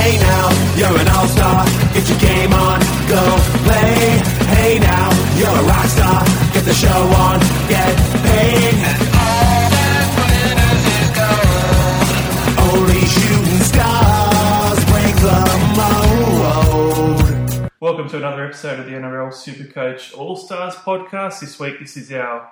Hey 0.00 0.16
now, 0.16 0.48
you're 0.76 0.98
an 0.98 1.08
all-star. 1.08 1.66
Get 1.92 2.08
your 2.08 2.18
game 2.18 2.54
on, 2.54 2.80
go 3.06 3.20
play. 3.68 4.16
Hey 4.48 4.78
now, 4.78 5.10
you're 5.36 5.50
a 5.50 5.62
rock 5.68 5.84
star. 5.86 6.24
Get 6.54 6.64
the 6.64 6.72
show 6.72 6.88
on, 6.88 7.38
get 7.68 7.96
paid. 8.24 8.74
And 8.80 9.08
all 9.20 9.68
that 9.76 10.06
glitters 10.16 10.84
is 10.96 11.10
gold. 11.20 12.80
Only 12.80 13.02
shooting 13.12 13.62
stars 13.68 14.80
break 14.88 15.16
the 15.20 15.38
mold. 15.76 17.70
Welcome 17.80 18.08
to 18.08 18.16
another 18.16 18.46
episode 18.46 18.80
of 18.80 18.86
the 18.86 18.92
NRL 18.92 19.30
Supercoach 19.30 20.16
All 20.16 20.34
Stars 20.34 20.76
podcast. 20.76 21.40
This 21.40 21.60
week, 21.60 21.78
this 21.78 21.98
is 21.98 22.10
our 22.12 22.50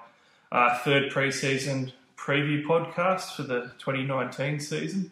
uh, 0.52 0.78
third 0.80 1.10
preseason 1.10 1.92
preview 2.18 2.62
podcast 2.62 3.34
for 3.36 3.42
the 3.42 3.72
2019 3.78 4.60
season, 4.60 5.10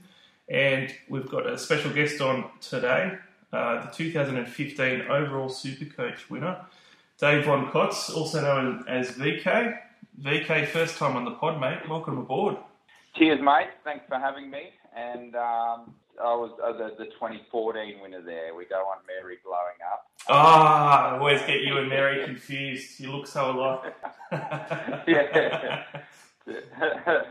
and 0.49 0.95
we've 1.09 1.29
got 1.29 1.47
a 1.47 1.59
special 1.59 1.93
guest 1.93 2.21
on 2.21 2.51
today, 2.61 3.19
uh, 3.53 3.87
the 3.87 3.91
2015 3.93 5.03
overall 5.03 5.49
Supercoach 5.49 6.31
winner, 6.31 6.65
Dave 7.19 7.45
Von 7.47 7.71
Kotz, 7.71 8.15
also 8.15 8.41
known 8.41 8.85
as 8.89 9.13
VK. 9.13 9.79
VK, 10.21 10.67
first 10.69 10.97
time 10.99 11.17
on 11.17 11.25
the 11.25 11.33
pod, 11.33 11.61
mate. 11.61 11.89
Welcome 11.89 12.19
aboard. 12.19 12.57
Cheers, 13.17 13.41
mate. 13.41 13.69
Thanks 13.85 14.05
for 14.09 14.19
having 14.19 14.51
me. 14.51 14.71
And 14.95 15.35
um, 15.35 15.95
I 16.23 16.35
was 16.35 16.53
uh, 16.63 16.73
the, 16.73 16.95
the 16.99 17.07
2014 17.07 18.01
winner 18.01 18.23
there. 18.23 18.55
We 18.55 18.65
go 18.67 18.77
on 18.77 18.99
Mary 19.07 19.39
blowing 19.45 19.79
up. 19.91 20.07
Ah, 20.29 21.11
I 21.13 21.19
always 21.19 21.41
get 21.43 21.63
you 21.63 21.79
and 21.79 21.89
Mary 21.89 22.25
confused. 22.25 22.99
You 23.01 23.13
look 23.13 23.27
so 23.27 23.51
alike. 23.51 23.95
yeah. 25.07 25.85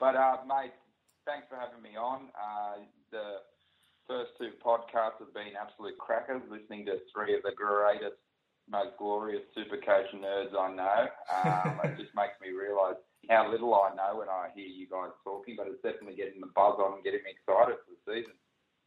but, 0.00 0.16
uh, 0.16 0.36
mate, 0.46 0.72
thanks 1.26 1.46
for 1.48 1.56
having 1.56 1.82
me 1.82 1.96
on. 1.96 2.28
Uh, 2.36 2.84
the 3.10 3.44
first 4.06 4.32
two 4.38 4.52
podcasts 4.64 5.18
have 5.20 5.32
been 5.34 5.56
absolute 5.56 5.96
crackers, 5.98 6.42
listening 6.50 6.86
to 6.86 7.00
three 7.12 7.34
of 7.34 7.42
the 7.42 7.52
greatest, 7.56 8.20
most 8.68 8.96
glorious 8.98 9.42
super 9.54 9.76
coach 9.76 10.08
nerds 10.14 10.52
I 10.56 10.68
know. 10.72 11.00
Um, 11.32 11.80
it 11.84 11.96
just 11.98 12.14
makes 12.14 12.36
me 12.40 12.52
realise 12.52 12.96
how 13.28 13.50
little 13.50 13.74
I 13.74 13.94
know 13.96 14.18
when 14.18 14.28
I 14.28 14.48
hear 14.54 14.66
you 14.66 14.86
guys 14.88 15.10
talking, 15.24 15.56
but 15.56 15.66
it's 15.66 15.82
definitely 15.82 16.16
getting 16.16 16.40
the 16.40 16.52
buzz 16.54 16.76
on 16.78 16.94
and 16.94 17.04
getting 17.04 17.24
me 17.24 17.32
excited 17.32 17.76
for 17.80 17.92
the 17.92 18.00
season. 18.04 18.34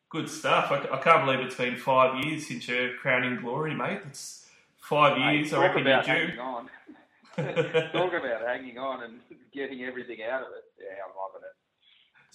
Good 0.09 0.29
stuff. 0.29 0.71
I, 0.71 0.87
I 0.95 0.99
can't 1.01 1.25
believe 1.25 1.41
it's 1.41 1.55
been 1.55 1.75
five 1.75 2.23
years 2.23 2.47
since 2.47 2.67
your 2.67 2.93
crowning 2.95 3.41
glory, 3.41 3.73
mate. 3.73 4.01
It's 4.07 4.47
five 4.79 5.17
Mate, 5.17 5.39
years. 5.39 5.53
I 5.53 5.61
reckon 5.61 5.85
you're 5.85 5.93
about 5.93 6.05
due. 6.05 6.11
hanging 6.11 6.39
on. 6.39 6.69
talk 7.91 8.13
about 8.13 8.47
hanging 8.47 8.77
on 8.77 9.03
and 9.03 9.19
getting 9.53 9.83
everything 9.83 10.23
out 10.23 10.41
of 10.41 10.47
it. 10.47 10.63
Yeah, 10.79 11.03
I'm 11.03 11.13
loving 11.17 11.43
it. 11.43 11.55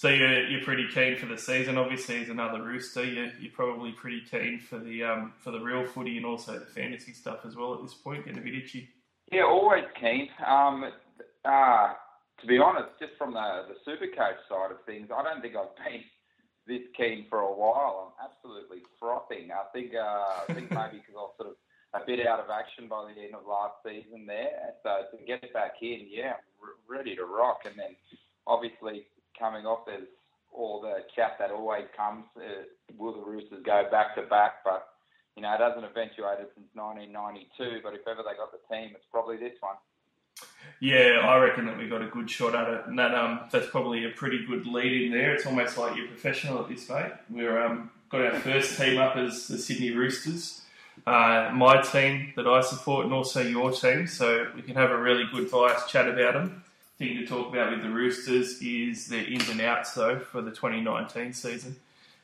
So 0.03 0.09
you're, 0.09 0.49
you're 0.49 0.65
pretty 0.65 0.89
keen 0.93 1.17
for 1.17 1.27
the 1.27 1.39
season. 1.39 1.79
Obviously, 1.79 2.21
as 2.21 2.29
another 2.29 2.61
rooster, 2.61 3.05
you're, 3.05 3.31
you're 3.39 3.53
probably 3.53 3.93
pretty 3.93 4.21
keen 4.29 4.59
for 4.59 4.81
the 4.81 5.05
um, 5.05 5.33
for 5.39 5.53
the 5.53 5.61
real 5.61 5.87
footy 5.87 6.17
and 6.17 6.27
also 6.27 6.59
the 6.59 6.67
fantasy 6.67 7.13
stuff 7.13 7.47
as 7.47 7.55
well. 7.55 7.75
At 7.75 7.83
this 7.83 7.95
point, 7.95 8.25
getting 8.25 8.41
a 8.41 8.43
bit 8.43 8.57
itchy. 8.57 8.89
Yeah, 9.31 9.45
always 9.45 9.85
keen. 10.01 10.27
Um, 10.45 10.91
uh, 11.45 11.93
to 12.41 12.47
be 12.49 12.59
honest, 12.59 12.99
just 12.99 13.13
from 13.17 13.35
the, 13.35 13.63
the 13.69 13.77
super 13.85 14.09
coach 14.09 14.43
side 14.49 14.73
of 14.73 14.85
things, 14.87 15.07
I 15.15 15.23
don't 15.23 15.41
think 15.41 15.55
I've 15.55 15.71
been 15.79 16.03
this 16.67 16.83
keen 16.97 17.27
for 17.31 17.39
a 17.39 17.55
while. 17.55 18.11
I'm 18.19 18.27
absolutely 18.27 18.83
frothing. 18.99 19.51
I 19.55 19.71
think 19.73 19.95
uh, 19.95 20.51
I 20.51 20.53
think 20.53 20.69
maybe 20.75 20.99
because 20.99 21.15
I 21.15 21.31
was 21.31 21.35
sort 21.39 21.51
of 21.51 21.57
a 21.95 22.05
bit 22.05 22.27
out 22.27 22.41
of 22.41 22.51
action 22.51 22.89
by 22.89 23.07
the 23.07 23.23
end 23.23 23.37
of 23.37 23.47
last 23.47 23.79
season 23.87 24.27
there. 24.27 24.75
So 24.83 25.17
to 25.17 25.25
get 25.25 25.47
back 25.55 25.79
in, 25.81 26.09
yeah, 26.11 26.43
ready 26.91 27.15
to 27.15 27.25
rock. 27.25 27.61
And 27.71 27.79
then 27.79 27.95
obviously 28.49 29.07
coming 29.39 29.67
off, 29.67 29.87
there's 29.87 30.09
all 30.53 30.81
the 30.81 31.05
chat 31.15 31.37
that 31.39 31.51
always 31.51 31.85
comes. 31.97 32.25
Uh, 32.37 32.65
will 32.97 33.15
the 33.15 33.25
Roosters 33.25 33.63
go 33.65 33.89
back 33.91 34.15
to 34.17 34.23
back? 34.23 34.65
But 34.65 34.87
you 35.37 35.43
know, 35.43 35.55
it 35.55 35.61
hasn't 35.61 35.85
eventuated 35.85 36.49
since 36.55 36.69
1992. 36.75 37.81
But 37.83 37.95
if 37.95 38.07
ever 38.07 38.23
they 38.23 38.37
got 38.37 38.53
the 38.53 38.61
team, 38.69 38.93
it's 38.95 39.07
probably 39.11 39.37
this 39.37 39.57
one. 39.61 39.77
Yeah, 40.81 41.21
I 41.25 41.39
reckon 41.39 41.67
that 41.67 41.79
we 41.79 41.89
got 41.89 42.03
a 42.03 42.09
good 42.09 42.29
shot 42.29 42.55
at 42.55 42.69
it, 42.69 42.87
and 42.87 42.99
that 42.99 43.15
um, 43.15 43.41
that's 43.51 43.69
probably 43.69 44.05
a 44.05 44.11
pretty 44.11 44.45
good 44.47 44.67
lead 44.67 45.03
in 45.03 45.13
there. 45.13 45.35
It's 45.35 45.47
almost 45.47 45.79
like 45.79 45.97
you're 45.97 46.09
professional 46.09 46.61
at 46.61 46.69
this, 46.69 46.89
mate. 46.89 47.13
We're 47.31 47.65
um, 47.65 47.91
got 48.11 48.23
our 48.23 48.41
first 48.41 48.79
team 48.79 48.99
up 48.99 49.17
as 49.17 49.47
the 49.47 49.59
Sydney 49.59 49.91
Roosters, 49.91 50.63
uh, 51.07 51.51
my 51.55 51.81
team 51.83 52.33
that 52.37 52.49
I 52.49 52.61
support, 52.63 53.05
and 53.05 53.15
also 53.15 53.43
your 53.43 53.71
team, 53.71 54.09
so 54.09 54.49
we 54.57 54.63
can 54.63 54.75
have 54.75 54.91
a 54.91 55.01
really 55.01 55.25
good 55.33 55.51
biased 55.51 55.89
chat 55.89 56.09
about 56.09 56.35
them. 56.35 56.65
Thing 57.03 57.17
to 57.17 57.27
talk 57.27 57.53
about 57.53 57.73
with 57.73 57.83
the 57.83 57.91
Roosters 57.91 58.63
is 58.63 59.09
their 59.09 59.25
ins 59.25 59.49
and 59.49 59.61
outs, 59.61 59.93
though, 59.95 60.21
for 60.21 60.41
the 60.41 60.53
2019 60.53 61.33
season, 61.33 61.75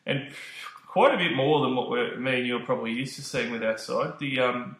and 0.06 0.28
quite 0.87 1.12
a 1.12 1.16
bit 1.16 1.34
more 1.34 1.62
than 1.62 1.75
what 1.75 1.91
we're, 1.91 2.16
me 2.16 2.39
and 2.39 2.47
you 2.47 2.59
are 2.59 2.65
probably 2.65 2.93
used 2.93 3.16
to 3.16 3.22
seeing 3.22 3.50
with 3.50 3.65
our 3.65 3.77
side. 3.77 4.21
The 4.21 4.39
um, 4.39 4.77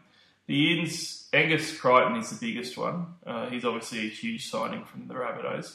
the 0.47 0.79
ins, 0.79 1.29
Angus 1.33 1.77
Crichton 1.77 2.15
is 2.15 2.31
the 2.31 2.47
biggest 2.47 2.79
one. 2.79 3.07
Uh, 3.27 3.51
he's 3.51 3.65
obviously 3.65 4.07
a 4.07 4.09
huge 4.09 4.49
signing 4.49 4.85
from 4.85 5.09
the 5.09 5.15
Rabbitohs. 5.15 5.75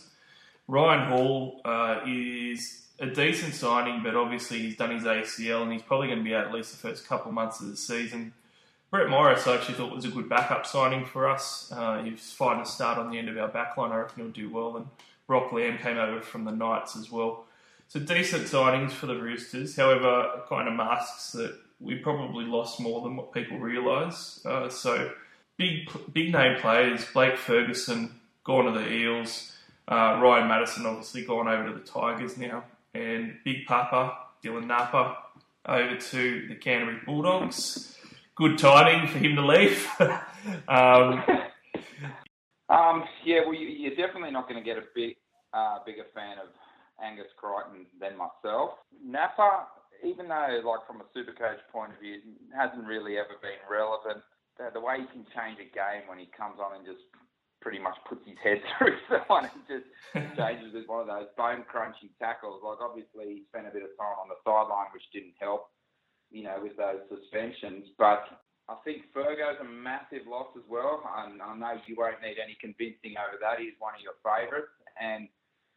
Ryan 0.69 1.09
Hall 1.09 1.59
uh, 1.65 1.99
is 2.07 2.81
a 2.99 3.07
decent 3.07 3.53
signing, 3.53 4.03
but 4.03 4.15
obviously 4.15 4.59
he's 4.59 4.77
done 4.77 4.91
his 4.91 5.03
ACL 5.03 5.63
and 5.63 5.73
he's 5.73 5.81
probably 5.81 6.07
going 6.07 6.19
to 6.19 6.23
be 6.23 6.33
out 6.33 6.47
at 6.47 6.53
least 6.53 6.71
the 6.71 6.77
first 6.77 7.05
couple 7.09 7.33
months 7.33 7.59
of 7.59 7.67
the 7.67 7.75
season. 7.75 8.33
Brett 8.93 9.09
Morris, 9.09 9.47
I 9.47 9.55
actually 9.55 9.73
thought 9.73 9.91
was 9.91 10.05
a 10.05 10.09
good 10.09 10.29
backup 10.29 10.67
signing 10.67 11.03
for 11.03 11.27
us. 11.27 11.71
Uh, 11.75 12.03
he's 12.03 12.31
fine 12.31 12.59
to 12.59 12.65
start 12.65 12.99
on 12.99 13.09
the 13.09 13.17
end 13.17 13.27
of 13.27 13.35
our 13.39 13.49
backline. 13.49 13.89
I 13.89 13.95
reckon 13.95 14.21
he'll 14.21 14.31
do 14.31 14.51
well. 14.51 14.77
And 14.77 14.85
Brock 15.25 15.51
Lamb 15.51 15.79
came 15.79 15.97
over 15.97 16.21
from 16.21 16.45
the 16.45 16.51
Knights 16.51 16.95
as 16.95 17.11
well. 17.11 17.45
So 17.87 17.99
decent 17.99 18.43
signings 18.43 18.91
for 18.91 19.07
the 19.07 19.15
Roosters. 19.15 19.75
However, 19.75 20.33
it 20.37 20.47
kind 20.47 20.67
of 20.67 20.75
masks 20.75 21.31
that 21.31 21.55
we 21.79 21.95
probably 21.95 22.45
lost 22.45 22.79
more 22.79 23.01
than 23.01 23.15
what 23.15 23.33
people 23.33 23.57
realise. 23.57 24.45
Uh, 24.45 24.69
so 24.69 25.09
big 25.57 25.89
big 26.13 26.31
name 26.31 26.61
players, 26.61 27.03
Blake 27.13 27.37
Ferguson 27.37 28.19
gone 28.43 28.71
to 28.71 28.79
the 28.79 28.93
Eels, 28.93 29.53
uh, 29.87 30.19
Ryan 30.21 30.47
Matterson 30.47 30.85
obviously 30.85 31.25
gone 31.25 31.47
over 31.47 31.69
to 31.69 31.73
the 31.73 31.83
Tigers 31.83 32.37
now, 32.37 32.63
and 32.93 33.37
Big 33.43 33.65
Papa 33.65 34.19
Dylan 34.43 34.67
Napa 34.67 35.17
over 35.65 35.95
to 35.95 36.47
the 36.47 36.53
Canterbury 36.53 36.99
Bulldogs. 37.03 37.97
Good 38.35 38.57
timing 38.57 39.07
for 39.07 39.17
him 39.19 39.35
to 39.35 39.45
leave. 39.45 39.87
um, 40.67 41.23
Um, 42.73 43.03
yeah, 43.21 43.45
well, 43.45 43.53
you, 43.53 43.67
you're 43.67 43.95
definitely 43.95 44.31
not 44.31 44.49
going 44.49 44.57
to 44.57 44.65
get 44.65 44.81
a 44.81 44.87
big, 44.95 45.13
uh, 45.53 45.85
bigger 45.85 46.09
fan 46.15 46.41
of 46.41 46.49
Angus 46.97 47.29
Crichton 47.37 47.85
than 48.01 48.17
myself. 48.17 48.81
Napa, 48.97 49.67
even 50.01 50.25
though, 50.25 50.57
like 50.65 50.81
from 50.89 51.05
a 51.05 51.07
Supercoach 51.13 51.61
point 51.69 51.93
of 51.93 51.99
view, 52.01 52.17
hasn't 52.49 52.87
really 52.87 53.21
ever 53.21 53.37
been 53.45 53.61
relevant. 53.69 54.25
The, 54.57 54.73
the 54.73 54.81
way 54.81 55.05
he 55.05 55.07
can 55.13 55.25
change 55.37 55.61
a 55.61 55.69
game 55.69 56.09
when 56.09 56.17
he 56.17 56.29
comes 56.33 56.57
on 56.57 56.77
and 56.77 56.85
just 56.85 57.05
pretty 57.61 57.79
much 57.79 57.95
puts 58.09 58.25
his 58.25 58.37
head 58.41 58.61
through 58.77 58.97
someone 59.05 59.45
and 59.45 59.61
just 59.69 59.87
changes 60.37 60.73
with 60.73 60.89
one 60.89 61.05
of 61.05 61.09
those 61.11 61.29
bone 61.37 61.61
crunching 61.69 62.09
tackles. 62.17 62.65
Like 62.65 62.81
obviously 62.81 63.37
he 63.37 63.49
spent 63.53 63.69
a 63.69 63.73
bit 63.73 63.85
of 63.85 63.93
time 64.01 64.17
on 64.17 64.33
the 64.33 64.39
sideline, 64.41 64.89
which 64.93 65.05
didn't 65.13 65.37
help, 65.37 65.69
you 66.33 66.43
know, 66.43 66.57
with 66.61 66.75
those 66.75 67.05
suspensions. 67.07 67.93
But 67.97 68.25
I 68.67 68.75
think 68.83 69.07
Fergo's 69.15 69.61
a 69.61 69.69
massive 69.69 70.25
loss 70.27 70.49
as 70.57 70.65
well. 70.67 71.05
And 71.23 71.39
I 71.41 71.55
know 71.55 71.79
you 71.85 71.95
won't 71.95 72.19
need 72.19 72.41
any 72.43 72.57
convincing 72.59 73.15
over 73.15 73.37
that. 73.39 73.61
He's 73.61 73.77
one 73.79 73.93
of 73.93 74.01
your 74.01 74.17
favourites. 74.25 74.73
And 74.99 75.29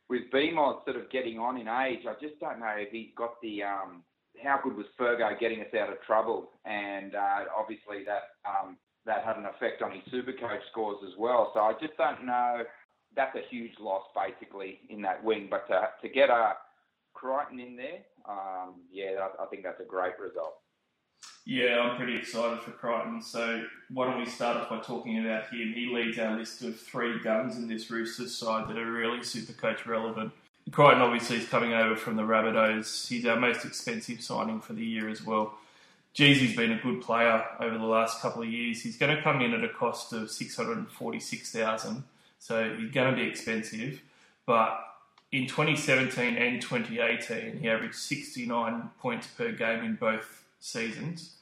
with 0.09 0.33
BMOD 0.33 0.85
sort 0.85 0.97
of 0.97 1.11
getting 1.11 1.39
on 1.39 1.61
in 1.61 1.69
age, 1.69 2.09
I 2.09 2.15
just 2.21 2.41
don't 2.41 2.61
know 2.61 2.75
if 2.77 2.91
he's 2.91 3.13
got 3.17 3.41
the 3.43 3.63
um, 3.63 4.03
how 4.43 4.61
good 4.63 4.77
was 4.77 4.87
Fergo 4.99 5.39
getting 5.39 5.61
us 5.61 5.73
out 5.79 5.91
of 5.91 6.01
trouble, 6.07 6.51
and 6.65 7.15
uh, 7.15 7.49
obviously 7.57 8.05
that 8.05 8.37
um, 8.45 8.77
that 9.05 9.25
had 9.25 9.37
an 9.37 9.47
effect 9.47 9.83
on 9.83 9.93
his 9.93 10.03
Supercoach 10.13 10.61
scores 10.71 10.99
as 11.05 11.17
well. 11.19 11.51
So 11.55 11.61
I 11.61 11.73
just 11.81 11.97
don't 11.97 12.27
know. 12.27 12.63
That's 13.15 13.35
a 13.35 13.49
huge 13.51 13.73
loss 13.81 14.03
basically 14.15 14.81
in 14.91 15.01
that 15.03 15.23
wing, 15.25 15.49
but 15.51 15.67
to 15.69 15.89
to 16.03 16.09
get 16.09 16.31
a 16.31 16.55
Crichton 17.15 17.61
in 17.61 17.77
there, 17.77 18.05
um, 18.29 18.75
yeah, 18.91 19.27
I, 19.39 19.43
I 19.43 19.47
think 19.47 19.63
that's 19.63 19.81
a 19.81 19.85
great 19.85 20.19
result. 20.19 20.55
Yeah, 21.45 21.79
I'm 21.79 21.97
pretty 21.97 22.17
excited 22.17 22.61
for 22.61 22.73
Crichton. 22.73 23.23
So 23.23 23.63
why 23.91 24.07
don't 24.07 24.19
we 24.19 24.27
start 24.27 24.57
off 24.57 24.69
by 24.69 24.81
talking 24.81 25.25
about 25.25 25.49
him? 25.49 25.73
He 25.75 25.91
leads 25.95 26.19
our 26.19 26.37
list 26.37 26.63
of 26.63 26.79
three 26.79 27.23
guns 27.23 27.57
in 27.57 27.69
this 27.69 27.89
Roosters 27.89 28.37
side 28.37 28.69
that 28.69 28.77
are 28.77 28.91
really 28.91 29.23
super 29.23 29.53
coach 29.53 29.87
relevant. 29.87 30.33
Crichton 30.73 31.01
obviously 31.01 31.37
is 31.37 31.49
coming 31.49 31.73
over 31.73 31.95
from 31.95 32.17
the 32.17 32.25
Rabbitohs. 32.25 33.07
He's 33.07 33.25
our 33.27 33.39
most 33.39 33.65
expensive 33.65 34.21
signing 34.21 34.61
for 34.61 34.73
the 34.73 34.85
year 34.85 35.09
as 35.09 35.25
well. 35.25 35.55
Jeezy's 36.17 36.57
been 36.57 36.73
a 36.73 36.81
good 36.83 37.03
player 37.03 37.45
over 37.61 37.79
the 37.79 37.85
last 37.85 38.21
couple 38.21 38.43
of 38.43 38.49
years. 38.49 38.83
He's 38.83 38.97
going 38.97 39.15
to 39.15 39.23
come 39.23 39.41
in 39.43 39.55
at 39.55 39.63
a 39.63 39.69
cost 39.69 40.13
of 40.13 40.31
six 40.31 40.57
hundred 40.57 40.79
and 40.79 40.91
forty-six 40.91 41.53
thousand, 41.53 42.03
so 42.41 42.75
he's 42.77 42.91
going 42.91 43.15
to 43.15 43.17
be 43.17 43.29
expensive. 43.29 44.01
But 44.47 44.81
in 45.37 45.47
2017 45.47 46.37
and 46.37 46.63
2018, 46.63 47.59
he 47.61 47.69
averaged 47.69 47.95
69 47.95 48.91
points 48.99 49.27
per 49.27 49.53
game 49.53 49.85
in 49.85 49.95
both 49.97 50.45
seasons. 50.61 51.35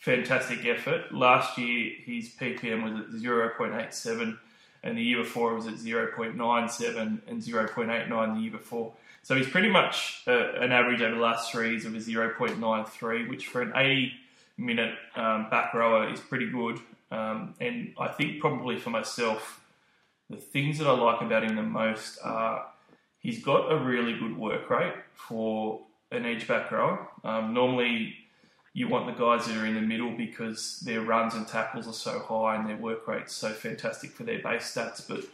Fantastic 0.00 0.64
effort. 0.66 1.14
Last 1.14 1.56
year, 1.56 1.92
his 2.04 2.30
PPM 2.30 2.82
was 2.82 3.00
at 3.02 3.22
0.87, 3.22 4.38
and 4.82 4.98
the 4.98 5.02
year 5.02 5.22
before 5.22 5.52
it 5.52 5.54
was 5.54 5.68
at 5.68 5.74
0.97 5.74 7.20
and 7.28 7.40
0.89 7.40 8.34
the 8.34 8.40
year 8.40 8.50
before. 8.50 8.92
So 9.22 9.36
he's 9.36 9.48
pretty 9.48 9.70
much 9.70 10.22
uh, 10.26 10.52
an 10.60 10.72
average 10.72 11.02
over 11.02 11.14
the 11.14 11.20
last 11.20 11.52
three 11.52 11.76
of 11.76 11.84
a 11.84 11.98
0.93, 11.98 13.28
which 13.28 13.46
for 13.46 13.62
an 13.62 13.72
80 13.76 14.12
minute 14.58 14.94
um, 15.14 15.48
back 15.50 15.72
rower 15.72 16.12
is 16.12 16.18
pretty 16.18 16.50
good. 16.50 16.80
Um, 17.12 17.54
and 17.60 17.92
I 17.98 18.08
think 18.08 18.40
probably 18.40 18.76
for 18.78 18.90
myself, 18.90 19.60
the 20.28 20.36
things 20.36 20.78
that 20.78 20.88
I 20.88 20.92
like 20.92 21.20
about 21.20 21.44
him 21.44 21.54
the 21.54 21.62
most 21.62 22.18
are 22.24 22.66
he's 23.26 23.42
got 23.42 23.72
a 23.72 23.76
really 23.76 24.16
good 24.16 24.38
work 24.38 24.70
rate 24.70 24.94
for 25.14 25.80
an 26.12 26.24
edge 26.24 26.46
back 26.46 26.70
rower. 26.70 27.08
Um, 27.24 27.52
normally, 27.52 28.14
you 28.72 28.86
want 28.86 29.06
the 29.06 29.20
guys 29.20 29.46
that 29.46 29.56
are 29.56 29.66
in 29.66 29.74
the 29.74 29.80
middle 29.80 30.16
because 30.16 30.78
their 30.80 31.00
runs 31.00 31.34
and 31.34 31.46
tackles 31.48 31.88
are 31.88 31.92
so 31.92 32.20
high 32.20 32.54
and 32.54 32.68
their 32.68 32.76
work 32.76 33.08
rate's 33.08 33.34
so 33.34 33.50
fantastic 33.50 34.12
for 34.12 34.22
their 34.22 34.38
base 34.38 34.72
stats. 34.72 35.06
But 35.06 35.24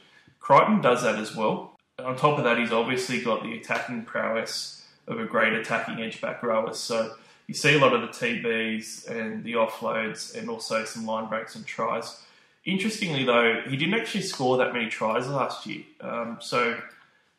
Crichton 0.41 0.81
does 0.81 1.03
that 1.03 1.17
as 1.17 1.37
well. 1.37 1.79
On 1.99 2.17
top 2.17 2.39
of 2.39 2.45
that, 2.45 2.57
he's 2.57 2.73
obviously 2.73 3.21
got 3.21 3.43
the 3.43 3.59
attacking 3.59 4.05
prowess 4.07 4.87
of 5.07 5.21
a 5.21 5.27
great 5.27 5.53
attacking 5.53 6.03
edge 6.03 6.19
back 6.23 6.43
rower. 6.43 6.73
So 6.73 7.15
you 7.47 7.53
see 7.53 7.75
a 7.75 7.79
lot 7.79 7.93
of 7.93 8.01
the 8.01 8.09
TBs 8.09 9.07
and 9.11 9.45
the 9.45 9.53
offloads 9.53 10.35
and 10.35 10.49
also 10.49 10.87
some 10.87 11.05
line 11.05 11.29
breaks 11.29 11.57
and 11.57 11.67
tries. 11.67 12.23
Interestingly, 12.65 13.25
though, 13.25 13.61
he 13.69 13.77
didn't 13.77 14.01
actually 14.01 14.23
score 14.23 14.57
that 14.57 14.73
many 14.73 14.89
tries 14.89 15.29
last 15.29 15.67
year. 15.67 15.83
Um, 16.01 16.39
so 16.41 16.81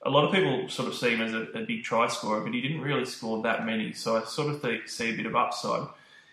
a 0.05 0.09
lot 0.09 0.25
of 0.25 0.33
people 0.33 0.67
sort 0.69 0.88
of 0.88 0.95
see 0.95 1.11
him 1.11 1.21
as 1.21 1.33
a, 1.33 1.44
a, 1.57 1.61
big 1.61 1.83
try 1.83 2.07
scorer, 2.07 2.41
but 2.41 2.53
he 2.53 2.61
didn't 2.61 2.81
really 2.81 3.05
score 3.05 3.41
that 3.44 3.65
many. 3.65 3.94
So 3.94 4.17
I 4.17 4.23
sort 4.25 4.50
of 4.53 4.61
think, 4.61 4.88
see 4.88 5.11
a 5.13 5.15
bit 5.15 5.25
of 5.25 5.35
upside. 5.35 5.88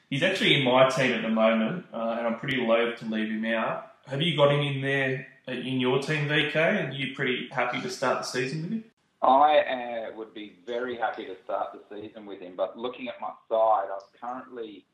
He's 0.08 0.22
actually 0.22 0.56
in 0.56 0.64
my 0.64 0.88
team 0.88 1.12
at 1.12 1.22
the 1.22 1.28
moment, 1.28 1.86
uh, 1.92 2.16
and 2.18 2.26
I'm 2.26 2.38
pretty 2.38 2.56
loath 2.56 2.98
to 2.98 3.04
leave 3.04 3.30
him 3.30 3.44
out. 3.44 3.92
Have 4.06 4.20
you 4.20 4.36
got 4.36 4.50
him 4.52 4.60
in 4.60 4.80
there 4.80 5.28
in 5.46 5.78
your 5.78 6.00
team, 6.00 6.28
VK? 6.28 6.56
And 6.56 6.94
you 6.94 7.14
pretty 7.14 7.48
happy 7.52 7.80
to 7.80 7.90
start 7.90 8.18
the 8.18 8.24
season 8.24 8.62
with 8.62 8.70
him? 8.72 8.84
I 9.22 10.08
uh, 10.10 10.16
would 10.16 10.34
be 10.34 10.56
very 10.66 10.96
happy 10.96 11.26
to 11.26 11.36
start 11.44 11.68
the 11.72 11.94
season 11.94 12.26
with 12.26 12.40
him, 12.40 12.54
but 12.56 12.76
looking 12.76 13.08
at 13.08 13.20
my 13.20 13.30
side, 13.48 13.88
I've 13.94 14.20
currently 14.20 14.84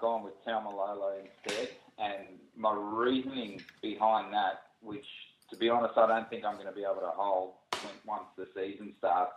gone 0.00 0.24
with 0.24 0.32
Taumalolo 0.44 1.20
instead, 1.20 1.68
and 1.98 2.24
my 2.56 2.74
reasoning 2.74 3.60
behind 3.82 4.32
that, 4.32 4.62
which 4.80 5.06
to 5.50 5.56
be 5.56 5.68
honest, 5.68 5.96
I 5.96 6.06
don't 6.06 6.28
think 6.28 6.44
I'm 6.44 6.54
going 6.54 6.66
to 6.66 6.72
be 6.72 6.82
able 6.82 7.00
to 7.02 7.12
hold 7.14 7.52
once 8.06 8.24
the 8.36 8.46
season 8.54 8.92
starts, 8.98 9.32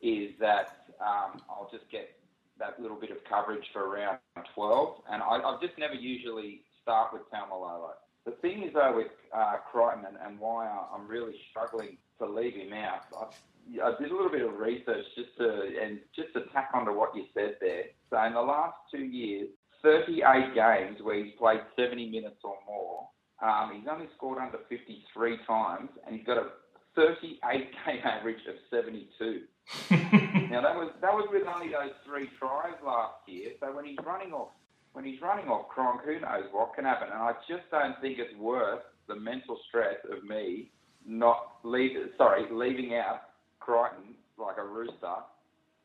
is 0.00 0.30
that 0.40 0.86
um, 1.00 1.40
I'll 1.48 1.70
just 1.70 1.90
get 1.90 2.10
that 2.58 2.80
little 2.80 2.96
bit 2.96 3.10
of 3.10 3.18
coverage 3.28 3.64
for 3.72 3.90
round 3.90 4.18
12. 4.54 5.02
And 5.10 5.22
I, 5.22 5.26
I 5.26 5.58
just 5.60 5.78
never 5.78 5.94
usually 5.94 6.62
start 6.82 7.12
with 7.12 7.22
Taumalolo. 7.32 7.90
The 8.24 8.32
thing 8.42 8.62
is, 8.62 8.72
though, 8.74 8.94
with 8.96 9.12
uh, 9.34 9.56
Crichton 9.70 10.04
and, 10.06 10.16
and 10.24 10.38
why 10.38 10.68
I'm 10.68 11.08
really 11.08 11.34
struggling 11.50 11.96
to 12.18 12.26
leave 12.26 12.54
him 12.54 12.72
out, 12.72 13.02
I, 13.16 13.88
I 13.88 14.00
did 14.00 14.10
a 14.10 14.14
little 14.14 14.30
bit 14.30 14.42
of 14.42 14.58
research 14.58 15.04
just 15.16 15.36
to 15.38 15.70
and 15.82 15.98
just 16.14 16.32
to 16.34 16.42
tack 16.52 16.70
onto 16.74 16.92
what 16.92 17.16
you 17.16 17.24
said 17.34 17.56
there. 17.60 17.84
So 18.10 18.22
in 18.22 18.34
the 18.34 18.40
last 18.40 18.74
two 18.90 19.04
years, 19.04 19.48
38 19.82 20.54
games 20.54 20.98
where 21.02 21.24
he's 21.24 21.34
played 21.38 21.60
70 21.76 22.10
minutes 22.10 22.38
or 22.44 22.54
more, 22.66 23.08
um, 23.42 23.72
he's 23.74 23.88
only 23.90 24.06
scored 24.16 24.38
under 24.38 24.58
53 24.68 25.38
times, 25.46 25.90
and 26.06 26.16
he's 26.16 26.24
got 26.24 26.38
a 26.38 26.46
38 26.94 27.40
game 27.86 28.00
average 28.04 28.40
of 28.48 28.54
72. 28.70 29.42
now 29.90 30.60
that 30.60 30.74
was 30.74 30.90
that 31.00 31.12
was 31.12 31.28
with 31.30 31.46
only 31.46 31.68
those 31.68 31.94
three 32.04 32.28
tries 32.38 32.74
last 32.84 33.14
year. 33.26 33.52
So 33.60 33.74
when 33.74 33.84
he's 33.84 33.98
running 34.04 34.32
off 34.32 34.48
when 34.92 35.04
he's 35.04 35.20
running 35.22 35.48
off 35.48 35.68
Cronk, 35.68 36.02
who 36.04 36.20
knows 36.20 36.44
what 36.50 36.74
can 36.74 36.84
happen? 36.84 37.08
And 37.12 37.22
I 37.22 37.32
just 37.48 37.70
don't 37.70 37.98
think 38.00 38.18
it's 38.18 38.36
worth 38.36 38.82
the 39.08 39.16
mental 39.16 39.58
stress 39.68 39.96
of 40.10 40.24
me 40.24 40.70
not 41.06 41.56
leave 41.64 41.96
sorry 42.16 42.46
leaving 42.50 42.94
out 42.94 43.22
Crichton 43.60 44.14
like 44.38 44.56
a 44.58 44.64
rooster 44.64 45.16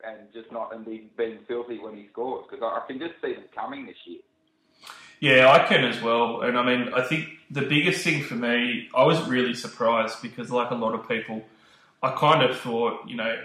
and 0.04 0.32
just 0.32 0.50
not 0.52 0.74
and 0.74 0.84
being, 0.84 1.10
being 1.16 1.38
filthy 1.48 1.78
when 1.78 1.96
he 1.96 2.08
scores 2.12 2.46
because 2.48 2.62
I, 2.62 2.82
I 2.82 2.86
can 2.86 2.98
just 2.98 3.14
see 3.22 3.34
them 3.34 3.44
coming 3.54 3.86
this 3.86 3.96
year. 4.06 4.20
Yeah, 5.20 5.50
I 5.50 5.66
can 5.66 5.84
as 5.84 6.00
well. 6.00 6.42
And 6.42 6.56
I 6.56 6.64
mean, 6.64 6.92
I 6.94 7.02
think 7.02 7.28
the 7.50 7.62
biggest 7.62 8.04
thing 8.04 8.22
for 8.22 8.34
me, 8.34 8.88
I 8.94 9.04
was 9.04 9.26
really 9.28 9.54
surprised 9.54 10.20
because, 10.22 10.50
like 10.50 10.70
a 10.70 10.74
lot 10.74 10.94
of 10.94 11.08
people, 11.08 11.44
I 12.02 12.12
kind 12.12 12.48
of 12.48 12.58
thought, 12.58 13.08
you 13.08 13.16
know, 13.16 13.36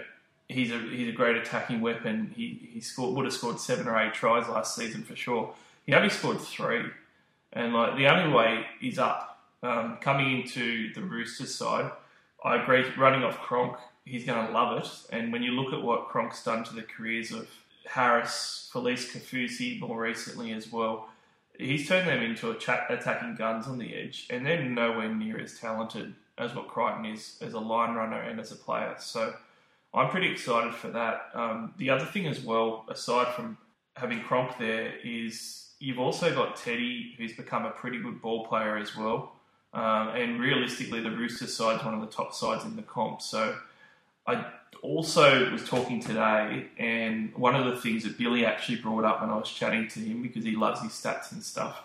he's 0.48 0.70
a 0.70 0.78
he's 0.78 1.08
a 1.08 1.12
great 1.12 1.36
attacking 1.36 1.80
weapon. 1.80 2.32
He 2.36 2.68
he 2.72 2.80
scored 2.80 3.16
would 3.16 3.24
have 3.24 3.34
scored 3.34 3.60
seven 3.60 3.88
or 3.88 3.98
eight 3.98 4.14
tries 4.14 4.48
last 4.48 4.76
season 4.76 5.02
for 5.02 5.16
sure. 5.16 5.54
He 5.86 5.94
only 5.94 6.10
scored 6.10 6.40
three, 6.40 6.84
and 7.52 7.72
like 7.72 7.96
the 7.96 8.06
only 8.08 8.32
way 8.34 8.66
he's 8.80 8.98
up 8.98 9.40
um, 9.62 9.98
coming 10.00 10.40
into 10.40 10.92
the 10.92 11.02
Roosters 11.02 11.54
side, 11.54 11.90
I 12.44 12.62
agree. 12.62 12.84
Running 12.98 13.24
off 13.24 13.38
Cronk, 13.38 13.76
he's 14.04 14.24
going 14.24 14.46
to 14.46 14.52
love 14.52 14.78
it. 14.78 14.88
And 15.10 15.32
when 15.32 15.42
you 15.42 15.52
look 15.52 15.72
at 15.72 15.82
what 15.82 16.08
Cronk's 16.08 16.44
done 16.44 16.64
to 16.64 16.74
the 16.74 16.82
careers 16.82 17.32
of 17.32 17.48
Harris, 17.86 18.70
Felise 18.72 19.10
Kaufusi 19.10 19.80
more 19.80 20.00
recently 20.00 20.52
as 20.52 20.70
well 20.70 21.08
he's 21.58 21.88
turned 21.88 22.08
them 22.08 22.22
into 22.22 22.50
attacking 22.50 23.36
guns 23.36 23.66
on 23.66 23.78
the 23.78 23.94
edge, 23.94 24.26
and 24.30 24.44
they're 24.46 24.62
nowhere 24.62 25.12
near 25.12 25.38
as 25.38 25.58
talented 25.58 26.14
as 26.36 26.54
what 26.54 26.68
Crichton 26.68 27.06
is 27.06 27.38
as 27.40 27.52
a 27.52 27.60
line 27.60 27.94
runner 27.94 28.20
and 28.20 28.40
as 28.40 28.50
a 28.50 28.56
player. 28.56 28.94
So 28.98 29.34
I'm 29.92 30.10
pretty 30.10 30.30
excited 30.30 30.74
for 30.74 30.88
that. 30.88 31.30
Um, 31.34 31.74
the 31.78 31.90
other 31.90 32.04
thing 32.04 32.26
as 32.26 32.40
well, 32.40 32.84
aside 32.88 33.34
from 33.34 33.56
having 33.96 34.20
Cronk 34.20 34.58
there, 34.58 34.94
is 35.04 35.70
you've 35.78 36.00
also 36.00 36.34
got 36.34 36.56
Teddy, 36.56 37.14
who's 37.16 37.34
become 37.34 37.64
a 37.64 37.70
pretty 37.70 38.00
good 38.00 38.20
ball 38.20 38.46
player 38.46 38.76
as 38.76 38.96
well. 38.96 39.32
Um, 39.72 40.08
and 40.08 40.40
realistically, 40.40 41.00
the 41.00 41.10
Roosters 41.10 41.56
side's 41.56 41.84
one 41.84 41.94
of 41.94 42.00
the 42.00 42.06
top 42.06 42.32
sides 42.32 42.64
in 42.64 42.76
the 42.76 42.82
comp. 42.82 43.20
So 43.20 43.56
I 44.26 44.46
also 44.84 45.50
was 45.50 45.66
talking 45.66 46.00
today, 46.00 46.66
and 46.78 47.34
one 47.34 47.54
of 47.54 47.64
the 47.64 47.80
things 47.80 48.04
that 48.04 48.18
Billy 48.18 48.44
actually 48.44 48.76
brought 48.76 49.04
up 49.04 49.20
when 49.20 49.30
I 49.30 49.36
was 49.36 49.50
chatting 49.50 49.88
to 49.88 50.00
him 50.00 50.22
because 50.22 50.44
he 50.44 50.54
loves 50.54 50.80
his 50.80 50.92
stats 50.92 51.32
and 51.32 51.42
stuff. 51.42 51.82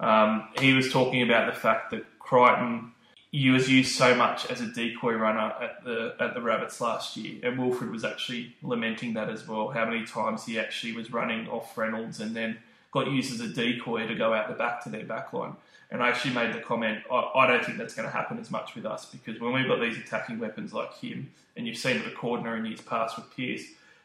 Um, 0.00 0.48
he 0.58 0.74
was 0.74 0.92
talking 0.92 1.22
about 1.22 1.52
the 1.52 1.58
fact 1.58 1.90
that 1.92 2.04
Crichton 2.18 2.92
he 3.30 3.48
was 3.48 3.66
used 3.66 3.94
so 3.94 4.14
much 4.14 4.50
as 4.50 4.60
a 4.60 4.66
decoy 4.66 5.14
runner 5.14 5.54
at 5.60 5.82
the 5.84 6.14
at 6.20 6.34
the 6.34 6.42
Rabbits 6.42 6.80
last 6.80 7.16
year, 7.16 7.40
and 7.42 7.58
Wilfred 7.58 7.90
was 7.90 8.04
actually 8.04 8.54
lamenting 8.62 9.14
that 9.14 9.30
as 9.30 9.48
well. 9.48 9.68
How 9.68 9.86
many 9.86 10.04
times 10.04 10.44
he 10.44 10.58
actually 10.58 10.92
was 10.92 11.10
running 11.10 11.48
off 11.48 11.76
Reynolds 11.78 12.20
and 12.20 12.36
then 12.36 12.58
got 12.92 13.10
used 13.10 13.32
as 13.32 13.40
a 13.40 13.48
decoy 13.48 14.06
to 14.06 14.14
go 14.14 14.34
out 14.34 14.48
the 14.48 14.54
back 14.54 14.84
to 14.84 14.90
their 14.90 15.04
backline. 15.04 15.56
And 15.92 16.02
I 16.02 16.08
actually 16.08 16.32
made 16.32 16.54
the 16.54 16.58
comment, 16.58 17.00
I, 17.12 17.30
I 17.36 17.46
don't 17.46 17.62
think 17.62 17.76
that's 17.76 17.94
going 17.94 18.08
to 18.08 18.12
happen 18.12 18.38
as 18.38 18.50
much 18.50 18.74
with 18.74 18.86
us 18.86 19.04
because 19.04 19.38
when 19.38 19.52
we've 19.52 19.68
got 19.68 19.78
these 19.78 19.98
attacking 19.98 20.38
weapons 20.38 20.72
like 20.72 20.98
him, 20.98 21.30
and 21.54 21.66
you've 21.66 21.76
seen 21.76 21.98
it 21.98 22.06
at 22.06 22.14
Cordner 22.14 22.58
in 22.58 22.64
years 22.64 22.80
past 22.80 23.16
with 23.16 23.26
Pearce, 23.36 23.62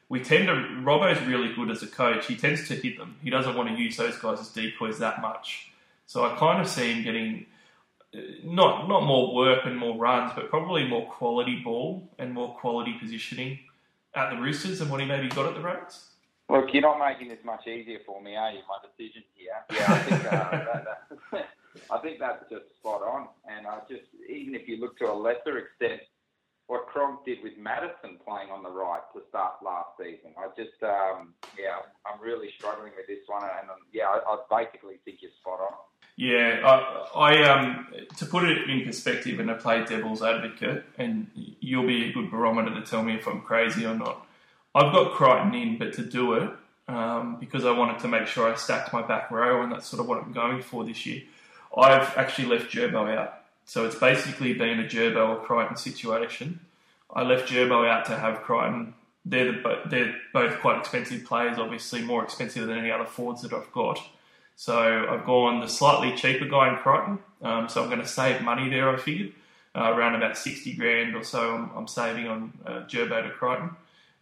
we 0.09 0.21
tend 0.21 0.47
to, 0.47 0.53
Robbo's 0.83 1.25
really 1.25 1.53
good 1.53 1.71
as 1.71 1.81
a 1.83 1.87
coach. 1.87 2.27
He 2.27 2.35
tends 2.35 2.67
to 2.67 2.75
hit 2.75 2.97
them. 2.97 3.15
He 3.23 3.29
doesn't 3.29 3.55
want 3.55 3.69
to 3.69 3.75
use 3.81 3.95
those 3.95 4.17
guys 4.17 4.41
as 4.41 4.49
decoys 4.49 4.99
that 4.99 5.21
much. 5.21 5.71
So 6.07 6.25
I 6.25 6.35
kind 6.35 6.61
of 6.61 6.67
see 6.67 6.91
him 6.91 7.03
getting 7.03 7.45
uh, 8.13 8.19
not 8.43 8.87
not 8.87 9.03
more 9.03 9.35
work 9.35 9.65
and 9.65 9.77
more 9.77 9.97
runs, 9.97 10.31
but 10.33 10.49
probably 10.49 10.87
more 10.87 11.05
quality 11.09 11.61
ball 11.61 12.09
and 12.19 12.33
more 12.33 12.55
quality 12.55 12.95
positioning 12.99 13.59
at 14.15 14.29
the 14.29 14.37
Roosters 14.37 14.79
than 14.79 14.89
what 14.89 15.01
he 15.01 15.05
maybe 15.05 15.27
got 15.27 15.45
at 15.45 15.55
the 15.55 15.61
Rabbits. 15.61 16.11
Look, 16.49 16.73
you're 16.73 16.81
not 16.81 16.99
making 16.99 17.27
this 17.27 17.43
much 17.43 17.67
easier 17.67 17.99
for 18.05 18.21
me, 18.21 18.37
are 18.37 18.51
you? 18.51 18.59
My 18.69 18.77
decision 18.87 19.23
here. 19.35 19.51
Yeah, 19.69 19.93
I 19.93 19.99
think 19.99 20.25
uh, 20.25 20.49
that, 21.31 21.47
I 21.91 21.97
think 21.99 22.19
that's 22.19 22.43
just 22.49 22.65
spot 22.79 23.01
on. 23.01 23.27
And 23.49 23.67
I 23.67 23.79
just, 23.89 24.07
even 24.29 24.55
if 24.55 24.67
you 24.67 24.77
look 24.77 24.97
to 24.99 25.11
a 25.11 25.13
lesser 25.13 25.57
extent, 25.57 26.01
what 26.67 26.87
Cronk 26.87 27.23
did 27.25 27.41
with 27.43 27.57
Matterson 27.57 28.17
playing 28.27 28.51
on 28.51 28.61
the 28.61 28.69
right 28.69 29.01
to 29.13 29.21
start 29.29 29.53
last 29.63 29.89
season, 29.97 30.35
I 30.37 30.47
just, 30.57 30.81
um, 30.83 31.33
yeah, 31.57 31.79
I'm 32.05 32.19
really 32.21 32.49
struggling 32.57 32.91
with 32.97 33.07
this 33.07 33.25
one. 33.27 33.43
And 33.43 33.69
um, 33.69 33.77
yeah, 33.93 34.05
I, 34.05 34.19
I 34.19 34.63
basically 34.63 34.95
think 35.05 35.19
you're 35.21 35.31
spot 35.39 35.61
on. 35.61 35.73
Yeah, 36.17 36.61
I, 36.65 37.31
I 37.31 37.43
um, 37.43 37.87
to 38.17 38.25
put 38.25 38.43
it 38.43 38.67
in 38.69 38.83
perspective, 38.83 39.39
and 39.39 39.51
I 39.51 39.53
play 39.53 39.85
devil's 39.85 40.23
advocate, 40.23 40.83
and 40.97 41.27
you'll 41.35 41.85
be 41.85 42.09
a 42.09 42.11
good 42.11 42.31
barometer 42.31 42.73
to 42.73 42.81
tell 42.81 43.03
me 43.03 43.13
if 43.13 43.27
I'm 43.27 43.41
crazy 43.41 43.85
or 43.85 43.93
not. 43.93 44.25
I've 44.73 44.91
got 44.91 45.13
Crichton 45.13 45.53
in, 45.53 45.77
but 45.77 45.93
to 45.93 46.03
do 46.03 46.33
it, 46.33 46.49
um, 46.87 47.37
because 47.39 47.65
I 47.65 47.71
wanted 47.71 47.99
to 47.99 48.07
make 48.07 48.25
sure 48.25 48.51
I 48.51 48.55
stacked 48.55 48.93
my 48.93 49.03
back 49.03 49.29
row, 49.29 49.61
and 49.61 49.71
that's 49.71 49.87
sort 49.87 50.01
of 50.01 50.07
what 50.07 50.23
I'm 50.23 50.33
going 50.33 50.63
for 50.63 50.83
this 50.83 51.05
year. 51.05 51.21
I've 51.75 52.15
actually 52.17 52.47
left 52.47 52.71
Gerbo 52.71 53.15
out. 53.15 53.41
So 53.65 53.85
it's 53.85 53.95
basically 53.95 54.53
been 54.53 54.79
a 54.79 54.83
Gerbo 54.83 55.29
or 55.29 55.45
Crichton 55.45 55.77
situation. 55.77 56.59
I 57.13 57.23
left 57.23 57.49
Gerbo 57.49 57.87
out 57.87 58.05
to 58.05 58.17
have 58.17 58.41
Crichton. 58.41 58.93
They're, 59.25 59.51
the, 59.51 59.81
they're 59.85 60.15
both 60.33 60.59
quite 60.61 60.79
expensive 60.79 61.25
players, 61.25 61.57
obviously 61.57 62.01
more 62.01 62.23
expensive 62.23 62.65
than 62.67 62.77
any 62.77 62.91
other 62.91 63.05
forwards 63.05 63.41
that 63.41 63.53
I've 63.53 63.71
got. 63.73 63.99
So 64.55 65.07
I've 65.09 65.25
gone 65.25 65.59
the 65.59 65.67
slightly 65.67 66.15
cheaper 66.15 66.45
guy 66.45 66.69
in 66.69 66.77
Crichton. 66.77 67.19
Um, 67.41 67.69
so 67.69 67.83
I'm 67.83 67.89
going 67.89 68.01
to 68.01 68.07
save 68.07 68.41
money 68.41 68.69
there, 68.69 68.89
I 68.89 68.97
figured. 68.97 69.33
Uh, 69.75 69.93
around 69.93 70.15
about 70.15 70.35
60 70.35 70.73
grand 70.73 71.15
or 71.15 71.23
so 71.23 71.53
I'm, 71.53 71.69
I'm 71.75 71.87
saving 71.87 72.27
on 72.27 72.53
uh, 72.65 72.71
Gerbo 72.87 73.23
to 73.23 73.29
Crichton. 73.29 73.71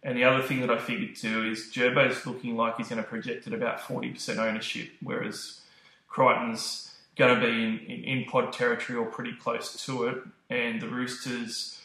And 0.02 0.16
the 0.16 0.24
other 0.24 0.42
thing 0.42 0.60
that 0.60 0.70
I 0.70 0.78
figured 0.78 1.16
too 1.16 1.44
is 1.44 1.70
Gerbo's 1.72 2.26
looking 2.26 2.56
like 2.56 2.76
he's 2.76 2.88
going 2.88 3.02
to 3.02 3.08
project 3.08 3.46
at 3.46 3.52
about 3.52 3.80
40% 3.80 4.36
ownership, 4.36 4.90
whereas 5.02 5.60
Crichton's 6.08 6.85
going 7.16 7.34
to 7.34 7.40
be 7.40 7.52
in, 7.52 7.78
in, 7.78 8.04
in, 8.04 8.24
pod 8.24 8.52
territory 8.52 8.98
or 8.98 9.06
pretty 9.06 9.32
close 9.32 9.84
to 9.86 10.04
it. 10.04 10.18
And 10.50 10.80
the 10.80 10.88
Roosters 10.88 11.80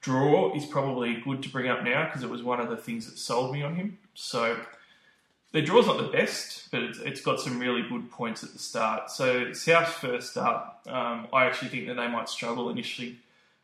draw 0.00 0.54
is 0.54 0.66
probably 0.66 1.16
good 1.24 1.42
to 1.42 1.48
bring 1.48 1.68
up 1.68 1.82
now 1.82 2.04
because 2.04 2.22
it 2.22 2.30
was 2.30 2.42
one 2.42 2.60
of 2.60 2.68
the 2.68 2.76
things 2.76 3.08
that 3.08 3.18
sold 3.18 3.52
me 3.52 3.62
on 3.62 3.74
him. 3.74 3.98
So 4.14 4.58
their 5.52 5.62
draw's 5.62 5.86
not 5.86 5.96
the 5.96 6.08
best, 6.08 6.70
but 6.70 6.82
it's, 6.82 6.98
it's 6.98 7.20
got 7.22 7.40
some 7.40 7.58
really 7.58 7.82
good 7.88 8.10
points 8.10 8.44
at 8.44 8.52
the 8.52 8.58
start. 8.58 9.10
So 9.10 9.52
South's 9.52 9.92
first 9.92 10.36
up, 10.36 10.82
um, 10.86 11.28
I 11.32 11.46
actually 11.46 11.68
think 11.68 11.86
that 11.86 11.94
they 11.94 12.08
might 12.08 12.28
struggle 12.28 12.68
initially 12.68 13.16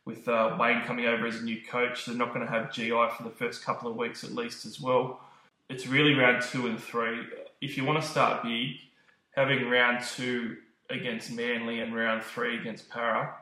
with 0.05 0.27
uh, 0.27 0.57
Wayne 0.59 0.81
coming 0.81 1.05
over 1.05 1.27
as 1.27 1.35
a 1.35 1.43
new 1.43 1.61
coach. 1.61 2.05
They're 2.05 2.15
not 2.15 2.33
going 2.33 2.45
to 2.45 2.51
have 2.51 2.73
GI 2.73 2.89
for 2.89 3.23
the 3.23 3.29
first 3.29 3.63
couple 3.63 3.89
of 3.89 3.95
weeks 3.95 4.23
at 4.23 4.33
least 4.33 4.65
as 4.65 4.81
well. 4.81 5.21
It's 5.69 5.85
really 5.85 6.15
round 6.15 6.41
two 6.41 6.65
and 6.65 6.79
three. 6.79 7.19
If 7.61 7.77
you 7.77 7.85
want 7.85 8.01
to 8.01 8.09
start 8.09 8.43
big, 8.43 8.77
having 9.35 9.69
round 9.69 10.03
two 10.03 10.57
against 10.91 11.31
Manly 11.31 11.79
and 11.79 11.95
round 11.95 12.23
three 12.23 12.59
against 12.59 12.89
Para, 12.89 13.33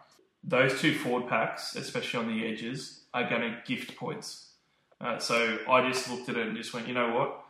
those 0.44 0.80
two 0.80 0.94
forward 0.94 1.28
packs, 1.28 1.76
especially 1.76 2.20
on 2.20 2.28
the 2.28 2.48
edges, 2.48 3.02
are 3.14 3.30
going 3.30 3.42
to 3.42 3.58
gift 3.66 3.96
points. 3.98 4.52
Uh, 5.02 5.18
so 5.18 5.58
I 5.70 5.88
just 5.90 6.10
looked 6.10 6.30
at 6.30 6.38
it 6.38 6.48
and 6.48 6.56
just 6.56 6.74
went, 6.74 6.88
you 6.88 6.94
know 6.94 7.14
what? 7.14 7.44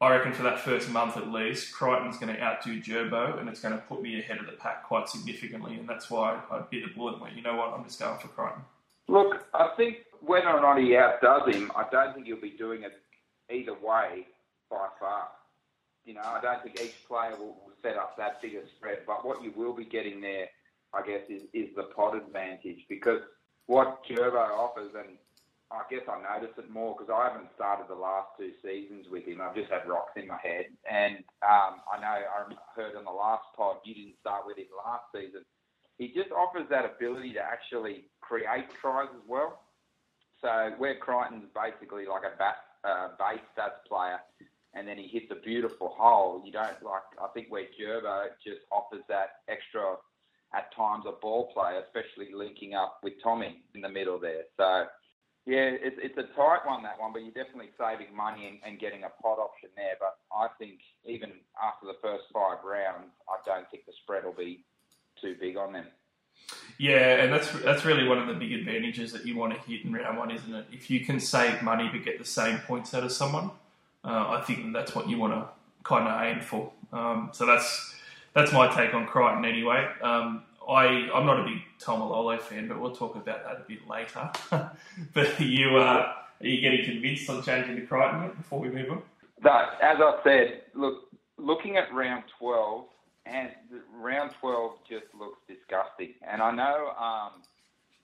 I 0.00 0.10
reckon 0.10 0.32
for 0.32 0.42
that 0.42 0.58
first 0.58 0.90
month 0.90 1.16
at 1.16 1.30
least, 1.30 1.72
Crichton's 1.72 2.18
going 2.18 2.34
to 2.34 2.42
outdo 2.42 2.80
Gerbo 2.80 3.38
and 3.38 3.48
it's 3.48 3.60
going 3.60 3.74
to 3.74 3.80
put 3.82 4.02
me 4.02 4.18
ahead 4.18 4.38
of 4.38 4.46
the 4.46 4.52
pack 4.52 4.82
quite 4.84 5.08
significantly. 5.08 5.76
And 5.76 5.88
that's 5.88 6.10
why 6.10 6.40
I 6.50 6.60
bit 6.70 6.84
the 6.84 6.92
bullet 6.92 7.14
and 7.14 7.22
went, 7.22 7.36
you 7.36 7.42
know 7.42 7.54
what, 7.54 7.72
I'm 7.72 7.84
just 7.84 8.00
going 8.00 8.18
for 8.18 8.28
Crichton. 8.28 8.62
Look, 9.08 9.46
I 9.54 9.70
think 9.76 9.98
whether 10.20 10.48
or 10.48 10.60
not 10.60 10.80
he 10.80 10.96
outdoes 10.96 11.54
him, 11.54 11.70
I 11.76 11.84
don't 11.90 12.14
think 12.14 12.26
he'll 12.26 12.40
be 12.40 12.50
doing 12.50 12.82
it 12.82 13.00
either 13.50 13.74
way 13.74 14.26
by 14.70 14.88
far. 14.98 15.28
You 16.04 16.14
know, 16.14 16.22
I 16.24 16.40
don't 16.40 16.62
think 16.62 16.80
each 16.80 17.06
player 17.06 17.36
will, 17.38 17.56
will 17.64 17.71
set 17.82 17.96
up 17.96 18.16
that 18.16 18.40
bigger 18.40 18.62
spread. 18.76 18.98
But 19.06 19.26
what 19.26 19.42
you 19.42 19.52
will 19.54 19.74
be 19.74 19.84
getting 19.84 20.20
there, 20.20 20.46
I 20.94 21.06
guess, 21.06 21.22
is, 21.28 21.42
is 21.52 21.74
the 21.76 21.84
pod 21.94 22.16
advantage 22.16 22.86
because 22.88 23.20
what 23.66 24.04
Gerbo 24.06 24.50
offers, 24.58 24.90
and 24.96 25.18
I 25.70 25.82
guess 25.90 26.02
I 26.08 26.20
notice 26.20 26.54
it 26.58 26.70
more 26.70 26.94
because 26.96 27.12
I 27.12 27.30
haven't 27.32 27.50
started 27.54 27.86
the 27.88 27.94
last 27.94 28.28
two 28.38 28.52
seasons 28.62 29.06
with 29.10 29.24
him. 29.24 29.40
I've 29.40 29.54
just 29.54 29.70
had 29.70 29.88
rocks 29.88 30.12
in 30.16 30.28
my 30.28 30.38
head, 30.42 30.66
and 30.90 31.18
um, 31.42 31.80
I 31.88 32.00
know 32.00 32.16
I 32.20 32.44
heard 32.76 32.96
on 32.96 33.04
the 33.04 33.10
last 33.10 33.44
pod 33.56 33.76
you 33.84 33.94
didn't 33.94 34.20
start 34.20 34.46
with 34.46 34.58
him 34.58 34.66
last 34.84 35.04
season. 35.14 35.44
He 35.98 36.08
just 36.08 36.32
offers 36.32 36.66
that 36.70 36.84
ability 36.84 37.32
to 37.34 37.40
actually 37.40 38.06
create 38.20 38.66
tries 38.80 39.08
as 39.14 39.22
well. 39.28 39.60
So 40.40 40.72
where 40.78 40.96
Crichton's 40.96 41.46
basically 41.54 42.06
like 42.06 42.22
a 42.26 42.36
bat, 42.36 42.56
uh, 42.82 43.08
base 43.18 43.44
stats 43.56 43.86
player, 43.86 44.18
and 44.74 44.86
then 44.86 44.96
he 44.96 45.06
hits 45.06 45.30
a 45.30 45.34
beautiful 45.34 45.94
hole. 45.98 46.42
You 46.44 46.52
don't 46.52 46.82
like. 46.82 47.02
I 47.22 47.28
think 47.34 47.48
where 47.48 47.64
Gerbo 47.78 48.28
just 48.44 48.60
offers 48.70 49.02
that 49.08 49.42
extra 49.48 49.96
at 50.54 50.74
times 50.74 51.04
a 51.06 51.12
ball 51.12 51.50
play, 51.52 51.80
especially 51.84 52.34
linking 52.34 52.74
up 52.74 52.98
with 53.02 53.14
Tommy 53.22 53.62
in 53.74 53.80
the 53.80 53.88
middle 53.88 54.18
there. 54.18 54.44
So 54.56 54.86
yeah, 55.44 55.74
it's, 55.74 55.96
it's 56.00 56.16
a 56.18 56.34
tight 56.36 56.60
one, 56.64 56.82
that 56.84 57.00
one, 57.00 57.12
but 57.12 57.22
you're 57.22 57.32
definitely 57.32 57.70
saving 57.78 58.14
money 58.14 58.46
and, 58.46 58.58
and 58.64 58.78
getting 58.78 59.02
a 59.04 59.10
pod 59.22 59.38
option 59.38 59.70
there. 59.76 59.94
But 59.98 60.16
I 60.32 60.48
think 60.58 60.80
even 61.04 61.32
after 61.60 61.86
the 61.86 61.96
first 62.00 62.24
five 62.32 62.58
rounds, 62.64 63.10
I 63.28 63.36
don't 63.44 63.68
think 63.70 63.86
the 63.86 63.92
spread 64.02 64.24
will 64.24 64.32
be 64.32 64.64
too 65.20 65.34
big 65.40 65.56
on 65.56 65.72
them. 65.72 65.86
Yeah, 66.78 67.22
and 67.22 67.32
that's 67.32 67.50
that's 67.60 67.84
really 67.84 68.06
one 68.08 68.18
of 68.18 68.26
the 68.26 68.34
big 68.34 68.52
advantages 68.52 69.12
that 69.12 69.26
you 69.26 69.36
want 69.36 69.54
to 69.54 69.60
hit 69.70 69.84
in 69.84 69.92
round 69.92 70.18
one, 70.18 70.30
isn't 70.30 70.54
it? 70.54 70.66
If 70.72 70.90
you 70.90 71.00
can 71.00 71.20
save 71.20 71.62
money 71.62 71.88
but 71.92 72.04
get 72.04 72.18
the 72.18 72.24
same 72.24 72.58
points 72.58 72.94
out 72.94 73.04
of 73.04 73.12
someone, 73.12 73.50
uh, 74.04 74.38
I 74.38 74.42
think 74.46 74.72
that's 74.72 74.94
what 74.94 75.08
you 75.08 75.18
want 75.18 75.34
to 75.34 75.46
kind 75.84 76.08
of 76.08 76.22
aim 76.22 76.40
for. 76.42 76.72
Um, 76.92 77.30
so 77.32 77.46
that's 77.46 77.94
that's 78.34 78.52
my 78.52 78.68
take 78.68 78.94
on 78.94 79.06
Crichton 79.06 79.44
anyway. 79.44 79.88
Um, 80.02 80.42
I, 80.68 81.10
I'm 81.12 81.26
not 81.26 81.40
a 81.40 81.44
big 81.44 81.58
Taumalolo 81.80 82.40
fan, 82.40 82.68
but 82.68 82.80
we'll 82.80 82.94
talk 82.94 83.16
about 83.16 83.44
that 83.44 83.56
a 83.56 83.68
bit 83.68 83.86
later. 83.88 84.30
but 85.12 85.40
are 85.40 85.42
you, 85.42 85.76
uh, 85.76 86.12
are 86.40 86.46
you 86.46 86.60
getting 86.60 86.84
convinced 86.84 87.28
on 87.28 87.42
changing 87.42 87.76
to 87.76 87.82
Crichton 87.82 88.22
yet 88.22 88.36
before 88.36 88.60
we 88.60 88.70
move 88.70 88.90
on? 88.90 89.02
But 89.42 89.78
as 89.82 89.98
I 90.00 90.20
said, 90.22 90.62
look, 90.74 91.08
looking 91.36 91.76
at 91.76 91.92
round 91.92 92.24
12, 92.38 92.86
and 93.26 93.50
round 93.94 94.32
12 94.40 94.72
just 94.88 95.06
looks 95.18 95.38
disgusting. 95.48 96.14
And 96.28 96.42
I 96.42 96.50
know 96.50 96.88
um, 96.98 97.42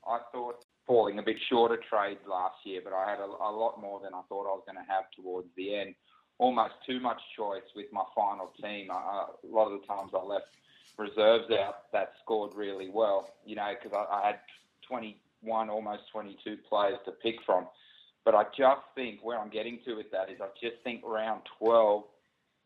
I 0.06 0.20
thought 0.32 0.64
falling 0.88 1.18
a 1.20 1.22
bit 1.22 1.36
short 1.48 1.70
of 1.70 1.78
trades 1.82 2.20
last 2.26 2.56
year, 2.64 2.80
but 2.82 2.92
I 2.92 3.08
had 3.08 3.20
a, 3.20 3.26
a 3.26 3.52
lot 3.52 3.80
more 3.80 4.00
than 4.02 4.14
I 4.14 4.22
thought 4.28 4.50
I 4.50 4.56
was 4.56 4.64
going 4.66 4.82
to 4.82 4.92
have 4.92 5.04
towards 5.14 5.46
the 5.56 5.76
end. 5.76 5.94
Almost 6.38 6.74
too 6.86 6.98
much 6.98 7.20
choice 7.36 7.68
with 7.76 7.86
my 7.92 8.02
final 8.16 8.52
team. 8.60 8.90
I, 8.90 9.26
a 9.44 9.54
lot 9.54 9.70
of 9.70 9.80
the 9.80 9.86
times 9.86 10.12
I 10.14 10.24
left 10.24 10.46
reserves 10.96 11.50
out 11.52 11.92
that 11.92 12.14
scored 12.24 12.54
really 12.56 12.88
well, 12.90 13.30
you 13.44 13.54
know, 13.54 13.70
because 13.80 13.96
I, 13.96 14.16
I 14.16 14.26
had 14.26 14.40
21, 14.88 15.68
almost 15.68 16.02
22 16.10 16.56
players 16.68 16.98
to 17.04 17.12
pick 17.12 17.36
from. 17.44 17.66
But 18.24 18.34
I 18.34 18.44
just 18.56 18.82
think 18.94 19.20
where 19.22 19.38
I'm 19.38 19.50
getting 19.50 19.80
to 19.84 19.94
with 19.94 20.10
that 20.12 20.30
is 20.30 20.40
I 20.40 20.48
just 20.60 20.82
think 20.84 21.02
round 21.04 21.42
12 21.58 22.04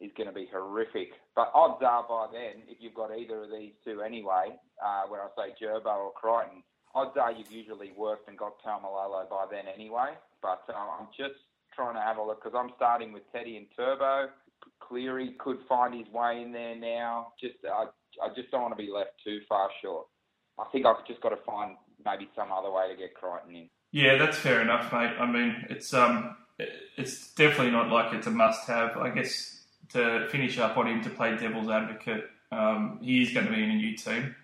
is 0.01 0.11
going 0.17 0.29
to 0.29 0.35
be 0.35 0.49
horrific. 0.51 1.13
But 1.37 1.53
odds 1.55 1.83
are 1.83 2.05
by 2.09 2.27
then, 2.33 2.63
if 2.69 2.79
you've 2.81 2.95
got 2.95 3.17
either 3.17 3.45
of 3.45 3.51
these 3.51 3.73
two 3.85 4.03
anyway, 4.03 4.57
uh, 4.85 5.03
where 5.09 5.23
I 5.23 5.29
say 5.37 5.55
Gerbo 5.63 5.87
or 5.87 6.13
Crichton, 6.13 6.63
odds 6.95 7.17
are 7.17 7.33
you've 7.33 7.51
usually 7.51 7.93
worked 7.97 8.29
and 8.29 8.37
got 8.37 8.63
Taumalolo 8.63 9.29
by 9.29 9.47
then 9.51 9.65
anyway. 9.73 10.13
But 10.41 10.63
uh, 10.69 10.75
I'm 10.77 11.09
just 11.17 11.41
trying 11.75 11.95
to 11.95 12.01
have 12.01 12.19
a 12.19 12.23
look 12.23 12.43
because 12.43 12.59
I'm 12.59 12.73
starting 12.77 13.13
with 13.13 13.23
Teddy 13.33 13.57
and 13.57 13.67
Turbo. 13.77 14.29
Cleary 14.81 15.35
could 15.39 15.59
find 15.69 15.95
his 15.95 16.13
way 16.13 16.43
in 16.43 16.53
there 16.53 16.77
now. 16.77 17.33
Just 17.41 17.57
uh, 17.65 17.87
I 18.23 18.29
just 18.35 18.51
don't 18.51 18.63
want 18.63 18.77
to 18.77 18.83
be 18.83 18.91
left 18.91 19.13
too 19.25 19.41
far 19.49 19.71
short. 19.83 20.07
I 20.59 20.65
think 20.71 20.87
I've 20.87 21.07
just 21.07 21.21
got 21.21 21.31
to 21.31 21.39
find 21.47 21.77
maybe 22.05 22.29
some 22.37 22.53
other 22.53 22.71
way 22.71 22.89
to 22.91 22.97
get 22.97 23.15
Crichton 23.15 23.57
in. 23.57 23.69
Yeah, 23.91 24.17
that's 24.17 24.37
fair 24.37 24.61
enough, 24.61 24.93
mate. 24.93 25.15
I 25.19 25.27
mean, 25.27 25.67
it's 25.71 25.93
um, 25.95 26.37
it's 26.97 27.33
definitely 27.35 27.73
not 27.73 27.91
like 27.91 28.13
it's 28.13 28.27
a 28.27 28.31
must-have. 28.31 28.97
I 28.97 29.11
guess 29.11 29.65
to 29.91 30.29
finish 30.31 30.59
up 30.59 30.77
on 30.77 30.87
him 30.87 31.03
to 31.03 31.11
play 31.11 31.37
devil's 31.37 31.69
advocate, 31.69 32.25
um, 32.51 32.99
he 33.03 33.23
is 33.23 33.33
going 33.33 33.47
to 33.47 33.53
be 33.53 33.63
in 33.63 33.71
a 33.71 33.75
new 33.75 33.97
team, 33.97 34.35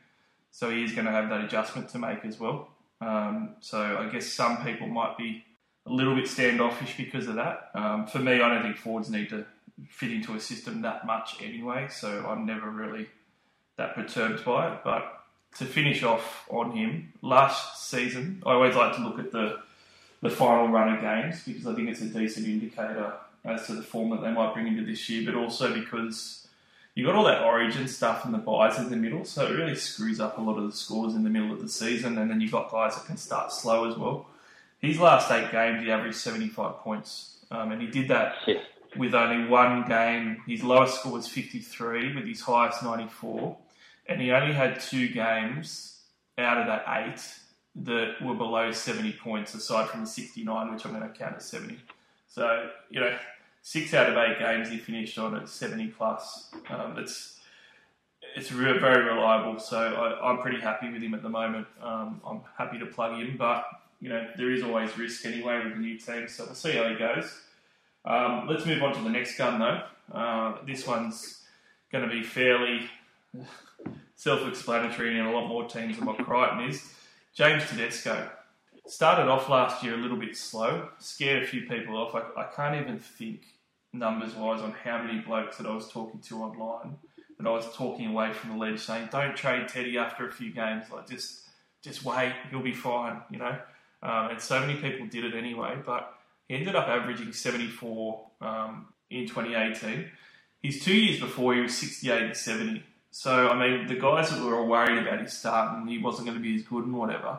so 0.50 0.70
he 0.70 0.84
is 0.84 0.92
going 0.92 1.06
to 1.06 1.12
have 1.12 1.28
that 1.30 1.44
adjustment 1.44 1.88
to 1.90 1.98
make 1.98 2.24
as 2.24 2.38
well. 2.38 2.68
Um, 3.00 3.56
so 3.60 3.78
I 3.78 4.08
guess 4.10 4.26
some 4.26 4.64
people 4.64 4.86
might 4.86 5.16
be 5.16 5.44
a 5.86 5.92
little 5.92 6.14
bit 6.14 6.28
standoffish 6.28 6.96
because 6.96 7.28
of 7.28 7.36
that. 7.36 7.70
Um, 7.74 8.06
for 8.06 8.18
me, 8.18 8.34
I 8.34 8.48
don't 8.48 8.62
think 8.62 8.76
forwards 8.76 9.10
need 9.10 9.30
to 9.30 9.46
fit 9.88 10.10
into 10.10 10.34
a 10.34 10.40
system 10.40 10.82
that 10.82 11.06
much 11.06 11.40
anyway, 11.42 11.88
so 11.90 12.26
I'm 12.26 12.44
never 12.44 12.68
really 12.68 13.08
that 13.76 13.94
perturbed 13.94 14.44
by 14.44 14.74
it. 14.74 14.80
But 14.84 15.20
to 15.58 15.64
finish 15.64 16.02
off 16.02 16.44
on 16.50 16.72
him, 16.72 17.12
last 17.22 17.88
season, 17.88 18.42
I 18.44 18.52
always 18.52 18.74
like 18.74 18.96
to 18.96 19.02
look 19.02 19.18
at 19.18 19.32
the 19.32 19.60
the 20.20 20.30
final 20.30 20.68
run 20.68 20.92
of 20.92 21.00
games 21.00 21.44
because 21.44 21.64
I 21.64 21.74
think 21.74 21.88
it's 21.88 22.00
a 22.00 22.06
decent 22.06 22.46
indicator 22.46 23.12
as 23.44 23.66
to 23.66 23.74
the 23.74 23.82
form 23.82 24.10
that 24.10 24.20
they 24.20 24.32
might 24.32 24.52
bring 24.52 24.66
into 24.66 24.84
this 24.84 25.08
year, 25.08 25.22
but 25.24 25.38
also 25.38 25.72
because 25.72 26.47
you 26.98 27.06
got 27.06 27.14
all 27.14 27.24
that 27.24 27.42
origin 27.42 27.86
stuff 27.86 28.24
and 28.24 28.34
the 28.34 28.38
byes 28.38 28.78
in 28.78 28.90
the 28.90 28.96
middle, 28.96 29.24
so 29.24 29.46
it 29.46 29.52
really 29.52 29.76
screws 29.76 30.20
up 30.20 30.38
a 30.38 30.40
lot 30.40 30.58
of 30.58 30.64
the 30.64 30.76
scores 30.76 31.14
in 31.14 31.22
the 31.22 31.30
middle 31.30 31.52
of 31.52 31.60
the 31.60 31.68
season, 31.68 32.18
and 32.18 32.30
then 32.30 32.40
you've 32.40 32.52
got 32.52 32.70
guys 32.70 32.96
that 32.96 33.06
can 33.06 33.16
start 33.16 33.52
slow 33.52 33.88
as 33.88 33.96
well. 33.96 34.26
His 34.80 34.98
last 34.98 35.30
eight 35.30 35.50
games, 35.50 35.82
he 35.82 35.90
averaged 35.90 36.16
75 36.16 36.78
points, 36.78 37.38
um, 37.50 37.72
and 37.72 37.80
he 37.80 37.88
did 37.88 38.08
that 38.08 38.34
with 38.96 39.14
only 39.14 39.48
one 39.48 39.86
game. 39.86 40.42
His 40.46 40.62
lowest 40.62 41.00
score 41.00 41.12
was 41.12 41.28
53, 41.28 42.14
with 42.14 42.24
his 42.24 42.40
highest 42.40 42.82
94 42.82 43.56
and 44.08 44.20
he 44.20 44.32
only 44.32 44.54
had 44.54 44.80
two 44.80 45.08
games 45.08 46.00
out 46.38 46.58
of 46.58 46.66
that 46.66 46.84
eight 46.88 47.20
that 47.84 48.14
were 48.22 48.34
below 48.34 48.72
70 48.72 49.12
points, 49.12 49.54
aside 49.54 49.88
from 49.88 50.00
the 50.00 50.06
69, 50.06 50.72
which 50.72 50.84
I'm 50.84 50.92
going 50.92 51.08
to 51.08 51.16
count 51.16 51.36
as 51.36 51.44
70. 51.44 51.78
So, 52.26 52.70
you 52.90 53.00
know, 53.00 53.16
six 53.68 53.92
out 53.92 54.08
of 54.08 54.16
eight 54.16 54.38
games 54.38 54.70
he 54.70 54.78
finished 54.78 55.18
on 55.18 55.36
at 55.36 55.46
70 55.46 55.88
plus. 55.88 56.50
Um, 56.70 56.96
it's 56.96 57.38
it's 58.34 58.50
re- 58.50 58.78
very 58.78 59.04
reliable, 59.04 59.58
so 59.58 59.78
I, 59.78 60.30
am 60.30 60.38
pretty 60.38 60.58
happy 60.58 60.90
with 60.90 61.02
him 61.02 61.12
at 61.12 61.22
the 61.22 61.28
moment. 61.28 61.66
Um, 61.82 62.22
I'm 62.26 62.40
happy 62.56 62.78
to 62.78 62.86
plug 62.86 63.18
him, 63.18 63.36
but 63.36 63.66
you 64.00 64.08
know 64.08 64.26
there 64.38 64.50
is 64.50 64.62
always 64.62 64.96
risk 64.96 65.26
anyway 65.26 65.62
with 65.62 65.74
a 65.74 65.76
new 65.76 65.98
team, 65.98 66.28
so 66.28 66.46
we'll 66.46 66.54
see 66.54 66.72
how 66.72 66.88
he 66.88 66.94
goes. 66.94 67.42
Um, 68.06 68.46
let's 68.48 68.64
move 68.64 68.82
on 68.82 68.94
to 68.94 69.02
the 69.02 69.10
next 69.10 69.36
gun 69.36 69.58
though. 69.58 69.82
Uh, 70.18 70.56
this 70.66 70.86
one's 70.86 71.42
going 71.92 72.08
to 72.08 72.10
be 72.10 72.22
fairly 72.22 72.88
self-explanatory 74.16 75.18
and 75.18 75.28
a 75.28 75.30
lot 75.30 75.46
more 75.46 75.68
teams 75.68 75.98
than 75.98 76.06
what 76.06 76.16
Crichton 76.16 76.70
is. 76.70 76.90
James 77.34 77.68
Tedesco 77.68 78.30
started 78.86 79.28
off 79.28 79.50
last 79.50 79.84
year 79.84 79.92
a 79.92 79.98
little 79.98 80.16
bit 80.16 80.38
slow, 80.38 80.88
scared 80.98 81.42
a 81.42 81.46
few 81.46 81.68
people 81.68 81.98
off. 81.98 82.14
I, 82.14 82.40
I 82.40 82.44
can't 82.56 82.80
even 82.80 82.98
think 82.98 83.42
numbers-wise 83.92 84.60
on 84.60 84.72
how 84.72 85.02
many 85.02 85.20
blokes 85.20 85.58
that 85.58 85.66
I 85.66 85.74
was 85.74 85.90
talking 85.90 86.20
to 86.20 86.42
online 86.42 86.96
that 87.38 87.46
I 87.46 87.50
was 87.50 87.72
talking 87.74 88.06
away 88.06 88.32
from 88.32 88.50
the 88.50 88.56
ledge 88.56 88.80
saying, 88.80 89.08
"Don't 89.10 89.36
trade 89.36 89.68
Teddy 89.68 89.96
after 89.96 90.26
a 90.26 90.32
few 90.32 90.52
games. 90.52 90.90
Like 90.90 91.08
just, 91.08 91.42
just 91.82 92.04
wait, 92.04 92.32
he'll 92.50 92.62
be 92.62 92.74
fine." 92.74 93.22
You 93.30 93.38
know, 93.38 93.58
um, 94.02 94.30
and 94.30 94.40
so 94.40 94.60
many 94.60 94.74
people 94.74 95.06
did 95.06 95.24
it 95.24 95.34
anyway. 95.34 95.78
But 95.84 96.12
he 96.48 96.56
ended 96.56 96.74
up 96.74 96.88
averaging 96.88 97.32
74 97.32 98.26
um, 98.40 98.86
in 99.10 99.28
2018. 99.28 100.10
His 100.62 100.80
two 100.82 100.96
years 100.96 101.20
before 101.20 101.54
he 101.54 101.60
was 101.60 101.76
68 101.76 102.22
and 102.22 102.36
70. 102.36 102.82
So, 103.10 103.48
I 103.48 103.58
mean, 103.58 103.86
the 103.86 103.94
guys 103.94 104.30
that 104.30 104.42
were 104.42 104.56
all 104.58 104.66
worried 104.66 104.98
about 104.98 105.20
his 105.20 105.32
start 105.32 105.76
and 105.76 105.88
he 105.88 105.98
wasn't 105.98 106.26
going 106.26 106.36
to 106.36 106.42
be 106.42 106.56
as 106.56 106.62
good 106.62 106.84
and 106.84 106.96
whatever, 106.96 107.38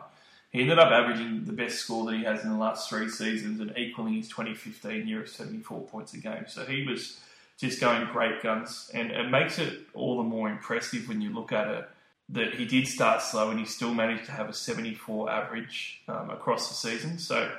He 0.51 0.62
ended 0.62 0.79
up 0.79 0.91
averaging 0.91 1.46
the 1.46 1.53
best 1.53 1.79
score 1.79 2.06
that 2.06 2.18
he 2.18 2.24
has 2.24 2.44
in 2.44 2.50
the 2.50 2.58
last 2.58 2.89
three 2.89 3.10
seasons 3.10 3.60
and 3.60 3.72
equaling 3.77 4.15
his 4.15 4.27
2015 4.29 5.08
year 5.08 5.22
of 5.22 5.29
74 5.29 5.82
points 5.82 6.13
a 6.13 6.18
game. 6.18 6.46
So 6.48 6.65
he 6.65 6.88
was 6.88 7.20
just 7.60 7.79
going 7.79 8.08
great 8.12 8.41
guns, 8.41 8.89
and 8.94 9.12
it 9.12 9.29
makes 9.29 9.60
it 9.60 9.82
all 9.94 10.18
the 10.18 10.24
more 10.24 10.50
impressive 10.50 11.08
when 11.08 11.22
you 11.22 11.34
look 11.34 11.51
at 11.51 11.68
it 11.68 11.89
that 12.29 12.53
he 12.53 12.65
did 12.65 12.88
start 12.88 13.22
slow 13.22 13.50
and 13.50 13.60
he 13.60 13.65
still 13.65 13.94
managed 13.94 14.25
to 14.25 14.32
have 14.32 14.50
a 14.50 14.53
74 14.53 15.29
average 15.29 16.01
um, 16.08 16.29
across 16.29 16.70
the 16.70 16.75
season. 16.75 17.18
So 17.18 17.51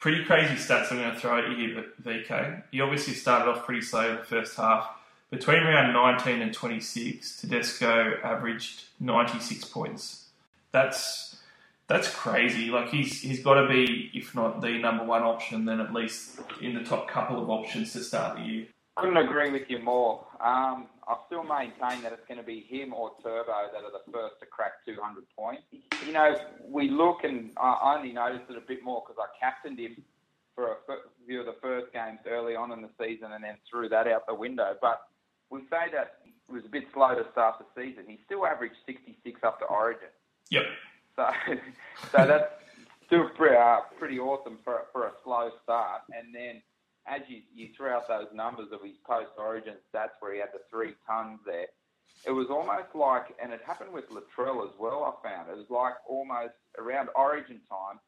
pretty 0.00 0.24
crazy 0.24 0.54
stats 0.54 0.90
I'm 0.90 0.98
going 0.98 1.14
to 1.14 1.18
throw 1.18 1.38
at 1.38 1.50
you 1.50 1.56
here, 1.56 1.84
VK. 2.02 2.62
He 2.72 2.80
obviously 2.80 3.14
started 3.14 3.48
off 3.48 3.64
pretty 3.64 3.82
slow 3.82 4.10
in 4.10 4.16
the 4.16 4.24
first 4.24 4.56
half. 4.56 4.90
Between 5.30 5.62
round 5.62 5.92
19 5.92 6.42
and 6.42 6.52
26, 6.52 7.40
Tedesco 7.40 8.14
averaged 8.22 8.84
96 9.00 9.64
points. 9.66 10.26
That's 10.72 11.35
that's 11.88 12.08
crazy. 12.12 12.70
Like 12.70 12.88
he's 12.88 13.20
he's 13.20 13.42
got 13.42 13.54
to 13.54 13.68
be, 13.68 14.10
if 14.12 14.34
not 14.34 14.60
the 14.60 14.78
number 14.78 15.04
one 15.04 15.22
option, 15.22 15.64
then 15.64 15.80
at 15.80 15.92
least 15.92 16.40
in 16.60 16.74
the 16.74 16.82
top 16.82 17.08
couple 17.08 17.40
of 17.40 17.48
options 17.48 17.92
to 17.92 18.02
start 18.02 18.38
the 18.38 18.42
year. 18.42 18.66
Couldn't 18.96 19.18
agree 19.18 19.50
with 19.50 19.68
you 19.68 19.78
more. 19.78 20.26
Um, 20.40 20.86
I 21.06 21.16
still 21.26 21.44
maintain 21.44 22.02
that 22.02 22.12
it's 22.12 22.26
going 22.26 22.40
to 22.40 22.46
be 22.46 22.66
him 22.68 22.94
or 22.94 23.12
Turbo 23.22 23.68
that 23.72 23.84
are 23.84 23.92
the 23.92 24.10
first 24.10 24.40
to 24.40 24.46
crack 24.46 24.84
200 24.86 25.24
points. 25.36 25.62
You 26.04 26.12
know, 26.12 26.34
we 26.66 26.88
look 26.88 27.22
and 27.22 27.50
I 27.58 27.94
only 27.96 28.12
noticed 28.12 28.50
it 28.50 28.56
a 28.56 28.66
bit 28.66 28.82
more 28.82 29.04
because 29.06 29.22
I 29.22 29.28
captained 29.38 29.78
him 29.78 30.02
for 30.54 30.72
a 30.72 30.76
few 31.26 31.40
of 31.40 31.46
the 31.46 31.56
first 31.60 31.92
games 31.92 32.20
early 32.26 32.56
on 32.56 32.72
in 32.72 32.80
the 32.80 32.88
season 32.98 33.32
and 33.32 33.44
then 33.44 33.56
threw 33.70 33.88
that 33.90 34.08
out 34.08 34.26
the 34.26 34.34
window. 34.34 34.74
But 34.80 35.02
we 35.50 35.60
say 35.70 35.92
that 35.92 36.16
he 36.24 36.32
was 36.52 36.64
a 36.64 36.68
bit 36.68 36.84
slow 36.92 37.14
to 37.14 37.30
start 37.32 37.56
the 37.60 37.66
season. 37.80 38.04
He 38.08 38.18
still 38.24 38.46
averaged 38.46 38.76
66 38.86 39.40
up 39.44 39.60
to 39.60 39.66
Origin. 39.66 40.08
Yep. 40.50 40.64
So, 41.16 41.28
so 42.12 42.26
that's 42.26 42.52
still 43.06 43.28
pretty, 43.30 43.56
uh, 43.56 43.80
pretty 43.98 44.18
awesome 44.18 44.58
for 44.64 44.82
for 44.92 45.06
a 45.06 45.12
slow 45.24 45.50
start. 45.62 46.02
And 46.12 46.34
then 46.34 46.62
as 47.06 47.22
you, 47.28 47.40
you 47.54 47.68
threw 47.76 47.88
out 47.88 48.08
those 48.08 48.26
numbers 48.34 48.68
of 48.72 48.82
his 48.82 48.96
post 49.06 49.30
origin 49.38 49.74
stats 49.92 50.18
where 50.20 50.34
he 50.34 50.40
had 50.40 50.50
the 50.52 50.60
three 50.70 50.94
tons 51.06 51.38
there, 51.46 51.66
it 52.26 52.32
was 52.32 52.48
almost 52.50 52.94
like, 52.94 53.34
and 53.42 53.52
it 53.52 53.60
happened 53.66 53.92
with 53.92 54.04
Latrell 54.10 54.64
as 54.66 54.74
well, 54.78 55.04
I 55.04 55.28
found. 55.28 55.50
It 55.50 55.56
was 55.56 55.70
like 55.70 55.94
almost 56.08 56.54
around 56.78 57.08
origin 57.14 57.60
time, 57.68 58.00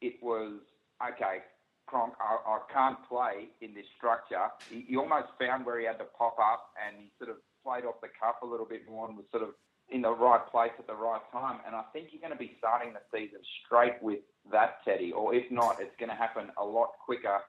it 0.00 0.14
was, 0.22 0.60
okay, 1.02 1.44
Cronk, 1.86 2.14
I, 2.20 2.38
I 2.46 2.58
can't 2.72 2.98
play 3.08 3.48
in 3.60 3.74
this 3.74 3.86
structure. 3.96 4.48
He, 4.70 4.86
he 4.88 4.96
almost 4.96 5.28
found 5.38 5.66
where 5.66 5.78
he 5.78 5.86
had 5.86 5.98
to 5.98 6.08
pop 6.18 6.36
up 6.40 6.70
and 6.80 6.96
he 6.98 7.10
sort 7.18 7.30
of 7.30 7.36
played 7.62 7.84
off 7.84 8.00
the 8.00 8.08
cuff 8.08 8.36
a 8.42 8.46
little 8.46 8.66
bit 8.66 8.88
more 8.88 9.08
and 9.08 9.16
was 9.16 9.26
sort 9.30 9.42
of 9.42 9.50
in 9.90 10.02
the 10.02 10.10
right 10.10 10.44
place 10.50 10.72
at 10.78 10.86
the 10.86 10.94
right 10.94 11.20
time. 11.32 11.60
And 11.66 11.74
I 11.74 11.82
think 11.92 12.08
you're 12.10 12.20
going 12.20 12.32
to 12.32 12.38
be 12.38 12.56
starting 12.58 12.92
the 12.92 13.00
season 13.12 13.40
straight 13.64 14.02
with 14.02 14.20
that, 14.50 14.84
Teddy. 14.84 15.12
Or 15.12 15.34
if 15.34 15.50
not, 15.50 15.80
it's 15.80 15.94
going 15.98 16.10
to 16.10 16.16
happen 16.16 16.50
a 16.58 16.64
lot 16.64 16.90
quicker 17.04 17.40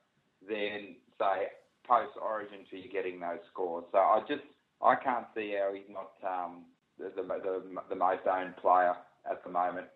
than 0.48 0.96
say 1.20 1.48
post 1.88 2.14
Origin 2.22 2.60
to 2.70 2.78
you 2.78 2.90
getting 2.90 3.20
those 3.20 3.40
scores. 3.52 3.86
So 3.92 3.98
I 3.98 4.22
just 4.28 4.44
I 4.82 4.96
can't 4.96 5.26
see 5.36 5.56
how 5.58 5.74
he's 5.74 5.90
not 5.90 6.12
um, 6.24 6.66
the, 7.00 7.12
the, 7.16 7.24
the 7.24 7.82
the 7.90 7.96
most 7.96 8.28
owned 8.28 8.56
player 8.58 8.96
at 9.30 9.44
the 9.44 9.50
moment. 9.50 9.88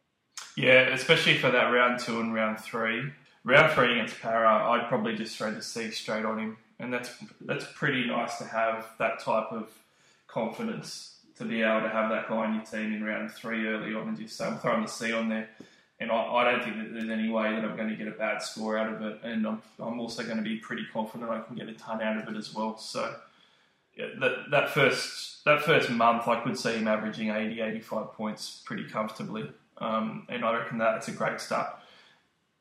Yeah, 0.57 0.89
especially 0.93 1.37
for 1.37 1.51
that 1.51 1.65
round 1.65 1.99
two 1.99 2.19
and 2.19 2.33
round 2.33 2.59
three. 2.59 3.11
Round 3.43 3.71
three 3.73 3.93
against 3.93 4.19
Para, 4.21 4.69
I'd 4.69 4.87
probably 4.87 5.15
just 5.15 5.35
throw 5.35 5.51
the 5.51 5.63
C 5.63 5.89
straight 5.91 6.25
on 6.25 6.37
him, 6.37 6.57
and 6.79 6.93
that's 6.93 7.11
that's 7.41 7.65
pretty 7.73 8.05
nice 8.05 8.37
to 8.37 8.45
have 8.45 8.87
that 8.99 9.19
type 9.19 9.51
of 9.51 9.69
confidence 10.27 11.20
to 11.41 11.47
be 11.47 11.61
able 11.61 11.81
to 11.81 11.89
have 11.89 12.09
that 12.09 12.29
guy 12.29 12.35
on 12.35 12.55
your 12.55 12.63
team 12.63 12.93
in 12.93 13.03
round 13.03 13.31
three 13.31 13.67
early 13.67 13.93
on 13.93 14.07
and 14.07 14.17
just 14.17 14.37
say, 14.37 14.45
I'm 14.45 14.59
throwing 14.59 14.83
the 14.83 14.87
C 14.87 15.11
on 15.11 15.29
there 15.29 15.49
and 16.01 16.11
I, 16.11 16.15
I, 16.15 16.51
don't 16.51 16.63
think 16.63 16.77
that 16.77 16.93
there's 16.93 17.09
any 17.09 17.29
way 17.29 17.53
that 17.53 17.63
I'm 17.63 17.77
going 17.77 17.89
to 17.89 17.95
get 17.95 18.07
a 18.07 18.11
bad 18.11 18.41
score 18.41 18.75
out 18.75 18.91
of 18.91 19.01
it. 19.03 19.19
And 19.23 19.45
I'm, 19.45 19.61
I'm 19.79 19.99
also 19.99 20.23
going 20.23 20.37
to 20.37 20.43
be 20.43 20.57
pretty 20.57 20.83
confident 20.91 21.29
I 21.29 21.41
can 21.41 21.55
get 21.55 21.69
a 21.69 21.73
ton 21.73 22.01
out 22.01 22.17
of 22.17 22.27
it 22.27 22.37
as 22.37 22.53
well. 22.55 22.77
So 22.79 23.13
yeah, 23.95 24.07
that 24.19 24.49
that 24.49 24.69
first 24.71 25.45
that 25.45 25.61
first 25.61 25.91
month, 25.91 26.27
I 26.27 26.41
could 26.41 26.57
see 26.57 26.73
him 26.73 26.87
averaging 26.87 27.29
80, 27.29 27.61
85 27.61 28.13
points 28.13 28.61
pretty 28.65 28.85
comfortably, 28.85 29.49
um, 29.77 30.25
and 30.27 30.43
I 30.43 30.57
reckon 30.57 30.79
that, 30.79 30.93
that's 30.93 31.07
a 31.07 31.11
great 31.11 31.39
start. 31.39 31.67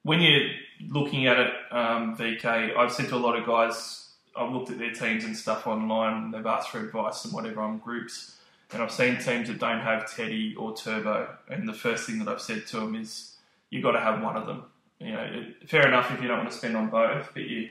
When 0.03 0.21
you're 0.21 0.51
looking 0.89 1.27
at 1.27 1.39
it, 1.39 1.53
um, 1.71 2.17
VK, 2.17 2.77
I've 2.77 2.93
said 2.93 3.09
to 3.11 3.17
a 3.17 3.19
lot 3.19 3.39
of 3.39 3.47
guys, 3.47 4.09
I've 4.35 4.51
looked 4.51 4.71
at 4.71 4.79
their 4.79 4.93
teams 4.93 5.25
and 5.25 5.37
stuff 5.37 5.67
online, 5.67 6.25
and 6.25 6.35
they've 6.35 6.47
asked 6.47 6.71
for 6.71 6.81
advice 6.81 7.25
and 7.25 7.33
whatever 7.33 7.61
on 7.61 7.79
groups. 7.79 8.37
And 8.73 8.83
I've 8.83 8.93
seen 8.93 9.19
teams 9.19 9.49
that 9.49 9.59
don't 9.59 9.81
have 9.81 10.15
Teddy 10.15 10.55
or 10.57 10.77
Turbo, 10.77 11.37
and 11.49 11.69
the 11.69 11.73
first 11.73 12.07
thing 12.07 12.19
that 12.21 12.29
I've 12.29 12.41
said 12.41 12.67
to 12.69 12.77
them 12.79 12.95
is, 12.95 13.35
you've 13.71 13.83
got 13.83 13.93
to 13.93 14.01
have 14.01 14.23
one 14.23 14.37
of 14.37 14.47
them. 14.47 14.65
You 15.01 15.13
know, 15.13 15.47
fair 15.67 15.87
enough 15.89 16.11
if 16.13 16.21
you 16.23 16.29
don't 16.29 16.39
want 16.39 16.51
to 16.51 16.57
spend 16.57 16.77
on 16.77 16.89
both, 16.89 17.31
but 17.33 17.45
you 17.45 17.71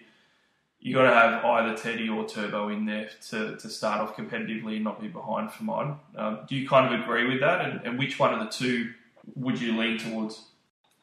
you 0.82 0.94
got 0.94 1.04
to 1.04 1.14
have 1.14 1.44
either 1.44 1.76
Teddy 1.76 2.08
or 2.08 2.26
Turbo 2.26 2.70
in 2.70 2.86
there 2.86 3.10
to, 3.30 3.58
to 3.58 3.70
start 3.70 4.00
off 4.00 4.16
competitively 4.16 4.76
and 4.76 4.86
not 4.86 5.02
be 5.02 5.10
behind 5.10 5.52
for 5.52 5.66
mine. 5.66 5.96
Um, 6.16 6.40
do 6.48 6.56
you 6.56 6.68
kind 6.68 6.94
of 6.94 7.02
agree 7.02 7.28
with 7.28 7.42
that? 7.42 7.66
And, 7.66 7.86
and 7.86 8.00
which 8.00 8.18
one 8.18 8.34
of 8.34 8.40
the 8.40 8.50
two 8.50 8.92
would 9.36 9.60
you 9.60 9.78
lean 9.78 9.98
towards? 9.98 10.42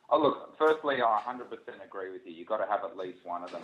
Oh, 0.09 0.19
look, 0.19 0.57
firstly, 0.57 0.97
I 1.03 1.21
100% 1.27 1.43
agree 1.85 2.11
with 2.11 2.23
you. 2.25 2.33
You've 2.33 2.49
got 2.49 2.59
to 2.59 2.67
have 2.67 2.85
at 2.85 2.97
least 2.97 3.19
one 3.25 3.43
of 3.43 3.53
them. 3.53 3.61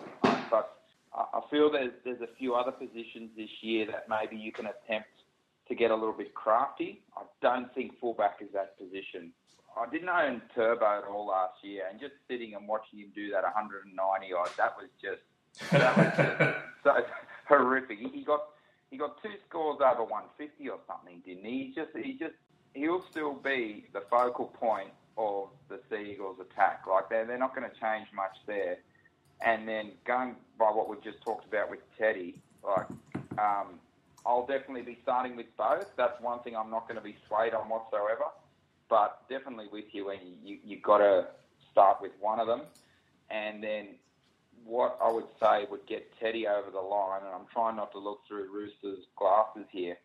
But 0.50 0.76
I 1.14 1.40
feel 1.50 1.70
there's, 1.72 1.92
there's 2.04 2.20
a 2.20 2.34
few 2.38 2.54
other 2.54 2.72
positions 2.72 3.30
this 3.34 3.50
year 3.62 3.86
that 3.86 4.06
maybe 4.08 4.36
you 4.36 4.52
can 4.52 4.66
attempt 4.66 5.08
to 5.68 5.74
get 5.74 5.90
a 5.90 5.94
little 5.94 6.12
bit 6.12 6.34
crafty. 6.34 7.02
I 7.16 7.22
don't 7.40 7.72
think 7.74 7.98
fullback 8.00 8.38
is 8.40 8.48
that 8.52 8.78
position. 8.78 9.32
I 9.76 9.90
didn't 9.90 10.08
own 10.08 10.42
Turbo 10.54 10.84
at 10.84 11.04
all 11.04 11.28
last 11.28 11.62
year, 11.62 11.84
and 11.90 11.98
just 11.98 12.12
sitting 12.28 12.54
and 12.54 12.68
watching 12.68 12.98
him 12.98 13.12
do 13.14 13.30
that 13.30 13.42
190 13.42 14.32
odd, 14.34 14.50
that 14.58 14.76
was 14.76 14.88
just 15.00 15.22
that 15.70 15.96
was 15.96 16.06
just 16.16 16.58
so 16.84 17.04
horrific. 17.48 17.98
He 17.98 18.22
got 18.22 18.42
he 18.90 18.98
got 18.98 19.22
two 19.22 19.32
scores 19.48 19.80
over 19.80 20.04
150 20.04 20.68
or 20.68 20.78
something, 20.86 21.22
didn't 21.24 21.44
he? 21.44 21.64
He 21.64 21.74
just 21.74 21.90
he 21.96 22.12
just 22.18 22.34
he'll 22.74 23.04
still 23.10 23.34
be 23.34 23.86
the 23.92 24.02
focal 24.10 24.46
point 24.46 24.90
of 25.16 25.48
the 25.68 25.80
Sea 25.90 26.12
Eagles 26.12 26.36
attack. 26.40 26.82
Like 26.88 27.08
they're 27.08 27.24
they're 27.24 27.38
not 27.38 27.54
going 27.54 27.68
to 27.68 27.80
change 27.80 28.08
much 28.14 28.36
there. 28.46 28.78
And 29.44 29.66
then 29.66 29.92
going 30.06 30.36
by 30.58 30.66
what 30.66 30.88
we've 30.88 31.02
just 31.02 31.20
talked 31.22 31.46
about 31.46 31.68
with 31.68 31.80
Teddy, 31.98 32.40
like 32.62 32.86
um, 33.38 33.80
I'll 34.24 34.46
definitely 34.46 34.82
be 34.82 34.98
starting 35.02 35.36
with 35.36 35.46
both. 35.56 35.86
That's 35.96 36.20
one 36.20 36.40
thing 36.40 36.56
I'm 36.56 36.70
not 36.70 36.88
going 36.88 36.98
to 36.98 37.04
be 37.04 37.16
swayed 37.26 37.54
on 37.54 37.68
whatsoever 37.68 38.26
but 38.92 39.22
definitely 39.30 39.68
with 39.72 39.86
you 39.92 40.10
and 40.10 40.20
you, 40.44 40.58
you 40.62 40.76
got 40.78 40.98
to 40.98 41.26
start 41.70 41.96
with 42.02 42.12
one 42.20 42.38
of 42.38 42.46
them. 42.46 42.60
And 43.30 43.64
then 43.64 43.86
what 44.66 44.98
I 45.02 45.10
would 45.10 45.24
say 45.40 45.64
would 45.70 45.86
get 45.86 46.12
Teddy 46.20 46.46
over 46.46 46.70
the 46.70 46.78
line, 46.78 47.22
and 47.24 47.34
I'm 47.34 47.46
trying 47.50 47.76
not 47.76 47.90
to 47.92 47.98
look 47.98 48.20
through 48.28 48.52
Roosters' 48.52 49.06
glasses 49.16 49.64
here, 49.70 49.96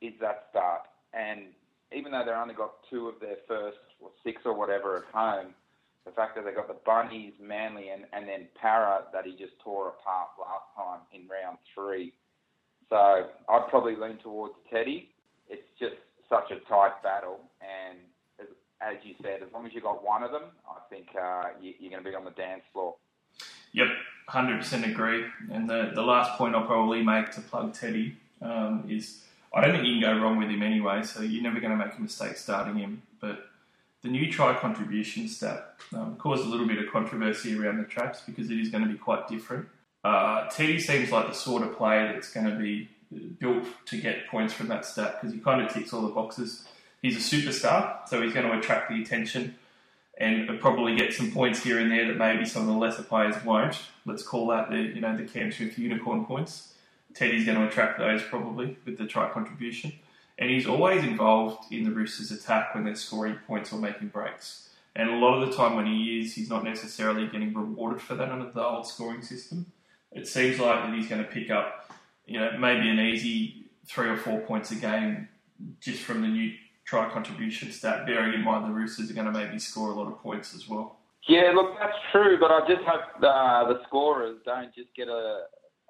is 0.00 0.12
that 0.20 0.46
start. 0.50 0.82
And 1.12 1.46
even 1.92 2.12
though 2.12 2.22
they've 2.24 2.36
only 2.36 2.54
got 2.54 2.74
two 2.88 3.08
of 3.08 3.18
their 3.18 3.38
first 3.48 3.78
or 4.00 4.10
six 4.22 4.42
or 4.44 4.54
whatever 4.54 4.98
at 4.98 5.12
home, 5.12 5.52
the 6.04 6.12
fact 6.12 6.36
that 6.36 6.44
they 6.44 6.52
got 6.52 6.68
the 6.68 6.78
Bunnies, 6.86 7.32
Manly, 7.42 7.88
and, 7.88 8.04
and 8.12 8.28
then 8.28 8.46
Para 8.54 9.02
that 9.12 9.26
he 9.26 9.32
just 9.32 9.58
tore 9.58 9.88
apart 9.88 10.28
last 10.38 10.70
time 10.76 11.00
in 11.12 11.26
round 11.26 11.58
three. 11.74 12.12
So 12.88 12.96
I'd 12.96 13.68
probably 13.68 13.96
lean 13.96 14.18
towards 14.18 14.54
Teddy. 14.70 15.08
It's 15.48 15.66
just 15.78 15.96
such 16.28 16.50
a 16.50 16.60
tight 16.68 17.02
battle, 17.02 17.40
and 17.60 17.98
as 18.80 18.96
you 19.02 19.14
said, 19.22 19.42
as 19.42 19.52
long 19.52 19.66
as 19.66 19.72
you 19.72 19.80
got 19.80 20.04
one 20.04 20.22
of 20.22 20.32
them, 20.32 20.42
I 20.68 20.78
think 20.90 21.08
uh, 21.20 21.44
you, 21.60 21.74
are 21.86 21.90
going 21.90 22.04
to 22.04 22.10
be 22.10 22.14
on 22.14 22.24
the 22.24 22.30
dance 22.32 22.62
floor. 22.72 22.96
Yep, 23.72 23.88
hundred 24.28 24.58
percent 24.58 24.84
agree. 24.84 25.24
And 25.50 25.68
the 25.68 25.92
the 25.94 26.02
last 26.02 26.38
point 26.38 26.54
I'll 26.54 26.66
probably 26.66 27.02
make 27.02 27.30
to 27.32 27.40
plug 27.40 27.74
Teddy 27.74 28.16
um, 28.40 28.84
is 28.88 29.24
I 29.52 29.60
don't 29.60 29.72
think 29.72 29.86
you 29.86 30.00
can 30.00 30.02
go 30.02 30.22
wrong 30.22 30.38
with 30.38 30.48
him 30.48 30.62
anyway. 30.62 31.02
So 31.02 31.22
you're 31.22 31.42
never 31.42 31.60
going 31.60 31.76
to 31.76 31.84
make 31.84 31.96
a 31.96 32.00
mistake 32.00 32.36
starting 32.36 32.76
him. 32.76 33.02
But 33.20 33.46
the 34.02 34.08
new 34.08 34.30
try 34.30 34.54
contribution 34.54 35.28
stat 35.28 35.74
um, 35.94 36.16
caused 36.16 36.44
a 36.44 36.48
little 36.48 36.66
bit 36.66 36.78
of 36.78 36.90
controversy 36.90 37.58
around 37.58 37.78
the 37.78 37.84
traps 37.84 38.22
because 38.26 38.50
it 38.50 38.58
is 38.58 38.68
going 38.68 38.84
to 38.84 38.90
be 38.90 38.98
quite 38.98 39.28
different. 39.28 39.68
Uh, 40.06 40.48
Teddy 40.50 40.78
seems 40.78 41.10
like 41.10 41.26
the 41.28 41.34
sort 41.34 41.62
of 41.62 41.76
player 41.76 42.12
that's 42.12 42.32
going 42.32 42.46
to 42.46 42.56
be 42.56 42.88
built 43.38 43.64
to 43.86 44.00
get 44.00 44.26
points 44.28 44.52
from 44.52 44.68
that 44.68 44.84
stat 44.84 45.18
because 45.20 45.34
he 45.34 45.40
kind 45.40 45.60
of 45.62 45.72
ticks 45.72 45.92
all 45.92 46.02
the 46.02 46.08
boxes 46.08 46.66
he's 47.02 47.16
a 47.16 47.36
superstar, 47.36 48.08
so 48.08 48.22
he's 48.22 48.32
going 48.32 48.46
to 48.46 48.58
attract 48.58 48.90
the 48.90 49.00
attention 49.00 49.56
and 50.18 50.60
probably 50.60 50.96
get 50.96 51.12
some 51.12 51.30
points 51.30 51.62
here 51.62 51.78
and 51.78 51.90
there 51.90 52.06
that 52.08 52.16
maybe 52.16 52.46
some 52.46 52.62
of 52.62 52.68
the 52.68 52.74
lesser 52.74 53.02
players 53.02 53.34
won't. 53.44 53.78
Let's 54.06 54.22
call 54.22 54.48
that 54.48 54.70
the 54.70 54.78
you 54.78 55.00
know 55.00 55.16
the 55.16 55.24
Cam 55.24 55.52
Smith 55.52 55.78
unicorn 55.78 56.24
points. 56.24 56.72
Teddy's 57.14 57.46
going 57.46 57.58
to 57.58 57.66
attract 57.66 57.98
those 57.98 58.22
probably 58.22 58.76
with 58.84 58.98
the 58.98 59.06
try 59.06 59.28
contribution, 59.30 59.92
and 60.38 60.50
he's 60.50 60.66
always 60.66 61.02
involved 61.02 61.72
in 61.72 61.84
the 61.84 61.90
Roosters' 61.90 62.30
attack 62.30 62.74
when 62.74 62.84
they're 62.84 62.94
scoring 62.94 63.38
points 63.46 63.72
or 63.72 63.78
making 63.78 64.08
breaks. 64.08 64.68
And 64.94 65.10
a 65.10 65.16
lot 65.16 65.42
of 65.42 65.48
the 65.48 65.54
time 65.54 65.76
when 65.76 65.86
he 65.86 66.20
is, 66.20 66.34
he's 66.34 66.48
not 66.48 66.64
necessarily 66.64 67.26
getting 67.26 67.52
rewarded 67.52 68.00
for 68.00 68.14
that 68.14 68.30
under 68.30 68.50
the 68.50 68.64
old 68.64 68.86
scoring 68.86 69.20
system. 69.20 69.66
It 70.16 70.26
seems 70.26 70.58
like 70.58 70.82
that 70.82 70.94
he's 70.94 71.08
going 71.08 71.22
to 71.22 71.28
pick 71.28 71.50
up, 71.50 71.90
you 72.26 72.40
know, 72.40 72.56
maybe 72.58 72.88
an 72.88 72.98
easy 72.98 73.66
three 73.86 74.08
or 74.08 74.16
four 74.16 74.40
points 74.40 74.70
a 74.70 74.76
game 74.76 75.28
just 75.80 76.02
from 76.02 76.22
the 76.22 76.28
new 76.28 76.52
try 76.84 77.08
contribution 77.10 77.70
stat, 77.70 78.06
bearing 78.06 78.32
in 78.32 78.42
mind 78.42 78.64
the 78.64 78.74
Roosters 78.74 79.10
are 79.10 79.14
going 79.14 79.26
to 79.26 79.32
maybe 79.32 79.58
score 79.58 79.90
a 79.90 79.94
lot 79.94 80.06
of 80.06 80.18
points 80.22 80.54
as 80.54 80.68
well. 80.68 80.98
Yeah, 81.28 81.52
look, 81.54 81.74
that's 81.78 81.96
true, 82.12 82.38
but 82.40 82.50
I 82.50 82.60
just 82.68 82.82
hope 82.86 83.02
uh, 83.18 83.68
the 83.72 83.80
scorers 83.86 84.38
don't 84.44 84.72
just 84.74 84.94
get 84.96 85.08
a, 85.08 85.42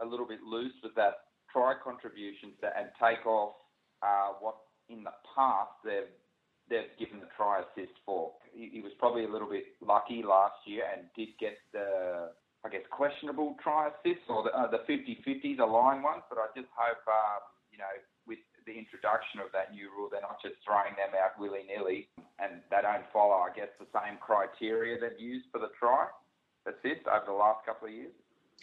a 0.02 0.06
little 0.06 0.26
bit 0.26 0.40
loose 0.42 0.72
with 0.82 0.94
that 0.96 1.14
try 1.52 1.74
contribution 1.82 2.52
stat 2.58 2.74
and 2.76 2.88
take 3.00 3.24
off 3.26 3.54
uh, 4.02 4.32
what 4.40 4.56
in 4.88 5.04
the 5.04 5.12
past 5.34 5.70
they've 5.84 6.12
they've 6.68 6.98
given 6.98 7.20
the 7.20 7.28
try 7.36 7.60
assist 7.60 7.92
for. 8.04 8.32
He, 8.52 8.70
he 8.72 8.80
was 8.80 8.92
probably 8.98 9.24
a 9.24 9.28
little 9.28 9.48
bit 9.48 9.64
lucky 9.80 10.22
last 10.26 10.56
year 10.64 10.82
and 10.92 11.06
did 11.14 11.28
get 11.38 11.58
the 11.72 12.30
I 12.66 12.68
guess 12.68 12.82
questionable 12.90 13.54
try 13.62 13.88
assists 13.94 14.26
or 14.28 14.42
the, 14.42 14.50
uh, 14.50 14.66
the 14.66 14.82
50-50s 14.90 15.60
aligned 15.60 16.02
ones, 16.02 16.26
but 16.28 16.38
I 16.38 16.50
just 16.58 16.66
hope 16.74 16.98
um, 17.06 17.46
you 17.70 17.78
know 17.78 17.94
with 18.26 18.42
the 18.66 18.74
introduction 18.74 19.38
of 19.38 19.46
that 19.52 19.72
new 19.72 19.88
rule, 19.96 20.08
they're 20.10 20.20
not 20.20 20.42
just 20.42 20.56
throwing 20.66 20.98
them 20.98 21.14
out 21.14 21.38
willy 21.38 21.62
nilly 21.70 22.08
and 22.38 22.60
they 22.70 22.82
don't 22.82 23.04
follow, 23.12 23.34
I 23.34 23.54
guess, 23.54 23.68
the 23.78 23.86
same 23.94 24.18
criteria 24.18 24.98
they've 24.98 25.18
used 25.18 25.46
for 25.52 25.58
the 25.58 25.70
try 25.78 26.06
assist 26.66 27.06
over 27.06 27.24
the 27.26 27.32
last 27.32 27.64
couple 27.64 27.88
of 27.88 27.94
years. 27.94 28.12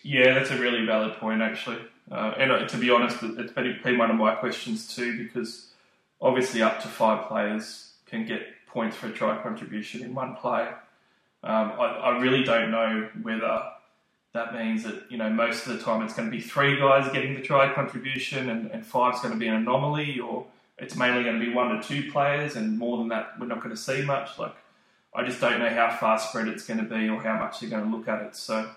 Yeah, 0.01 0.33
that's 0.33 0.51
a 0.51 0.57
really 0.57 0.85
valid 0.85 1.15
point, 1.15 1.41
actually. 1.41 1.79
Uh, 2.11 2.33
and 2.37 2.51
uh, 2.51 2.67
to 2.67 2.77
be 2.77 2.89
honest, 2.89 3.17
it's 3.23 3.53
been 3.53 3.97
one 3.97 4.11
of 4.11 4.17
my 4.17 4.35
questions 4.35 4.93
too, 4.93 5.23
because 5.23 5.71
obviously 6.21 6.61
up 6.61 6.81
to 6.81 6.87
five 6.89 7.27
players 7.27 7.93
can 8.05 8.25
get 8.25 8.41
points 8.67 8.97
for 8.97 9.07
a 9.07 9.11
try 9.11 9.41
contribution 9.41 10.03
in 10.03 10.13
one 10.13 10.35
play. 10.35 10.67
Um, 11.43 11.71
I, 11.79 11.85
I 12.03 12.19
really 12.19 12.43
don't 12.43 12.71
know 12.71 13.09
whether 13.21 13.63
that 14.33 14.53
means 14.53 14.83
that 14.83 15.09
you 15.09 15.17
know 15.17 15.29
most 15.29 15.65
of 15.67 15.77
the 15.77 15.83
time 15.83 16.01
it's 16.01 16.13
going 16.13 16.29
to 16.29 16.35
be 16.35 16.41
three 16.41 16.77
guys 16.77 17.11
getting 17.11 17.35
the 17.35 17.41
try 17.41 17.71
contribution 17.73 18.49
and, 18.49 18.69
and 18.71 18.85
five's 18.85 19.21
going 19.21 19.33
to 19.33 19.39
be 19.39 19.47
an 19.47 19.55
anomaly 19.55 20.19
or 20.19 20.45
it's 20.79 20.95
mainly 20.95 21.23
going 21.23 21.39
to 21.39 21.45
be 21.45 21.53
one 21.53 21.69
to 21.69 21.87
two 21.87 22.11
players 22.11 22.55
and 22.55 22.77
more 22.77 22.97
than 22.97 23.07
that 23.09 23.39
we're 23.39 23.45
not 23.45 23.59
going 23.59 23.75
to 23.75 23.81
see 23.81 24.01
much. 24.01 24.37
Like 24.39 24.55
I 25.15 25.23
just 25.23 25.39
don't 25.39 25.59
know 25.59 25.69
how 25.69 25.95
far 25.95 26.17
spread 26.17 26.47
it's 26.47 26.65
going 26.65 26.79
to 26.79 26.85
be 26.85 27.07
or 27.09 27.21
how 27.21 27.37
much 27.37 27.59
they're 27.59 27.69
going 27.69 27.89
to 27.89 27.95
look 27.95 28.07
at 28.07 28.21
it 28.21 28.35
so 28.35 28.69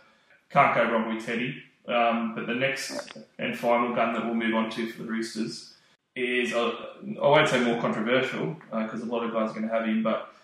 can't 0.50 0.74
go 0.74 0.84
wrong 0.90 1.14
with 1.14 1.24
Teddy. 1.24 1.62
Um, 1.88 2.34
but 2.34 2.46
the 2.46 2.54
next 2.54 3.16
and 3.38 3.56
final 3.56 3.94
gun 3.94 4.12
that 4.12 4.24
we'll 4.24 4.34
move 4.34 4.54
on 4.54 4.70
to 4.70 4.90
for 4.90 5.04
the 5.04 5.08
Roosters 5.08 5.74
is 6.14 6.52
uh, 6.52 6.72
I 7.22 7.28
won't 7.28 7.48
say 7.48 7.62
more 7.62 7.80
controversial 7.80 8.56
because 8.70 9.02
uh, 9.02 9.04
a 9.04 9.06
lot 9.06 9.22
of 9.22 9.32
guys 9.32 9.50
are 9.50 9.54
going 9.54 9.68
to 9.68 9.72
have 9.74 9.86
him 9.86 10.02
but 10.02 10.34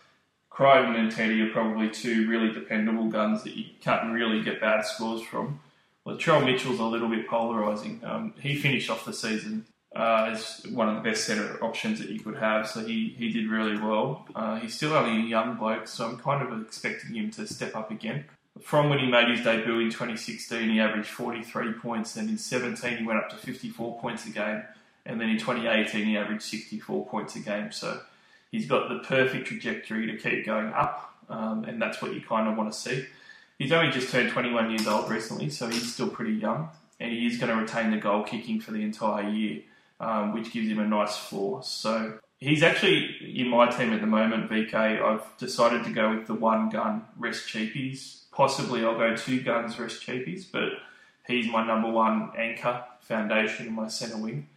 Crichton 0.55 0.97
and 0.97 1.11
Teddy 1.11 1.41
are 1.41 1.51
probably 1.51 1.89
two 1.89 2.29
really 2.29 2.53
dependable 2.53 3.07
guns 3.07 3.43
that 3.45 3.57
you 3.57 3.65
can't 3.81 4.13
really 4.13 4.43
get 4.43 4.61
bad 4.61 4.85
scores 4.85 5.23
from. 5.23 5.61
Latrell 6.07 6.45
Mitchell's 6.45 6.79
a 6.79 6.85
little 6.85 7.09
bit 7.09 7.27
polarising. 7.27 8.05
Um, 8.05 8.35
he 8.39 8.57
finished 8.57 8.91
off 8.91 9.05
the 9.05 9.15
season 9.15 9.65
uh, 9.97 10.31
as 10.33 10.67
one 10.71 10.89
of 10.89 10.97
the 10.97 11.09
best 11.09 11.25
centre 11.25 11.63
options 11.65 12.01
that 12.01 12.11
you 12.11 12.21
could 12.21 12.37
have, 12.37 12.69
so 12.69 12.85
he, 12.85 13.15
he 13.17 13.33
did 13.33 13.49
really 13.49 13.79
well. 13.79 14.27
Uh, 14.35 14.57
he's 14.57 14.75
still 14.75 14.93
only 14.93 15.23
a 15.23 15.27
young 15.27 15.57
bloke, 15.57 15.87
so 15.87 16.07
I'm 16.07 16.19
kind 16.19 16.47
of 16.47 16.61
expecting 16.61 17.15
him 17.15 17.31
to 17.33 17.47
step 17.47 17.75
up 17.75 17.91
again. 17.91 18.25
From 18.61 18.91
when 18.91 18.99
he 18.99 19.07
made 19.07 19.29
his 19.29 19.43
debut 19.43 19.81
in 19.81 19.91
2016, 19.91 20.69
he 20.69 20.81
averaged 20.81 21.09
43 21.09 21.73
points, 21.75 22.17
and 22.17 22.29
in 22.29 22.37
17 22.37 22.99
he 22.99 23.05
went 23.05 23.19
up 23.19 23.31
to 23.31 23.37
54 23.37 24.01
points 24.01 24.27
a 24.27 24.31
game, 24.31 24.63
and 25.07 25.19
then 25.19 25.31
in 25.31 25.39
2018 25.39 26.05
he 26.05 26.17
averaged 26.17 26.43
64 26.43 27.07
points 27.07 27.37
a 27.37 27.41
game. 27.41 27.73
So 27.73 28.01
he's 28.53 28.67
got 28.67 28.89
the 28.89 29.01
perfect 29.01 29.49
trajectory 29.49 30.07
to 30.07 30.17
keep 30.17 30.47
going 30.47 30.73
up, 30.73 31.17
um, 31.29 31.65
and 31.65 31.83
that's 31.83 32.01
what 32.01 32.15
you 32.15 32.21
kind 32.21 32.47
of 32.47 32.57
want 32.57 32.73
to 32.73 32.79
see. 32.79 33.05
He's 33.59 33.73
only 33.73 33.91
just 33.91 34.11
turned 34.11 34.31
21 34.31 34.71
years 34.71 34.87
old 34.87 35.11
recently, 35.11 35.51
so 35.51 35.67
he's 35.67 35.93
still 35.93 36.09
pretty 36.09 36.35
young, 36.35 36.69
and 37.01 37.11
he 37.11 37.27
is 37.27 37.39
going 37.39 37.51
to 37.55 37.61
retain 37.61 37.91
the 37.91 37.97
goal 37.97 38.23
kicking 38.23 38.61
for 38.61 38.71
the 38.71 38.83
entire 38.83 39.29
year, 39.29 39.63
um, 39.99 40.35
which 40.35 40.53
gives 40.53 40.69
him 40.69 40.79
a 40.79 40.87
nice 40.87 41.17
floor. 41.17 41.63
So 41.65 42.19
he's 42.39 42.63
actually 42.63 43.35
in 43.35 43.49
my 43.49 43.69
team 43.71 43.93
at 43.93 44.01
the 44.01 44.07
moment, 44.07 44.51
VK. 44.51 44.75
I've 44.75 45.25
decided 45.39 45.85
to 45.85 45.91
go 45.91 46.15
with 46.15 46.27
the 46.27 46.35
one 46.35 46.69
gun 46.69 47.05
rest 47.17 47.49
cheapies. 47.49 48.23
Possibly 48.33 48.85
I'll 48.85 48.99
go 48.99 49.17
two 49.17 49.41
guns 49.41 49.79
rest 49.79 50.07
cheapies, 50.07 50.45
but 50.51 50.71
he's 51.27 51.47
my 51.47 51.67
number 51.67 51.89
one 51.89 52.33
anchor 52.37 52.85
foundation 53.01 53.67
in 53.67 53.73
my 53.75 53.89
centre 53.89 54.17
wing. 54.17 54.49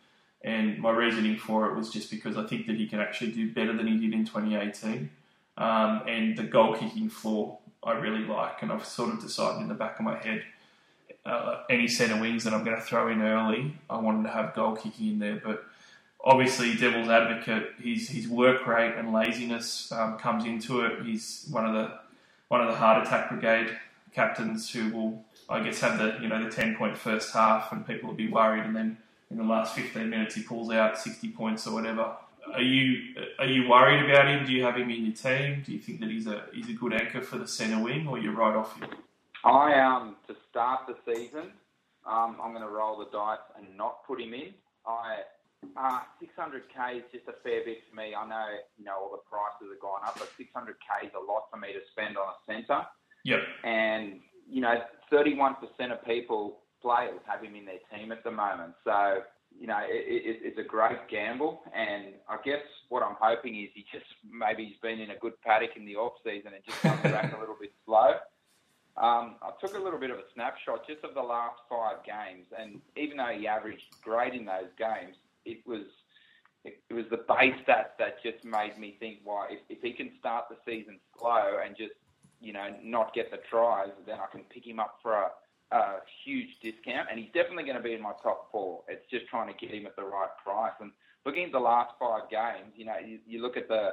And 0.46 0.80
my 0.80 0.92
reasoning 0.92 1.38
for 1.38 1.68
it 1.68 1.76
was 1.76 1.90
just 1.90 2.10
because 2.12 2.38
I 2.38 2.46
think 2.46 2.68
that 2.68 2.78
he 2.78 2.88
can 2.88 3.00
actually 3.00 3.32
do 3.32 3.52
better 3.52 3.76
than 3.76 3.88
he 3.88 3.98
did 3.98 4.14
in 4.14 4.26
2018. 4.26 5.10
Um, 5.58 6.04
and 6.08 6.38
the 6.38 6.44
goal 6.44 6.76
kicking 6.76 7.10
floor 7.10 7.58
I 7.84 7.94
really 7.94 8.24
like, 8.24 8.62
and 8.62 8.72
I've 8.72 8.86
sort 8.86 9.14
of 9.14 9.22
decided 9.22 9.62
in 9.62 9.68
the 9.68 9.74
back 9.74 10.00
of 10.00 10.06
my 10.06 10.18
head 10.18 10.44
uh, 11.26 11.64
any 11.70 11.88
centre 11.88 12.20
wings 12.20 12.44
that 12.44 12.54
I'm 12.54 12.64
going 12.64 12.76
to 12.78 12.82
throw 12.82 13.08
in 13.08 13.22
early, 13.22 13.74
I 13.90 13.98
wanted 13.98 14.24
to 14.24 14.30
have 14.30 14.54
goal 14.54 14.76
kicking 14.76 15.08
in 15.08 15.20
there. 15.20 15.42
But 15.44 15.66
obviously, 16.24 16.76
devil's 16.76 17.10
advocate, 17.10 17.74
his 17.82 18.10
his 18.10 18.28
work 18.28 18.68
rate 18.68 18.94
and 18.96 19.12
laziness 19.12 19.92
um, 19.92 20.18
comes 20.18 20.46
into 20.46 20.82
it. 20.82 21.04
He's 21.04 21.48
one 21.50 21.66
of 21.66 21.74
the 21.74 22.00
one 22.48 22.62
of 22.62 22.68
the 22.68 22.76
heart 22.76 23.06
attack 23.06 23.30
brigade 23.30 23.76
captains 24.14 24.70
who 24.70 24.92
will, 24.92 25.26
I 25.50 25.64
guess, 25.64 25.80
have 25.82 25.98
the 25.98 26.18
you 26.22 26.28
know 26.28 26.44
the 26.44 26.50
ten 26.50 26.76
point 26.76 26.98
first 26.98 27.34
half, 27.34 27.72
and 27.72 27.86
people 27.86 28.10
will 28.10 28.16
be 28.16 28.28
worried, 28.28 28.64
and 28.64 28.76
then 28.76 28.98
in 29.32 29.38
the 29.38 29.44
last 29.44 29.76
15 29.76 30.10
minutes 30.10 30.36
he 30.36 30.44
pulls 30.44 30.72
out 30.72 30.98
60 30.98 31.30
points 31.30 31.68
or 31.68 31.74
whatever. 31.74 32.16
Are 32.54 32.62
you 32.62 33.16
are 33.40 33.48
you 33.48 33.68
worried 33.68 34.10
about 34.10 34.28
him? 34.28 34.46
Do 34.46 34.52
you 34.52 34.64
have 34.64 34.76
him 34.76 34.90
in 34.92 35.06
your 35.06 35.16
team? 35.16 35.64
Do 35.66 35.72
you 35.72 35.80
think 35.80 36.00
that 36.02 36.10
he's 36.10 36.28
a 36.28 36.46
he's 36.54 36.70
a 36.70 36.74
good 36.74 36.94
anchor 36.94 37.22
for 37.22 37.38
the 37.38 37.48
centre 37.48 37.84
wing, 37.84 38.08
or 38.08 38.20
you're 38.20 38.36
right 38.36 38.56
off 38.56 38.80
him? 38.80 38.90
I 39.44 39.80
um 39.80 40.16
to 40.28 40.36
start 40.50 40.82
the 40.88 40.96
season, 41.12 41.52
um, 42.06 42.38
I'm 42.42 42.52
going 42.52 42.62
to 42.62 42.70
roll 42.70 43.00
the 43.00 43.10
dice 43.12 43.40
and 43.58 43.76
not 43.76 44.06
put 44.06 44.22
him 44.22 44.34
in. 44.34 44.54
I 44.86 45.22
uh, 45.76 46.02
600k 46.22 46.98
is 46.98 47.04
just 47.12 47.28
a 47.28 47.34
fair 47.44 47.66
bit 47.66 47.80
for 47.90 47.96
me. 47.96 48.14
I 48.14 48.28
know 48.28 48.46
you 48.78 48.86
know 48.86 48.94
all 49.02 49.12
the 49.12 49.26
prices 49.28 49.74
have 49.74 49.82
gone 49.82 50.02
up, 50.06 50.18
but 50.20 50.30
600k 50.38 51.08
is 51.08 51.14
a 51.18 51.32
lot 51.32 51.50
for 51.50 51.58
me 51.58 51.74
to 51.74 51.80
spend 51.92 52.16
on 52.18 52.28
a 52.30 52.38
centre. 52.46 52.86
Yep. 53.24 53.40
And 53.64 54.20
you 54.48 54.62
know, 54.62 54.82
31% 55.12 55.56
of 55.92 56.06
people 56.06 56.60
players 56.86 57.20
have 57.26 57.42
him 57.42 57.56
in 57.56 57.66
their 57.66 57.82
team 57.90 58.12
at 58.12 58.24
the 58.24 58.30
moment. 58.30 58.76
So, 58.84 59.24
you 59.60 59.66
know, 59.66 59.80
it, 59.90 60.06
it, 60.06 60.38
it's 60.44 60.60
a 60.60 60.64
great 60.64 61.10
gamble. 61.10 61.64
And 61.74 62.14
I 62.30 62.38
guess 62.46 62.62
what 62.90 63.02
I'm 63.02 63.16
hoping 63.20 63.56
is 63.56 63.70
he 63.74 63.84
just 63.92 64.06
maybe 64.22 64.66
he's 64.66 64.78
been 64.84 65.00
in 65.00 65.10
a 65.10 65.18
good 65.18 65.34
paddock 65.42 65.72
in 65.76 65.86
the 65.86 65.96
off 65.96 66.14
season 66.24 66.52
and 66.54 66.64
just 66.64 66.80
comes 66.82 67.02
back 67.02 67.36
a 67.36 67.40
little 67.40 67.58
bit 67.60 67.74
slow. 67.86 68.14
Um, 68.98 69.36
I 69.42 69.50
took 69.60 69.76
a 69.76 69.82
little 69.82 70.00
bit 70.00 70.12
of 70.12 70.20
a 70.20 70.28
snapshot 70.36 70.88
just 70.88 71.04
of 71.04 71.16
the 71.16 71.22
last 71.22 71.60
five 71.70 71.98
games, 72.06 72.46
and 72.58 72.80
even 72.96 73.18
though 73.18 73.34
he 73.38 73.46
averaged 73.46 73.84
great 74.02 74.34
in 74.34 74.46
those 74.46 74.72
games, 74.78 75.18
it 75.44 75.68
was 75.68 75.84
it, 76.64 76.80
was 76.94 77.04
the 77.12 77.18
base 77.18 77.60
stats 77.68 77.92
that 78.00 78.24
just 78.24 78.46
made 78.46 78.80
me 78.80 78.96
think, 78.98 79.20
why 79.26 79.48
if, 79.52 79.60
if 79.68 79.82
he 79.82 79.92
can 79.92 80.12
start 80.18 80.46
the 80.50 80.56
season 80.66 80.98
slow 81.20 81.60
and 81.64 81.76
just 81.76 81.92
you 82.40 82.54
know 82.54 82.74
not 82.82 83.14
get 83.14 83.32
the 83.32 83.40
tries, 83.50 83.90
then 84.06 84.16
I 84.16 84.28
can 84.32 84.46
pick 84.50 84.66
him 84.66 84.80
up 84.80 85.00
for 85.04 85.12
a 85.12 85.28
a 85.72 85.96
huge 86.24 86.50
discount, 86.62 87.08
and 87.10 87.20
he's 87.20 87.32
definitely 87.34 87.64
going 87.64 87.78
to 87.78 87.84
be 87.84 87.94
in 87.94 88.02
my 88.02 88.14
top 88.22 88.52
four. 88.52 88.84
It's 88.88 89.06
just 89.10 89.28
trying 89.28 89.54
to 89.54 89.60
get 89.60 89.74
him 89.74 89.86
at 89.86 89.96
the 89.96 90.04
right 90.04 90.30
price. 90.44 90.74
And 90.80 90.92
looking 91.26 91.46
at 91.46 91.52
the 91.52 91.60
last 91.60 91.94
five 92.00 92.30
games, 92.30 92.74
you 92.76 92.86
know, 92.86 92.98
you, 93.06 93.20
you 93.26 93.42
look 93.42 93.58
at 93.58 93.68
the 93.68 93.92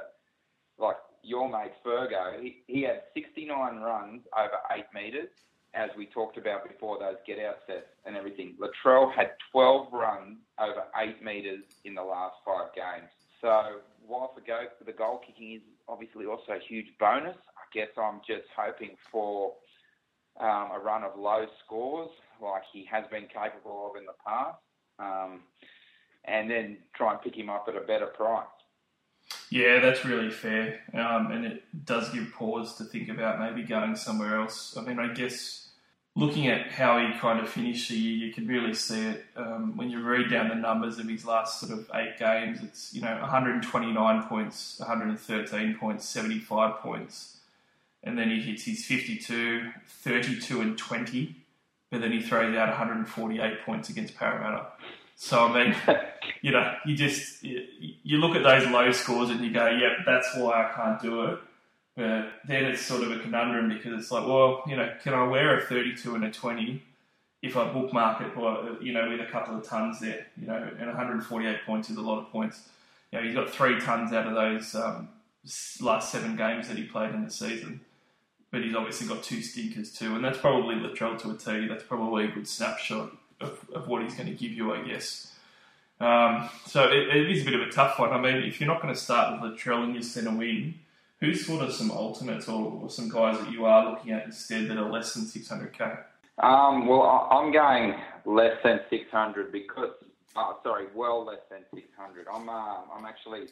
like 0.77 0.97
your 1.23 1.49
mate 1.49 1.71
Fergo, 1.85 2.41
he, 2.41 2.63
he 2.67 2.81
had 2.81 3.03
69 3.13 3.77
runs 3.79 4.23
over 4.35 4.57
eight 4.75 4.85
metres, 4.93 5.29
as 5.73 5.89
we 5.97 6.05
talked 6.05 6.37
about 6.37 6.67
before, 6.67 6.99
those 6.99 7.17
get 7.25 7.39
out 7.39 7.57
sets 7.65 7.87
and 8.05 8.15
everything. 8.15 8.55
Latrell 8.59 9.11
had 9.13 9.31
12 9.51 9.91
runs 9.91 10.37
over 10.59 10.83
eight 11.01 11.23
metres 11.23 11.63
in 11.83 11.95
the 11.95 12.03
last 12.03 12.35
five 12.45 12.73
games. 12.75 13.09
So 13.41 13.79
whilst 14.07 14.35
the, 14.35 14.41
go, 14.41 14.65
the 14.85 14.91
goal 14.91 15.21
kicking 15.25 15.53
is 15.53 15.61
obviously 15.87 16.25
also 16.25 16.53
a 16.53 16.59
huge 16.59 16.87
bonus, 16.99 17.37
I 17.57 17.65
guess 17.73 17.89
I'm 17.97 18.21
just 18.25 18.47
hoping 18.55 18.95
for 19.11 19.53
um, 20.39 20.71
a 20.73 20.79
run 20.79 21.03
of 21.03 21.17
low 21.17 21.45
scores 21.63 22.09
like 22.41 22.63
he 22.71 22.85
has 22.85 23.05
been 23.11 23.27
capable 23.33 23.89
of 23.89 23.97
in 23.97 24.05
the 24.05 24.13
past, 24.25 24.57
um, 24.99 25.41
and 26.25 26.49
then 26.49 26.77
try 26.93 27.11
and 27.11 27.21
pick 27.21 27.35
him 27.35 27.49
up 27.49 27.65
at 27.67 27.75
a 27.75 27.81
better 27.81 28.07
price. 28.07 28.45
Yeah, 29.49 29.79
that's 29.79 30.03
really 30.03 30.31
fair, 30.31 30.81
um, 30.93 31.31
and 31.31 31.45
it 31.45 31.63
does 31.85 32.09
give 32.09 32.31
pause 32.33 32.75
to 32.75 32.83
think 32.83 33.09
about 33.09 33.39
maybe 33.39 33.65
going 33.65 33.95
somewhere 33.95 34.39
else. 34.39 34.75
I 34.77 34.81
mean, 34.81 34.99
I 34.99 35.13
guess 35.13 35.69
looking 36.15 36.47
at 36.47 36.71
how 36.71 36.99
he 36.99 37.17
kind 37.19 37.39
of 37.39 37.49
finished 37.49 37.89
the 37.89 37.95
year, 37.95 38.27
you 38.27 38.33
can 38.33 38.47
really 38.47 38.73
see 38.73 39.01
it 39.01 39.25
um, 39.35 39.77
when 39.77 39.89
you 39.89 40.01
read 40.01 40.29
down 40.29 40.49
the 40.49 40.55
numbers 40.55 40.99
of 40.99 41.07
his 41.07 41.25
last 41.25 41.59
sort 41.59 41.71
of 41.71 41.89
eight 41.93 42.17
games. 42.17 42.61
It's 42.61 42.93
you 42.93 43.01
know 43.01 43.17
129 43.21 44.23
points, 44.23 44.79
113 44.79 45.77
points, 45.79 46.05
75 46.05 46.79
points 46.79 47.37
and 48.03 48.17
then 48.17 48.29
he 48.29 48.41
hits 48.41 48.63
his 48.63 48.85
52, 48.85 49.71
32, 49.87 50.61
and 50.61 50.77
20, 50.77 51.35
but 51.89 52.01
then 52.01 52.11
he 52.11 52.21
throws 52.21 52.55
out 52.55 52.69
148 52.69 53.65
points 53.65 53.89
against 53.89 54.15
Parramatta. 54.15 54.67
So, 55.15 55.45
I 55.45 55.63
mean, 55.63 55.75
you 56.41 56.51
know, 56.51 56.75
you 56.85 56.95
just, 56.95 57.43
you, 57.43 58.17
look 58.17 58.35
at 58.35 58.43
those 58.43 58.69
low 58.69 58.91
scores 58.91 59.29
and 59.29 59.41
you 59.41 59.51
go, 59.51 59.69
yep, 59.69 59.99
that's 60.05 60.35
why 60.35 60.65
I 60.65 60.73
can't 60.75 61.01
do 61.01 61.25
it. 61.25 61.39
But 61.95 62.31
then 62.47 62.65
it's 62.65 62.81
sort 62.81 63.03
of 63.03 63.11
a 63.11 63.19
conundrum 63.19 63.69
because 63.69 63.93
it's 63.99 64.11
like, 64.11 64.27
well, 64.27 64.63
you 64.67 64.75
know, 64.75 64.91
can 65.03 65.13
I 65.13 65.25
wear 65.27 65.59
a 65.59 65.65
32 65.65 66.15
and 66.15 66.25
a 66.25 66.31
20 66.31 66.81
if 67.43 67.57
I 67.57 67.71
bookmark 67.71 68.21
it, 68.21 68.81
you 68.81 68.93
know, 68.93 69.09
with 69.09 69.19
a 69.19 69.29
couple 69.29 69.57
of 69.57 69.67
tons 69.67 69.99
there, 69.99 70.25
you 70.39 70.47
know, 70.47 70.55
and 70.79 70.87
148 70.87 71.65
points 71.65 71.89
is 71.89 71.97
a 71.97 72.01
lot 72.01 72.19
of 72.19 72.31
points. 72.31 72.69
you 73.11 73.19
know, 73.19 73.25
he's 73.25 73.35
got 73.35 73.49
three 73.49 73.79
tons 73.81 74.13
out 74.13 74.25
of 74.25 74.33
those 74.33 74.73
um, 74.75 75.09
last 75.81 76.09
seven 76.09 76.37
games 76.37 76.69
that 76.69 76.77
he 76.77 76.83
played 76.83 77.13
in 77.13 77.25
the 77.25 77.29
season. 77.29 77.81
But 78.53 78.63
he's 78.63 78.75
obviously 78.75 79.07
got 79.07 79.23
two 79.23 79.41
stinkers 79.41 79.91
too, 79.91 80.15
and 80.15 80.23
that's 80.23 80.37
probably 80.37 80.75
Latrell 80.75 81.19
to 81.23 81.31
a 81.31 81.35
T. 81.35 81.67
That's 81.67 81.81
probably 81.81 82.25
a 82.25 82.27
good 82.27 82.47
snapshot 82.47 83.11
of, 83.41 83.65
of 83.73 83.87
what 83.87 84.03
he's 84.03 84.13
going 84.13 84.27
to 84.27 84.35
give 84.35 84.51
you, 84.51 84.75
I 84.75 84.83
guess. 84.83 85.33
Um, 85.99 86.47
so 86.67 86.83
it, 86.83 87.15
it 87.15 87.31
is 87.31 87.41
a 87.41 87.45
bit 87.45 87.55
of 87.55 87.67
a 87.67 87.71
tough 87.71 87.97
one. 87.97 88.13
I 88.13 88.21
mean, 88.21 88.43
if 88.43 88.61
you're 88.61 88.67
not 88.67 88.79
going 88.79 88.93
to 88.93 88.99
start 88.99 89.41
with 89.41 89.57
Latrell 89.57 89.83
and 89.83 89.95
you're 89.95 90.03
centre 90.03 90.29
wing, 90.29 90.75
who's 91.19 91.47
sort 91.47 91.63
of 91.63 91.73
some 91.73 91.89
alternates 91.89 92.47
or, 92.47 92.79
or, 92.83 92.91
some 92.91 93.09
guys 93.09 93.39
that 93.39 93.51
you 93.51 93.65
are 93.65 93.89
looking 93.89 94.11
at 94.11 94.23
instead 94.23 94.67
that 94.67 94.77
are 94.77 94.87
less 94.87 95.15
than 95.15 95.23
600k? 95.23 96.03
Um, 96.37 96.85
well, 96.85 97.27
I'm 97.31 97.51
going 97.51 97.95
less 98.23 98.57
than 98.63 98.81
600 98.87 99.51
because, 99.51 99.95
uh, 100.35 100.53
sorry, 100.61 100.85
well 100.93 101.25
less 101.25 101.41
than 101.49 101.61
600. 101.73 102.27
I'm, 102.31 102.47
uh, 102.47 102.81
I'm 102.95 103.05
actually 103.05 103.47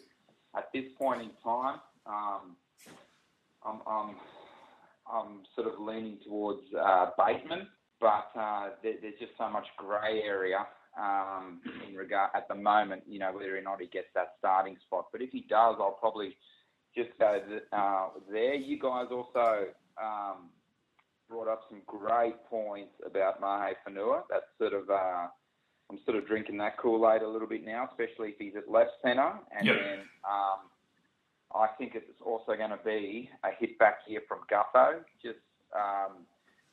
at 0.56 0.72
this 0.72 0.86
point 0.96 1.24
in 1.24 1.30
time, 1.44 1.80
um, 2.06 2.56
I'm, 3.66 3.82
I'm, 3.88 4.16
I'm 5.12 5.44
sort 5.56 5.68
of 5.68 5.80
leaning 5.80 6.18
towards 6.26 6.62
uh, 6.80 7.08
Bateman, 7.18 7.68
but 8.00 8.30
uh, 8.38 8.70
there, 8.84 8.94
there's 9.02 9.20
just 9.20 9.34
so 9.38 9.50
much 9.50 9.66
grey 9.78 10.22
area 10.26 10.66
um, 11.00 11.62
in 11.88 11.96
regard 11.96 12.32
at 12.36 12.48
the 12.48 12.56
moment. 12.56 13.04
You 13.08 13.20
know 13.20 13.32
whether 13.34 13.58
or 13.58 13.62
not 13.62 13.82
he 13.82 13.88
gets 13.88 14.08
that 14.16 14.34
starting 14.40 14.78
spot, 14.86 15.08
but 15.12 15.22
if 15.22 15.32
he 15.32 15.42
does, 15.50 15.76
I'll 15.80 15.98
probably 16.00 16.36
just 16.96 17.10
go 17.20 17.40
uh, 17.72 18.08
there. 18.32 18.56
You 18.56 18.80
guys 18.80 19.08
also 19.12 19.68
um, 20.02 20.50
brought 21.30 21.48
up 21.48 21.62
some 21.70 21.82
great 21.86 22.36
points 22.50 22.94
about 23.06 23.40
Mahe 23.40 23.74
Fonua. 23.88 24.24
That's 24.30 24.46
sort 24.60 24.74
of 24.74 24.90
uh, 24.90 25.28
I'm 25.92 26.00
sort 26.06 26.18
of 26.18 26.28
drinking 26.28 26.58
that 26.58 26.78
Kool 26.78 27.10
Aid 27.10 27.22
a 27.22 27.28
little 27.28 27.48
bit 27.48 27.66
now, 27.66 27.90
especially 27.92 28.30
if 28.30 28.36
he's 28.40 28.56
at 28.56 28.72
left 28.72 28.92
centre. 29.04 29.34
And 29.58 29.68
yep. 29.68 29.76
then 29.76 30.00
um, 30.24 30.72
I 31.56 31.68
think 31.78 31.96
it's 31.96 32.22
also 32.24 32.56
going 32.56 32.72
to 32.72 32.80
be 32.84 33.30
a 33.44 33.50
hit 33.60 33.78
back 33.80 34.00
here 34.08 34.22
from 34.28 34.40
Gutho. 34.52 35.00
Just 35.22 35.44
um, 35.76 36.26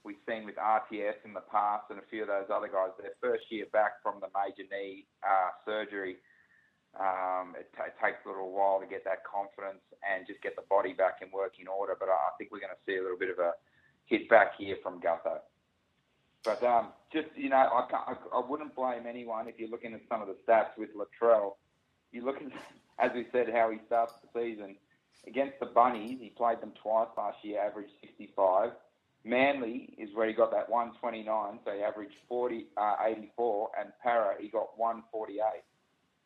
we've 0.05 0.21
seen 0.29 0.45
with 0.45 0.57
RTS 0.57 1.25
in 1.25 1.35
the 1.35 1.45
past 1.51 1.85
and 1.91 1.99
a 1.99 2.07
few 2.11 2.23
of 2.23 2.29
those 2.29 2.47
other 2.53 2.69
guys, 2.69 2.91
their 3.01 3.17
first 3.21 3.45
year 3.51 3.67
back 3.73 4.03
from 4.03 4.21
the 4.21 4.29
major 4.35 4.69
knee 4.71 5.07
uh, 5.23 5.51
surgery 5.65 6.17
um, 6.97 7.55
it, 7.59 7.69
t- 7.77 7.85
it, 7.85 7.95
takes 8.01 8.25
a 8.25 8.29
little 8.29 8.51
while 8.51 8.81
to 8.81 8.87
get 8.87 9.05
that 9.05 9.23
confidence 9.23 9.83
and 10.01 10.27
just 10.27 10.41
get 10.43 10.57
the 10.57 10.65
body 10.71 10.93
back 10.93 11.21
in 11.21 11.29
working 11.31 11.69
order. 11.69 11.95
But 11.99 12.09
I 12.09 12.33
think 12.39 12.51
we're 12.51 12.65
going 12.65 12.75
to 12.75 12.85
see 12.87 12.97
a 12.97 13.03
little 13.03 13.19
bit 13.19 13.31
of 13.31 13.39
a 13.39 13.53
hit 14.07 14.29
back 14.29 14.57
here 14.57 14.77
from 14.83 15.01
Gutho. 15.01 15.45
But 16.45 16.63
um, 16.65 16.97
just 17.13 17.29
you 17.37 17.51
know, 17.51 17.57
I, 17.59 17.85
I, 17.93 18.15
I 18.35 18.41
wouldn't 18.41 18.75
blame 18.75 19.07
anyone 19.07 19.49
if 19.49 19.59
you're 19.59 19.69
looking 19.69 19.93
at 19.93 20.01
some 20.09 20.23
of 20.23 20.29
the 20.29 20.37
stats 20.47 20.75
with 20.79 20.91
Latrell. 20.97 21.55
You 22.11 22.25
look 22.25 22.37
at, 22.37 22.51
as 22.99 23.11
we 23.15 23.27
said, 23.33 23.49
how 23.53 23.71
he 23.71 23.79
starts 23.87 24.15
the 24.23 24.41
season 24.41 24.77
against 25.27 25.61
the 25.61 25.67
Bunnies. 25.67 26.19
He 26.21 26.31
played 26.31 26.61
them 26.61 26.73
twice 26.83 27.09
last 27.17 27.39
year, 27.43 27.61
averaged 27.61 27.93
65. 28.01 28.71
Manly 29.25 29.95
is 29.99 30.11
where 30.15 30.27
he 30.27 30.33
got 30.33 30.51
that 30.53 30.69
129, 30.69 31.59
so 31.65 31.73
he 31.73 31.83
averaged 31.83 32.15
40, 32.29 32.67
uh, 32.77 32.97
84, 33.05 33.71
and 33.79 33.93
Para 34.03 34.35
he 34.41 34.49
got 34.49 34.79
148. 34.79 35.43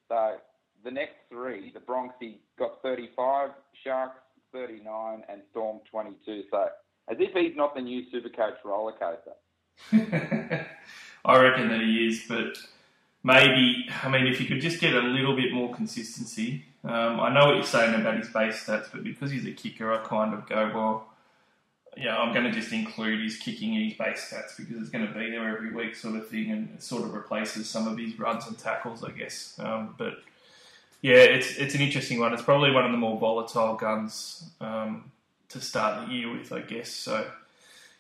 So 0.09 0.37
the 0.85 0.91
next 0.91 1.17
three, 1.29 1.73
the 1.73 1.81
Bronx, 1.81 2.15
he 2.21 2.41
got 2.59 2.83
35, 2.83 3.51
Sharks 3.83 4.21
39, 4.53 5.23
and 5.29 5.43
Storm 5.51 5.81
22. 5.91 6.45
So 6.51 6.69
as 7.09 7.17
if 7.19 7.33
he's 7.33 7.57
not 7.57 7.75
the 7.75 7.81
new 7.81 8.03
Supercoach 8.13 8.57
roller 8.65 8.93
coaster. 8.93 9.33
I 11.25 11.39
reckon 11.41 11.69
that 11.69 11.81
he 11.81 12.09
is, 12.09 12.25
but 12.29 12.59
maybe, 13.23 13.87
I 14.03 14.09
mean, 14.09 14.27
if 14.27 14.41
you 14.41 14.47
could 14.47 14.61
just 14.61 14.81
get 14.81 14.95
a 14.95 15.01
little 15.01 15.37
bit 15.37 15.53
more 15.53 15.75
consistency. 15.75 16.65
Um, 16.85 17.21
I 17.21 17.33
know 17.33 17.47
what 17.47 17.55
you're 17.55 17.65
saying 17.65 17.95
about 17.95 18.19
his 18.19 18.29
base 18.29 18.65
stats, 18.65 18.89
but 18.93 19.05
because 19.05 19.31
he's 19.31 19.47
a 19.47 19.53
kicker, 19.53 19.93
I 19.93 19.99
kind 19.99 20.35
of 20.35 20.49
go, 20.49 20.71
well, 20.75 21.09
yeah, 21.97 22.17
I'm 22.17 22.33
going 22.33 22.45
to 22.45 22.53
just 22.53 22.73
include 22.73 23.21
his 23.23 23.37
kicking 23.37 23.75
in 23.75 23.85
his 23.85 23.95
base 23.95 24.31
stats 24.31 24.57
because 24.57 24.81
it's 24.81 24.91
going 24.91 25.07
to 25.07 25.13
be 25.13 25.31
there 25.31 25.55
every 25.55 25.73
week, 25.73 25.95
sort 25.95 26.17
of 26.17 26.27
thing, 26.29 26.51
and 26.51 26.71
it 26.75 26.83
sort 26.83 27.05
of 27.05 27.13
replaces 27.13 27.69
some 27.69 27.87
of 27.87 27.99
his 27.99 28.19
runs 28.19 28.47
and 28.47 28.59
tackles, 28.59 29.05
I 29.05 29.11
guess. 29.11 29.59
Um, 29.59 29.95
but 29.99 30.15
yeah, 31.03 31.17
it's 31.17 31.57
it's 31.57 31.75
an 31.75 31.83
interesting 31.83 32.19
one. 32.19 32.33
It's 32.33 32.43
probably 32.43 32.71
one 32.71 32.87
of 32.87 32.93
the 32.93 32.97
more 32.97 33.19
volatile 33.19 33.77
guns 33.77 34.51
um, 34.61 35.11
to 35.51 35.61
start 35.61 36.07
the 36.07 36.15
year 36.15 36.33
with, 36.33 36.51
I 36.51 36.61
guess. 36.61 36.91
So 36.91 37.27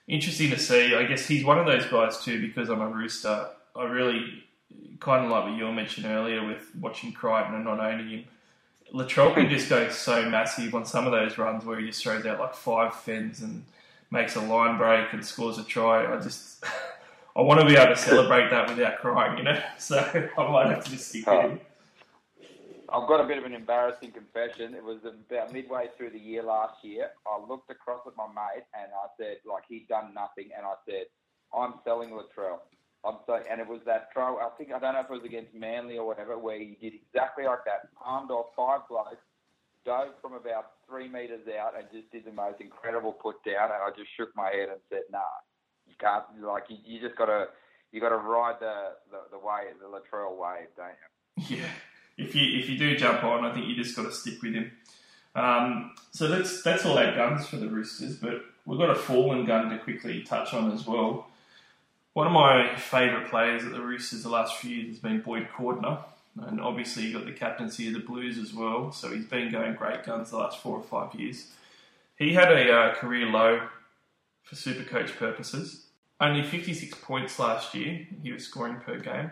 interesting 0.08 0.50
to 0.50 0.58
see. 0.58 0.94
I 0.94 1.04
guess 1.04 1.26
he's 1.26 1.44
one 1.44 1.58
of 1.58 1.66
those 1.66 1.84
guys 1.86 2.24
too 2.24 2.40
because 2.40 2.70
I'm 2.70 2.80
a 2.80 2.88
rooster. 2.88 3.48
I 3.76 3.84
really 3.84 4.44
kind 5.00 5.24
of 5.24 5.30
like 5.30 5.44
what 5.44 5.56
you 5.56 5.70
mentioned 5.72 6.06
earlier 6.06 6.46
with 6.46 6.70
watching 6.78 7.12
Crichton 7.12 7.54
and 7.54 7.64
not 7.64 7.80
owning 7.80 8.08
him. 8.08 8.24
Latrell 8.92 9.34
can 9.34 9.48
just 9.48 9.68
go 9.68 9.88
so 9.88 10.28
massive 10.28 10.74
on 10.74 10.84
some 10.84 11.06
of 11.06 11.12
those 11.12 11.38
runs 11.38 11.64
where 11.64 11.80
he 11.80 11.86
just 11.86 12.02
throws 12.02 12.26
out 12.26 12.38
like 12.38 12.54
five 12.54 12.94
fins 12.94 13.40
and 13.40 13.64
makes 14.10 14.36
a 14.36 14.40
line 14.40 14.76
break 14.76 15.12
and 15.12 15.24
scores 15.24 15.58
a 15.58 15.64
try. 15.64 16.12
I 16.12 16.20
just 16.20 16.64
I 17.36 17.40
want 17.40 17.60
to 17.60 17.66
be 17.66 17.76
able 17.76 17.94
to 17.94 18.00
celebrate 18.00 18.50
that 18.50 18.68
without 18.68 18.98
crying, 18.98 19.38
you 19.38 19.44
know. 19.44 19.60
So 19.78 19.98
I 20.36 20.50
might 20.50 20.68
have 20.68 20.84
to 20.84 20.90
just 20.90 21.08
stick 21.08 21.26
with 21.26 21.34
oh. 21.34 21.48
him. 21.48 21.60
I've 22.92 23.08
got 23.08 23.24
a 23.24 23.26
bit 23.26 23.38
of 23.38 23.44
an 23.44 23.54
embarrassing 23.54 24.12
confession. 24.12 24.74
It 24.74 24.84
was 24.84 24.98
about 25.04 25.50
midway 25.50 25.86
through 25.96 26.10
the 26.10 26.18
year 26.18 26.42
last 26.42 26.84
year. 26.84 27.08
I 27.26 27.40
looked 27.42 27.70
across 27.70 28.00
at 28.06 28.12
my 28.18 28.26
mate 28.26 28.64
and 28.74 28.92
I 28.92 29.08
said, 29.16 29.38
like, 29.46 29.64
he'd 29.66 29.88
done 29.88 30.12
nothing. 30.12 30.50
And 30.54 30.66
I 30.66 30.74
said, 30.86 31.06
I'm 31.56 31.74
selling 31.84 32.10
Latrell. 32.10 32.58
I'm 33.04 33.16
so, 33.26 33.40
and 33.50 33.60
it 33.60 33.66
was 33.66 33.80
that 33.86 34.12
throw. 34.12 34.38
I 34.38 34.48
think 34.56 34.72
I 34.72 34.78
don't 34.78 34.94
know 34.94 35.00
if 35.00 35.10
it 35.10 35.12
was 35.12 35.24
against 35.24 35.54
Manly 35.54 35.98
or 35.98 36.06
whatever, 36.06 36.38
where 36.38 36.58
he 36.58 36.76
did 36.80 36.94
exactly 36.94 37.44
like 37.44 37.64
that, 37.66 37.92
palmed 37.94 38.30
off 38.30 38.46
five 38.56 38.86
blokes, 38.88 39.16
dove 39.84 40.14
from 40.20 40.34
about 40.34 40.78
three 40.88 41.08
meters 41.08 41.42
out, 41.58 41.74
and 41.76 41.86
just 41.92 42.10
did 42.12 42.24
the 42.24 42.32
most 42.32 42.60
incredible 42.60 43.12
put 43.12 43.42
down. 43.44 43.70
And 43.74 43.82
I 43.82 43.90
just 43.96 44.10
shook 44.16 44.30
my 44.36 44.50
head 44.50 44.68
and 44.68 44.80
said, 44.88 45.02
Nah, 45.10 45.18
you 45.86 45.94
can't. 45.98 46.24
Like 46.40 46.64
you, 46.68 46.76
you 46.84 47.00
just 47.00 47.18
gotta, 47.18 47.48
you 47.90 48.00
gotta 48.00 48.16
ride 48.16 48.56
the 48.60 48.94
the, 49.10 49.18
the 49.32 49.38
way 49.38 49.74
the 49.80 49.86
Latrell 49.86 50.38
wave, 50.38 50.68
don't 50.76 50.94
you? 51.50 51.56
Yeah 51.56 51.70
if 52.16 52.34
you 52.34 52.58
if 52.58 52.68
you 52.68 52.78
do 52.78 52.96
jump 52.96 53.24
on, 53.24 53.44
I 53.44 53.52
think 53.52 53.66
you 53.66 53.74
just 53.74 53.96
got 53.96 54.04
to 54.04 54.12
stick 54.12 54.42
with 54.42 54.54
him. 54.54 54.72
Um, 55.34 55.92
so 56.10 56.28
that's 56.28 56.62
that's 56.62 56.84
all 56.84 56.98
our 56.98 57.14
guns 57.14 57.46
for 57.46 57.56
the 57.56 57.68
Roosters, 57.68 58.16
but 58.16 58.42
we've 58.66 58.78
got 58.78 58.90
a 58.90 58.94
fallen 58.94 59.44
gun 59.44 59.70
to 59.70 59.78
quickly 59.78 60.22
touch 60.22 60.52
on 60.52 60.72
as 60.72 60.86
well. 60.86 61.28
One 62.14 62.26
of 62.26 62.32
my 62.34 62.76
favourite 62.76 63.30
players 63.30 63.64
at 63.64 63.72
the 63.72 63.80
Roosters 63.80 64.22
the 64.22 64.28
last 64.28 64.56
few 64.56 64.76
years 64.76 64.88
has 64.88 64.98
been 64.98 65.22
Boyd 65.22 65.48
Cordner, 65.56 65.98
and 66.42 66.60
obviously 66.60 67.04
he 67.04 67.12
got 67.12 67.24
the 67.24 67.32
captaincy 67.32 67.88
of 67.88 67.94
the 67.94 68.00
Blues 68.00 68.36
as 68.36 68.52
well. 68.52 68.92
So 68.92 69.10
he's 69.10 69.24
been 69.24 69.50
going 69.50 69.76
great 69.76 70.04
guns 70.04 70.28
the 70.30 70.36
last 70.36 70.58
four 70.58 70.76
or 70.76 70.82
five 70.82 71.18
years. 71.18 71.48
He 72.18 72.34
had 72.34 72.52
a 72.52 72.70
uh, 72.70 72.94
career 72.96 73.26
low 73.26 73.66
for 74.42 74.56
Supercoach 74.56 75.16
purposes. 75.16 75.86
Only 76.20 76.42
56 76.42 76.98
points 76.98 77.38
last 77.38 77.74
year 77.74 78.06
he 78.22 78.30
was 78.30 78.44
scoring 78.44 78.76
per 78.76 78.98
game 78.98 79.30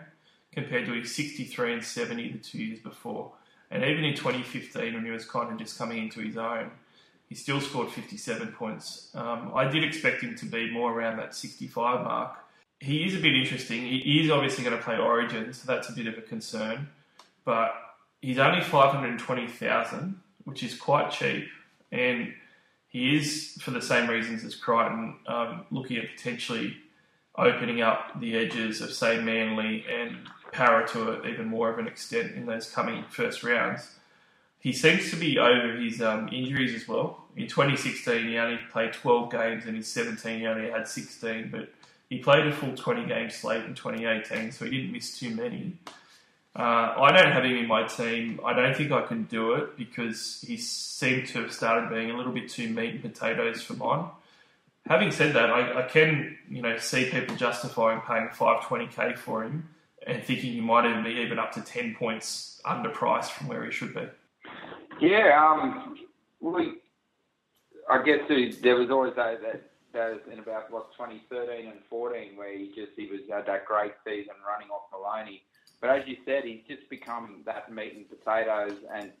compared 0.51 0.87
to 0.87 0.93
his 0.93 1.15
63 1.15 1.73
and 1.73 1.83
70 1.83 2.31
the 2.31 2.39
two 2.39 2.63
years 2.63 2.79
before. 2.79 3.31
And 3.69 3.83
even 3.83 4.03
in 4.03 4.15
2015, 4.15 4.95
when 4.95 5.05
he 5.05 5.11
was 5.11 5.23
kind 5.23 5.51
of 5.51 5.59
just 5.59 5.77
coming 5.77 5.99
into 5.99 6.19
his 6.19 6.35
own, 6.35 6.71
he 7.29 7.35
still 7.35 7.61
scored 7.61 7.91
57 7.91 8.47
points. 8.53 9.11
Um, 9.13 9.51
I 9.53 9.65
did 9.65 9.83
expect 9.83 10.23
him 10.23 10.35
to 10.37 10.45
be 10.45 10.69
more 10.71 10.91
around 10.91 11.17
that 11.17 11.35
65 11.35 12.03
mark. 12.03 12.39
He 12.81 13.05
is 13.05 13.15
a 13.15 13.19
bit 13.19 13.35
interesting. 13.35 13.83
He 13.83 14.21
is 14.23 14.31
obviously 14.31 14.63
going 14.63 14.75
to 14.75 14.83
play 14.83 14.97
Origin, 14.97 15.53
so 15.53 15.67
that's 15.67 15.87
a 15.89 15.93
bit 15.93 16.07
of 16.07 16.17
a 16.17 16.21
concern. 16.21 16.89
But 17.45 17.73
he's 18.23 18.39
only 18.39 18.61
520,000, 18.61 20.19
which 20.45 20.63
is 20.63 20.75
quite 20.75 21.11
cheap. 21.11 21.47
And 21.91 22.33
he 22.87 23.15
is, 23.15 23.59
for 23.61 23.69
the 23.69 23.83
same 23.83 24.09
reasons 24.09 24.43
as 24.43 24.55
Crichton, 24.55 25.15
um, 25.27 25.65
looking 25.69 25.97
at 25.97 26.15
potentially 26.15 26.75
opening 27.37 27.81
up 27.81 28.19
the 28.19 28.35
edges 28.35 28.81
of, 28.81 28.91
say, 28.91 29.21
Manly 29.21 29.85
and 29.87 30.17
Para 30.51 30.87
to 30.89 31.11
it 31.11 31.25
even 31.27 31.47
more 31.47 31.69
of 31.69 31.77
an 31.77 31.87
extent 31.87 32.33
in 32.33 32.47
those 32.47 32.69
coming 32.69 33.05
first 33.09 33.43
rounds. 33.43 33.95
He 34.59 34.73
seems 34.73 35.11
to 35.11 35.15
be 35.15 35.37
over 35.37 35.75
his 35.75 36.01
um, 36.01 36.29
injuries 36.29 36.73
as 36.73 36.87
well. 36.87 37.20
In 37.35 37.47
2016, 37.47 38.27
he 38.27 38.37
only 38.37 38.59
played 38.71 38.93
12 38.93 39.31
games, 39.31 39.65
and 39.65 39.75
in 39.75 39.83
17, 39.83 40.39
he 40.39 40.47
only 40.47 40.69
had 40.69 40.87
16. 40.87 41.49
But 41.51 41.69
he 42.09 42.19
played 42.19 42.45
a 42.47 42.51
full 42.51 42.75
20 42.75 43.05
game 43.05 43.29
slate 43.29 43.65
in 43.65 43.73
2018, 43.73 44.51
so 44.51 44.65
he 44.65 44.71
didn't 44.71 44.91
miss 44.91 45.17
too 45.17 45.33
many. 45.35 45.77
Uh, 46.53 46.93
I 46.97 47.11
don't 47.13 47.31
have 47.31 47.45
him 47.45 47.55
in 47.55 47.67
my 47.67 47.83
team. 47.83 48.41
I 48.45 48.53
don't 48.53 48.75
think 48.75 48.91
I 48.91 49.03
can 49.03 49.23
do 49.23 49.53
it 49.53 49.77
because 49.77 50.43
he 50.45 50.57
seemed 50.57 51.27
to 51.27 51.43
have 51.43 51.53
started 51.53 51.89
being 51.89 52.11
a 52.11 52.17
little 52.17 52.33
bit 52.33 52.49
too 52.49 52.69
meat 52.69 52.95
and 52.95 53.01
potatoes 53.01 53.61
for 53.61 53.73
mine. 53.73 54.05
Having 54.87 55.11
said 55.11 55.35
that, 55.35 55.49
I, 55.49 55.79
I 55.79 55.87
can 55.87 56.37
you 56.49 56.61
know 56.61 56.77
see 56.77 57.05
people 57.09 57.37
justifying 57.37 58.01
paying 58.01 58.27
520k 58.27 59.17
for 59.17 59.43
him 59.43 59.69
and 60.05 60.21
thinking 60.23 60.51
he 60.51 60.59
might 60.59 60.89
even 60.89 61.03
be 61.03 61.11
even 61.11 61.39
up 61.39 61.53
to 61.53 61.61
10 61.61 61.95
points 61.95 62.59
underpriced 62.65 63.29
from 63.29 63.47
where 63.47 63.63
he 63.63 63.71
should 63.71 63.93
be. 63.93 64.07
Yeah, 64.99 65.39
um, 65.41 65.97
we, 66.41 66.73
I 67.91 68.01
guess 68.03 68.19
there 68.61 68.77
was 68.77 68.89
always 68.89 69.13
those, 69.15 69.39
that, 69.43 69.63
those 69.91 70.21
in 70.31 70.39
about 70.39 70.71
what 70.71 70.93
2013 70.93 71.67
and 71.67 71.79
14 71.89 72.37
where 72.37 72.57
he 72.57 72.67
just 72.73 72.93
he 72.95 73.07
was 73.07 73.19
had 73.29 73.45
that 73.47 73.65
great 73.65 73.91
season 74.05 74.33
running 74.47 74.69
off 74.69 74.83
Maloney. 74.93 75.43
But 75.81 75.89
as 75.89 76.07
you 76.07 76.15
said, 76.25 76.45
he's 76.45 76.61
just 76.69 76.89
become 76.89 77.41
that 77.45 77.73
meat 77.73 77.93
and 77.95 78.07
potatoes, 78.07 78.77
and 78.93 79.11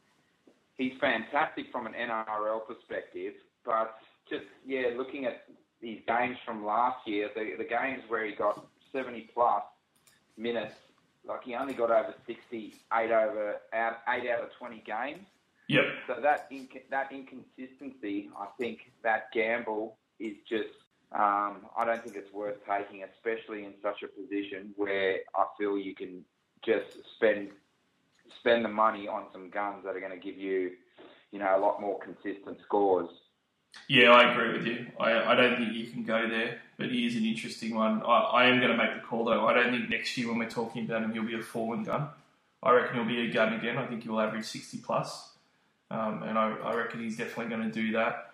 he's 0.77 0.93
fantastic 1.01 1.65
from 1.71 1.85
an 1.85 1.93
NRL 1.93 2.65
perspective. 2.65 3.33
But 3.65 3.97
just 4.29 4.45
yeah, 4.65 4.91
looking 4.95 5.25
at 5.25 5.43
these 5.81 5.99
games 6.07 6.37
from 6.45 6.65
last 6.65 7.05
year, 7.05 7.29
the 7.35 7.55
the 7.57 7.67
games 7.67 8.03
where 8.07 8.25
he 8.25 8.35
got 8.35 8.65
70 8.93 9.31
plus 9.33 9.63
minutes, 10.37 10.75
like 11.25 11.43
he 11.43 11.55
only 11.55 11.73
got 11.73 11.91
over 11.91 12.13
60, 12.25 12.73
eight 12.93 13.11
over 13.11 13.55
out, 13.73 13.97
eight 14.07 14.29
out 14.29 14.43
of 14.43 14.49
20 14.57 14.81
games. 14.85 15.25
Yep. 15.71 15.83
So 16.07 16.21
that 16.21 16.51
inc- 16.51 16.89
that 16.89 17.11
inconsistency, 17.11 18.29
I 18.37 18.47
think 18.59 18.91
that 19.03 19.31
gamble 19.33 19.97
is 20.19 20.35
just. 20.47 20.69
Um, 21.13 21.65
I 21.77 21.83
don't 21.85 22.01
think 22.01 22.15
it's 22.15 22.31
worth 22.33 22.55
taking, 22.65 23.03
especially 23.03 23.65
in 23.65 23.73
such 23.81 24.01
a 24.01 24.07
position 24.07 24.73
where 24.77 25.19
I 25.35 25.45
feel 25.57 25.77
you 25.77 25.93
can 25.93 26.23
just 26.63 26.87
spend 27.15 27.49
spend 28.39 28.63
the 28.63 28.69
money 28.69 29.07
on 29.07 29.25
some 29.33 29.49
guns 29.49 29.83
that 29.83 29.95
are 29.95 29.99
going 29.99 30.17
to 30.17 30.17
give 30.17 30.37
you, 30.37 30.71
you 31.31 31.39
know, 31.39 31.53
a 31.55 31.59
lot 31.59 31.81
more 31.81 31.99
consistent 31.99 32.57
scores. 32.65 33.09
Yeah, 33.87 34.11
I 34.11 34.31
agree 34.31 34.57
with 34.57 34.65
you. 34.65 34.87
I, 34.99 35.31
I 35.31 35.35
don't 35.35 35.57
think 35.57 35.73
you 35.73 35.87
can 35.87 36.03
go 36.03 36.27
there, 36.27 36.59
but 36.77 36.87
he 36.87 37.05
is 37.05 37.15
an 37.15 37.25
interesting 37.25 37.75
one. 37.75 38.01
I, 38.03 38.19
I 38.19 38.45
am 38.45 38.59
going 38.59 38.71
to 38.71 38.77
make 38.77 38.93
the 38.93 39.01
call 39.01 39.25
though. 39.25 39.47
I 39.47 39.53
don't 39.53 39.71
think 39.71 39.89
next 39.89 40.17
year 40.17 40.27
when 40.27 40.37
we're 40.37 40.49
talking 40.49 40.85
about 40.85 41.03
him, 41.03 41.13
he'll 41.13 41.23
be 41.23 41.35
a 41.35 41.41
fallen 41.41 41.83
gun. 41.83 42.09
I 42.63 42.71
reckon 42.71 42.95
he'll 42.95 43.05
be 43.05 43.29
a 43.29 43.33
gun 43.33 43.53
again. 43.53 43.77
I 43.77 43.85
think 43.87 44.03
he'll 44.03 44.19
average 44.19 44.45
60 44.45 44.77
plus. 44.79 45.30
Um, 45.91 46.23
and 46.23 46.37
I, 46.37 46.55
I 46.63 46.75
reckon 46.75 47.01
he's 47.01 47.17
definitely 47.17 47.53
going 47.53 47.69
to 47.69 47.71
do 47.71 47.91
that. 47.91 48.31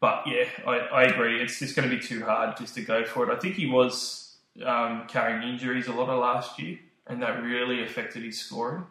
But 0.00 0.22
yeah, 0.26 0.44
I, 0.66 0.78
I 0.78 1.02
agree. 1.04 1.42
It's 1.42 1.58
just 1.58 1.76
going 1.76 1.90
to 1.90 1.94
be 1.94 2.00
too 2.00 2.24
hard 2.24 2.56
just 2.56 2.74
to 2.76 2.82
go 2.82 3.04
for 3.04 3.28
it. 3.28 3.34
I 3.34 3.38
think 3.38 3.56
he 3.56 3.66
was 3.66 4.36
um, 4.64 5.04
carrying 5.08 5.46
injuries 5.46 5.88
a 5.88 5.92
lot 5.92 6.08
of 6.08 6.20
last 6.20 6.58
year, 6.58 6.78
and 7.06 7.20
that 7.22 7.42
really 7.42 7.82
affected 7.84 8.22
his 8.22 8.38
scoring. 8.38 8.84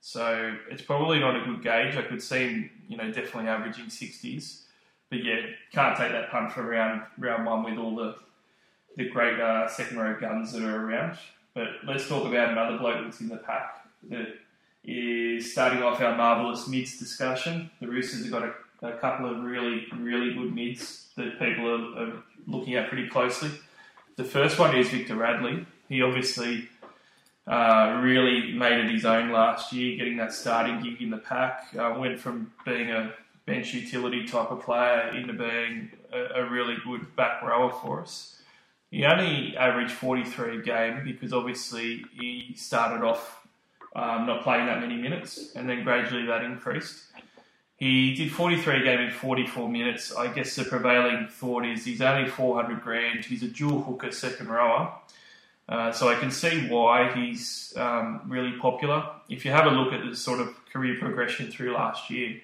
So 0.00 0.56
it's 0.70 0.82
probably 0.82 1.20
not 1.20 1.36
a 1.36 1.44
good 1.44 1.62
gauge. 1.62 1.96
I 1.96 2.02
could 2.02 2.22
see 2.22 2.48
him, 2.48 2.70
you 2.88 2.96
know, 2.96 3.06
definitely 3.06 3.48
averaging 3.48 3.86
60s. 3.86 4.62
But 5.10 5.24
yeah, 5.24 5.40
can't 5.72 5.96
take 5.96 6.12
that 6.12 6.30
punt 6.30 6.52
for 6.52 6.62
round 6.62 7.02
round 7.18 7.46
one 7.46 7.64
with 7.64 7.78
all 7.78 7.96
the 7.96 8.16
the 8.96 9.08
great 9.08 9.40
uh, 9.40 9.68
second 9.68 9.98
row 9.98 10.18
guns 10.18 10.52
that 10.52 10.62
are 10.62 10.86
around. 10.86 11.18
But 11.54 11.68
let's 11.84 12.08
talk 12.08 12.26
about 12.26 12.50
another 12.50 12.78
bloke 12.78 13.04
that's 13.04 13.20
in 13.20 13.28
the 13.28 13.36
pack 13.36 13.84
that 14.08 14.28
is 14.84 15.52
starting 15.52 15.82
off 15.82 16.00
our 16.00 16.16
marvellous 16.16 16.66
mids 16.66 16.98
discussion. 16.98 17.70
The 17.80 17.88
Roosters 17.88 18.22
have 18.22 18.30
got 18.30 18.42
a, 18.42 18.86
a 18.86 18.98
couple 18.98 19.30
of 19.30 19.42
really, 19.42 19.86
really 19.98 20.34
good 20.34 20.54
mids 20.54 21.08
that 21.16 21.38
people 21.38 21.68
are, 21.68 22.04
are, 22.04 22.22
looking 22.46 22.74
at 22.74 22.88
pretty 22.88 23.06
closely. 23.08 23.50
The 24.16 24.24
first 24.24 24.58
one 24.58 24.74
is 24.74 24.88
Victor 24.88 25.14
Radley. 25.14 25.66
He 25.88 26.00
obviously 26.00 26.68
uh, 27.46 28.00
really 28.02 28.52
made 28.52 28.78
it 28.78 28.90
his 28.90 29.04
own 29.04 29.30
last 29.30 29.72
year, 29.72 29.96
getting 29.98 30.16
that 30.16 30.32
starting 30.32 30.80
gig 30.82 31.02
in 31.02 31.10
the 31.10 31.18
pack. 31.18 31.66
Uh, 31.78 31.94
went 31.98 32.18
from 32.18 32.50
being 32.64 32.90
a 32.90 33.12
bench 33.44 33.74
utility 33.74 34.26
type 34.26 34.50
of 34.50 34.62
player 34.62 35.14
into 35.14 35.34
being 35.34 35.90
a, 36.12 36.40
a 36.40 36.50
really 36.50 36.76
good 36.84 37.14
back 37.14 37.42
rower 37.42 37.70
for 37.70 38.00
us. 38.00 38.40
He 38.90 39.04
only 39.04 39.56
averaged 39.56 39.92
43 39.92 40.58
a 40.58 40.62
game 40.62 41.04
because 41.04 41.32
obviously 41.32 42.04
he 42.18 42.54
started 42.56 43.04
off 43.04 43.39
um, 43.94 44.26
not 44.26 44.42
playing 44.42 44.66
that 44.66 44.80
many 44.80 44.96
minutes, 44.96 45.52
and 45.54 45.68
then 45.68 45.84
gradually 45.84 46.26
that 46.26 46.42
increased. 46.42 47.04
He 47.76 48.14
did 48.14 48.30
43 48.30 48.84
game 48.84 49.00
in 49.00 49.10
44 49.10 49.68
minutes. 49.68 50.14
I 50.14 50.32
guess 50.32 50.54
the 50.54 50.64
prevailing 50.64 51.28
thought 51.28 51.64
is 51.64 51.84
he's 51.84 52.02
only 52.02 52.28
400 52.28 52.82
grand. 52.82 53.24
He's 53.24 53.42
a 53.42 53.48
dual 53.48 53.82
hooker 53.82 54.12
second 54.12 54.48
rower. 54.48 54.92
Uh, 55.66 55.90
so 55.90 56.08
I 56.08 56.16
can 56.16 56.30
see 56.30 56.68
why 56.68 57.12
he's 57.14 57.72
um, 57.76 58.22
really 58.26 58.52
popular. 58.58 59.08
If 59.28 59.44
you 59.44 59.52
have 59.52 59.66
a 59.66 59.70
look 59.70 59.94
at 59.94 60.04
the 60.04 60.14
sort 60.14 60.40
of 60.40 60.54
career 60.66 60.96
progression 60.98 61.50
through 61.50 61.72
last 61.72 62.10
year, 62.10 62.40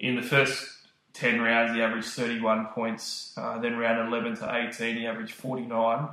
in 0.00 0.16
the 0.16 0.22
first 0.22 0.66
10 1.12 1.40
rounds 1.40 1.74
he 1.74 1.82
averaged 1.82 2.08
31 2.08 2.66
points, 2.66 3.34
uh, 3.36 3.58
then 3.58 3.76
round 3.76 4.08
11 4.08 4.36
to 4.38 4.68
18 4.68 4.96
he 4.96 5.06
averaged 5.06 5.34
49, 5.34 6.08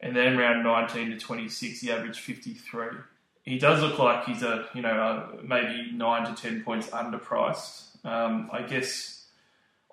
and 0.00 0.16
then 0.16 0.38
round 0.38 0.64
19 0.64 1.10
to 1.10 1.18
26 1.18 1.80
he 1.80 1.92
averaged 1.92 2.20
53 2.20 2.86
he 3.42 3.58
does 3.58 3.80
look 3.80 3.98
like 3.98 4.24
he's 4.24 4.42
a 4.42 4.66
you 4.74 4.82
know 4.82 4.90
a, 4.90 5.42
maybe 5.42 5.90
nine 5.92 6.26
to 6.32 6.40
ten 6.40 6.62
points 6.62 6.88
underpriced. 6.88 8.04
Um, 8.04 8.50
I 8.52 8.62
guess 8.62 9.26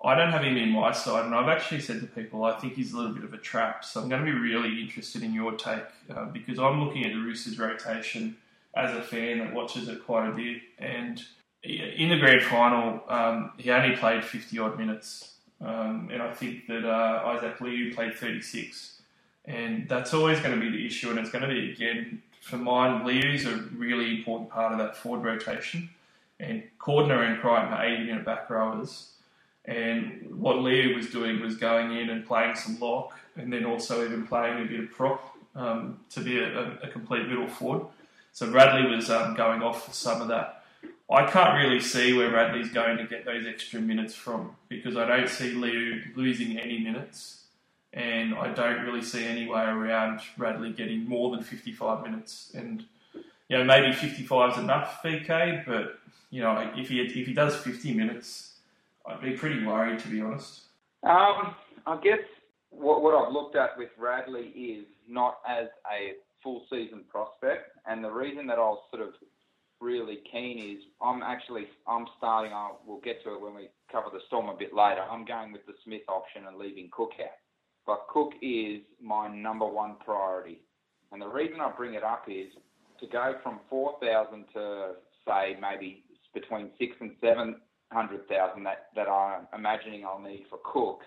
I 0.02 0.14
don't 0.14 0.30
have 0.30 0.44
him 0.44 0.56
in 0.56 0.70
my 0.70 0.92
side, 0.92 1.24
and 1.24 1.34
I've 1.34 1.48
actually 1.48 1.80
said 1.80 2.00
to 2.00 2.06
people 2.06 2.44
I 2.44 2.58
think 2.58 2.74
he's 2.74 2.92
a 2.92 2.96
little 2.96 3.14
bit 3.14 3.24
of 3.24 3.34
a 3.34 3.38
trap. 3.38 3.84
So 3.84 4.00
I'm 4.00 4.08
going 4.08 4.24
to 4.24 4.30
be 4.30 4.38
really 4.38 4.80
interested 4.80 5.22
in 5.22 5.32
your 5.32 5.52
take 5.52 5.84
uh, 6.14 6.26
because 6.26 6.58
I'm 6.58 6.84
looking 6.84 7.04
at 7.04 7.12
the 7.12 7.18
Roosters 7.18 7.58
rotation 7.58 8.36
as 8.74 8.94
a 8.94 9.02
fan 9.02 9.38
that 9.38 9.52
watches 9.52 9.88
it 9.88 10.04
quite 10.04 10.28
a 10.28 10.32
bit, 10.32 10.62
and 10.78 11.20
in 11.62 12.10
the 12.10 12.18
grand 12.18 12.42
final 12.42 13.02
um, 13.08 13.52
he 13.58 13.70
only 13.70 13.96
played 13.96 14.24
50 14.24 14.58
odd 14.58 14.78
minutes, 14.78 15.34
um, 15.60 16.10
and 16.12 16.22
I 16.22 16.32
think 16.32 16.66
that 16.68 16.84
uh, 16.84 17.22
Isaac 17.26 17.60
Liu 17.60 17.94
played 17.94 18.14
36. 18.14 18.94
And 19.44 19.88
that's 19.88 20.12
always 20.12 20.40
going 20.40 20.54
to 20.54 20.60
be 20.60 20.70
the 20.70 20.86
issue, 20.86 21.08
and 21.08 21.18
it's 21.18 21.30
going 21.30 21.40
to 21.40 21.48
be 21.48 21.72
again 21.72 22.22
for 22.40 22.56
mine, 22.56 23.04
Liu's 23.04 23.44
a 23.46 23.56
really 23.76 24.18
important 24.18 24.50
part 24.50 24.72
of 24.72 24.78
that 24.78 24.96
forward 24.96 25.24
rotation. 25.24 25.90
And 26.40 26.62
Cordner 26.78 27.26
and 27.26 27.40
Crichton 27.40 27.72
are 27.72 27.84
80 27.84 28.04
minute 28.04 28.24
back 28.24 28.48
rowers. 28.48 29.12
And 29.64 30.40
what 30.40 30.58
Liu 30.58 30.94
was 30.94 31.10
doing 31.10 31.40
was 31.40 31.56
going 31.56 31.96
in 31.96 32.10
and 32.10 32.26
playing 32.26 32.56
some 32.56 32.78
lock 32.80 33.18
and 33.36 33.52
then 33.52 33.64
also 33.64 34.04
even 34.04 34.26
playing 34.26 34.64
a 34.64 34.64
bit 34.64 34.80
of 34.80 34.90
prop 34.90 35.36
um, 35.54 36.00
to 36.10 36.20
be 36.20 36.38
a, 36.38 36.78
a, 36.82 36.88
complete 36.88 37.28
middle 37.28 37.48
forward. 37.48 37.86
So 38.32 38.50
Radley 38.50 38.88
was 38.88 39.10
um, 39.10 39.34
going 39.34 39.62
off 39.62 39.86
for 39.86 39.92
some 39.92 40.22
of 40.22 40.28
that. 40.28 40.64
I 41.10 41.26
can't 41.30 41.58
really 41.58 41.80
see 41.80 42.12
where 42.12 42.30
Radley's 42.30 42.70
going 42.70 42.98
to 42.98 43.04
get 43.04 43.24
those 43.24 43.46
extra 43.46 43.80
minutes 43.80 44.14
from 44.14 44.54
because 44.68 44.96
I 44.96 45.06
don't 45.06 45.28
see 45.28 45.52
Liu 45.52 46.02
losing 46.14 46.58
any 46.58 46.78
minutes 46.78 47.44
and 47.92 48.34
I 48.34 48.52
don't 48.52 48.82
really 48.84 49.02
see 49.02 49.24
any 49.24 49.46
way 49.46 49.62
around 49.62 50.20
Radley 50.36 50.72
getting 50.72 51.08
more 51.08 51.30
than 51.34 51.42
55 51.42 52.02
minutes. 52.04 52.52
And 52.54 52.84
you 53.48 53.56
know, 53.56 53.64
maybe 53.64 53.92
55 53.92 54.52
is 54.52 54.58
enough, 54.58 55.02
VK, 55.02 55.64
but 55.66 55.98
you 56.30 56.42
know, 56.42 56.70
if 56.76 56.88
he 56.88 57.00
if 57.00 57.26
he 57.26 57.32
does 57.32 57.56
50 57.56 57.94
minutes, 57.94 58.58
I'd 59.06 59.22
be 59.22 59.32
pretty 59.32 59.64
worried 59.64 59.98
to 60.00 60.08
be 60.08 60.20
honest. 60.20 60.62
Um, 61.02 61.54
I 61.86 61.98
guess 62.02 62.18
what, 62.70 63.02
what 63.02 63.14
I've 63.14 63.32
looked 63.32 63.56
at 63.56 63.78
with 63.78 63.88
Radley 63.96 64.48
is 64.48 64.84
not 65.08 65.38
as 65.48 65.68
a 65.90 66.14
full 66.42 66.66
season 66.70 67.04
prospect, 67.08 67.70
and 67.86 68.04
the 68.04 68.10
reason 68.10 68.46
that 68.48 68.58
I 68.58 68.68
was 68.68 68.80
sort 68.90 69.02
of 69.02 69.14
really 69.80 70.18
keen 70.30 70.58
is 70.58 70.82
I'm 71.00 71.22
actually 71.22 71.68
I'm 71.86 72.06
starting. 72.18 72.52
I'll, 72.52 72.80
we'll 72.86 73.00
get 73.00 73.24
to 73.24 73.32
it 73.32 73.40
when 73.40 73.54
we 73.54 73.70
cover 73.90 74.08
the 74.12 74.20
storm 74.26 74.50
a 74.50 74.56
bit 74.56 74.74
later. 74.74 75.00
I'm 75.00 75.24
going 75.24 75.52
with 75.52 75.64
the 75.64 75.74
Smith 75.84 76.02
option 76.08 76.46
and 76.46 76.58
leaving 76.58 76.90
Cook 76.92 77.12
out 77.20 77.32
but 77.88 78.06
Cook 78.08 78.34
is 78.42 78.82
my 79.02 79.34
number 79.34 79.66
one 79.66 79.96
priority. 80.04 80.60
And 81.10 81.22
the 81.22 81.26
reason 81.26 81.58
I 81.58 81.72
bring 81.74 81.94
it 81.94 82.04
up 82.04 82.26
is 82.28 82.48
to 83.00 83.06
go 83.06 83.36
from 83.42 83.60
4,000 83.70 84.44
to 84.52 84.90
say 85.26 85.56
maybe 85.58 86.04
between 86.34 86.68
six 86.78 86.92
and 87.00 87.12
700,000 87.22 88.62
that, 88.64 88.88
that 88.94 89.08
I'm 89.08 89.48
imagining 89.58 90.04
I'll 90.04 90.20
need 90.20 90.44
for 90.50 90.58
Cook, 90.70 91.00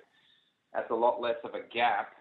that's 0.74 0.90
a 0.90 0.96
lot 0.96 1.22
less 1.22 1.36
of 1.44 1.52
a 1.54 1.62
gap 1.72 2.14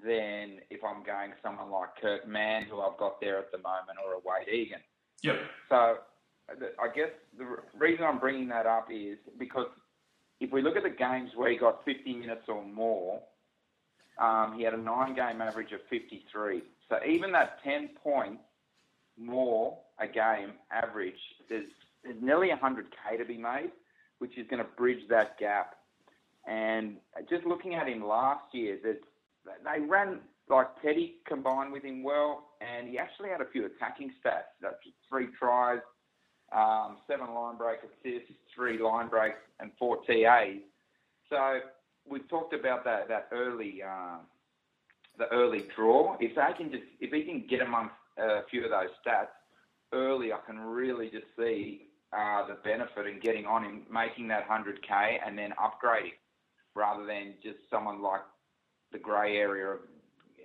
than 0.00 0.60
if 0.70 0.84
I'm 0.84 1.02
going 1.02 1.32
someone 1.42 1.72
like 1.72 1.88
Kurt 2.00 2.28
Mann, 2.28 2.66
who 2.70 2.80
I've 2.80 2.98
got 2.98 3.20
there 3.20 3.40
at 3.40 3.50
the 3.50 3.58
moment, 3.58 3.98
or 4.06 4.12
a 4.12 4.18
Wade 4.18 4.48
Egan. 4.48 4.78
Yep. 5.24 5.36
So 5.68 5.96
I 6.48 6.86
guess 6.94 7.10
the 7.36 7.46
reason 7.76 8.04
I'm 8.04 8.20
bringing 8.20 8.46
that 8.50 8.64
up 8.64 8.86
is 8.92 9.18
because 9.40 9.66
if 10.40 10.52
we 10.52 10.62
look 10.62 10.76
at 10.76 10.84
the 10.84 10.90
games 10.90 11.30
where 11.34 11.50
he 11.50 11.58
got 11.58 11.84
50 11.84 12.14
minutes 12.14 12.42
or 12.46 12.64
more, 12.64 13.20
um, 14.18 14.54
he 14.56 14.64
had 14.64 14.74
a 14.74 14.78
nine 14.78 15.14
game 15.14 15.40
average 15.40 15.72
of 15.72 15.80
53. 15.90 16.62
So 16.88 16.98
even 17.06 17.32
that 17.32 17.62
10 17.62 17.90
points 18.02 18.42
more 19.16 19.78
a 20.00 20.06
game 20.06 20.52
average, 20.70 21.18
there's, 21.48 21.70
there's 22.02 22.16
nearly 22.20 22.48
100k 22.48 23.18
to 23.18 23.24
be 23.24 23.36
made, 23.36 23.70
which 24.18 24.36
is 24.38 24.46
going 24.48 24.62
to 24.62 24.68
bridge 24.76 25.02
that 25.08 25.38
gap. 25.38 25.74
And 26.46 26.96
just 27.28 27.44
looking 27.44 27.74
at 27.74 27.88
him 27.88 28.06
last 28.06 28.44
year, 28.52 28.78
they 28.84 29.80
ran 29.80 30.20
like 30.48 30.68
Teddy 30.82 31.16
combined 31.26 31.72
with 31.72 31.84
him 31.84 32.02
well, 32.02 32.48
and 32.60 32.88
he 32.88 32.98
actually 32.98 33.28
had 33.28 33.40
a 33.40 33.50
few 33.52 33.66
attacking 33.66 34.12
stats. 34.24 34.48
That's 34.62 34.76
three 35.08 35.28
tries, 35.38 35.80
um, 36.56 36.98
seven 37.06 37.34
line 37.34 37.56
break 37.56 37.80
assists, 37.80 38.32
three 38.54 38.78
line 38.78 39.08
breaks, 39.08 39.38
and 39.60 39.70
four 39.78 39.98
TAs. 40.06 40.62
So 41.28 41.60
we've 42.10 42.28
talked 42.28 42.54
about 42.54 42.84
that 42.84 43.08
that 43.08 43.28
early 43.32 43.82
uh, 43.82 44.18
the 45.18 45.28
early 45.32 45.64
draw. 45.74 46.16
If 46.20 46.36
they 46.36 46.52
can 46.56 46.70
just 46.70 46.84
if 47.00 47.12
he 47.12 47.22
can 47.24 47.46
get 47.48 47.60
amongst 47.60 47.94
a 48.18 48.42
few 48.50 48.64
of 48.64 48.70
those 48.70 48.90
stats 49.04 49.28
early, 49.92 50.32
I 50.32 50.38
can 50.46 50.58
really 50.58 51.10
just 51.10 51.26
see 51.38 51.88
uh, 52.16 52.46
the 52.46 52.54
benefit 52.64 53.06
in 53.06 53.20
getting 53.20 53.46
on 53.46 53.64
him, 53.64 53.82
making 53.92 54.28
that 54.28 54.44
hundred 54.44 54.82
k, 54.86 55.20
and 55.24 55.38
then 55.38 55.52
upgrading 55.52 56.14
rather 56.74 57.04
than 57.04 57.34
just 57.42 57.58
someone 57.70 58.02
like 58.02 58.20
the 58.92 58.98
grey 58.98 59.36
area 59.36 59.66
of 59.66 59.80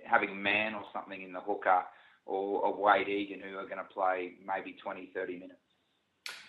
having 0.04 0.42
Mann 0.42 0.74
or 0.74 0.82
something 0.92 1.22
in 1.22 1.32
the 1.32 1.40
hooker 1.40 1.82
or, 2.26 2.66
a 2.66 2.70
Wade 2.70 3.08
Egan, 3.08 3.40
who 3.40 3.56
are 3.56 3.64
going 3.64 3.78
to 3.78 3.84
play 3.84 4.32
maybe 4.46 4.76
20, 4.82 5.10
30 5.14 5.34
minutes. 5.34 5.58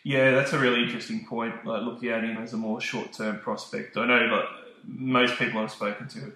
Yeah, 0.04 0.32
that's 0.32 0.54
a 0.54 0.60
really 0.60 0.84
interesting 0.84 1.26
point. 1.26 1.66
Like 1.66 1.84
looking 1.84 2.10
at 2.10 2.24
him 2.24 2.38
as 2.38 2.54
a 2.54 2.58
more 2.58 2.80
short-term 2.80 3.40
prospect. 3.40 3.98
I 3.98 4.06
know 4.06 4.18
like 4.18 4.46
most 4.88 5.38
people 5.38 5.60
I've 5.60 5.72
spoken 5.72 6.08
to 6.10 6.34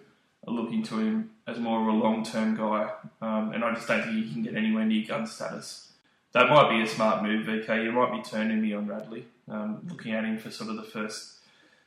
are 0.47 0.54
looking 0.54 0.84
to 0.84 1.00
him 1.00 1.32
as 1.47 1.60
more 1.60 1.82
of 1.82 1.88
a 1.88 1.97
long-term 1.97 2.56
guy, 2.56 2.91
um, 3.22 3.52
and 3.54 3.64
I 3.64 3.74
just 3.74 3.88
don't 3.88 4.04
think 4.04 4.16
he 4.16 4.32
can 4.32 4.43
get 4.43 4.56
anywhere 4.56 4.86
near 4.86 5.06
gun 5.06 5.28
status. 5.28 5.91
That 6.32 6.50
might 6.50 6.70
be 6.70 6.82
a 6.82 6.88
smart 6.88 7.24
move, 7.24 7.47
VK. 7.47 7.84
You 7.84 7.91
might 7.91 8.12
be 8.12 8.22
turning 8.22 8.62
me 8.62 8.74
on 8.74 8.88
Radley, 8.88 9.26
um, 9.47 9.82
looking 9.89 10.14
at 10.14 10.24
him 10.24 10.38
for 10.38 10.52
sort 10.52 10.70
of 10.70 10.78
the 10.78 10.84
first 10.84 11.39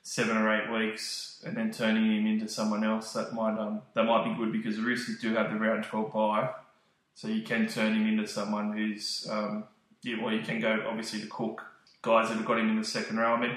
seven 0.03 0.37
or 0.37 0.53
eight 0.53 0.71
weeks, 0.71 1.43
and 1.47 1.57
then 1.57 1.71
turning 1.71 2.05
him 2.05 2.27
into 2.27 2.49
someone 2.49 2.83
else. 2.83 3.13
That 3.13 3.33
might 3.33 3.59
um, 3.59 3.83
that 3.95 4.05
might 4.05 4.25
be 4.25 4.35
good 4.35 4.53
because 4.53 4.77
the 4.77 4.83
Roosters 4.83 5.21
do 5.21 5.35
have 5.35 5.51
the 5.51 5.59
round 5.59 5.85
twelve 5.85 6.13
bye, 6.13 6.51
so 7.15 7.29
you 7.29 7.43
can 7.43 7.69
turn 7.69 7.95
him 7.95 8.07
into 8.07 8.27
someone 8.27 8.77
who's 8.77 9.29
um, 9.31 9.65
yeah, 10.03 10.23
well, 10.23 10.35
you 10.35 10.43
can 10.43 10.61
go 10.61 10.85
obviously 10.89 11.21
to 11.21 11.27
Cook 11.29 11.65
guys 12.03 12.29
that 12.29 12.37
have 12.37 12.47
got 12.47 12.59
him 12.59 12.69
in 12.69 12.79
the 12.79 12.85
second 12.85 13.19
row. 13.19 13.35
I 13.35 13.41
mean, 13.41 13.57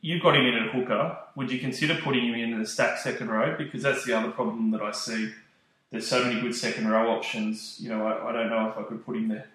you've 0.00 0.22
got 0.22 0.36
him 0.36 0.46
in 0.46 0.54
at 0.54 0.74
hooker. 0.74 1.16
Would 1.34 1.50
you 1.50 1.58
consider 1.58 1.94
putting 1.96 2.26
him 2.26 2.34
in 2.34 2.58
the 2.58 2.66
stack 2.66 2.98
second 2.98 3.30
row? 3.30 3.54
Because 3.56 3.82
that's 3.82 4.04
the 4.04 4.16
other 4.16 4.30
problem 4.30 4.70
that 4.72 4.82
I 4.82 4.92
see. 4.92 5.32
There's 5.90 6.06
so 6.06 6.24
many 6.24 6.40
good 6.40 6.54
second 6.54 6.88
row 6.88 7.10
options. 7.10 7.76
You 7.80 7.90
know, 7.90 8.06
I, 8.06 8.30
I 8.30 8.32
don't 8.32 8.50
know 8.50 8.68
if 8.70 8.78
I 8.78 8.82
could 8.82 9.04
put 9.04 9.16
him 9.16 9.28
there. 9.28 9.46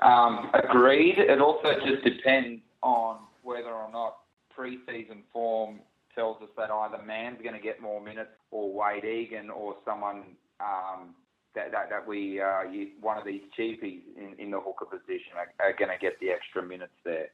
Um, 0.00 0.50
agreed. 0.54 1.18
It 1.18 1.40
also 1.40 1.74
just 1.84 2.04
depends 2.04 2.62
on 2.82 3.18
whether 3.42 3.70
or 3.70 3.90
not 3.92 4.16
pre-season 4.54 5.22
form 5.32 5.80
tells 6.14 6.40
us 6.42 6.48
that 6.56 6.70
either 6.70 7.02
Mann's 7.02 7.40
going 7.42 7.54
to 7.54 7.60
get 7.60 7.80
more 7.80 8.00
minutes 8.00 8.30
or 8.50 8.72
Wade 8.72 9.04
Egan 9.04 9.50
or 9.50 9.76
someone 9.84 10.22
um, 10.60 11.14
that, 11.54 11.72
that, 11.72 11.90
that 11.90 12.06
we 12.06 12.40
uh, 12.40 12.62
one 13.00 13.18
of 13.18 13.24
these 13.24 13.42
cheapies 13.58 14.00
in, 14.16 14.34
in 14.38 14.50
the 14.50 14.60
hooker 14.60 14.84
position 14.84 15.32
are, 15.36 15.52
are 15.64 15.72
going 15.72 15.90
to 15.90 15.98
get 16.00 16.18
the 16.20 16.30
extra 16.30 16.62
minutes 16.62 16.92
there. 17.04 17.28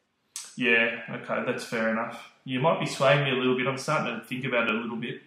Yeah, 0.57 1.03
okay, 1.11 1.45
that's 1.45 1.65
fair 1.65 1.91
enough. 1.91 2.33
You 2.45 2.61
might 2.61 2.81
be 2.81 2.87
swaying 2.87 3.25
me 3.25 3.31
a 3.31 3.35
little 3.35 3.57
bit. 3.57 3.67
I'm 3.67 3.77
starting 3.77 4.19
to 4.19 4.25
think 4.25 4.45
about 4.45 4.69
it 4.69 4.75
a 4.75 4.79
little 4.79 4.97
bit. 4.97 5.21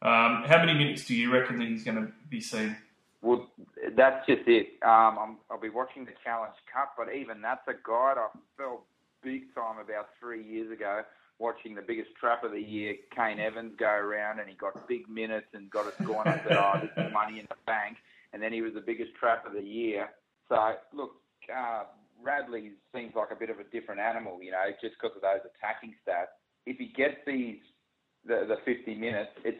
Um, 0.00 0.44
how 0.46 0.58
many 0.58 0.74
minutes 0.74 1.04
do 1.04 1.14
you 1.14 1.32
reckon 1.32 1.58
that 1.58 1.68
he's 1.68 1.84
going 1.84 1.98
to 1.98 2.12
be 2.28 2.40
seeing? 2.40 2.74
Well, 3.20 3.50
that's 3.94 4.26
just 4.26 4.48
it. 4.48 4.78
Um, 4.82 5.38
i 5.48 5.54
will 5.54 5.60
be 5.60 5.68
watching 5.68 6.04
the 6.04 6.12
Challenge 6.24 6.54
Cup, 6.72 6.94
but 6.96 7.14
even 7.14 7.40
that's 7.40 7.66
a 7.68 7.74
guide 7.74 8.16
I 8.18 8.28
felt 8.56 8.82
big 9.22 9.54
time 9.54 9.78
about 9.78 10.08
three 10.18 10.42
years 10.42 10.72
ago, 10.72 11.02
watching 11.38 11.74
the 11.74 11.82
biggest 11.82 12.10
trap 12.18 12.42
of 12.42 12.50
the 12.50 12.60
year, 12.60 12.96
Kane 13.14 13.38
Evans, 13.38 13.74
go 13.78 13.86
around 13.86 14.40
and 14.40 14.48
he 14.48 14.56
got 14.56 14.88
big 14.88 15.08
minutes 15.08 15.46
and 15.54 15.70
got 15.70 15.86
us 15.86 15.94
going 16.04 16.26
and 16.26 16.40
said, 16.46 16.56
oh, 16.56 16.80
this 16.80 16.90
is 17.06 17.12
money 17.12 17.38
in 17.38 17.46
the 17.48 17.56
bank. 17.66 17.98
And 18.32 18.42
then 18.42 18.52
he 18.52 18.62
was 18.62 18.74
the 18.74 18.80
biggest 18.80 19.14
trap 19.14 19.46
of 19.46 19.52
the 19.52 19.62
year. 19.62 20.08
So, 20.48 20.74
look, 20.92 21.12
uh, 21.54 21.84
Radley 22.22 22.72
seems 22.94 23.14
like 23.14 23.30
a 23.30 23.36
bit 23.36 23.50
of 23.50 23.58
a 23.58 23.64
different 23.64 24.00
animal, 24.00 24.38
you 24.42 24.50
know, 24.50 24.64
just 24.80 24.94
because 25.00 25.16
of 25.16 25.22
those 25.22 25.40
attacking 25.44 25.94
stats. 26.06 26.32
If 26.66 26.78
he 26.78 26.92
gets 26.94 27.16
these 27.26 27.58
the, 28.24 28.46
the 28.46 28.56
50 28.64 28.94
minutes, 28.94 29.32
it's 29.44 29.58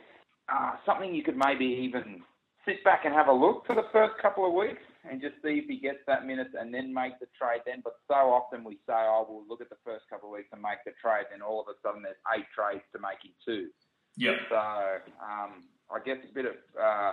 uh, 0.53 0.73
something 0.87 1.15
you 1.15 1.23
could 1.23 1.37
maybe 1.37 1.65
even 1.65 2.23
sit 2.65 2.83
back 2.85 3.05
and 3.05 3.15
have 3.15 3.29
a 3.29 3.33
look 3.33 3.67
for 3.67 3.75
the 3.75 3.87
first 3.93 4.15
couple 4.23 4.47
of 4.47 4.55
weeks 4.55 4.83
and 5.09 5.21
just 5.21 5.35
see 5.43 5.59
if 5.59 5.67
he 5.67 5.79
gets 5.79 5.99
that 6.07 6.27
minutes 6.27 6.51
and 6.59 6.73
then 6.73 6.95
make 6.95 7.19
the 7.19 7.27
trade 7.35 7.63
then. 7.67 7.83
But 7.83 7.95
so 8.07 8.15
often 8.15 8.63
we 8.63 8.75
say, 8.87 8.95
oh, 8.95 9.27
we'll 9.29 9.49
look 9.49 9.61
at 9.61 9.69
the 9.69 9.83
first 9.85 10.05
couple 10.09 10.29
of 10.29 10.35
weeks 10.39 10.49
and 10.53 10.63
make 10.63 10.79
the 10.87 10.93
trade, 11.03 11.27
and 11.33 11.43
all 11.43 11.61
of 11.61 11.67
a 11.67 11.75
sudden 11.83 12.03
there's 12.03 12.21
eight 12.37 12.47
trades 12.55 12.85
to 12.95 13.03
make 13.03 13.19
him 13.23 13.35
two. 13.45 13.69
Yeah. 14.17 14.39
So 14.49 14.63
um, 15.19 15.67
I 15.91 15.99
guess 16.05 16.19
a 16.23 16.33
bit 16.33 16.47
of 16.47 16.55
uh, 16.79 17.13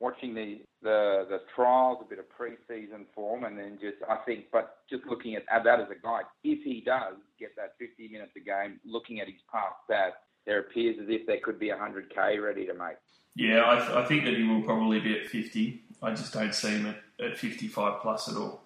watching 0.00 0.34
the, 0.34 0.60
the 0.82 1.26
the 1.28 1.40
trials, 1.54 1.98
a 2.04 2.08
bit 2.08 2.18
of 2.18 2.28
pre-season 2.30 3.06
form, 3.14 3.44
and 3.44 3.58
then 3.58 3.78
just 3.80 3.96
I 4.08 4.16
think, 4.26 4.46
but 4.52 4.78
just 4.90 5.04
looking 5.06 5.34
at, 5.34 5.44
at 5.50 5.64
that 5.64 5.80
as 5.80 5.88
a 5.90 6.00
guide, 6.00 6.24
if 6.44 6.62
he 6.64 6.82
does 6.84 7.14
get 7.38 7.54
that 7.56 7.74
50 7.78 8.08
minutes 8.08 8.32
a 8.36 8.40
game, 8.40 8.80
looking 8.84 9.20
at 9.20 9.26
his 9.26 9.40
past 9.50 9.74
stats, 9.88 10.12
there 10.46 10.60
appears 10.60 10.96
as 11.00 11.06
if 11.08 11.26
there 11.26 11.38
could 11.42 11.58
be 11.58 11.68
100k 11.68 12.42
ready 12.42 12.66
to 12.66 12.74
make. 12.74 12.96
Yeah, 13.34 13.62
I, 13.66 13.76
th- 13.76 13.90
I 13.90 14.04
think 14.04 14.24
that 14.24 14.34
he 14.34 14.42
will 14.42 14.62
probably 14.62 15.00
be 15.00 15.18
at 15.18 15.26
50. 15.26 15.82
I 16.02 16.10
just 16.10 16.34
don't 16.34 16.54
see 16.54 16.70
him 16.70 16.86
at, 16.86 17.24
at 17.24 17.38
55 17.38 18.02
plus 18.02 18.28
at 18.28 18.36
all, 18.36 18.62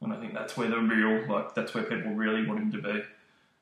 and 0.00 0.12
I 0.12 0.20
think 0.20 0.34
that's 0.34 0.56
where 0.56 0.68
the 0.68 0.78
real 0.78 1.26
like 1.28 1.54
that's 1.54 1.74
where 1.74 1.84
people 1.84 2.12
really 2.12 2.46
want 2.46 2.60
him 2.60 2.72
to 2.72 2.82
be. 2.82 3.02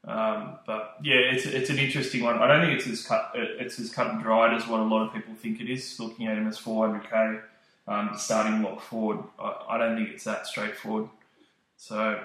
Um, 0.06 0.58
but 0.66 0.96
yeah, 1.02 1.16
it's 1.16 1.46
it's 1.46 1.68
an 1.68 1.78
interesting 1.78 2.22
one. 2.22 2.38
I 2.38 2.46
don't 2.46 2.64
think 2.64 2.78
it's 2.78 2.86
as 2.86 3.04
cut 3.04 3.32
it's 3.34 3.80
as 3.80 3.90
cut 3.90 4.08
and 4.08 4.22
dried 4.22 4.54
as 4.54 4.66
what 4.68 4.80
a 4.80 4.84
lot 4.84 5.06
of 5.06 5.12
people 5.12 5.34
think 5.34 5.60
it 5.60 5.68
is. 5.68 5.98
Looking 5.98 6.28
at 6.28 6.38
him 6.38 6.46
as 6.46 6.58
400k 6.58 7.42
um, 7.88 8.10
starting 8.16 8.62
lock 8.62 8.80
forward, 8.80 9.24
I, 9.38 9.56
I, 9.70 9.78
don't 9.78 9.96
think 9.96 10.10
it's 10.10 10.24
that 10.24 10.46
straightforward. 10.46 11.08
So 11.76 12.20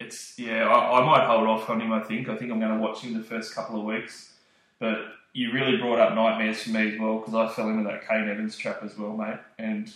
it's 0.00 0.38
yeah, 0.38 0.68
I, 0.68 1.00
I, 1.00 1.04
might 1.04 1.26
hold 1.26 1.48
off 1.48 1.68
on 1.68 1.82
him. 1.82 1.92
I 1.92 2.00
think 2.00 2.30
I 2.30 2.36
think 2.36 2.50
I'm 2.50 2.60
going 2.60 2.74
to 2.74 2.80
watch 2.80 3.00
him 3.00 3.12
the 3.12 3.22
first 3.22 3.54
couple 3.54 3.78
of 3.78 3.84
weeks. 3.84 4.32
But 4.78 4.98
you 5.34 5.52
really 5.52 5.76
brought 5.76 5.98
up 5.98 6.14
nightmares 6.14 6.62
for 6.62 6.70
me 6.70 6.94
as 6.94 6.98
well 6.98 7.18
because 7.18 7.34
I 7.34 7.46
fell 7.48 7.68
into 7.68 7.84
that 7.84 8.08
Kane 8.08 8.26
Evans 8.26 8.56
trap 8.56 8.80
as 8.82 8.96
well, 8.96 9.14
mate. 9.14 9.38
And 9.58 9.92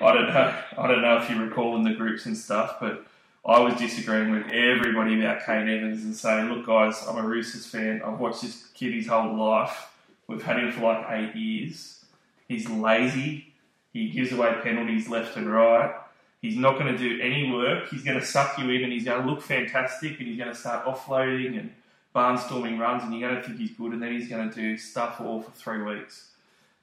I 0.00 0.14
don't 0.14 0.28
know, 0.28 0.54
I 0.78 0.86
don't 0.86 1.02
know 1.02 1.18
if 1.18 1.28
you 1.28 1.42
recall 1.42 1.76
in 1.76 1.82
the 1.82 1.92
groups 1.92 2.24
and 2.24 2.36
stuff, 2.36 2.76
but 2.80 3.04
I 3.44 3.58
was 3.60 3.74
disagreeing 3.76 4.32
with 4.32 4.52
everybody 4.52 5.18
about 5.18 5.46
Kane 5.46 5.68
Evans 5.68 6.04
and 6.04 6.14
saying, 6.14 6.50
look, 6.50 6.66
guys, 6.66 7.02
I'm 7.08 7.16
a 7.16 7.22
Roosters 7.22 7.66
fan. 7.66 8.02
I've 8.04 8.20
watched 8.20 8.42
this 8.42 8.68
kid 8.74 8.92
his 8.92 9.06
whole 9.06 9.34
life. 9.34 9.88
We've 10.26 10.42
had 10.42 10.58
him 10.58 10.70
for 10.72 10.82
like 10.82 11.06
eight 11.10 11.34
years. 11.34 12.04
He's 12.48 12.68
lazy. 12.68 13.54
He 13.92 14.10
gives 14.10 14.32
away 14.32 14.54
penalties 14.62 15.08
left 15.08 15.36
and 15.36 15.50
right. 15.50 15.94
He's 16.42 16.56
not 16.56 16.78
going 16.78 16.92
to 16.92 16.98
do 16.98 17.20
any 17.20 17.50
work. 17.50 17.88
He's 17.88 18.02
going 18.02 18.18
to 18.20 18.24
suck 18.24 18.58
you 18.58 18.68
in 18.70 18.84
and 18.84 18.92
he's 18.92 19.04
going 19.04 19.22
to 19.22 19.28
look 19.28 19.42
fantastic 19.42 20.18
and 20.18 20.28
he's 20.28 20.38
going 20.38 20.50
to 20.50 20.54
start 20.54 20.84
offloading 20.84 21.58
and 21.58 21.72
barnstorming 22.14 22.78
runs 22.78 23.02
and 23.02 23.12
you're 23.12 23.28
going 23.28 23.40
to 23.40 23.46
think 23.46 23.58
he's 23.58 23.72
good 23.72 23.92
and 23.92 24.02
then 24.02 24.12
he's 24.12 24.28
going 24.28 24.48
to 24.48 24.54
do 24.54 24.76
stuff 24.76 25.20
all 25.20 25.42
for 25.42 25.50
three 25.52 25.82
weeks. 25.82 26.30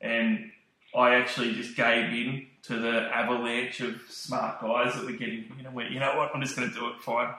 And 0.02 0.52
I 0.98 1.16
actually 1.16 1.54
just 1.54 1.76
gave 1.76 2.12
in 2.12 2.48
to 2.64 2.80
the 2.80 3.02
avalanche 3.16 3.82
of 3.82 4.02
smart 4.10 4.60
guys 4.60 4.96
that 4.96 5.06
were 5.06 5.12
getting, 5.12 5.46
you 5.56 5.64
know, 5.64 5.72
went, 5.72 5.92
you 5.92 6.00
know 6.00 6.18
what, 6.18 6.32
I'm 6.34 6.42
just 6.42 6.56
going 6.56 6.70
to 6.70 6.74
do 6.74 6.88
it, 6.88 7.00
fine. 7.02 7.34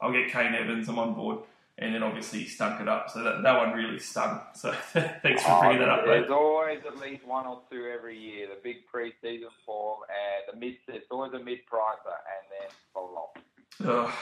I'll 0.00 0.12
get 0.12 0.30
Kane 0.30 0.54
Evans, 0.54 0.88
I'm 0.88 0.98
on 0.98 1.14
board. 1.14 1.38
And 1.78 1.94
then 1.94 2.02
obviously 2.02 2.40
he 2.40 2.46
stunk 2.46 2.80
it 2.80 2.88
up. 2.88 3.10
So 3.10 3.22
that, 3.22 3.42
that 3.42 3.56
one 3.56 3.72
really 3.72 3.98
stung. 3.98 4.40
So 4.54 4.72
thanks 4.92 5.42
for 5.42 5.60
bringing 5.60 5.82
oh, 5.82 5.86
that 5.86 5.88
up, 5.88 6.04
There's 6.04 6.28
mate. 6.28 6.34
always 6.34 6.80
at 6.86 6.98
least 6.98 7.24
one 7.26 7.46
or 7.46 7.60
two 7.70 7.90
every 7.92 8.18
year. 8.18 8.48
The 8.48 8.60
big 8.62 8.86
pre-season 8.90 9.48
form 9.64 10.00
and 10.08 10.54
the 10.54 10.66
mid, 10.66 10.76
it's 10.88 11.06
always 11.10 11.32
a 11.32 11.38
mid-pricer 11.38 12.16
and 12.34 12.46
then 12.50 12.70
flop. 12.92 13.38
Oh. 13.84 14.18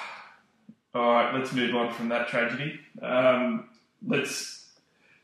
All 0.94 1.12
right, 1.12 1.34
let's 1.34 1.52
move 1.52 1.74
on 1.74 1.92
from 1.94 2.10
that 2.10 2.28
tragedy. 2.28 2.78
Um, 3.00 3.68
let's 4.06 4.70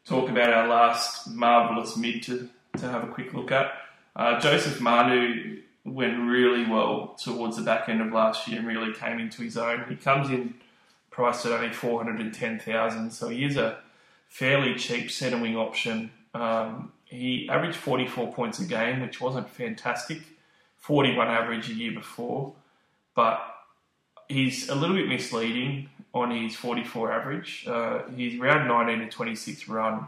talk 0.07 0.31
about 0.31 0.53
our 0.53 0.67
last 0.67 1.29
marvellous 1.29 1.97
mid 1.97 2.23
to, 2.25 2.49
to 2.77 2.89
have 2.89 3.05
a 3.05 3.09
quick 3.09 3.33
look 3.35 3.51
at. 3.51 3.73
Uh, 4.15 4.41
Joseph 4.41 4.81
Manu 4.81 5.63
went 5.85 6.19
really 6.19 6.67
well 6.67 7.17
towards 7.23 7.57
the 7.57 7.63
back 7.63 7.89
end 7.89 8.01
of 8.01 8.13
last 8.13 8.49
year 8.49 8.59
and 8.59 8.69
really 8.69 8.93
came 8.93 9.19
into 9.19 9.43
his 9.43 9.57
own. 9.57 9.85
He 9.89 9.97
comes 9.97 10.31
in 10.31 10.55
priced 11.11 11.47
at 11.47 11.53
only 11.53 11.73
410000 11.73 13.11
so 13.11 13.29
he 13.29 13.45
is 13.45 13.57
a 13.57 13.79
fairly 14.29 14.75
cheap 14.75 15.11
centre 15.11 15.39
wing 15.39 15.57
option. 15.57 16.11
Um, 16.35 16.93
he 17.05 17.49
averaged 17.49 17.77
44 17.77 18.33
points 18.33 18.61
a 18.61 18.65
game, 18.65 19.01
which 19.01 19.21
wasn't 19.21 19.49
fantastic. 19.49 20.21
41 20.77 21.27
average 21.27 21.71
a 21.71 21.75
year 21.75 21.93
before, 21.93 22.53
but 23.15 23.41
he's 24.29 24.69
a 24.69 24.75
little 24.75 24.95
bit 24.95 25.09
misleading 25.09 25.89
on 26.15 26.31
his 26.31 26.55
44 26.55 27.13
average. 27.13 27.65
Uh, 27.67 28.03
he's 28.15 28.41
around 28.41 28.69
19 28.69 29.01
to 29.01 29.09
26 29.09 29.69
run. 29.69 30.07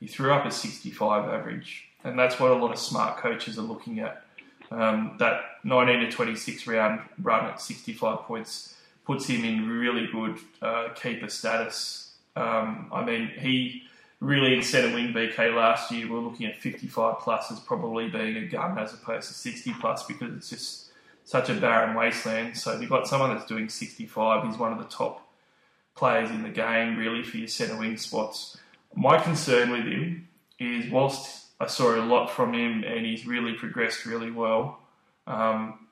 He 0.00 0.06
threw 0.06 0.32
up 0.32 0.46
a 0.46 0.50
65 0.50 1.28
average 1.28 1.87
and 2.04 2.18
that's 2.18 2.38
what 2.38 2.50
a 2.50 2.54
lot 2.54 2.72
of 2.72 2.78
smart 2.78 3.18
coaches 3.18 3.58
are 3.58 3.62
looking 3.62 4.00
at. 4.00 4.24
Um, 4.70 5.16
that 5.18 5.40
19 5.64 6.00
to 6.00 6.10
26 6.10 6.66
round 6.66 7.00
run 7.22 7.46
at 7.46 7.60
65 7.60 8.20
points 8.20 8.74
puts 9.04 9.26
him 9.26 9.44
in 9.44 9.68
really 9.68 10.06
good 10.06 10.38
uh, 10.60 10.88
keeper 10.94 11.28
status. 11.28 12.12
Um, 12.36 12.90
I 12.92 13.04
mean, 13.04 13.32
he 13.38 13.84
really 14.20 14.54
in 14.54 14.62
centre 14.62 14.94
wing 14.94 15.12
BK 15.12 15.54
last 15.54 15.90
year, 15.90 16.10
we're 16.10 16.18
looking 16.18 16.46
at 16.46 16.60
55 16.60 17.18
plus 17.20 17.50
as 17.50 17.60
probably 17.60 18.08
being 18.08 18.36
a 18.36 18.46
gun 18.46 18.78
as 18.78 18.92
opposed 18.92 19.28
to 19.28 19.34
60 19.34 19.74
plus 19.80 20.04
because 20.04 20.34
it's 20.34 20.50
just 20.50 20.90
such 21.24 21.48
a 21.48 21.54
barren 21.54 21.96
wasteland. 21.96 22.56
So 22.56 22.72
if 22.72 22.80
you've 22.80 22.90
got 22.90 23.06
someone 23.06 23.34
that's 23.34 23.46
doing 23.46 23.68
65, 23.68 24.46
he's 24.46 24.58
one 24.58 24.72
of 24.72 24.78
the 24.78 24.84
top 24.84 25.26
players 25.94 26.30
in 26.30 26.42
the 26.42 26.48
game 26.48 26.96
really 26.96 27.22
for 27.22 27.36
your 27.36 27.48
centre 27.48 27.76
wing 27.76 27.96
spots. 27.96 28.56
My 28.94 29.20
concern 29.20 29.70
with 29.70 29.84
him 29.84 30.28
is 30.58 30.90
whilst 30.90 31.47
I 31.60 31.66
saw 31.66 31.94
a 31.94 32.02
lot 32.02 32.30
from 32.30 32.54
him, 32.54 32.84
and 32.84 33.04
he's 33.04 33.26
really 33.26 33.54
progressed 33.54 34.06
really 34.06 34.30
well. 34.30 34.80
Um, 35.26 35.86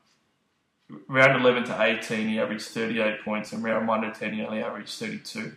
round 1.09 1.41
11 1.41 1.65
to 1.65 1.83
18, 1.83 2.29
he 2.29 2.39
averaged 2.39 2.67
38 2.67 3.25
points, 3.25 3.53
and 3.53 3.63
round 3.63 3.89
1 3.89 4.01
to 4.03 4.13
10, 4.13 4.35
he 4.35 4.43
only 4.43 4.63
averaged 4.63 4.99
32. 4.99 5.53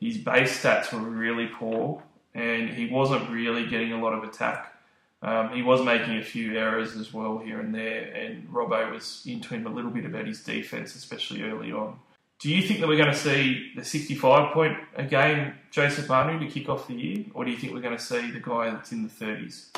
His 0.00 0.18
base 0.18 0.62
stats 0.62 0.92
were 0.92 0.98
really 0.98 1.46
poor, 1.46 2.02
and 2.34 2.68
he 2.68 2.86
wasn't 2.86 3.30
really 3.30 3.66
getting 3.66 3.92
a 3.92 4.00
lot 4.00 4.12
of 4.12 4.24
attack. 4.24 4.74
Um, 5.22 5.50
he 5.52 5.62
was 5.62 5.82
making 5.82 6.18
a 6.18 6.22
few 6.22 6.58
errors 6.58 6.96
as 6.96 7.12
well 7.12 7.38
here 7.38 7.60
and 7.60 7.74
there, 7.74 8.12
and 8.14 8.48
Robbo 8.48 8.92
was 8.92 9.22
into 9.26 9.54
him 9.54 9.66
a 9.66 9.70
little 9.70 9.90
bit 9.90 10.04
about 10.04 10.26
his 10.26 10.42
defence, 10.42 10.94
especially 10.94 11.42
early 11.42 11.72
on. 11.72 11.98
Do 12.38 12.50
you 12.50 12.62
think 12.62 12.80
that 12.80 12.88
we're 12.88 12.98
going 12.98 13.12
to 13.12 13.16
see 13.16 13.72
the 13.74 13.84
65 13.84 14.52
point 14.52 14.76
a 14.94 15.04
game 15.04 15.54
Joseph 15.70 16.08
Manu 16.08 16.38
to 16.38 16.46
kick 16.46 16.68
off 16.68 16.86
the 16.86 16.94
year, 16.94 17.24
or 17.32 17.44
do 17.44 17.50
you 17.50 17.56
think 17.56 17.72
we're 17.72 17.80
going 17.80 17.96
to 17.96 18.02
see 18.02 18.30
the 18.30 18.40
guy 18.40 18.68
that's 18.68 18.92
in 18.92 19.02
the 19.02 19.08
30s? 19.08 19.72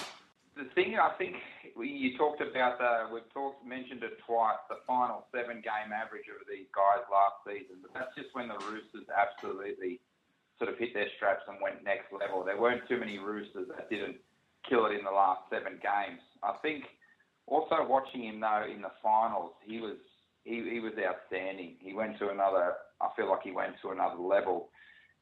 The 0.57 0.65
thing 0.75 0.99
I 0.99 1.11
think 1.17 1.37
you 1.79 2.19
talked 2.19 2.41
about, 2.41 2.79
the, 2.79 3.15
we've 3.15 3.33
talked 3.33 3.65
mentioned 3.65 4.03
it 4.03 4.19
twice, 4.27 4.59
the 4.69 4.83
final 4.87 5.27
seven 5.31 5.63
game 5.63 5.95
average 5.95 6.27
of 6.27 6.43
these 6.51 6.67
guys 6.75 7.07
last 7.07 7.47
season, 7.47 7.79
but 7.79 7.95
that's 7.95 8.11
just 8.19 8.35
when 8.35 8.49
the 8.49 8.59
Roosters 8.67 9.07
absolutely 9.07 10.01
sort 10.59 10.71
of 10.71 10.79
hit 10.79 10.95
their 10.95 11.07
straps 11.15 11.47
and 11.47 11.63
went 11.63 11.85
next 11.85 12.11
level. 12.11 12.43
There 12.43 12.59
weren't 12.59 12.83
too 12.89 12.99
many 12.99 13.19
Roosters 13.19 13.69
that 13.71 13.89
didn't 13.89 14.17
kill 14.69 14.87
it 14.87 14.99
in 14.99 15.05
the 15.05 15.15
last 15.15 15.43
seven 15.49 15.79
games. 15.79 16.19
I 16.43 16.59
think 16.61 16.91
also 17.47 17.87
watching 17.87 18.25
him 18.25 18.41
though 18.41 18.67
in 18.67 18.83
the 18.83 18.91
finals, 19.01 19.53
he 19.63 19.79
was 19.79 19.95
he, 20.49 20.69
he 20.71 20.81
was 20.81 20.93
outstanding. 20.99 21.75
He 21.81 21.93
went 21.95 22.19
to 22.19 22.31
another. 22.31 22.75
I 23.01 23.09
feel 23.17 23.31
like 23.31 23.43
he 23.45 23.53
went 23.53 23.75
to 23.83 23.91
another 23.91 24.21
level 24.21 24.71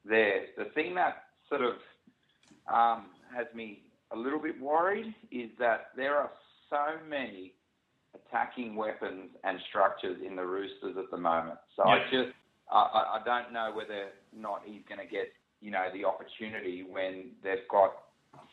there. 0.04 0.46
The 0.56 0.66
thing 0.74 0.94
that 0.94 1.24
sort 1.48 1.62
of 1.62 1.74
um, 2.72 3.06
has 3.34 3.46
me 3.54 3.82
a 4.12 4.16
little 4.16 4.40
bit 4.40 4.60
worried 4.60 5.14
is 5.32 5.50
that 5.58 5.88
there 5.96 6.16
are 6.16 6.30
so 6.70 7.04
many 7.08 7.54
attacking 8.14 8.76
weapons 8.76 9.30
and 9.44 9.58
structures 9.68 10.18
in 10.24 10.36
the 10.36 10.44
Roosters 10.46 10.96
at 10.96 11.10
the 11.10 11.16
moment. 11.16 11.58
So 11.76 11.82
I 11.82 11.98
just 12.10 12.32
I, 12.70 13.18
I 13.18 13.20
don't 13.24 13.52
know 13.52 13.72
whether 13.74 13.94
or 13.94 14.40
not 14.40 14.62
he's 14.64 14.82
going 14.88 15.00
to 15.00 15.12
get 15.12 15.28
you 15.60 15.70
know 15.70 15.86
the 15.92 16.04
opportunity 16.04 16.84
when 16.88 17.32
they've 17.42 17.66
got 17.70 17.92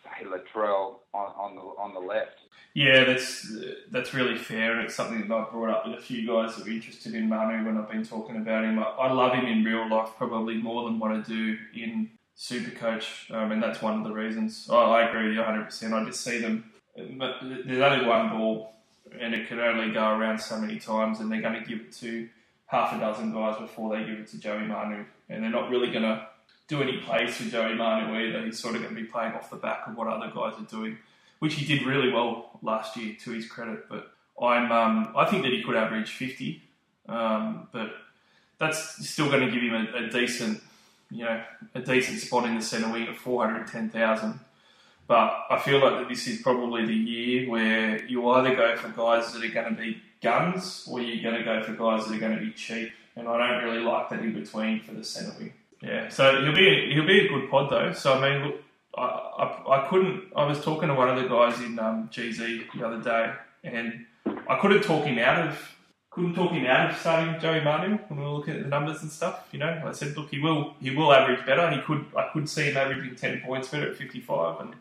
say 0.03 0.25
Latrell 0.25 0.95
on, 1.13 1.31
on 1.37 1.55
the 1.55 1.61
on 1.61 1.93
the 1.93 1.99
left. 1.99 2.39
Yeah, 2.73 3.03
that's 3.03 3.55
that's 3.91 4.13
really 4.13 4.37
fair, 4.37 4.73
and 4.73 4.85
it's 4.85 4.95
something 4.95 5.27
that 5.27 5.33
I've 5.33 5.51
brought 5.51 5.69
up 5.69 5.87
with 5.87 5.99
a 5.99 6.01
few 6.01 6.25
guys 6.27 6.55
that 6.55 6.65
were 6.65 6.71
interested 6.71 7.13
in 7.13 7.29
Manu 7.29 7.65
when 7.65 7.77
I've 7.77 7.89
been 7.89 8.05
talking 8.05 8.37
about 8.37 8.63
him. 8.63 8.79
I, 8.79 8.83
I 8.83 9.11
love 9.11 9.33
him 9.33 9.45
in 9.45 9.63
real 9.63 9.87
life 9.89 10.09
probably 10.17 10.55
more 10.55 10.85
than 10.85 10.97
what 10.99 11.11
I 11.11 11.21
do 11.21 11.57
in 11.75 12.09
Supercoach, 12.37 13.31
um, 13.31 13.51
and 13.51 13.61
that's 13.61 13.81
one 13.81 13.99
of 13.99 14.03
the 14.03 14.13
reasons. 14.13 14.67
Oh, 14.69 14.91
I 14.91 15.07
agree 15.07 15.27
with 15.27 15.37
you 15.37 15.41
100%. 15.41 15.93
I 15.93 16.05
just 16.05 16.21
see 16.21 16.39
them, 16.39 16.71
there's 16.95 17.81
only 17.81 18.07
one 18.07 18.29
ball, 18.29 18.73
and 19.19 19.35
it 19.35 19.47
can 19.47 19.59
only 19.59 19.93
go 19.93 20.09
around 20.09 20.39
so 20.39 20.59
many 20.59 20.79
times, 20.79 21.19
and 21.19 21.31
they're 21.31 21.41
going 21.41 21.61
to 21.61 21.67
give 21.67 21.79
it 21.79 21.91
to 21.93 22.27
half 22.65 22.93
a 22.93 22.99
dozen 22.99 23.33
guys 23.33 23.59
before 23.59 23.95
they 23.95 24.03
give 24.03 24.17
it 24.17 24.27
to 24.29 24.39
Joey 24.39 24.65
Manu, 24.65 25.05
and 25.29 25.43
they're 25.43 25.51
not 25.51 25.69
really 25.69 25.91
going 25.91 26.03
to 26.03 26.27
do 26.67 26.81
any 26.81 26.97
plays 26.97 27.35
for 27.35 27.43
Joey 27.43 27.75
Manu 27.75 28.17
either. 28.17 28.45
He's 28.45 28.59
sort 28.59 28.75
of 28.75 28.81
going 28.81 28.95
to 28.95 29.01
be 29.01 29.07
playing 29.07 29.33
off 29.33 29.49
the 29.49 29.57
back 29.57 29.87
of 29.87 29.95
what 29.95 30.07
other 30.07 30.31
guys 30.33 30.53
are 30.59 30.65
doing, 30.69 30.97
which 31.39 31.55
he 31.55 31.65
did 31.65 31.85
really 31.85 32.11
well 32.11 32.59
last 32.61 32.95
year, 32.97 33.15
to 33.23 33.31
his 33.31 33.47
credit. 33.47 33.89
But 33.89 34.11
I'm, 34.41 34.71
um, 34.71 35.13
I 35.15 35.25
think 35.25 35.43
that 35.43 35.51
he 35.51 35.61
could 35.61 35.75
average 35.75 36.11
50, 36.11 36.61
um, 37.09 37.67
but 37.71 37.93
that's 38.57 39.07
still 39.07 39.29
going 39.29 39.45
to 39.45 39.51
give 39.51 39.61
him 39.61 39.73
a, 39.73 40.05
a, 40.05 40.09
decent, 40.09 40.61
you 41.11 41.25
know, 41.25 41.43
a 41.75 41.81
decent 41.81 42.19
spot 42.19 42.45
in 42.45 42.55
the 42.55 42.61
centre 42.61 42.91
wing 42.91 43.07
at 43.07 43.17
410,000. 43.17 44.39
But 45.05 45.45
I 45.49 45.59
feel 45.59 45.79
like 45.81 45.99
that 45.99 46.07
this 46.07 46.27
is 46.27 46.41
probably 46.41 46.85
the 46.85 46.95
year 46.95 47.49
where 47.49 48.05
you 48.05 48.29
either 48.29 48.55
go 48.55 48.77
for 48.77 48.87
guys 48.89 49.33
that 49.33 49.43
are 49.43 49.49
going 49.49 49.75
to 49.75 49.81
be 49.81 50.01
guns 50.21 50.87
or 50.89 51.01
you're 51.01 51.21
going 51.21 51.35
to 51.35 51.43
go 51.43 51.61
for 51.61 51.73
guys 51.73 52.07
that 52.07 52.15
are 52.15 52.19
going 52.19 52.37
to 52.37 52.43
be 52.43 52.51
cheap. 52.53 52.93
And 53.15 53.27
I 53.27 53.37
don't 53.37 53.63
really 53.65 53.83
like 53.83 54.09
that 54.09 54.19
in 54.19 54.33
between 54.33 54.79
for 54.79 54.93
the 54.93 55.03
centre 55.03 55.37
wing. 55.37 55.53
Yeah, 55.83 56.07
so 56.07 56.41
he'll 56.41 56.55
be 56.55 56.67
a, 56.67 56.93
he'll 56.93 57.05
be 57.05 57.25
a 57.25 57.27
good 57.27 57.49
pod 57.51 57.69
though. 57.69 57.91
So 57.91 58.13
I 58.13 58.29
mean, 58.29 58.45
look, 58.45 58.63
I, 58.95 59.03
I, 59.03 59.79
I 59.79 59.87
couldn't. 59.89 60.31
I 60.33 60.45
was 60.45 60.63
talking 60.63 60.87
to 60.87 60.95
one 60.95 61.09
of 61.09 61.21
the 61.21 61.27
guys 61.27 61.59
in 61.59 61.77
um, 61.77 62.09
GZ 62.09 62.71
the 62.73 62.87
other 62.87 63.01
day, 63.01 63.33
and 63.65 64.05
I 64.47 64.57
couldn't 64.59 64.83
talk 64.83 65.05
him 65.05 65.19
out 65.19 65.47
of 65.47 65.75
couldn't 66.09 66.35
talk 66.35 66.51
him 66.51 66.65
out 66.67 66.91
of 66.91 66.97
starting 66.97 67.39
Joey 67.41 67.61
Manu 67.61 67.97
when 68.07 68.19
we 68.19 68.25
were 68.25 68.31
looking 68.31 68.55
at 68.55 68.63
the 68.63 68.69
numbers 68.69 69.01
and 69.01 69.11
stuff. 69.11 69.49
You 69.51 69.59
know, 69.59 69.81
I 69.85 69.91
said, 69.91 70.15
look, 70.15 70.29
he 70.29 70.39
will 70.39 70.75
he 70.79 70.95
will 70.95 71.11
average 71.11 71.45
better. 71.45 71.69
He 71.71 71.81
could 71.81 72.05
I 72.15 72.29
could 72.31 72.47
see 72.47 72.71
him 72.71 72.77
averaging 72.77 73.15
ten 73.15 73.41
points 73.41 73.67
better 73.67 73.89
at 73.91 73.97
fifty 73.97 74.21
five, 74.21 74.61
and 74.61 74.73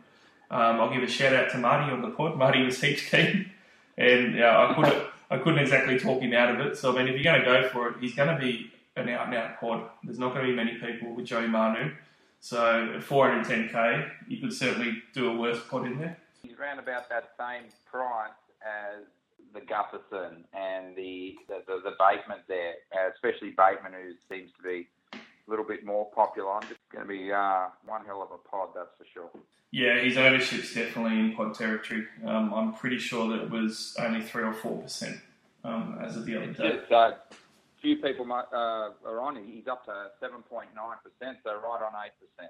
um, 0.53 0.81
I'll 0.81 0.93
give 0.93 1.03
a 1.03 1.09
shout 1.09 1.35
out 1.35 1.51
to 1.51 1.59
Marty 1.59 1.91
on 1.91 2.03
the 2.03 2.11
pod. 2.11 2.37
Marty 2.39 2.63
was 2.63 2.81
heaps 2.81 3.05
keen, 3.07 3.51
and 3.97 4.37
yeah, 4.37 4.69
I 4.69 4.75
couldn't 4.75 5.05
I 5.31 5.39
couldn't 5.39 5.59
exactly 5.59 5.99
talk 5.99 6.23
him 6.23 6.33
out 6.35 6.55
of 6.55 6.65
it. 6.65 6.77
So 6.77 6.93
I 6.93 6.99
mean, 6.99 7.09
if 7.09 7.21
you're 7.21 7.25
going 7.25 7.41
to 7.41 7.47
go 7.47 7.69
for 7.71 7.89
it, 7.89 7.97
he's 8.01 8.15
going 8.15 8.29
to 8.29 8.41
be 8.41 8.71
an 8.97 9.09
out 9.09 9.27
and 9.27 9.35
out 9.35 9.61
pod. 9.61 9.89
There's 10.05 10.19
not 10.19 10.35
going 10.35 10.47
to 10.47 10.51
be 10.51 10.57
many 10.57 10.75
people 10.75 11.15
with 11.15 11.27
Joey 11.27 11.49
Manu. 11.49 11.93
So 12.41 12.95
at 12.97 13.03
410k, 13.03 14.11
you 14.29 14.39
could 14.39 14.53
certainly 14.53 15.03
do 15.15 15.31
a 15.31 15.37
worse 15.37 15.61
pod 15.71 15.87
in 15.87 15.99
there. 15.99 16.19
He's 16.43 16.59
around 16.59 16.81
about 16.81 17.09
that 17.09 17.31
same 17.39 17.71
price 17.91 18.31
as 18.63 19.05
the 19.55 19.61
Gutherson 19.61 20.45
and 20.53 20.97
the 20.97 21.37
the, 21.49 21.63
the, 21.67 21.81
the 21.85 21.97
Bateman 21.99 22.39
there, 22.49 22.75
uh, 22.95 23.11
especially 23.15 23.51
Bateman, 23.51 23.93
who 23.93 24.13
seems 24.29 24.51
to 24.57 24.63
be 24.63 24.89
a 25.13 25.51
little 25.51 25.65
bit 25.65 25.85
more 25.85 26.11
popular. 26.11 26.59
It's 26.63 26.79
going 26.93 27.07
to 27.07 27.09
be 27.09 27.33
uh, 27.33 27.67
one 27.87 28.05
hell 28.05 28.23
of 28.23 28.31
a 28.33 28.49
pod, 28.49 28.71
that's 28.75 28.91
for 28.99 29.05
sure. 29.13 29.31
Yeah, 29.71 30.01
his 30.01 30.17
ownership's 30.19 30.75
definitely 30.75 31.19
in 31.19 31.35
pod 31.35 31.55
territory. 31.55 32.07
Um, 32.27 32.53
I'm 32.53 32.75
pretty 32.75 32.99
sure 32.99 33.29
that 33.29 33.45
it 33.45 33.51
was 33.51 33.97
only 33.99 34.21
three 34.23 34.43
or 34.43 34.53
four 34.53 34.83
percent 34.83 35.19
um, 35.65 35.99
as 36.03 36.17
of 36.17 36.27
the 36.27 36.37
other 36.37 36.53
day. 36.53 36.81
So 36.89 37.15
few 37.83 37.97
people 37.97 38.31
uh, 38.33 38.91
are 39.05 39.21
on. 39.21 39.37
He's 39.45 39.67
up 39.67 39.85
to 39.87 39.91
7.9%, 40.23 40.67
so 41.45 41.51
right 41.55 41.83
on 41.83 41.93
8%. 41.93 42.49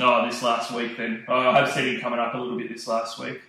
Oh, 0.00 0.26
this 0.26 0.42
last 0.42 0.72
week 0.72 0.96
then. 0.96 1.24
Oh, 1.28 1.34
I've 1.34 1.72
seen 1.72 1.94
him 1.94 2.00
coming 2.00 2.18
up 2.18 2.34
a 2.34 2.38
little 2.38 2.58
bit 2.58 2.68
this 2.68 2.86
last 2.86 3.18
week. 3.18 3.40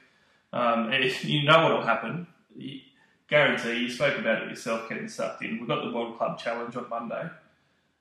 Um, 0.54 0.92
you 1.22 1.44
know 1.44 1.64
what 1.64 1.72
will 1.74 1.86
happen. 1.86 2.28
You, 2.56 2.80
guarantee, 3.28 3.80
you 3.80 3.90
spoke 3.90 4.18
about 4.18 4.44
it 4.44 4.50
yourself 4.50 4.88
getting 4.88 5.08
sucked 5.08 5.44
in. 5.44 5.60
We've 5.60 5.68
got 5.68 5.84
the 5.84 5.92
World 5.92 6.18
Club 6.18 6.38
Challenge 6.38 6.76
on 6.76 6.90
Monday. 6.90 7.30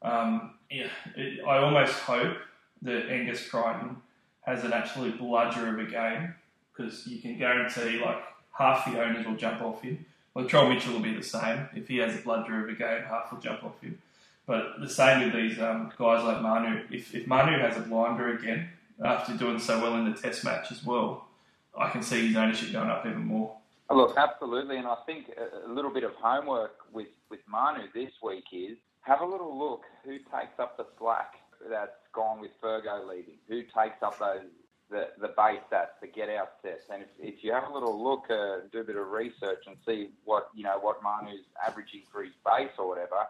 Um, 0.02 0.54
yeah, 0.70 0.88
it, 1.16 1.40
I 1.44 1.58
almost 1.58 1.94
hope 1.94 2.36
that 2.82 3.10
Angus 3.10 3.48
Crichton 3.48 3.96
has 4.42 4.62
an 4.62 4.72
absolute 4.72 5.18
bludger 5.18 5.68
of 5.68 5.86
a 5.86 5.90
game 5.90 6.34
because 6.72 7.06
you 7.06 7.20
can 7.20 7.38
guarantee 7.38 8.00
like 8.04 8.18
half 8.52 8.84
the 8.84 9.02
owners 9.02 9.26
will 9.26 9.36
jump 9.36 9.62
off 9.62 9.80
him. 9.80 10.04
Latrell 10.36 10.68
Mitchell 10.68 10.94
will 10.94 11.00
be 11.00 11.14
the 11.14 11.22
same. 11.22 11.68
If 11.74 11.88
he 11.88 11.98
has 11.98 12.14
a 12.16 12.18
bludger 12.18 12.64
of 12.64 12.68
a 12.68 12.74
game, 12.74 13.02
half 13.02 13.30
will 13.30 13.40
jump 13.40 13.62
off 13.64 13.80
him. 13.80 13.98
But 14.46 14.80
the 14.80 14.88
same 14.88 15.24
with 15.24 15.32
these 15.32 15.58
um, 15.60 15.92
guys 15.96 16.24
like 16.24 16.42
Manu. 16.42 16.82
If, 16.90 17.14
if 17.14 17.26
Manu 17.26 17.58
has 17.58 17.76
a 17.76 17.80
blinder 17.80 18.36
again 18.36 18.68
after 19.02 19.32
doing 19.34 19.58
so 19.58 19.80
well 19.80 19.96
in 19.96 20.10
the 20.10 20.16
Test 20.16 20.44
match 20.44 20.70
as 20.70 20.84
well, 20.84 21.28
I 21.76 21.88
can 21.90 22.02
see 22.02 22.26
his 22.26 22.36
ownership 22.36 22.72
going 22.72 22.90
up 22.90 23.06
even 23.06 23.24
more. 23.24 23.56
Oh, 23.90 23.96
look, 23.96 24.16
absolutely, 24.16 24.78
and 24.78 24.86
I 24.86 24.96
think 25.06 25.30
a 25.64 25.68
little 25.68 25.92
bit 25.92 26.04
of 26.04 26.12
homework 26.14 26.76
with, 26.92 27.08
with 27.30 27.40
Manu 27.48 27.86
this 27.94 28.12
week 28.22 28.44
is 28.52 28.76
have 29.02 29.20
a 29.20 29.26
little 29.26 29.58
look 29.58 29.82
who 30.04 30.18
takes 30.18 30.58
up 30.58 30.76
the 30.76 30.86
slack 30.98 31.34
that's 31.68 31.92
gone 32.12 32.40
with 32.40 32.50
Fergo 32.62 33.06
leading, 33.06 33.36
who 33.48 33.62
takes 33.62 34.02
up 34.02 34.18
those 34.18 34.48
the, 34.94 35.08
the 35.20 35.28
base 35.28 35.60
stats, 35.70 35.98
the 36.00 36.06
get 36.06 36.28
out 36.28 36.52
sets. 36.62 36.84
And 36.88 37.02
if, 37.02 37.08
if 37.18 37.44
you 37.44 37.52
have 37.52 37.68
a 37.68 37.72
little 37.72 38.02
look, 38.02 38.30
uh, 38.30 38.66
do 38.72 38.78
a 38.78 38.84
bit 38.84 38.96
of 38.96 39.08
research 39.08 39.64
and 39.66 39.76
see 39.84 40.10
what, 40.24 40.48
you 40.54 40.62
know, 40.62 40.78
what 40.80 41.02
Manu's 41.02 41.44
averaging 41.66 42.02
for 42.10 42.22
his 42.22 42.32
base 42.46 42.70
or 42.78 42.88
whatever, 42.88 43.26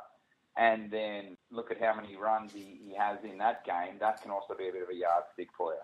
and 0.56 0.90
then 0.90 1.36
look 1.50 1.70
at 1.70 1.80
how 1.80 1.94
many 1.94 2.16
runs 2.16 2.52
he, 2.52 2.78
he 2.86 2.94
has 2.94 3.18
in 3.24 3.38
that 3.38 3.64
game, 3.64 3.94
that 3.98 4.20
can 4.22 4.30
also 4.30 4.54
be 4.54 4.68
a 4.68 4.72
bit 4.72 4.82
of 4.82 4.90
a 4.90 4.94
yardstick 4.94 5.48
for 5.56 5.72
you. 5.72 5.80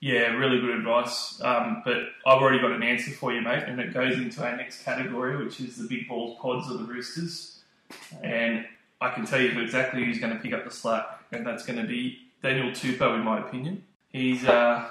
Yeah, 0.00 0.28
really 0.36 0.60
good 0.60 0.76
advice. 0.76 1.40
Um, 1.42 1.82
but 1.84 1.96
I've 2.26 2.40
already 2.40 2.60
got 2.60 2.72
an 2.72 2.82
answer 2.82 3.10
for 3.10 3.32
you, 3.32 3.40
mate, 3.40 3.64
and 3.66 3.80
it 3.80 3.92
goes 3.92 4.16
into 4.16 4.44
our 4.44 4.56
next 4.56 4.84
category, 4.84 5.42
which 5.42 5.58
is 5.58 5.76
the 5.76 5.88
big 5.88 6.06
balls 6.06 6.38
pods 6.40 6.70
of 6.70 6.78
the 6.78 6.84
Roosters. 6.84 7.62
And 8.22 8.66
I 9.00 9.10
can 9.10 9.24
tell 9.26 9.40
you 9.40 9.58
exactly 9.60 10.04
who's 10.04 10.20
going 10.20 10.36
to 10.36 10.38
pick 10.38 10.52
up 10.52 10.64
the 10.64 10.70
slack, 10.70 11.24
and 11.32 11.44
that's 11.44 11.64
going 11.64 11.80
to 11.80 11.86
be 11.86 12.18
Daniel 12.42 12.70
Tupou, 12.70 13.16
in 13.16 13.24
my 13.24 13.40
opinion. 13.40 13.82
He's 14.10 14.44
uh, 14.44 14.88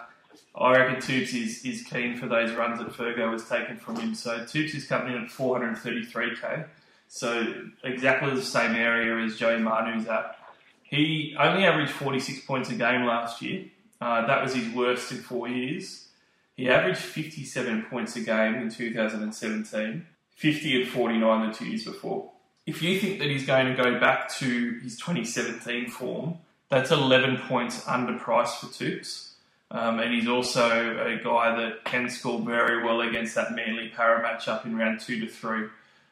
I 0.56 0.72
reckon 0.72 1.02
Tubes 1.02 1.34
is, 1.34 1.64
is 1.64 1.84
keen 1.84 2.18
for 2.18 2.28
those 2.28 2.52
runs 2.54 2.80
that 2.80 2.90
Fergo 2.90 3.32
has 3.32 3.48
taken 3.48 3.78
from 3.78 3.98
him. 3.98 4.16
So 4.16 4.46
Tubes 4.46 4.74
is 4.74 4.88
coming 4.88 5.14
in 5.14 5.24
at 5.24 5.30
433k. 5.30 6.66
So 7.08 7.54
exactly 7.84 8.34
the 8.34 8.42
same 8.42 8.76
area 8.76 9.24
as 9.24 9.38
Joey 9.38 9.60
Manu's 9.60 10.08
at. 10.08 10.36
He 10.84 11.36
only 11.38 11.66
averaged 11.66 11.92
46 11.92 12.46
points 12.46 12.70
a 12.70 12.76
game 12.76 13.06
last 13.06 13.42
year. 13.42 13.66
Uh, 14.00 14.26
that 14.26 14.44
was 14.44 14.56
his 14.56 14.74
worst 14.74 15.12
in 15.12 15.18
four 15.18 15.48
years. 15.48 16.08
He 16.56 16.70
averaged 16.70 17.00
57 17.00 17.84
points 17.90 18.16
a 18.16 18.22
game 18.22 18.56
in 18.56 18.70
2017, 18.70 20.08
50 20.36 20.82
and 20.82 20.90
49 20.90 21.50
the 21.50 21.56
two 21.56 21.66
years 21.66 21.84
before. 21.84 22.32
If 22.66 22.82
you 22.82 23.00
think 23.00 23.20
that 23.20 23.30
he's 23.30 23.46
going 23.46 23.76
to 23.76 23.82
go 23.82 24.00
back 24.00 24.30
to 24.36 24.80
his 24.82 24.98
2017 24.98 25.90
form, 25.90 26.40
that's 26.70 26.92
11 26.92 27.38
points 27.48 27.82
underpriced 27.86 28.58
for 28.60 28.74
Tubes. 28.74 29.27
Um, 29.70 30.00
and 30.00 30.14
he's 30.14 30.28
also 30.28 30.98
a 30.98 31.18
guy 31.22 31.56
that 31.56 31.84
can 31.84 32.10
score 32.10 32.40
very 32.40 32.84
well 32.84 33.02
against 33.02 33.36
that 33.36 33.54
Manly 33.54 33.90
Para 33.90 34.24
matchup 34.24 34.66
in 34.66 34.78
round 34.78 35.02
two 35.02 35.20
to 35.20 35.28
three. 35.28 35.68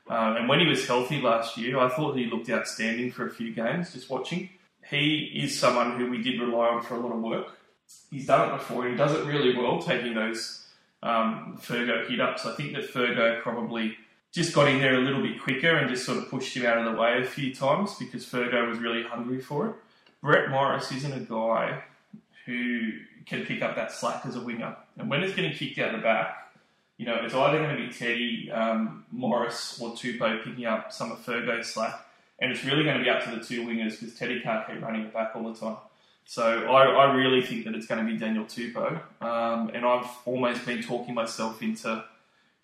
Um, 0.08 0.36
and 0.36 0.49
when 0.49 0.60
he 0.60 0.68
was 0.68 0.86
healthy 0.86 1.22
last 1.22 1.58
year, 1.58 1.80
I 1.80 1.89
thought 1.89 2.18
he 2.18 2.26
looked 2.26 2.49
outstanding 2.49 3.12
for 3.12 3.28
a 3.28 3.32
few 3.32 3.53
games 3.53 3.93
just 3.93 4.10
watching. 4.10 4.49
He 4.89 5.32
is 5.43 5.58
someone 5.58 5.97
who 5.97 6.10
we 6.10 6.22
did 6.22 6.39
rely 6.39 6.68
on 6.68 6.84
for 6.84 6.95
a 6.95 6.99
lot 6.99 7.14
of 7.14 7.22
work. 7.22 7.58
He's 8.12 8.28
done 8.28 8.49
it 8.49 8.58
before 8.58 8.88
he 8.88 8.95
does 8.95 9.14
it 9.14 9.26
really 9.26 9.58
well, 9.58 9.82
taking 9.82 10.14
those 10.14 10.68
um, 11.01 11.58
Fergo 11.62 12.08
hit 12.08 12.20
up. 12.20 12.38
So 12.39 12.51
I 12.51 12.56
think 12.56 12.74
that 12.74 12.91
Fergo 12.91 13.41
probably 13.41 13.97
just 14.32 14.53
got 14.53 14.68
in 14.68 14.80
there 14.80 14.95
a 14.95 15.01
little 15.01 15.22
bit 15.22 15.41
quicker 15.41 15.76
and 15.76 15.89
just 15.89 16.06
sort 16.06 16.18
of 16.18 16.30
pushed 16.30 16.56
him 16.56 16.66
out 16.66 16.78
of 16.78 16.86
the 16.86 16.99
way 16.99 17.22
a 17.22 17.26
few 17.26 17.56
times 17.56 17.95
because 17.95 18.26
Fergo 18.26 18.68
was 18.68 18.80
really 18.80 19.03
hungry 19.03 19.39
for 19.39 19.70
it. 19.70 19.76
Brett 20.22 20.49
Morris 20.49 20.91
isn't 20.91 21.14
a 21.14 21.20
guy 21.20 21.84
who 22.45 22.91
can 23.26 23.45
pick 23.45 23.61
up 23.61 23.76
that 23.76 23.91
slack 23.91 24.26
as 24.26 24.36
a 24.36 24.41
winger. 24.41 24.76
And 24.97 25.09
when 25.09 25.23
it's 25.23 25.36
getting 25.36 25.53
kicked 25.53 25.80
out 25.80 25.91
the 25.91 25.97
back, 25.97 26.53
you 26.97 27.05
know, 27.05 27.15
it's 27.15 27.34
either 27.34 27.57
going 27.57 27.76
to 27.76 27.88
be 27.88 27.91
Teddy, 27.91 28.51
um, 28.51 29.05
Morris, 29.11 29.80
or 29.82 29.91
Tupou 29.91 30.43
picking 30.43 30.65
up 30.65 30.93
some 30.93 31.11
of 31.11 31.26
Fergo's 31.26 31.73
slack. 31.73 31.99
And 32.39 32.51
it's 32.51 32.63
really 32.63 32.84
going 32.84 32.97
to 32.97 33.03
be 33.03 33.09
up 33.09 33.23
to 33.23 33.32
the 33.32 33.43
two 33.43 33.65
wingers 33.65 33.99
because 33.99 34.15
Teddy 34.15 34.39
can't 34.41 34.65
keep 34.67 34.82
running 34.82 35.03
it 35.03 35.13
back 35.13 35.32
all 35.36 35.51
the 35.51 35.59
time. 35.59 35.78
So 36.26 36.65
I, 36.65 36.86
I 36.86 37.13
really 37.13 37.41
think 37.41 37.65
that 37.65 37.76
it's 37.76 37.86
going 37.86 38.05
to 38.05 38.11
be 38.11 38.17
Daniel 38.17 38.45
Tupou. 38.45 38.99
Um, 39.21 39.69
and 39.73 39.86
I've 39.86 40.09
almost 40.26 40.65
been 40.65 40.82
talking 40.82 41.13
myself 41.13 41.61
into 41.61 42.03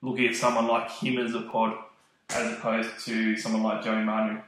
looking 0.01 0.27
at 0.27 0.35
someone 0.35 0.67
like 0.67 0.89
him 0.91 1.17
as 1.17 1.35
a 1.35 1.41
pod 1.41 1.77
as 2.29 2.53
opposed 2.53 3.05
to 3.05 3.37
someone 3.37 3.63
like 3.63 3.83
Joey 3.83 4.03
Manu. 4.03 4.39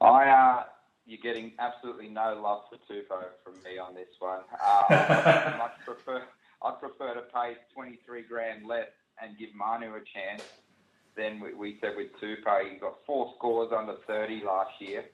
I, 0.00 0.28
uh, 0.28 0.64
you're 1.06 1.20
getting 1.22 1.52
absolutely 1.58 2.08
no 2.08 2.40
love 2.42 2.62
for 2.70 2.76
Tupou 2.76 3.24
from 3.44 3.54
me 3.62 3.78
on 3.78 3.94
this 3.94 4.08
one. 4.18 4.40
Uh, 4.62 4.84
I'd 4.90 5.84
prefer, 5.84 6.22
I'd 6.62 6.80
prefer 6.80 7.14
to 7.14 7.22
pay 7.34 7.56
23 7.74 8.22
grand 8.22 8.66
less 8.66 8.88
and 9.20 9.36
give 9.38 9.54
Manu 9.54 9.94
a 9.94 10.00
chance 10.00 10.42
than 11.16 11.40
we, 11.40 11.54
we 11.54 11.78
said 11.80 11.94
with 11.96 12.12
Tupou. 12.20 12.72
He 12.72 12.78
got 12.78 12.98
four 13.06 13.32
scores 13.36 13.72
under 13.76 13.96
30 14.06 14.42
last 14.44 14.80
year. 14.80 15.04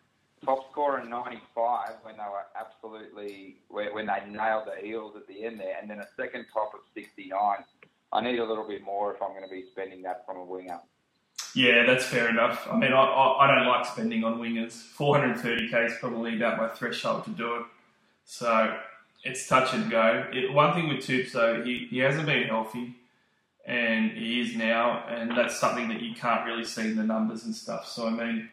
Top 0.44 0.70
scorer 0.70 1.00
in 1.00 1.10
95 1.10 1.90
when 2.02 2.16
they 2.16 2.22
were 2.22 2.46
absolutely, 2.54 3.56
when 3.68 4.06
they 4.06 4.22
nailed 4.30 4.64
the 4.66 4.86
heels 4.86 5.14
at 5.16 5.26
the 5.26 5.44
end 5.44 5.58
there, 5.58 5.76
and 5.80 5.90
then 5.90 5.98
a 5.98 6.06
second 6.16 6.46
top 6.52 6.72
of 6.74 6.80
69. 6.94 7.34
I 8.12 8.20
need 8.22 8.38
a 8.38 8.44
little 8.44 8.66
bit 8.66 8.82
more 8.84 9.14
if 9.14 9.20
I'm 9.20 9.30
going 9.30 9.42
to 9.42 9.50
be 9.50 9.64
spending 9.72 10.02
that 10.02 10.24
from 10.24 10.36
a 10.36 10.44
winger. 10.44 10.78
Yeah, 11.54 11.84
that's 11.86 12.04
fair 12.06 12.28
enough. 12.28 12.68
I 12.70 12.76
mean, 12.76 12.92
I, 12.92 13.02
I, 13.02 13.44
I 13.46 13.54
don't 13.54 13.66
like 13.66 13.86
spending 13.86 14.24
on 14.24 14.38
wingers. 14.38 14.84
430k 14.96 15.86
is 15.86 15.92
probably 16.00 16.36
about 16.36 16.58
my 16.58 16.68
threshold 16.68 17.24
to 17.24 17.30
do 17.30 17.56
it. 17.56 17.62
So 18.24 18.76
it's 19.24 19.48
touch 19.48 19.74
and 19.74 19.90
go. 19.90 20.26
It, 20.32 20.52
one 20.52 20.74
thing 20.74 20.88
with 20.88 20.98
Toops, 21.06 21.32
though, 21.32 21.62
he, 21.62 21.88
he 21.90 21.98
hasn't 21.98 22.26
been 22.26 22.44
healthy, 22.44 22.94
and 23.66 24.12
he 24.12 24.40
is 24.40 24.56
now, 24.56 25.04
and 25.08 25.36
that's 25.36 25.58
something 25.58 25.88
that 25.88 26.00
you 26.02 26.14
can't 26.14 26.46
really 26.46 26.64
see 26.64 26.82
in 26.82 26.96
the 26.96 27.04
numbers 27.04 27.44
and 27.44 27.54
stuff. 27.54 27.86
So, 27.88 28.06
I 28.06 28.10
mean, 28.10 28.48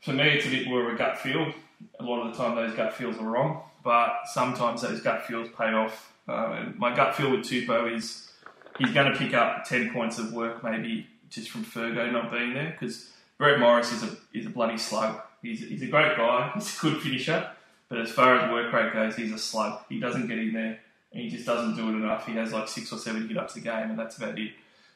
for 0.00 0.12
me, 0.12 0.24
it's 0.24 0.46
a 0.46 0.50
bit 0.50 0.66
more 0.68 0.86
of 0.86 0.94
a 0.94 0.98
gut 0.98 1.18
feel. 1.18 1.52
A 2.00 2.04
lot 2.04 2.26
of 2.26 2.32
the 2.36 2.38
time, 2.42 2.56
those 2.56 2.74
gut 2.74 2.94
feels 2.94 3.16
are 3.18 3.24
wrong, 3.28 3.62
but 3.84 4.12
sometimes 4.32 4.82
those 4.82 5.00
gut 5.00 5.24
feels 5.26 5.48
pay 5.56 5.72
off. 5.72 6.12
Uh, 6.28 6.56
and 6.58 6.78
my 6.78 6.94
gut 6.94 7.14
feel 7.16 7.30
with 7.30 7.40
Tupou 7.40 7.96
is 7.96 8.30
he's 8.78 8.92
going 8.92 9.12
to 9.12 9.18
pick 9.18 9.34
up 9.34 9.64
10 9.64 9.92
points 9.92 10.18
of 10.18 10.32
work 10.32 10.62
maybe 10.62 11.06
just 11.32 11.50
from 11.50 11.64
Fergo 11.64 12.12
not 12.12 12.30
being 12.30 12.54
there 12.54 12.76
because 12.78 13.10
Brett 13.38 13.58
Morris 13.58 13.92
is 13.92 14.02
a, 14.02 14.16
is 14.32 14.46
a 14.46 14.50
bloody 14.50 14.78
slug. 14.78 15.20
He's, 15.42 15.60
he's 15.60 15.82
a 15.82 15.86
great 15.86 16.16
guy, 16.16 16.52
he's 16.54 16.78
a 16.78 16.80
good 16.80 17.02
finisher, 17.02 17.50
but 17.88 17.98
as 17.98 18.10
far 18.10 18.36
as 18.36 18.50
work 18.50 18.72
rate 18.72 18.92
goes, 18.92 19.16
he's 19.16 19.32
a 19.32 19.38
slug. 19.38 19.80
He 19.88 19.98
doesn't 19.98 20.28
get 20.28 20.38
in 20.38 20.52
there 20.52 20.78
and 21.12 21.22
he 21.22 21.28
just 21.28 21.46
doesn't 21.46 21.76
do 21.76 21.88
it 21.88 21.92
enough. 21.92 22.26
He 22.26 22.32
has 22.34 22.52
like 22.52 22.68
six 22.68 22.92
or 22.92 22.98
seven 22.98 23.26
hit 23.26 23.36
ups 23.36 23.56
a 23.56 23.60
game 23.60 23.90
and 23.90 23.98
that's 23.98 24.16
about 24.16 24.38
it. 24.38 24.52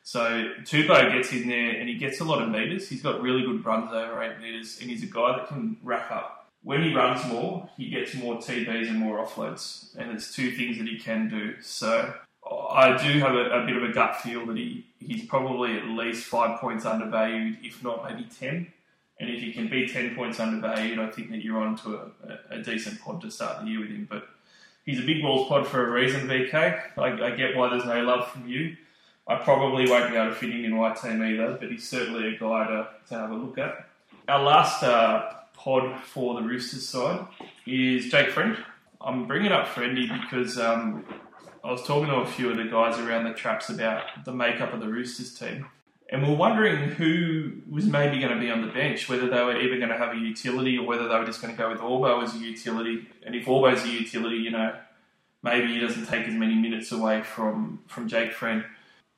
So 0.07 0.21
Tubo 0.63 1.13
gets 1.13 1.33
in 1.33 1.49
there 1.49 1.71
and 1.71 1.89
he 1.89 1.97
gets 1.97 2.21
a 2.21 2.25
lot 2.25 2.41
of 2.41 2.49
meters. 2.49 2.89
He's 2.89 3.03
got 3.03 3.21
really 3.21 3.43
good 3.43 3.65
runs 3.65 3.91
over 3.93 4.23
eight 4.23 4.39
meters, 4.41 4.79
and 4.81 4.89
he's 4.89 5.03
a 5.03 5.07
guy 5.07 5.37
that 5.37 5.49
can 5.49 5.79
rack 5.83 6.13
up. 6.13 6.49
When 6.63 6.85
he 6.85 6.95
runs 6.95 7.27
more, 7.27 7.69
he 7.77 7.91
gets 7.91 8.15
more 8.15 8.37
TBs 8.37 8.89
and 8.89 8.99
more 8.99 9.19
offloads, 9.19 9.97
and 9.97 10.13
it's 10.13 10.33
two 10.33 10.53
things 10.53 10.79
that 10.79 10.87
he 10.87 10.97
can 10.97 11.29
do. 11.29 11.61
So 11.61 12.15
I 12.51 12.97
do 12.97 13.19
have 13.21 13.35
a, 13.35 13.63
a 13.63 13.67
bit 13.67 13.77
of 13.77 13.83
a 13.83 13.93
gut 13.93 14.17
feel 14.21 14.47
that 14.47 14.57
he, 14.57 14.87
he's 15.01 15.25
probably 15.27 15.79
at 15.79 15.87
least 15.87 16.27
five 16.27 16.61
points 16.61 16.85
undervalued, 16.85 17.59
if 17.63 17.83
not 17.83 18.05
maybe 18.05 18.29
ten. 18.39 18.73
And 19.19 19.31
if 19.31 19.41
he 19.41 19.53
can 19.53 19.69
be 19.69 19.89
ten 19.89 20.15
points 20.15 20.39
undervalued, 20.39 20.99
I 20.99 21.11
think 21.11 21.31
that 21.31 21.43
you're 21.43 21.59
on 21.59 21.77
to 21.79 21.97
a, 21.97 22.11
a, 22.29 22.59
a 22.59 22.63
decent 22.63 23.01
pod 23.01 23.21
to 23.23 23.31
start 23.31 23.65
the 23.65 23.71
year 23.71 23.81
with 23.81 23.89
him. 23.89 24.07
But 24.09 24.29
he's 24.85 25.01
a 25.01 25.03
big 25.03 25.23
balls 25.23 25.49
pod 25.49 25.67
for 25.67 25.89
a 25.89 25.91
reason, 25.91 26.29
VK. 26.29 26.55
I, 26.99 27.03
I 27.03 27.31
get 27.31 27.57
why 27.57 27.71
there's 27.71 27.85
no 27.85 28.03
love 28.03 28.31
from 28.31 28.49
you. 28.49 28.77
I 29.29 29.37
probably 29.37 29.91
won't 29.91 30.11
be 30.11 30.17
able 30.17 30.29
to 30.29 30.35
fit 30.37 30.51
him 30.51 30.65
in 30.65 30.77
my 30.77 30.93
team 30.95 31.23
either, 31.23 31.57
but 31.59 31.71
he's 31.71 31.89
certainly 31.89 32.29
a 32.29 32.39
guy 32.39 32.67
to, 32.69 32.89
to 33.09 33.15
have 33.15 33.31
a 33.31 33.35
look 33.35 33.59
at. 33.59 33.89
Our 34.29 34.43
last 34.43 34.85
uh, 34.85 35.33
pod 35.55 36.01
for 36.05 36.41
the 36.41 36.47
Roosters 36.47 36.89
side 36.89 37.27
is 37.67 38.07
Jake 38.07 38.31
Friend. 38.31 38.57
I'm 39.01 39.27
bringing 39.27 39.51
up 39.51 39.67
Friendy 39.67 40.09
because 40.23 40.59
um, 40.59 41.05
I 41.67 41.73
was 41.73 41.83
talking 41.83 42.07
to 42.07 42.19
a 42.19 42.27
few 42.27 42.49
of 42.49 42.59
the 42.59 42.67
guys 42.67 42.97
around 42.97 43.25
the 43.25 43.33
traps 43.33 43.71
about 43.71 44.25
the 44.25 44.33
makeup 44.33 44.73
of 44.73 44.79
the 44.79 44.87
Roosters 44.87 45.35
team. 45.37 45.67
And 46.09 46.23
we 46.23 46.33
are 46.33 46.37
wondering 46.37 46.91
who 46.91 47.55
was 47.69 47.87
maybe 47.87 48.21
going 48.21 48.33
to 48.33 48.39
be 48.39 48.53
on 48.53 48.61
the 48.61 48.73
bench, 48.73 49.09
whether 49.09 49.29
they 49.29 49.43
were 49.43 49.61
either 49.61 49.77
going 49.77 49.89
to 49.89 49.99
have 49.99 50.15
a 50.15 50.17
utility 50.17 50.79
or 50.79 50.87
whether 50.87 51.09
they 51.09 51.19
were 51.19 51.27
just 51.27 51.43
going 51.43 51.53
to 51.53 51.61
go 51.61 51.69
with 51.69 51.81
Orbo 51.81 52.23
as 52.23 52.37
a 52.37 52.39
utility. 52.39 53.09
And 53.25 53.35
if 53.35 53.47
Orbo's 53.47 53.83
a 53.83 53.89
utility, 53.89 54.37
you 54.37 54.53
know, 54.53 54.77
maybe 55.43 55.75
he 55.75 55.81
doesn't 55.81 56.07
take 56.07 56.29
as 56.29 56.35
many 56.35 56.55
minutes 56.55 56.93
away 56.93 57.25
from, 57.25 57.81
from 57.89 58.07
Jake 58.07 58.33
Friend. 58.33 58.65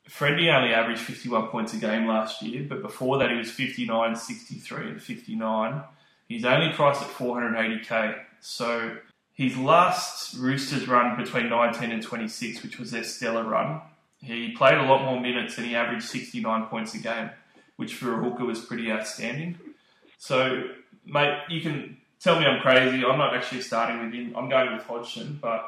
Freddie 0.08 0.48
only 0.48 0.72
averaged 0.72 1.02
51 1.02 1.48
points 1.48 1.74
a 1.74 1.76
game 1.76 2.06
last 2.06 2.40
year, 2.40 2.64
but 2.66 2.80
before 2.80 3.18
that 3.18 3.30
he 3.30 3.36
was 3.36 3.50
59, 3.50 4.16
63, 4.16 4.88
and 4.88 5.02
59. 5.02 5.82
He's 6.30 6.46
only 6.46 6.72
priced 6.72 7.02
at 7.02 7.08
480k. 7.08 8.20
So 8.40 8.96
his 9.38 9.56
last 9.56 10.34
Roosters 10.34 10.88
run 10.88 11.16
between 11.16 11.48
19 11.48 11.92
and 11.92 12.02
26, 12.02 12.64
which 12.64 12.76
was 12.76 12.90
their 12.90 13.04
stellar 13.04 13.44
run, 13.44 13.80
he 14.20 14.50
played 14.50 14.78
a 14.78 14.82
lot 14.82 15.04
more 15.04 15.20
minutes 15.20 15.56
and 15.58 15.66
he 15.66 15.76
averaged 15.76 16.06
69 16.06 16.66
points 16.66 16.92
a 16.94 16.98
game, 16.98 17.30
which 17.76 17.94
for 17.94 18.14
a 18.14 18.16
hooker 18.16 18.44
was 18.44 18.58
pretty 18.58 18.90
outstanding. 18.90 19.56
So, 20.18 20.64
mate, 21.06 21.38
you 21.48 21.60
can 21.60 21.98
tell 22.18 22.40
me 22.40 22.46
I'm 22.46 22.60
crazy. 22.60 23.04
I'm 23.04 23.16
not 23.16 23.32
actually 23.32 23.60
starting 23.60 24.04
with 24.04 24.12
him. 24.12 24.34
I'm 24.36 24.48
going 24.48 24.72
with 24.72 24.82
Hodgson, 24.82 25.38
but 25.40 25.64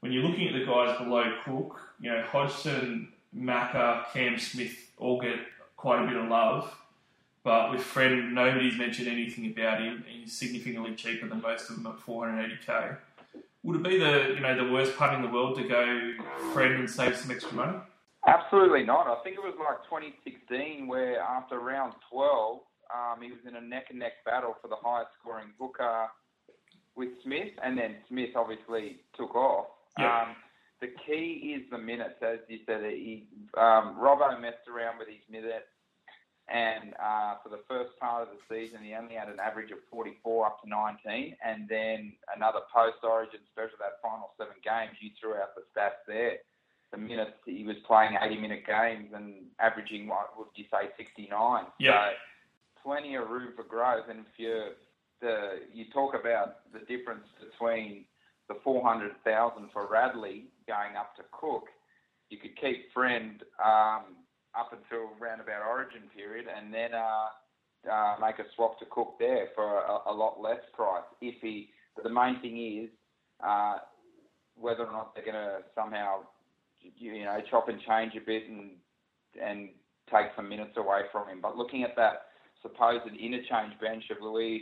when 0.00 0.10
you're 0.10 0.24
looking 0.24 0.48
at 0.48 0.54
the 0.54 0.66
guys 0.66 0.98
below 0.98 1.36
Cook, 1.44 1.80
you 2.00 2.10
know, 2.10 2.20
Hodgson 2.22 3.12
Macca, 3.34 4.06
Cam 4.12 4.40
Smith 4.40 4.90
all 4.98 5.20
get 5.20 5.38
quite 5.76 6.02
a 6.02 6.06
bit 6.08 6.16
of 6.16 6.28
love. 6.28 6.76
But 7.44 7.70
with 7.70 7.82
Fred, 7.82 8.12
nobody's 8.32 8.78
mentioned 8.78 9.06
anything 9.06 9.46
about 9.46 9.80
him. 9.80 10.02
He's 10.08 10.32
significantly 10.32 10.94
cheaper 10.94 11.28
than 11.28 11.42
most 11.42 11.68
of 11.68 11.76
them 11.76 11.86
at 11.86 11.98
480k. 11.98 12.96
Would 13.62 13.76
it 13.76 13.82
be 13.82 13.98
the 13.98 14.32
you 14.34 14.40
know 14.40 14.56
the 14.56 14.72
worst 14.72 14.96
punt 14.96 15.14
in 15.14 15.22
the 15.22 15.28
world 15.28 15.56
to 15.56 15.68
go 15.68 16.12
Fred 16.52 16.72
and 16.72 16.88
save 16.88 17.16
some 17.16 17.30
extra 17.30 17.54
money? 17.54 17.78
Absolutely 18.26 18.82
not. 18.82 19.06
I 19.06 19.22
think 19.22 19.36
it 19.36 19.42
was 19.42 19.54
like 19.58 19.84
2016 19.84 20.86
where 20.86 21.20
after 21.20 21.58
round 21.58 21.92
12, 22.10 22.60
um, 22.92 23.22
he 23.22 23.30
was 23.30 23.40
in 23.46 23.56
a 23.56 23.60
neck 23.60 23.86
and 23.90 23.98
neck 23.98 24.24
battle 24.24 24.56
for 24.62 24.68
the 24.68 24.76
highest 24.82 25.10
scoring 25.20 25.48
hooker 25.60 26.08
with 26.96 27.10
Smith, 27.22 27.52
and 27.62 27.76
then 27.76 27.96
Smith 28.08 28.30
obviously 28.36 29.00
took 29.16 29.34
off. 29.34 29.66
Yeah. 29.98 30.22
Um, 30.22 30.36
the 30.80 30.88
key 31.06 31.56
is 31.56 31.68
the 31.70 31.78
minutes, 31.78 32.22
as 32.22 32.38
you 32.48 32.58
said. 32.66 32.82
He, 32.84 33.26
um, 33.56 33.96
Robbo 33.98 34.40
messed 34.40 34.68
around 34.68 34.98
with 34.98 35.08
his 35.08 35.24
minutes, 35.30 35.68
and 36.48 36.92
uh, 37.00 37.40
for 37.42 37.48
the 37.48 37.64
first 37.66 37.96
part 37.98 38.22
of 38.22 38.28
the 38.28 38.40
season, 38.52 38.84
he 38.84 38.92
only 38.94 39.14
had 39.14 39.28
an 39.28 39.40
average 39.40 39.70
of 39.70 39.78
44 39.90 40.46
up 40.46 40.62
to 40.62 40.68
19, 40.68 41.36
and 41.40 41.68
then 41.68 42.12
another 42.36 42.60
post-Origin 42.68 43.40
special, 43.50 43.80
that 43.80 43.96
final 44.02 44.28
seven 44.36 44.60
games, 44.60 44.92
you 45.00 45.08
threw 45.18 45.34
out 45.34 45.56
the 45.56 45.64
stats 45.72 46.04
there. 46.06 46.44
The 46.92 46.98
minutes 46.98 47.32
he 47.46 47.64
was 47.64 47.76
playing 47.86 48.12
80-minute 48.12 48.66
games 48.66 49.10
and 49.14 49.48
averaging 49.58 50.06
what 50.06 50.36
would 50.36 50.48
you 50.54 50.64
say 50.70 50.92
69? 50.96 51.64
Yeah. 51.80 52.10
So 52.10 52.84
plenty 52.84 53.16
of 53.16 53.30
room 53.30 53.52
for 53.56 53.64
growth, 53.64 54.04
and 54.10 54.20
if 54.20 54.38
you 54.38 54.76
the 55.20 55.60
you 55.72 55.86
talk 55.92 56.14
about 56.14 56.70
the 56.72 56.80
difference 56.80 57.24
between 57.40 58.04
the 58.48 58.56
400,000 58.62 59.70
for 59.72 59.88
Radley 59.90 60.44
going 60.68 60.96
up 60.98 61.16
to 61.16 61.22
Cook, 61.32 61.64
you 62.28 62.36
could 62.38 62.54
keep 62.60 62.92
Friend 62.92 63.42
um, 63.64 64.16
up 64.58 64.72
until 64.72 65.10
around 65.20 65.40
about 65.40 65.66
Origin 65.66 66.02
period, 66.14 66.46
and 66.46 66.72
then 66.72 66.94
uh, 66.94 67.90
uh, 67.90 68.16
make 68.20 68.38
a 68.38 68.44
swap 68.54 68.78
to 68.78 68.86
Cook 68.90 69.16
there 69.18 69.48
for 69.54 69.80
a, 69.80 70.10
a, 70.10 70.14
lot 70.14 70.40
less 70.40 70.60
price. 70.72 71.04
If 71.20 71.36
he, 71.42 71.70
but 71.94 72.04
the 72.04 72.10
main 72.10 72.40
thing 72.40 72.84
is 72.84 72.90
uh, 73.44 73.78
whether 74.56 74.84
or 74.84 74.92
not 74.92 75.14
they're 75.14 75.24
going 75.24 75.34
to 75.34 75.58
somehow, 75.74 76.20
you 76.80 77.24
know, 77.24 77.38
chop 77.50 77.68
and 77.68 77.80
change 77.86 78.12
a 78.16 78.24
bit 78.24 78.48
and 78.48 78.70
and 79.42 79.70
take 80.12 80.26
some 80.36 80.48
minutes 80.48 80.76
away 80.76 81.02
from 81.10 81.28
him. 81.28 81.40
But 81.40 81.56
looking 81.56 81.82
at 81.82 81.96
that 81.96 82.26
supposed 82.62 83.06
interchange 83.06 83.78
bench 83.80 84.04
of 84.10 84.22
Liu, 84.22 84.60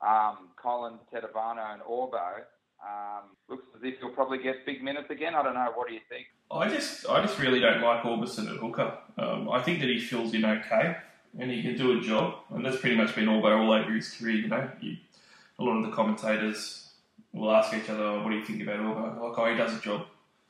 um, 0.00 0.50
Collins, 0.60 1.00
Tetevano, 1.12 1.72
and 1.72 1.82
Orbo 1.82 2.44
um, 2.80 3.36
looks 3.48 3.64
as 3.74 3.80
if 3.82 3.98
he'll 4.00 4.10
probably 4.10 4.38
get 4.38 4.66
big 4.66 4.82
minutes 4.82 5.08
again. 5.10 5.34
I 5.34 5.42
don't 5.42 5.54
know. 5.54 5.72
What 5.74 5.88
do 5.88 5.94
you 5.94 6.00
think? 6.08 6.26
I 6.50 6.68
just, 6.68 7.08
I 7.08 7.22
just 7.22 7.38
really 7.38 7.60
don't 7.60 7.82
like 7.82 8.02
Aubusson 8.02 8.50
at 8.50 8.56
hooker. 8.58 8.96
Um, 9.18 9.48
I 9.50 9.60
think 9.62 9.80
that 9.80 9.88
he 9.88 9.98
fills 9.98 10.32
in 10.34 10.44
okay, 10.44 10.96
and 11.38 11.50
he 11.50 11.62
can 11.62 11.76
do 11.76 11.98
a 11.98 12.00
job, 12.00 12.34
and 12.50 12.64
that's 12.64 12.78
pretty 12.78 12.96
much 12.96 13.14
been 13.14 13.28
all 13.28 13.42
by 13.42 13.52
all 13.52 13.72
over 13.72 13.90
his 13.90 14.10
career. 14.10 14.36
You 14.36 14.48
know, 14.48 14.70
you, 14.80 14.96
a 15.58 15.64
lot 15.64 15.76
of 15.76 15.84
the 15.84 15.92
commentators 15.92 16.90
will 17.32 17.50
ask 17.50 17.74
each 17.74 17.90
other, 17.90 18.02
oh, 18.02 18.22
"What 18.22 18.30
do 18.30 18.36
you 18.36 18.44
think 18.44 18.62
about 18.62 18.78
Orbo?" 18.78 19.28
Like, 19.28 19.38
oh, 19.38 19.50
he 19.50 19.56
does 19.56 19.76
a 19.76 19.80
job. 19.80 20.06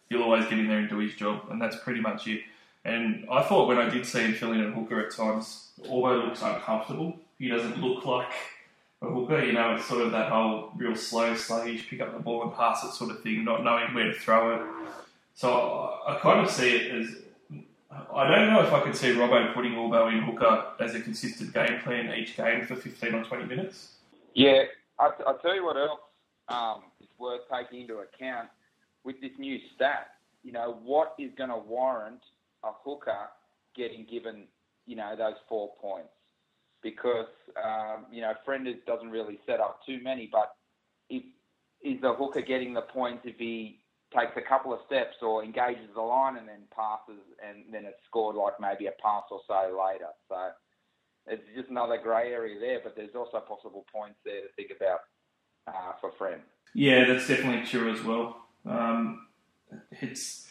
He'll 0.08 0.22
always 0.22 0.44
get 0.44 0.58
in 0.58 0.68
there 0.68 0.78
and 0.78 0.88
do 0.88 0.98
his 0.98 1.14
job, 1.14 1.46
and 1.50 1.60
that's 1.60 1.76
pretty 1.76 2.00
much 2.00 2.26
it. 2.28 2.42
And 2.84 3.26
I 3.30 3.42
thought 3.42 3.66
when 3.66 3.78
I 3.78 3.88
did 3.88 4.06
see 4.06 4.20
him 4.20 4.34
filling 4.34 4.60
in 4.60 4.66
at 4.66 4.74
hooker 4.74 5.00
at 5.00 5.14
times, 5.14 5.70
Orbo 5.84 6.24
looks 6.24 6.42
uncomfortable. 6.42 7.18
He 7.38 7.48
doesn't 7.48 7.80
look 7.80 8.04
like 8.04 8.32
a 9.02 9.06
hooker. 9.06 9.42
You 9.42 9.52
know, 9.52 9.74
it's 9.74 9.86
sort 9.86 10.02
of 10.02 10.12
that 10.12 10.30
whole 10.30 10.70
real 10.76 10.94
slow, 10.94 11.34
sluggish, 11.34 11.88
pick 11.88 12.00
up 12.00 12.12
the 12.12 12.20
ball 12.20 12.42
and 12.42 12.54
pass 12.54 12.84
it 12.84 12.92
sort 12.92 13.10
of 13.10 13.22
thing, 13.22 13.44
not 13.44 13.64
knowing 13.64 13.92
where 13.94 14.12
to 14.12 14.12
throw 14.12 14.54
it. 14.54 14.62
So 15.36 15.52
I, 15.52 16.16
I 16.16 16.18
kind 16.18 16.40
of 16.40 16.50
see 16.50 16.76
it 16.76 16.92
as 16.92 17.16
I 18.12 18.26
don't 18.26 18.52
know 18.52 18.62
if 18.62 18.72
I 18.72 18.80
could 18.80 18.96
see 18.96 19.08
Robbo 19.08 19.52
putting 19.54 19.72
Orbo 19.72 20.10
in 20.10 20.22
hooker 20.22 20.64
as 20.80 20.94
a 20.94 21.00
consistent 21.00 21.52
game 21.52 21.78
plan 21.82 22.12
each 22.18 22.36
game 22.36 22.64
for 22.66 22.74
15 22.74 23.14
or 23.14 23.22
20 23.22 23.44
minutes. 23.44 23.96
Yeah, 24.34 24.64
I, 24.98 25.10
I'll 25.26 25.38
tell 25.38 25.54
you 25.54 25.64
what 25.64 25.76
else 25.76 26.00
um, 26.48 26.84
is 27.00 27.08
worth 27.18 27.42
taking 27.52 27.82
into 27.82 27.98
account 27.98 28.48
with 29.04 29.20
this 29.20 29.32
new 29.38 29.58
stat. 29.74 30.08
You 30.42 30.52
know, 30.52 30.78
what 30.82 31.14
is 31.18 31.30
going 31.36 31.50
to 31.50 31.58
warrant 31.58 32.22
a 32.64 32.70
hooker 32.84 33.28
getting 33.76 34.06
given, 34.10 34.44
you 34.86 34.96
know, 34.96 35.14
those 35.16 35.36
four 35.48 35.72
points? 35.80 36.08
Because, 36.82 37.28
um, 37.62 38.06
you 38.10 38.22
know, 38.22 38.32
Frienders 38.46 38.84
doesn't 38.86 39.10
really 39.10 39.38
set 39.46 39.60
up 39.60 39.80
too 39.84 40.00
many, 40.02 40.30
but 40.32 40.54
if, 41.10 41.22
is 41.82 42.00
the 42.00 42.14
hooker 42.14 42.40
getting 42.40 42.72
the 42.72 42.82
points 42.82 43.22
if 43.24 43.36
he 43.36 43.80
takes 44.14 44.32
a 44.36 44.42
couple 44.42 44.72
of 44.72 44.80
steps 44.86 45.16
or 45.22 45.42
engages 45.42 45.88
the 45.94 46.00
line 46.00 46.36
and 46.36 46.48
then 46.48 46.62
passes 46.74 47.22
and 47.44 47.72
then 47.72 47.84
it's 47.84 47.98
scored 48.06 48.36
like 48.36 48.54
maybe 48.60 48.86
a 48.86 48.92
pass 49.02 49.24
or 49.30 49.40
so 49.46 49.76
later? 49.76 50.10
So 50.28 50.50
it's 51.26 51.42
just 51.56 51.70
another 51.70 51.98
grey 51.98 52.32
area 52.32 52.58
there, 52.60 52.80
but 52.82 52.94
there's 52.96 53.14
also 53.14 53.40
possible 53.40 53.84
points 53.92 54.18
there 54.24 54.42
to 54.42 54.48
think 54.56 54.70
about 54.76 55.00
uh, 55.66 55.92
for 56.00 56.12
Friend. 56.12 56.40
Yeah, 56.74 57.04
that's 57.06 57.26
definitely 57.26 57.66
true 57.66 57.92
as 57.92 58.02
well. 58.02 58.36
Um, 58.64 59.26
it's, 59.90 60.46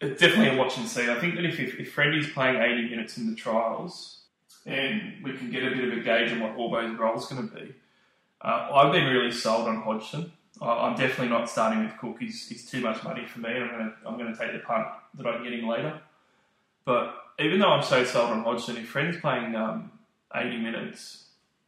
it's 0.00 0.20
definitely 0.20 0.56
a 0.56 0.58
watch 0.58 0.76
and 0.78 0.86
see. 0.86 1.10
I 1.10 1.18
think 1.20 1.34
that 1.36 1.44
if, 1.44 1.58
if, 1.58 1.78
if 1.78 1.94
playing 2.34 2.56
80 2.56 2.90
minutes 2.90 3.18
in 3.18 3.28
the 3.28 3.36
trials 3.36 4.22
and 4.64 5.22
we 5.22 5.36
can 5.36 5.50
get 5.50 5.64
a 5.64 5.70
bit 5.70 5.84
of 5.84 5.98
a 5.98 6.00
gauge 6.00 6.32
on 6.32 6.40
what 6.40 6.56
Orbo's 6.56 6.98
role 6.98 7.18
is 7.18 7.26
going 7.26 7.48
to 7.48 7.54
be, 7.54 7.74
uh, 8.42 8.68
I've 8.72 8.92
been 8.92 9.06
really 9.06 9.32
sold 9.32 9.68
on 9.68 9.82
Hodgson. 9.82 10.32
I, 10.60 10.88
am 10.88 10.96
definitely 10.96 11.28
not 11.28 11.50
starting 11.50 11.84
with 11.84 11.96
Cook. 11.98 12.16
He's, 12.20 12.48
he's 12.48 12.68
too 12.68 12.80
much 12.80 13.02
money 13.04 13.26
for 13.26 13.40
me. 13.40 13.50
I'm 13.50 13.68
going 13.68 13.90
to 13.90 13.92
I'm 14.06 14.18
going 14.18 14.32
to 14.32 14.38
take 14.38 14.52
the 14.52 14.60
punt 14.60 14.86
that 15.14 15.26
I'm 15.26 15.42
getting 15.42 15.66
later. 15.66 16.00
But 16.84 17.14
even 17.38 17.58
though 17.58 17.70
I'm 17.70 17.82
so 17.82 18.04
sold 18.04 18.30
on 18.30 18.44
Hodgson, 18.44 18.76
if 18.76 18.88
Friend's 18.88 19.18
playing 19.20 19.54
um, 19.54 19.90
80 20.34 20.58
minutes, 20.58 21.24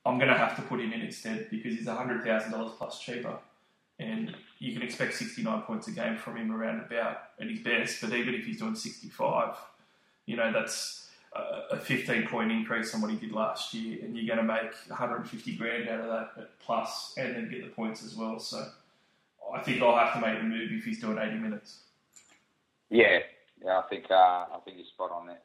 I'm 0.06 0.18
going 0.18 0.30
to 0.30 0.38
have 0.38 0.56
to 0.56 0.62
put 0.62 0.80
him 0.80 0.92
in 0.92 1.02
instead 1.02 1.50
because 1.50 1.74
he's 1.74 1.86
$100,000 1.86 2.76
plus 2.76 3.00
cheaper. 3.00 3.36
And 3.98 4.34
you 4.58 4.72
can 4.72 4.82
expect 4.82 5.14
69 5.14 5.62
points 5.62 5.88
a 5.88 5.90
game 5.90 6.16
from 6.16 6.36
him 6.36 6.52
around 6.52 6.80
about 6.80 7.18
at 7.40 7.48
his 7.48 7.60
best. 7.60 8.00
But 8.00 8.12
even 8.12 8.34
if 8.34 8.46
he's 8.46 8.60
doing 8.60 8.76
65, 8.76 9.56
you 10.26 10.36
know, 10.36 10.52
that's 10.52 11.08
a 11.70 11.78
15 11.78 12.26
point 12.28 12.50
increase 12.50 12.94
on 12.94 13.00
what 13.00 13.10
he 13.10 13.16
did 13.16 13.32
last 13.32 13.74
year. 13.74 13.98
And 14.02 14.16
you're 14.16 14.34
going 14.34 14.46
to 14.46 14.52
make 14.52 14.72
150 14.86 15.56
grand 15.56 15.88
out 15.88 16.00
of 16.00 16.06
that 16.06 16.58
plus 16.60 17.14
and 17.16 17.34
then 17.34 17.50
get 17.50 17.64
the 17.64 17.70
points 17.70 18.04
as 18.04 18.14
well. 18.14 18.38
So 18.38 18.66
I 19.54 19.60
think 19.60 19.82
I'll 19.82 19.96
have 19.96 20.14
to 20.14 20.20
make 20.20 20.38
the 20.38 20.44
move 20.44 20.70
if 20.72 20.84
he's 20.84 21.00
doing 21.00 21.18
80 21.18 21.38
minutes. 21.38 21.80
Yeah, 22.90 23.18
yeah, 23.64 23.78
I 23.78 23.82
think 23.88 24.10
uh, 24.10 24.14
I 24.14 24.58
think 24.64 24.78
you're 24.78 24.86
spot 24.86 25.10
on 25.12 25.26
there. 25.26 25.40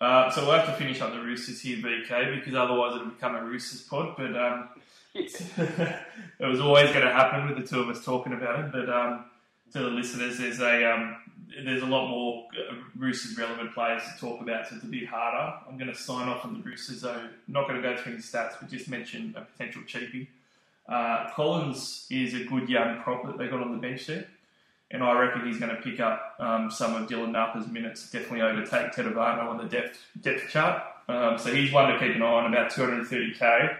Uh, 0.00 0.30
so 0.30 0.46
we'll 0.46 0.56
have 0.56 0.66
to 0.66 0.72
finish 0.72 1.00
up 1.00 1.12
the 1.12 1.20
Roosters 1.20 1.60
here, 1.60 1.76
VK, 1.76 2.36
because 2.36 2.54
otherwise 2.54 2.94
it'll 2.94 3.08
become 3.08 3.34
a 3.34 3.44
Roosters 3.44 3.82
pod. 3.82 4.14
But 4.16 4.34
um, 4.36 4.68
it 5.14 6.46
was 6.46 6.60
always 6.60 6.90
going 6.90 7.04
to 7.04 7.12
happen 7.12 7.48
with 7.48 7.58
the 7.58 7.66
two 7.66 7.80
of 7.80 7.88
us 7.88 8.04
talking 8.04 8.32
about 8.32 8.60
it. 8.60 8.72
But 8.72 8.88
um, 8.88 9.26
to 9.72 9.80
the 9.80 9.88
listeners, 9.88 10.38
there's 10.38 10.60
a 10.60 10.90
um, 10.90 11.16
there's 11.64 11.82
a 11.82 11.86
lot 11.86 12.08
more 12.08 12.46
uh, 12.70 12.74
Roosters 12.96 13.36
relevant 13.36 13.74
players 13.74 14.02
to 14.04 14.18
talk 14.18 14.40
about, 14.40 14.68
so 14.68 14.76
it's 14.76 14.84
a 14.84 14.88
bit 14.88 15.06
harder. 15.06 15.58
I'm 15.68 15.76
going 15.76 15.92
to 15.92 15.98
sign 15.98 16.28
off 16.28 16.44
on 16.44 16.54
the 16.54 16.60
Roosters, 16.60 17.02
though. 17.02 17.28
Not 17.48 17.68
going 17.68 17.80
to 17.80 17.86
go 17.86 17.96
through 17.96 18.14
any 18.14 18.22
stats, 18.22 18.54
but 18.60 18.70
just 18.70 18.88
mention 18.88 19.34
a 19.36 19.42
potential 19.42 19.82
cheapie. 19.82 20.28
Uh, 20.90 21.30
Collins 21.30 22.06
is 22.10 22.34
a 22.34 22.44
good 22.44 22.68
young 22.68 23.00
prop 23.00 23.24
that 23.24 23.38
they 23.38 23.46
got 23.46 23.62
on 23.62 23.72
the 23.72 23.78
bench 23.78 24.06
there 24.06 24.26
and 24.90 25.04
I 25.04 25.18
reckon 25.18 25.46
he's 25.46 25.58
going 25.58 25.74
to 25.74 25.80
pick 25.80 26.00
up 26.00 26.34
um, 26.38 26.70
some 26.70 26.94
of 26.94 27.08
Dylan 27.08 27.30
Napa's 27.30 27.68
minutes, 27.68 28.10
definitely 28.10 28.42
overtake 28.42 28.92
Tetevano 28.92 29.48
on 29.48 29.58
the 29.58 29.64
depth 29.64 30.04
depth 30.20 30.50
chart. 30.50 30.82
Um, 31.08 31.38
so 31.38 31.52
he's 31.52 31.72
one 31.72 31.92
to 31.92 31.98
keep 31.98 32.14
an 32.16 32.22
eye 32.22 32.26
on, 32.26 32.52
about 32.52 32.70
230k. 32.70 33.76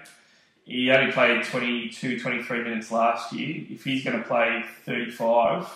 He 0.65 0.91
only 0.91 1.13
played 1.13 1.45
22, 1.45 2.21
23 2.21 2.63
minutes 2.63 2.93
last 2.93 3.33
year. 3.33 3.65
If 3.71 3.85
he's 3.85 4.05
going 4.05 4.19
to 4.19 4.25
play 4.25 4.65
35, 4.85 5.69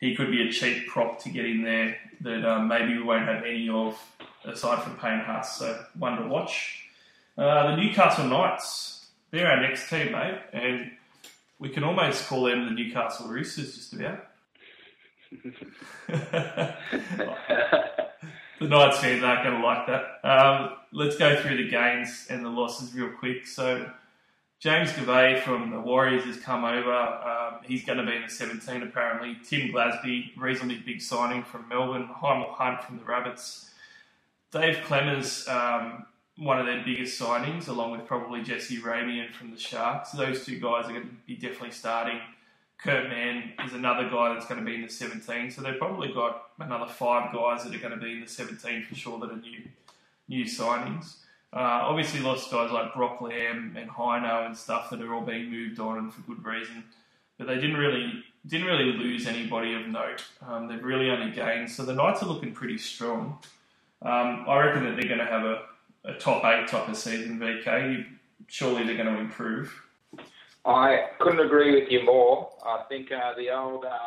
he 0.00 0.14
could 0.14 0.30
be 0.30 0.48
a 0.48 0.52
cheap 0.52 0.86
prop 0.88 1.22
to 1.22 1.28
get 1.28 1.44
in 1.44 1.62
there 1.62 1.96
that 2.22 2.44
um, 2.44 2.68
maybe 2.68 2.96
we 2.96 3.02
won't 3.02 3.26
have 3.26 3.44
any 3.44 3.68
of 3.68 3.98
aside 4.44 4.82
from 4.82 4.96
Payne 4.96 5.20
Haas. 5.20 5.58
So 5.58 5.84
one 5.98 6.16
to 6.20 6.28
watch. 6.28 6.88
Uh, 7.36 7.70
the 7.70 7.76
Newcastle 7.76 8.26
Knights, 8.26 8.91
they're 9.32 9.50
our 9.50 9.60
next 9.60 9.88
team, 9.88 10.12
mate, 10.12 10.38
and 10.52 10.92
we 11.58 11.70
can 11.70 11.82
almost 11.82 12.26
call 12.28 12.44
them 12.44 12.66
the 12.66 12.70
Newcastle 12.70 13.28
Roosters 13.28 13.74
just 13.74 13.94
about. 13.94 14.26
the 16.08 16.74
Knights 18.60 18.98
fans 18.98 19.24
aren't 19.24 19.44
going 19.44 19.60
to 19.60 19.66
like 19.66 19.86
that. 19.86 20.20
Um, 20.22 20.76
let's 20.92 21.16
go 21.16 21.40
through 21.40 21.56
the 21.56 21.68
gains 21.68 22.26
and 22.28 22.44
the 22.44 22.50
losses 22.50 22.94
real 22.94 23.10
quick. 23.10 23.46
So, 23.46 23.90
James 24.60 24.90
Gavet 24.90 25.42
from 25.42 25.70
the 25.70 25.80
Warriors 25.80 26.24
has 26.24 26.36
come 26.36 26.64
over. 26.64 26.92
Um, 26.92 27.60
he's 27.64 27.84
going 27.84 27.98
to 27.98 28.04
be 28.04 28.14
in 28.14 28.22
the 28.22 28.28
17 28.28 28.82
apparently. 28.82 29.38
Tim 29.42 29.72
Glasby, 29.72 30.36
reasonably 30.36 30.78
big 30.78 31.00
signing 31.00 31.42
from 31.42 31.68
Melbourne. 31.68 32.08
Hymel 32.20 32.54
Hunt 32.54 32.82
from 32.84 32.98
the 32.98 33.04
Rabbits. 33.04 33.70
Dave 34.52 34.76
Klemmer's 34.84 35.48
um, 35.48 36.04
one 36.38 36.58
of 36.58 36.66
their 36.66 36.82
biggest 36.84 37.20
signings, 37.20 37.68
along 37.68 37.92
with 37.92 38.06
probably 38.06 38.42
Jesse 38.42 38.78
Ramien 38.78 39.32
from 39.32 39.50
the 39.50 39.58
Sharks. 39.58 40.12
Those 40.12 40.44
two 40.44 40.58
guys 40.58 40.86
are 40.86 40.92
going 40.92 41.02
to 41.02 41.14
be 41.26 41.34
definitely 41.34 41.72
starting. 41.72 42.20
Kurt 42.78 43.08
Mann 43.08 43.52
is 43.64 43.74
another 43.74 44.08
guy 44.08 44.34
that's 44.34 44.46
going 44.46 44.58
to 44.58 44.66
be 44.66 44.74
in 44.74 44.82
the 44.82 44.88
17. 44.88 45.50
So 45.50 45.62
they've 45.62 45.78
probably 45.78 46.12
got 46.12 46.48
another 46.58 46.86
five 46.86 47.32
guys 47.32 47.64
that 47.64 47.74
are 47.74 47.78
going 47.78 47.98
to 47.98 48.04
be 48.04 48.12
in 48.12 48.20
the 48.20 48.26
17 48.26 48.84
for 48.84 48.94
sure 48.94 49.18
that 49.20 49.30
are 49.30 49.36
new 49.36 49.62
new 50.28 50.44
signings. 50.44 51.16
Uh, 51.52 51.84
obviously, 51.84 52.20
lost 52.20 52.50
guys 52.50 52.72
like 52.72 52.94
Brock 52.94 53.20
Lamb 53.20 53.76
and 53.78 53.90
Hino 53.90 54.46
and 54.46 54.56
stuff 54.56 54.88
that 54.90 55.02
are 55.02 55.14
all 55.14 55.20
being 55.20 55.50
moved 55.50 55.78
on 55.78 55.98
and 55.98 56.12
for 56.12 56.22
good 56.22 56.42
reason. 56.44 56.84
But 57.36 57.46
they 57.46 57.56
didn't 57.56 57.76
really 57.76 58.24
didn't 58.46 58.66
really 58.66 58.92
lose 58.92 59.26
anybody 59.26 59.74
of 59.74 59.86
note. 59.86 60.24
Um, 60.46 60.66
they've 60.66 60.82
really 60.82 61.10
only 61.10 61.30
gained. 61.30 61.70
So 61.70 61.84
the 61.84 61.92
Knights 61.92 62.22
are 62.22 62.26
looking 62.26 62.52
pretty 62.52 62.78
strong. 62.78 63.38
Um, 64.00 64.46
I 64.48 64.58
reckon 64.64 64.84
that 64.84 64.96
they're 64.96 65.08
going 65.08 65.24
to 65.24 65.26
have 65.26 65.44
a, 65.44 65.62
a 66.04 66.14
top 66.14 66.44
eight 66.44 66.68
type 66.68 66.88
of 66.88 66.96
season. 66.96 67.38
VK. 67.38 68.06
Surely 68.48 68.84
they're 68.84 68.96
going 68.96 69.14
to 69.14 69.20
improve. 69.20 69.72
I 70.64 71.06
couldn't 71.18 71.40
agree 71.40 71.80
with 71.80 71.90
you 71.90 72.04
more. 72.04 72.50
I 72.64 72.84
think 72.88 73.10
uh, 73.10 73.34
the 73.36 73.50
old 73.50 73.84
uh, 73.84 73.98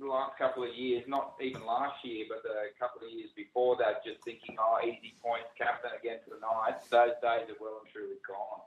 last 0.00 0.38
couple 0.38 0.62
of 0.62 0.74
years, 0.74 1.04
not 1.08 1.34
even 1.40 1.64
last 1.64 2.04
year, 2.04 2.26
but 2.28 2.48
a 2.48 2.78
couple 2.78 3.06
of 3.06 3.12
years 3.12 3.30
before 3.34 3.76
that, 3.76 4.04
just 4.04 4.22
thinking, 4.24 4.56
oh, 4.58 4.78
easy 4.84 5.14
points, 5.22 5.48
captain 5.58 5.90
against 5.98 6.26
the 6.26 6.36
Knights. 6.40 6.88
Those 6.88 7.12
days 7.22 7.48
are 7.48 7.60
well 7.60 7.80
and 7.82 7.92
truly 7.92 8.16
gone. 8.26 8.60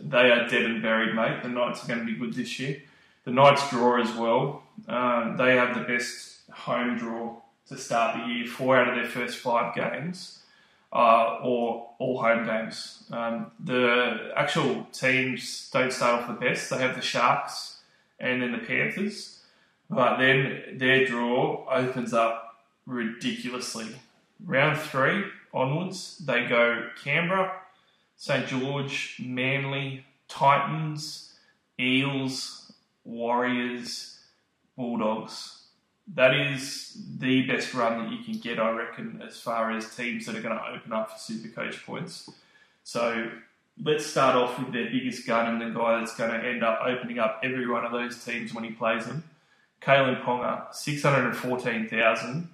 They 0.00 0.30
are 0.30 0.48
dead 0.48 0.64
and 0.64 0.82
buried, 0.82 1.14
mate. 1.14 1.42
The 1.42 1.48
Knights 1.48 1.84
are 1.84 1.88
going 1.88 2.00
to 2.00 2.06
be 2.06 2.18
good 2.18 2.34
this 2.34 2.58
year. 2.58 2.82
The 3.24 3.30
Knights 3.30 3.68
draw 3.70 4.00
as 4.00 4.14
well. 4.14 4.62
Um, 4.88 5.36
they 5.36 5.56
have 5.56 5.74
the 5.74 5.84
best 5.84 6.50
home 6.50 6.96
draw 6.96 7.36
to 7.68 7.76
start 7.78 8.16
the 8.18 8.32
year. 8.32 8.46
Four 8.46 8.76
out 8.76 8.88
of 8.88 8.94
their 8.94 9.06
first 9.06 9.38
five 9.38 9.74
games 9.74 10.37
uh, 10.92 11.38
or 11.42 11.90
all 11.98 12.20
home 12.20 12.46
games. 12.46 13.04
Um, 13.10 13.50
the 13.62 14.32
actual 14.36 14.86
teams 14.92 15.70
don't 15.72 15.92
start 15.92 16.22
off 16.22 16.28
the 16.28 16.34
best. 16.34 16.70
They 16.70 16.78
have 16.78 16.96
the 16.96 17.02
Sharks 17.02 17.78
and 18.18 18.42
then 18.42 18.52
the 18.52 18.58
Panthers, 18.58 19.40
but 19.90 20.18
then 20.18 20.76
their 20.76 21.06
draw 21.06 21.66
opens 21.70 22.12
up 22.12 22.56
ridiculously. 22.86 23.88
Round 24.44 24.78
three 24.78 25.24
onwards, 25.52 26.18
they 26.18 26.46
go 26.46 26.88
Canberra, 27.02 27.52
St 28.16 28.46
George, 28.46 29.20
Manly, 29.24 30.04
Titans, 30.28 31.34
Eels, 31.78 32.72
Warriors, 33.04 34.18
Bulldogs 34.76 35.57
that 36.14 36.34
is 36.34 36.96
the 37.18 37.42
best 37.42 37.74
run 37.74 38.04
that 38.04 38.12
you 38.12 38.24
can 38.24 38.38
get, 38.40 38.58
I 38.58 38.70
reckon, 38.70 39.22
as 39.26 39.40
far 39.40 39.70
as 39.70 39.94
teams 39.94 40.26
that 40.26 40.36
are 40.36 40.40
going 40.40 40.56
to 40.56 40.70
open 40.74 40.92
up 40.92 41.10
for 41.10 41.18
super 41.18 41.48
coach 41.48 41.84
points. 41.84 42.30
So 42.84 43.30
let's 43.82 44.06
start 44.06 44.34
off 44.34 44.58
with 44.58 44.72
their 44.72 44.90
biggest 44.90 45.26
gun 45.26 45.52
and 45.52 45.60
the 45.60 45.78
guy 45.78 45.98
that's 45.98 46.16
going 46.16 46.30
to 46.30 46.46
end 46.46 46.64
up 46.64 46.80
opening 46.84 47.18
up 47.18 47.40
every 47.42 47.68
one 47.68 47.84
of 47.84 47.92
those 47.92 48.24
teams 48.24 48.54
when 48.54 48.64
he 48.64 48.70
plays 48.70 49.06
them. 49.06 49.22
Kalyn 49.82 50.22
Ponga, 50.22 50.74
614,000, 50.74 52.48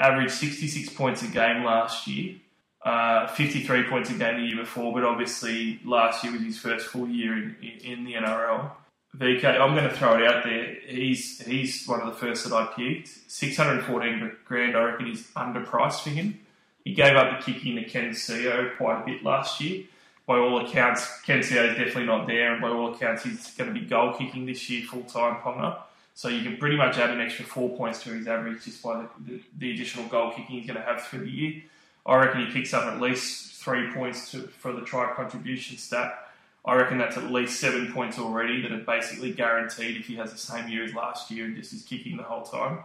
averaged 0.00 0.32
66 0.32 0.90
points 0.90 1.22
a 1.22 1.28
game 1.28 1.64
last 1.64 2.06
year, 2.06 2.36
uh, 2.84 3.26
53 3.26 3.84
points 3.84 4.10
a 4.10 4.14
game 4.14 4.40
the 4.40 4.46
year 4.46 4.56
before, 4.56 4.92
but 4.92 5.04
obviously 5.04 5.80
last 5.84 6.22
year 6.22 6.32
was 6.32 6.42
his 6.42 6.58
first 6.58 6.86
full 6.86 7.08
year 7.08 7.36
in, 7.36 7.56
in, 7.60 7.92
in 7.92 8.04
the 8.04 8.14
NRL. 8.14 8.70
VK, 9.18 9.44
I'm 9.44 9.74
going 9.74 9.88
to 9.88 9.94
throw 9.94 10.16
it 10.16 10.26
out 10.26 10.44
there. 10.44 10.76
He's 10.86 11.40
he's 11.40 11.86
one 11.86 12.00
of 12.00 12.06
the 12.06 12.12
first 12.12 12.44
that 12.44 12.54
I 12.54 12.66
picked. 12.66 13.08
614 13.30 14.32
grand, 14.44 14.76
I 14.76 14.82
reckon, 14.82 15.08
is 15.08 15.22
underpriced 15.36 16.02
for 16.02 16.10
him. 16.10 16.38
He 16.84 16.92
gave 16.92 17.16
up 17.16 17.38
the 17.38 17.52
kicking 17.52 17.76
to 17.76 17.84
Ken 17.84 18.10
Sio 18.10 18.76
quite 18.76 19.02
a 19.02 19.04
bit 19.04 19.24
last 19.24 19.60
year. 19.60 19.84
By 20.26 20.38
all 20.38 20.64
accounts, 20.64 21.20
Ken 21.22 21.38
Sio 21.38 21.70
is 21.70 21.76
definitely 21.76 22.06
not 22.06 22.26
there, 22.26 22.52
and 22.52 22.60
by 22.60 22.68
all 22.68 22.94
accounts, 22.94 23.22
he's 23.22 23.50
going 23.52 23.72
to 23.72 23.80
be 23.80 23.86
goal 23.86 24.12
kicking 24.12 24.44
this 24.44 24.68
year 24.68 24.84
full 24.84 25.04
time, 25.04 25.36
Ponga. 25.36 25.78
So 26.14 26.28
you 26.28 26.42
can 26.42 26.56
pretty 26.56 26.76
much 26.76 26.98
add 26.98 27.10
an 27.10 27.20
extra 27.20 27.44
four 27.44 27.76
points 27.76 28.02
to 28.04 28.10
his 28.10 28.26
average 28.26 28.64
just 28.64 28.82
by 28.82 29.02
the, 29.02 29.08
the, 29.32 29.42
the 29.58 29.74
additional 29.74 30.06
goal 30.08 30.30
kicking 30.30 30.60
he's 30.60 30.66
going 30.66 30.78
to 30.78 30.84
have 30.84 31.02
through 31.02 31.20
the 31.20 31.30
year. 31.30 31.62
I 32.04 32.16
reckon 32.16 32.46
he 32.46 32.52
picks 32.52 32.72
up 32.72 32.84
at 32.84 33.00
least 33.00 33.54
three 33.62 33.92
points 33.92 34.30
to, 34.30 34.42
for 34.42 34.72
the 34.72 34.82
try 34.82 35.12
contribution 35.14 35.76
stat. 35.76 36.25
I 36.66 36.74
reckon 36.74 36.98
that's 36.98 37.16
at 37.16 37.30
least 37.30 37.60
seven 37.60 37.92
points 37.92 38.18
already 38.18 38.60
that 38.62 38.72
are 38.72 38.78
basically 38.78 39.32
guaranteed 39.32 39.96
if 40.00 40.06
he 40.06 40.16
has 40.16 40.32
the 40.32 40.38
same 40.38 40.68
year 40.68 40.84
as 40.84 40.92
last 40.92 41.30
year 41.30 41.44
and 41.44 41.56
just 41.56 41.72
is 41.72 41.82
kicking 41.82 42.16
the 42.16 42.24
whole 42.24 42.42
time. 42.42 42.80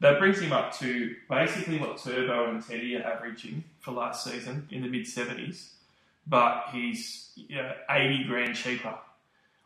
That 0.00 0.18
brings 0.18 0.38
him 0.38 0.52
up 0.52 0.76
to 0.80 1.14
basically 1.30 1.78
what 1.78 1.96
Turbo 1.96 2.50
and 2.50 2.62
Teddy 2.62 2.96
are 2.96 3.02
averaging 3.02 3.64
for 3.80 3.92
last 3.92 4.24
season 4.24 4.68
in 4.70 4.82
the 4.82 4.88
mid 4.88 5.06
70s, 5.06 5.68
but 6.26 6.64
he's 6.72 7.30
you 7.36 7.56
know, 7.56 7.72
80 7.88 8.24
grand 8.24 8.54
cheaper. 8.54 8.94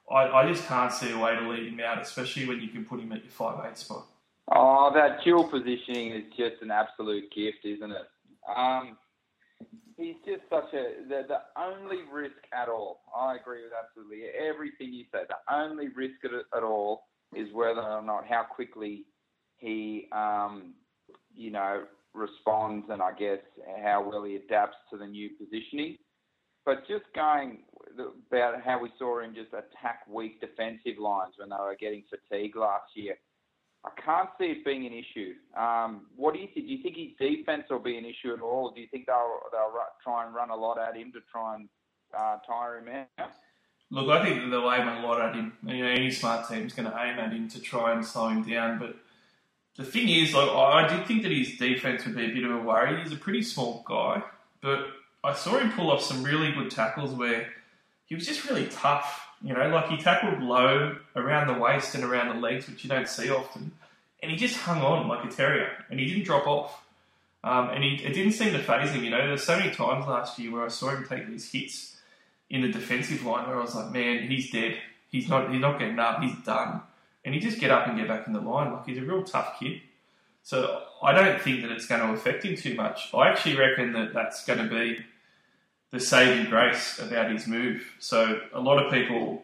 I, 0.09 0.29
I 0.29 0.49
just 0.49 0.67
can't 0.69 0.93
see 0.93 1.11
a 1.11 1.19
way 1.19 1.35
to 1.35 1.49
leave 1.49 1.73
him 1.73 1.81
out, 1.81 2.01
especially 2.01 2.47
when 2.47 2.61
you 2.61 2.69
can 2.69 2.85
put 2.85 3.01
him 3.01 3.11
at 3.13 3.25
your 3.25 3.33
5'8 3.33 3.77
spot. 3.77 4.07
Oh, 4.55 4.93
that 4.95 5.25
dual 5.25 5.49
positioning 5.49 6.13
is 6.13 6.25
just 6.37 6.63
an 6.63 6.71
absolute 6.71 7.25
gift, 7.35 7.65
isn't 7.65 7.91
it? 7.91 8.07
Um, 8.57 8.97
he's 9.97 10.17
just 10.25 10.43
such 10.51 10.73
a 10.75 11.09
the, 11.09 11.23
the 11.29 11.61
only 11.61 12.03
risk 12.13 12.37
at 12.53 12.69
all. 12.69 13.01
I 13.17 13.37
agree 13.37 13.63
with 13.63 13.73
absolutely 13.73 14.25
everything 14.29 14.93
you 14.93 15.05
say. 15.13 15.21
The 15.29 15.55
only 15.55 15.89
risk 15.89 16.25
at, 16.25 16.31
at 16.57 16.63
all 16.63 17.05
is 17.35 17.49
whether 17.53 17.83
or 17.83 18.03
not 18.03 18.27
how 18.29 18.45
quickly 18.45 19.05
he, 19.57 20.09
um, 20.13 20.75
you 21.35 21.51
know, 21.51 21.85
responds, 22.15 22.87
and 22.91 23.03
I 23.03 23.13
guess 23.13 23.41
how 23.83 24.07
well 24.09 24.25
he 24.25 24.37
adapts 24.37 24.77
to 24.91 24.99
the 24.99 25.07
new 25.07 25.31
positioning. 25.31 25.97
But 26.65 26.87
just 26.89 27.05
going 27.15 27.59
about 28.29 28.63
how 28.63 28.81
we 28.83 28.91
saw 28.99 29.21
him 29.21 29.35
just 29.35 29.53
attack 29.53 30.01
weak 30.09 30.41
defensive 30.41 30.99
lines 30.99 31.35
when 31.39 31.51
they 31.51 31.57
were 31.57 31.77
getting 31.79 32.03
fatigued 32.11 32.57
last 32.57 32.91
year. 32.95 33.15
I 33.87 34.01
can't 34.01 34.29
see 34.39 34.47
it 34.47 34.65
being 34.65 34.85
an 34.85 34.93
issue. 34.93 35.35
Um, 35.57 36.07
what 36.17 36.35
do 36.35 36.41
you 36.41 36.49
think? 36.53 36.67
Do 36.67 36.73
you 36.73 36.83
think 36.83 36.97
his 36.97 37.13
defense 37.19 37.65
will 37.71 37.79
be 37.79 37.97
an 37.97 38.05
issue 38.05 38.35
at 38.35 38.41
all? 38.41 38.73
Do 38.75 38.81
you 38.81 38.89
think 38.91 39.07
they'll 39.07 39.41
they'll 39.53 39.73
try 40.03 40.27
and 40.27 40.35
run 40.35 40.51
a 40.51 40.57
lot 40.57 40.79
at 40.79 40.97
him 40.97 41.13
to 41.13 41.21
try 41.31 41.55
and 41.55 41.69
uh, 42.17 42.39
tire 42.47 42.79
him 42.79 42.89
out? 43.19 43.31
Look, 43.91 44.09
I 44.09 44.25
think 44.25 44.51
they'll 44.51 44.73
aim 44.73 44.89
a 44.89 45.07
lot 45.07 45.21
at 45.21 45.37
him. 45.37 45.53
You 45.65 45.85
know, 45.85 45.91
any 45.91 46.11
smart 46.11 46.49
team's 46.49 46.73
going 46.73 46.91
to 46.91 46.99
aim 46.99 47.19
at 47.21 47.33
him 47.33 47.49
to 47.51 47.61
try 47.61 47.93
and 47.93 48.05
slow 48.05 48.29
him 48.29 48.43
down. 48.43 48.81
But 48.81 48.97
the 49.77 49.85
thing 49.85 50.09
is, 50.09 50.35
like, 50.35 50.49
I 50.49 50.89
did 50.89 51.07
think 51.07 51.23
that 51.23 51.31
his 51.31 51.57
defense 51.57 52.05
would 52.05 52.17
be 52.17 52.25
a 52.25 52.35
bit 52.35 52.45
of 52.45 52.51
a 52.51 52.59
worry. 52.59 53.01
He's 53.01 53.13
a 53.13 53.17
pretty 53.17 53.43
small 53.43 53.85
guy, 53.87 54.23
but 54.61 54.89
I 55.23 55.35
saw 55.35 55.59
him 55.59 55.71
pull 55.71 55.93
off 55.93 56.03
some 56.03 56.25
really 56.25 56.51
good 56.51 56.71
tackles 56.71 57.13
where 57.13 57.49
he 58.07 58.17
was 58.17 58.27
just 58.27 58.49
really 58.49 58.67
tough. 58.67 59.26
You 59.47 59.55
know, 59.55 59.69
like 59.69 59.89
he 59.89 59.97
tackled 59.97 60.43
low 60.43 60.97
around 61.15 61.47
the 61.47 61.55
waist 61.55 61.95
and 61.95 62.03
around 62.03 62.35
the 62.35 62.41
legs, 62.41 62.69
which 62.69 62.83
you 62.83 62.91
don't 62.91 63.09
see 63.09 63.31
often, 63.31 63.71
and 64.21 64.33
he 64.33 64.37
just 64.37 64.57
hung 64.57 64.83
on 64.83 65.07
like 65.07 65.25
a 65.25 65.29
terrier, 65.29 65.71
and 65.89 66.01
he 66.01 66.07
didn't 66.07 66.25
drop 66.25 66.49
off. 66.49 66.83
Um, 67.45 67.71
and 67.71 67.85
he, 67.85 67.95
it 67.95 68.13
didn't 68.13 68.33
seem 68.33 68.53
to 68.55 68.59
phase 68.59 68.91
him. 68.91 69.05
You 69.05 69.11
know, 69.11 69.25
there's 69.25 69.45
so 69.45 69.57
many 69.57 69.71
times 69.71 70.05
last 70.09 70.37
year 70.41 70.51
where 70.51 70.65
I 70.65 70.69
saw 70.69 70.89
him 70.89 71.07
take 71.09 71.29
these 71.29 71.49
hits 71.53 71.97
in 72.51 72.63
the 72.63 72.73
defensive 72.73 73.25
line 73.25 73.47
where 73.47 73.57
I 73.57 73.63
was 73.63 73.77
like, 73.77 73.93
man, 73.93 74.27
he's 74.27 74.51
dead. 74.51 74.79
He's 75.11 75.29
not. 75.29 75.53
He's 75.53 75.61
not 75.61 75.79
getting 75.79 76.01
up. 76.01 76.21
He's 76.21 76.37
done. 76.45 76.81
And 77.25 77.33
he 77.33 77.41
just 77.41 77.61
get 77.61 77.71
up 77.71 77.87
and 77.87 77.97
get 77.97 78.09
back 78.09 78.27
in 78.27 78.33
the 78.33 78.41
line. 78.41 78.73
Like 78.73 78.85
he's 78.85 78.99
a 78.99 79.03
real 79.03 79.23
tough 79.23 79.61
kid. 79.61 79.81
So 80.43 80.83
I 81.01 81.13
don't 81.13 81.41
think 81.41 81.63
that 81.63 81.71
it's 81.71 81.87
going 81.87 82.01
to 82.01 82.13
affect 82.13 82.45
him 82.45 82.57
too 82.57 82.75
much. 82.75 83.11
I 83.15 83.29
actually 83.29 83.57
reckon 83.57 83.93
that 83.93 84.13
that's 84.13 84.45
going 84.45 84.59
to 84.59 84.69
be 84.69 85.05
the 85.97 86.05
saving 86.05 86.51
grace 86.51 86.99
about 86.99 87.31
his 87.31 87.47
move. 87.47 87.83
So 87.99 88.41
a 88.53 88.61
lot 88.61 88.85
of 88.85 88.93
people 88.93 89.43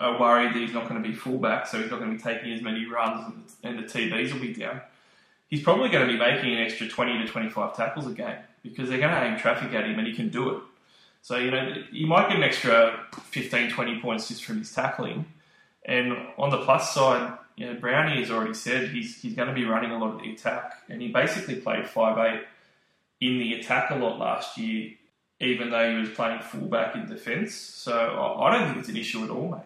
are 0.00 0.18
worried 0.18 0.54
that 0.54 0.58
he's 0.58 0.72
not 0.72 0.88
going 0.88 1.00
to 1.00 1.08
be 1.08 1.14
fullback, 1.14 1.68
so 1.68 1.80
he's 1.80 1.88
not 1.88 2.00
going 2.00 2.10
to 2.10 2.16
be 2.16 2.22
taking 2.22 2.52
as 2.52 2.60
many 2.60 2.84
runs 2.84 3.54
and 3.62 3.78
the 3.78 3.84
TBs 3.84 4.32
will 4.32 4.40
be 4.40 4.52
down. 4.52 4.80
He's 5.46 5.62
probably 5.62 5.88
going 5.88 6.06
to 6.06 6.12
be 6.12 6.18
making 6.18 6.52
an 6.52 6.58
extra 6.58 6.88
20 6.88 7.18
to 7.18 7.28
25 7.28 7.76
tackles 7.76 8.08
a 8.08 8.10
game 8.10 8.38
because 8.64 8.88
they're 8.88 8.98
going 8.98 9.14
to 9.14 9.22
aim 9.22 9.38
traffic 9.38 9.72
at 9.72 9.84
him 9.84 9.98
and 9.98 10.08
he 10.08 10.14
can 10.14 10.30
do 10.30 10.50
it. 10.50 10.62
So, 11.20 11.36
you 11.36 11.52
know, 11.52 11.74
you 11.92 12.08
might 12.08 12.28
get 12.28 12.38
an 12.38 12.42
extra 12.42 12.98
15, 13.30 13.70
20 13.70 14.00
points 14.00 14.26
just 14.26 14.44
from 14.44 14.58
his 14.58 14.74
tackling. 14.74 15.26
And 15.84 16.16
on 16.38 16.50
the 16.50 16.64
plus 16.64 16.92
side, 16.92 17.38
you 17.54 17.66
know, 17.66 17.74
Brownie 17.78 18.18
has 18.18 18.32
already 18.32 18.54
said 18.54 18.88
he's, 18.88 19.20
he's 19.22 19.34
going 19.34 19.48
to 19.48 19.54
be 19.54 19.64
running 19.64 19.92
a 19.92 19.98
lot 19.98 20.14
of 20.14 20.22
the 20.22 20.32
attack. 20.32 20.82
And 20.88 21.00
he 21.00 21.08
basically 21.08 21.56
played 21.56 21.84
5'8 21.84 22.42
in 23.20 23.38
the 23.38 23.54
attack 23.54 23.90
a 23.90 23.94
lot 23.94 24.18
last 24.18 24.58
year 24.58 24.94
even 25.42 25.70
though 25.70 25.90
he 25.90 25.98
was 25.98 26.10
playing 26.10 26.40
fullback 26.40 26.94
in 26.94 27.06
defence. 27.06 27.54
So 27.54 28.36
I 28.40 28.56
don't 28.56 28.68
think 28.68 28.78
it's 28.78 28.88
an 28.88 28.96
issue 28.96 29.24
at 29.24 29.30
all, 29.30 29.50
mate. 29.50 29.60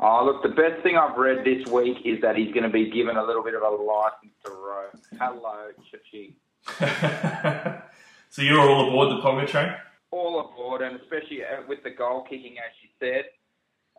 Oh, 0.00 0.24
look, 0.24 0.42
the 0.42 0.48
best 0.48 0.82
thing 0.84 0.96
I've 0.96 1.16
read 1.16 1.44
this 1.44 1.66
week 1.66 1.98
is 2.04 2.20
that 2.22 2.36
he's 2.36 2.52
going 2.52 2.62
to 2.62 2.68
be 2.68 2.88
given 2.88 3.16
a 3.16 3.24
little 3.24 3.42
bit 3.42 3.54
of 3.54 3.62
a 3.62 3.68
license 3.68 4.32
to 4.44 4.50
roam. 4.50 4.90
Hello, 5.18 5.70
Chachi. 5.90 6.34
so 8.30 8.42
you're 8.42 8.60
all 8.60 8.88
aboard 8.88 9.10
the 9.10 9.20
Ponga 9.20 9.46
train? 9.48 9.74
All 10.12 10.40
aboard, 10.40 10.82
and 10.82 11.00
especially 11.00 11.42
uh, 11.42 11.62
with 11.68 11.82
the 11.82 11.90
goal 11.90 12.22
kicking, 12.22 12.56
as 12.58 12.72
you 12.80 12.88
said. 13.00 13.24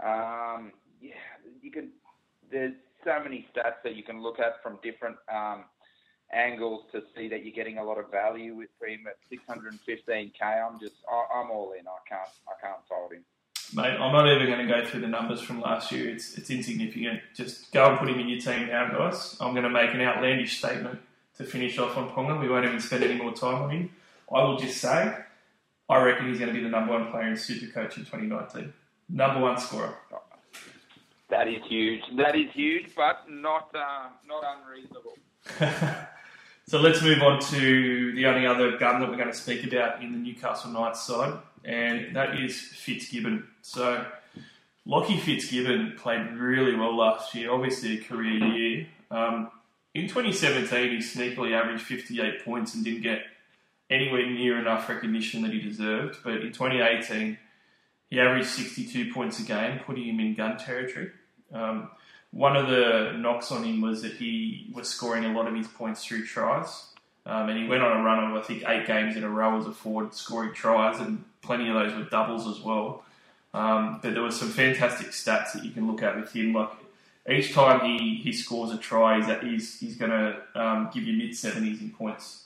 Um, 0.02 0.72
yeah, 1.02 1.16
you 1.62 1.70
can. 1.70 1.90
There's 2.50 2.74
so 3.04 3.22
many 3.22 3.46
stats 3.54 3.84
that 3.84 3.96
you 3.96 4.04
can 4.04 4.22
look 4.22 4.40
at 4.40 4.64
from 4.64 4.80
different 4.82 5.18
um, 5.32 5.66
angles 6.32 6.84
to 6.92 7.04
see 7.16 7.28
that 7.30 7.44
you're 7.44 7.56
getting 7.56 7.78
a 7.78 7.84
lot 7.84 7.98
of 7.98 8.12
value 8.12 8.56
with 8.56 8.70
him 8.82 9.06
at 9.08 9.18
615k. 9.32 10.42
I'm 10.42 10.80
just, 10.80 10.96
I'm 11.10 11.50
all 11.52 11.74
in. 11.74 11.88
I 11.88 11.98
can't, 12.08 12.30
I 12.48 12.66
can't 12.66 12.80
fold 12.88 13.14
him. 13.14 13.24
Mate, 13.74 14.00
I'm 14.00 14.12
not 14.12 14.28
even 14.28 14.48
going 14.48 14.68
to 14.68 14.74
go 14.74 14.84
through 14.84 15.02
the 15.02 15.08
numbers 15.08 15.42
from 15.42 15.62
last 15.62 15.92
year. 15.92 16.10
It's, 16.10 16.38
it's 16.38 16.50
insignificant. 16.50 17.22
Just 17.36 17.72
go 17.72 17.90
and 17.90 18.00
put 18.00 18.10
him 18.10 18.20
in 18.20 18.28
your 18.28 18.40
team 18.40 18.68
now, 18.68 18.90
guys. 18.90 19.38
I'm 19.40 19.52
going 19.52 19.64
to 19.64 19.70
make 19.70 19.94
an 19.94 20.02
outlandish 20.02 20.58
statement 20.58 21.00
to 21.38 21.44
finish 21.44 21.78
off 21.78 21.96
on 21.96 22.10
Ponga. 22.10 22.40
We 22.40 22.50
won't 22.50 22.66
even 22.66 22.80
spend 22.80 23.04
any 23.04 23.16
more 23.16 23.32
time 23.32 23.64
on 23.64 23.70
him. 23.70 23.92
I 24.34 24.44
will 24.44 24.58
just 24.58 24.78
say, 24.78 25.16
I 25.88 26.04
reckon 26.04 26.30
he's 26.30 26.40
going 26.40 26.52
to 26.52 26.58
be 26.58 26.64
the 26.64 26.70
number 26.70 26.94
one 26.94 27.12
player 27.12 27.28
in 27.28 27.34
Supercoach 27.34 27.98
in 27.98 28.06
2019. 28.06 28.74
Number 29.10 29.40
one 29.40 29.58
scorer. 29.60 29.96
That 31.30 31.48
is 31.48 31.62
huge. 31.68 32.02
That 32.18 32.36
is 32.36 32.52
huge, 32.54 32.96
but 32.96 33.26
not 33.30 33.70
uh, 33.76 34.10
not 34.28 34.44
unreasonable. 34.58 35.16
So 36.70 36.80
let's 36.80 37.02
move 37.02 37.24
on 37.24 37.40
to 37.40 38.14
the 38.14 38.28
only 38.28 38.46
other 38.46 38.78
gun 38.78 39.00
that 39.00 39.10
we're 39.10 39.18
going 39.18 39.32
to 39.32 39.34
speak 39.34 39.64
about 39.64 40.04
in 40.04 40.12
the 40.12 40.20
Newcastle 40.20 40.70
Knights 40.70 41.02
side, 41.02 41.34
and 41.66 42.16
that 42.16 42.40
is 42.40 42.60
Fitzgibbon. 42.60 43.48
So 43.64 44.06
Lockie 44.86 45.18
Fitzgibbon 45.18 45.96
played 45.98 46.32
really 46.34 46.76
well 46.76 46.96
last 46.96 47.34
year, 47.34 47.52
obviously 47.52 47.98
a 47.98 48.04
career 48.04 48.46
year. 48.46 48.88
Um, 49.10 49.50
in 49.96 50.08
2017, 50.08 50.92
he 50.92 50.98
sneakily 50.98 51.60
averaged 51.60 51.82
58 51.82 52.46
points 52.46 52.76
and 52.76 52.86
didn't 52.86 53.02
get 53.02 53.24
anywhere 53.90 54.30
near 54.30 54.60
enough 54.60 54.88
recognition 54.90 55.42
that 55.42 55.52
he 55.52 55.60
deserved. 55.60 56.20
But 56.24 56.34
in 56.34 56.52
2018, 56.52 57.36
he 58.12 58.20
averaged 58.20 58.48
62 58.48 59.12
points 59.12 59.40
a 59.40 59.44
game, 59.44 59.80
putting 59.88 60.04
him 60.04 60.20
in 60.20 60.36
gun 60.36 60.60
territory. 60.60 61.10
Um, 61.52 61.90
one 62.32 62.56
of 62.56 62.68
the 62.68 63.14
knocks 63.18 63.52
on 63.52 63.64
him 63.64 63.82
was 63.82 64.02
that 64.04 64.14
he 64.14 64.70
was 64.74 64.88
scoring 64.88 65.26
a 65.26 65.34
lot 65.34 65.48
of 65.48 65.56
his 65.56 65.68
points 65.68 66.06
through 66.06 66.26
tries. 66.26 66.86
Um, 67.26 67.50
and 67.50 67.60
he 67.60 67.68
went 67.68 67.84
on 67.84 68.00
a 68.00 68.04
run 68.04 68.32
of, 68.32 68.38
I 68.38 68.42
think, 68.42 68.64
eight 68.68 68.88
games 68.88 69.16
in 69.16 69.24
a 69.24 69.30
row 69.30 69.60
as 69.60 69.68
a 69.68 69.72
forward 69.72 70.14
scoring 70.14 70.54
tries, 70.54 71.00
and 71.00 71.24
plenty 71.42 71.70
of 71.70 71.76
those 71.76 71.94
were 71.94 72.10
doubles 72.10 72.48
as 72.48 72.64
well. 72.64 73.04
Um, 73.54 74.00
but 74.02 74.14
there 74.14 74.22
were 74.22 74.32
some 74.32 74.50
fantastic 74.50 75.08
stats 75.08 75.54
that 75.54 75.64
you 75.64 75.72
can 75.72 75.88
look 75.88 76.02
at 76.02 76.16
with 76.16 76.32
him. 76.32 76.54
Like 76.54 76.70
each 77.30 77.54
time 77.54 77.82
he, 77.82 78.16
he 78.16 78.32
scores 78.32 78.72
a 78.72 78.78
try, 78.78 79.18
he's, 79.18 79.42
he's, 79.42 79.80
he's 79.80 79.96
going 79.96 80.12
to 80.12 80.42
um, 80.56 80.90
give 80.94 81.04
you 81.04 81.18
mid 81.18 81.32
70s 81.32 81.82
in 81.82 81.92
points. 81.92 82.46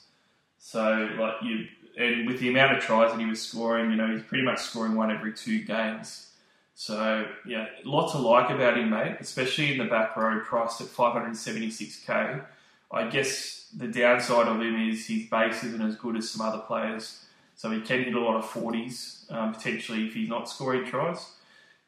So, 0.58 1.10
like 1.18 1.34
you, 1.42 1.66
and 1.96 2.26
with 2.26 2.40
the 2.40 2.48
amount 2.48 2.76
of 2.76 2.82
tries 2.82 3.12
that 3.12 3.20
he 3.20 3.26
was 3.26 3.40
scoring, 3.40 3.90
you 3.90 3.96
know, 3.96 4.08
he's 4.08 4.22
pretty 4.22 4.44
much 4.44 4.60
scoring 4.60 4.94
one 4.94 5.10
every 5.10 5.32
two 5.32 5.62
games. 5.62 6.30
So 6.74 7.26
yeah, 7.46 7.66
a 7.84 7.88
lot 7.88 8.10
to 8.12 8.18
like 8.18 8.50
about 8.50 8.78
him, 8.78 8.90
mate. 8.90 9.16
Especially 9.20 9.72
in 9.72 9.78
the 9.78 9.84
back 9.84 10.16
row, 10.16 10.40
priced 10.40 10.80
at 10.80 10.88
576k. 10.88 12.44
I 12.90 13.08
guess 13.08 13.70
the 13.76 13.88
downside 13.88 14.48
of 14.48 14.60
him 14.60 14.88
is 14.88 15.06
his 15.06 15.28
base 15.28 15.64
isn't 15.64 15.82
as 15.82 15.96
good 15.96 16.16
as 16.16 16.30
some 16.30 16.46
other 16.46 16.62
players, 16.62 17.24
so 17.56 17.70
he 17.70 17.80
can 17.80 18.04
hit 18.04 18.14
a 18.14 18.20
lot 18.20 18.36
of 18.36 18.44
40s 18.44 19.32
um, 19.32 19.52
potentially 19.52 20.06
if 20.06 20.14
he's 20.14 20.28
not 20.28 20.48
scoring 20.48 20.84
tries. 20.84 21.32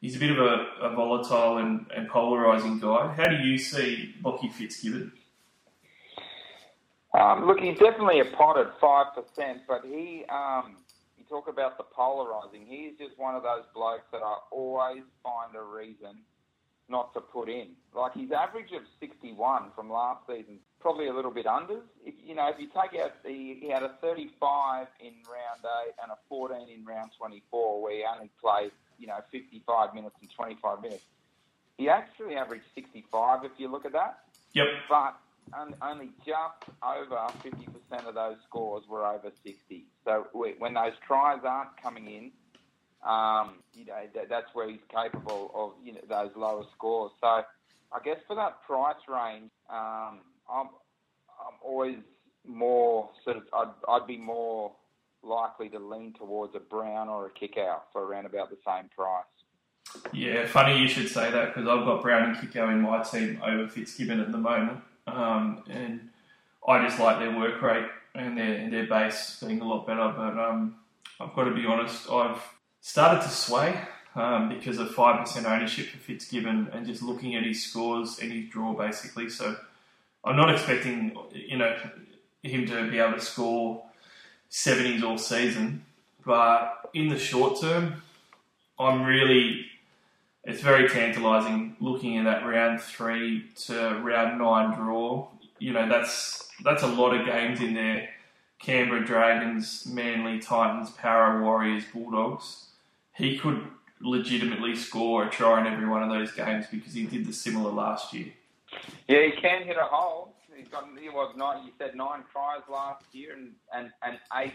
He's 0.01 0.16
a 0.16 0.18
bit 0.18 0.30
of 0.30 0.39
a, 0.39 0.66
a 0.82 0.95
volatile 0.95 1.59
and, 1.59 1.87
and 1.95 2.09
polarising 2.09 2.80
guy. 2.80 3.12
How 3.14 3.28
do 3.28 3.37
you 3.37 3.57
see 3.57 4.14
Lockie 4.22 4.49
Fitzgibbon? 4.49 5.12
Um, 7.18 7.47
look, 7.47 7.61
he's 7.61 7.78
definitely 7.78 8.20
a 8.20 8.26
pod 8.26 8.59
at 8.59 8.78
five 8.78 9.07
percent, 9.14 9.62
but 9.66 9.82
he 9.84 10.24
um, 10.28 10.76
talk 11.29 11.49
about 11.49 11.79
the 11.79 11.85
polarizing. 11.85 12.66
He's 12.66 12.97
just 12.99 13.18
one 13.18 13.35
of 13.35 13.43
those 13.43 13.64
blokes 13.74 14.05
that 14.12 14.22
I 14.22 14.37
always 14.51 15.03
find 15.22 15.55
a 15.55 15.62
reason 15.62 16.22
not 16.89 17.12
to 17.14 17.20
put 17.20 17.49
in. 17.49 17.70
Like 17.95 18.14
his 18.14 18.31
average 18.31 18.72
of 18.72 18.83
61 19.01 19.70
from 19.74 19.91
last 19.91 20.27
season, 20.27 20.59
probably 20.81 21.09
a 21.09 21.12
little 21.12 21.31
bit 21.31 21.47
under. 21.47 21.81
If, 22.05 22.14
you 22.24 22.35
know, 22.35 22.49
if 22.49 22.61
you 22.61 22.68
take 22.68 23.01
out 23.01 23.22
the, 23.24 23.31
he 23.31 23.68
had 23.72 23.83
a 23.83 23.95
35 24.01 24.87
in 25.01 25.14
round 25.27 25.64
eight 25.85 25.95
and 26.03 26.12
a 26.12 26.16
14 26.29 26.68
in 26.68 26.85
round 26.85 27.11
24, 27.18 27.83
where 27.83 27.93
he 27.93 28.05
only 28.05 28.31
played, 28.41 28.70
you 28.99 29.07
know, 29.07 29.18
55 29.33 29.95
minutes 29.95 30.14
and 30.20 30.31
25 30.31 30.83
minutes. 30.83 31.03
He 31.77 31.89
actually 31.89 32.37
averaged 32.37 32.64
65 32.74 33.45
if 33.45 33.53
you 33.59 33.68
look 33.68 33.85
at 33.85 33.93
that. 33.93 34.20
Yep. 34.53 34.66
But 34.89 35.16
only 35.82 36.11
just 36.24 36.76
over 36.82 37.16
50% 37.42 38.07
of 38.07 38.14
those 38.14 38.36
scores 38.49 38.84
were 38.88 39.07
over 39.07 39.30
60. 39.44 39.86
So 40.05 40.26
when 40.32 40.74
those 40.74 40.92
tries 41.07 41.40
aren't 41.44 41.80
coming 41.82 42.07
in, 42.07 42.30
um, 43.09 43.57
you 43.72 43.84
know, 43.84 44.03
that, 44.14 44.28
that's 44.28 44.49
where 44.53 44.68
he's 44.68 44.80
capable 44.90 45.51
of, 45.55 45.72
you 45.84 45.92
know, 45.92 46.01
those 46.09 46.30
lower 46.36 46.64
scores. 46.74 47.12
So 47.20 47.26
I 47.26 47.99
guess 48.05 48.18
for 48.26 48.34
that 48.36 48.62
price 48.66 48.97
range, 49.09 49.51
um, 49.70 50.20
I'm, 50.51 50.68
I'm 51.38 51.57
always 51.62 51.99
more 52.44 53.11
sort 53.24 53.36
of, 53.36 53.42
I'd, 53.53 53.72
I'd 53.88 54.07
be 54.07 54.16
more 54.16 54.72
likely 55.22 55.68
to 55.70 55.78
lean 55.78 56.14
towards 56.14 56.55
a 56.55 56.61
Brown 56.61 57.09
or 57.09 57.26
a 57.26 57.30
Kikau 57.30 57.80
for 57.92 58.05
around 58.05 58.26
about 58.26 58.51
the 58.51 58.59
same 58.66 58.88
price. 58.97 59.24
Yeah, 60.12 60.47
funny 60.47 60.78
you 60.78 60.88
should 60.88 61.09
say 61.09 61.30
that 61.30 61.55
because 61.55 61.68
I've 61.68 61.84
got 61.84 62.03
Brown 62.03 62.30
and 62.30 62.36
Kikau 62.36 62.70
in 62.72 62.82
my 62.82 63.03
team 63.03 63.40
over 63.44 63.68
Fitzgibbon 63.68 64.20
at 64.20 64.32
the 64.32 64.38
moment, 64.38 64.80
um, 65.07 65.62
and 65.68 66.09
I 66.66 66.84
just 66.86 66.98
like 66.98 67.18
their 67.18 67.36
work 67.36 67.61
rate 67.62 67.86
and 68.14 68.36
their 68.36 68.54
and 68.54 68.72
their 68.72 68.86
base 68.86 69.42
being 69.44 69.61
a 69.61 69.64
lot 69.64 69.86
better. 69.86 70.12
But 70.16 70.38
um, 70.38 70.76
I've 71.20 71.34
got 71.34 71.44
to 71.44 71.54
be 71.54 71.66
honest, 71.66 72.11
I've 72.11 72.42
started 72.80 73.22
to 73.22 73.28
sway 73.28 73.78
um, 74.14 74.48
because 74.48 74.78
of 74.78 74.94
five 74.94 75.20
percent 75.20 75.46
ownership 75.46 75.86
for 75.86 75.98
Fitzgibbon 75.98 76.70
and 76.72 76.86
just 76.86 77.02
looking 77.02 77.34
at 77.36 77.44
his 77.44 77.64
scores 77.64 78.18
and 78.18 78.32
his 78.32 78.48
draw 78.48 78.72
basically. 78.74 79.28
So 79.28 79.57
I'm 80.24 80.36
not 80.36 80.52
expecting 80.52 81.16
you 81.32 81.59
know 81.59 81.76
him 82.42 82.66
to 82.66 82.90
be 82.90 82.98
able 82.98 83.14
to 83.14 83.20
score 83.20 83.84
seventies 84.48 85.02
all 85.02 85.18
season, 85.18 85.84
but 86.24 86.90
in 86.94 87.09
the 87.09 87.18
short 87.18 87.61
term, 87.61 88.02
I'm 88.78 89.02
really 89.02 89.66
it's 90.47 90.62
very 90.62 90.88
tantalising 90.88 91.76
looking 91.80 92.18
at 92.18 92.24
that 92.24 92.47
round 92.47 92.80
three 92.80 93.47
to 93.66 94.01
round 94.03 94.38
nine 94.38 94.74
draw. 94.74 95.28
You 95.59 95.72
know, 95.72 95.88
that's 95.88 96.49
that's 96.64 96.82
a 96.82 96.86
lot 96.86 97.14
of 97.14 97.26
games 97.26 97.61
in 97.61 97.74
there. 97.74 98.09
Canberra 98.61 99.05
Dragons, 99.05 99.86
Manly 99.86 100.38
Titans, 100.38 100.90
Para 100.90 101.42
Warriors, 101.42 101.84
Bulldogs. 101.92 102.68
He 103.14 103.38
could 103.38 103.66
legitimately 104.01 104.76
score 104.76 105.26
a 105.26 105.30
try 105.30 105.61
in 105.61 105.72
every 105.72 105.88
one 105.88 106.03
of 106.03 106.11
those 106.11 106.32
games 106.32 106.66
because 106.70 106.94
he 106.94 107.05
did 107.05 107.26
the 107.26 107.32
similar 107.32 107.70
last 107.70 108.14
year. 108.14 108.32
Yeah, 109.09 109.24
he 109.24 109.32
can 109.32 109.64
hit 109.64 109.76
a 109.76 109.84
hole. 109.84 110.34
He's 110.55 110.68
got 110.68 110.88
he 111.01 111.09
was 111.09 111.34
nine. 111.36 111.66
You 111.66 111.72
said 111.76 111.97
nine 111.97 112.22
tries 112.32 112.62
last 112.70 113.05
year 113.12 113.34
and 113.34 113.53
and, 113.74 113.90
and 114.03 114.18
eight 114.36 114.55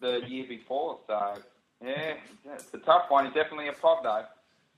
the 0.00 0.20
year 0.28 0.44
before. 0.46 0.98
So 1.06 1.34
yeah, 1.82 2.14
it's 2.52 2.72
a 2.74 2.78
tough 2.78 3.06
one. 3.08 3.24
He's 3.24 3.34
definitely 3.34 3.68
a 3.68 3.72
pod 3.72 4.04
though. 4.04 4.24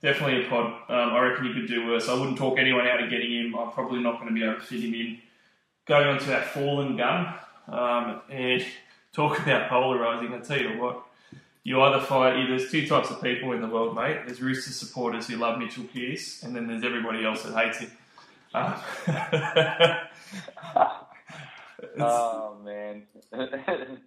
Definitely 0.01 0.45
a 0.45 0.49
pod. 0.49 0.65
Um, 0.89 1.13
I 1.13 1.19
reckon 1.19 1.45
you 1.45 1.53
could 1.53 1.67
do 1.67 1.87
worse. 1.87 2.07
I 2.07 2.13
wouldn't 2.13 2.37
talk 2.37 2.59
anyone 2.59 2.87
out 2.87 3.03
of 3.03 3.09
getting 3.09 3.31
him. 3.31 3.55
I'm 3.57 3.71
probably 3.71 3.99
not 3.99 4.19
going 4.19 4.27
to 4.27 4.33
be 4.33 4.43
able 4.43 4.55
to 4.55 4.61
fit 4.61 4.81
him 4.81 4.93
in. 4.93 5.19
Going 5.85 6.07
on 6.07 6.19
to 6.19 6.35
our 6.35 6.41
fallen 6.43 6.97
gun, 6.97 7.33
um, 7.67 8.21
and 8.29 8.63
talk 9.13 9.39
about 9.39 9.69
polarising. 9.69 10.33
I 10.33 10.39
tell 10.39 10.59
you 10.59 10.79
what, 10.81 11.03
you 11.63 11.81
either 11.81 12.05
fight. 12.05 12.45
There's 12.47 12.69
two 12.69 12.85
types 12.87 13.09
of 13.09 13.21
people 13.23 13.53
in 13.53 13.61
the 13.61 13.67
world, 13.67 13.95
mate. 13.95 14.19
There's 14.25 14.41
Rooster 14.41 14.71
supporters 14.71 15.27
who 15.27 15.37
love 15.37 15.57
Mitchell 15.57 15.85
Pearce, 15.85 16.43
and 16.43 16.55
then 16.55 16.67
there's 16.67 16.83
everybody 16.83 17.25
else 17.25 17.43
that 17.43 17.55
hates 17.55 17.79
him. 17.79 17.91
Um, 18.53 18.75
Oh 21.99 22.57
man, 22.63 23.03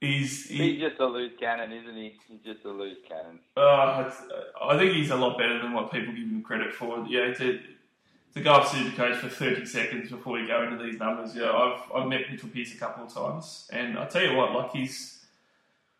he's 0.00 0.46
he, 0.46 0.72
he's 0.72 0.80
just 0.80 1.00
a 1.00 1.06
loose 1.06 1.32
cannon, 1.38 1.72
isn't 1.72 1.94
he? 1.94 2.16
He's 2.28 2.40
just 2.44 2.64
a 2.64 2.70
loose 2.70 2.98
cannon. 3.08 3.40
Uh, 3.56 4.10
I 4.62 4.78
think 4.78 4.94
he's 4.94 5.10
a 5.10 5.16
lot 5.16 5.38
better 5.38 5.60
than 5.60 5.72
what 5.72 5.90
people 5.92 6.12
give 6.12 6.24
him 6.24 6.42
credit 6.42 6.72
for. 6.72 7.04
Yeah, 7.08 7.32
to, 7.34 7.60
to 8.34 8.40
go 8.40 8.52
up 8.52 8.66
Supercoach 8.66 9.16
for 9.16 9.28
30 9.28 9.66
seconds 9.66 10.10
before 10.10 10.34
we 10.34 10.46
go 10.46 10.62
into 10.62 10.82
these 10.82 10.98
numbers. 10.98 11.34
Yeah, 11.34 11.50
I've, 11.50 11.80
I've 11.94 12.08
met 12.08 12.30
Mitchell 12.30 12.48
Pearce 12.48 12.74
a 12.74 12.78
couple 12.78 13.04
of 13.04 13.12
times, 13.12 13.68
and 13.72 13.98
I 13.98 14.06
tell 14.06 14.22
you 14.22 14.36
what, 14.36 14.52
like 14.52 14.72
he's 14.72 15.18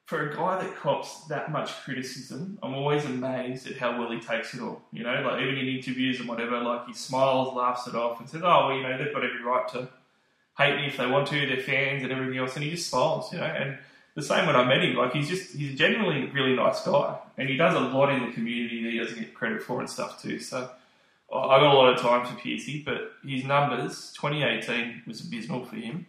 for 0.08 0.30
a 0.30 0.34
guy 0.34 0.58
that 0.62 0.74
cops 0.74 1.26
that 1.26 1.52
much 1.52 1.70
criticism, 1.84 2.58
I'm 2.62 2.72
always 2.72 3.04
amazed 3.04 3.66
at 3.66 3.76
how 3.76 3.98
well 3.98 4.10
he 4.10 4.18
takes 4.18 4.54
it 4.54 4.62
all. 4.62 4.80
You 4.90 5.02
know, 5.02 5.20
like 5.20 5.42
even 5.42 5.58
in 5.58 5.68
interviews 5.68 6.18
and 6.18 6.26
whatever, 6.26 6.58
like 6.60 6.86
he 6.86 6.94
smiles, 6.94 7.54
laughs 7.54 7.86
it 7.86 7.94
off, 7.94 8.18
and 8.18 8.26
says, 8.26 8.40
"Oh, 8.42 8.68
well, 8.68 8.74
you 8.74 8.82
know, 8.82 8.96
they've 8.96 9.12
got 9.12 9.22
every 9.22 9.42
right 9.42 9.68
to 9.68 9.86
hate 10.58 10.76
me 10.76 10.86
if 10.88 10.96
they 10.98 11.06
want 11.06 11.28
to. 11.28 11.46
They're 11.46 11.62
fans 11.62 12.02
and 12.02 12.12
everything 12.12 12.38
else," 12.38 12.56
and 12.56 12.64
he 12.64 12.70
just 12.70 12.90
smiles. 12.90 13.32
You 13.32 13.38
know, 13.38 13.44
and 13.44 13.78
the 14.14 14.22
same 14.22 14.46
when 14.46 14.56
I 14.56 14.64
met 14.64 14.82
him. 14.82 14.96
Like 14.96 15.12
he's 15.12 15.28
just 15.28 15.54
he's 15.54 15.80
a 15.80 16.30
really 16.34 16.54
nice 16.56 16.84
guy, 16.84 17.16
and 17.38 17.48
he 17.48 17.56
does 17.56 17.74
a 17.74 17.80
lot 17.80 18.10
in 18.10 18.26
the 18.26 18.32
community 18.32 18.82
that 18.82 18.92
he 18.92 18.98
doesn't 18.98 19.18
get 19.18 19.34
credit 19.34 19.62
for 19.62 19.80
and 19.80 19.88
stuff 19.88 20.20
too. 20.20 20.40
So 20.40 20.68
I 21.32 21.60
got 21.60 21.72
a 21.72 21.78
lot 21.78 21.92
of 21.92 22.00
time 22.00 22.26
for 22.26 22.40
Piercy, 22.40 22.82
but 22.84 23.12
his 23.24 23.44
numbers 23.44 24.12
2018 24.14 25.02
was 25.06 25.20
abysmal 25.20 25.64
for 25.66 25.76
him. 25.76 26.06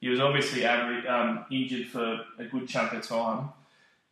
He 0.00 0.08
was 0.08 0.20
obviously 0.20 0.64
average, 0.64 1.06
um, 1.06 1.46
injured 1.50 1.88
for 1.88 2.20
a 2.38 2.44
good 2.44 2.68
chunk 2.68 2.92
of 2.92 3.06
time. 3.06 3.50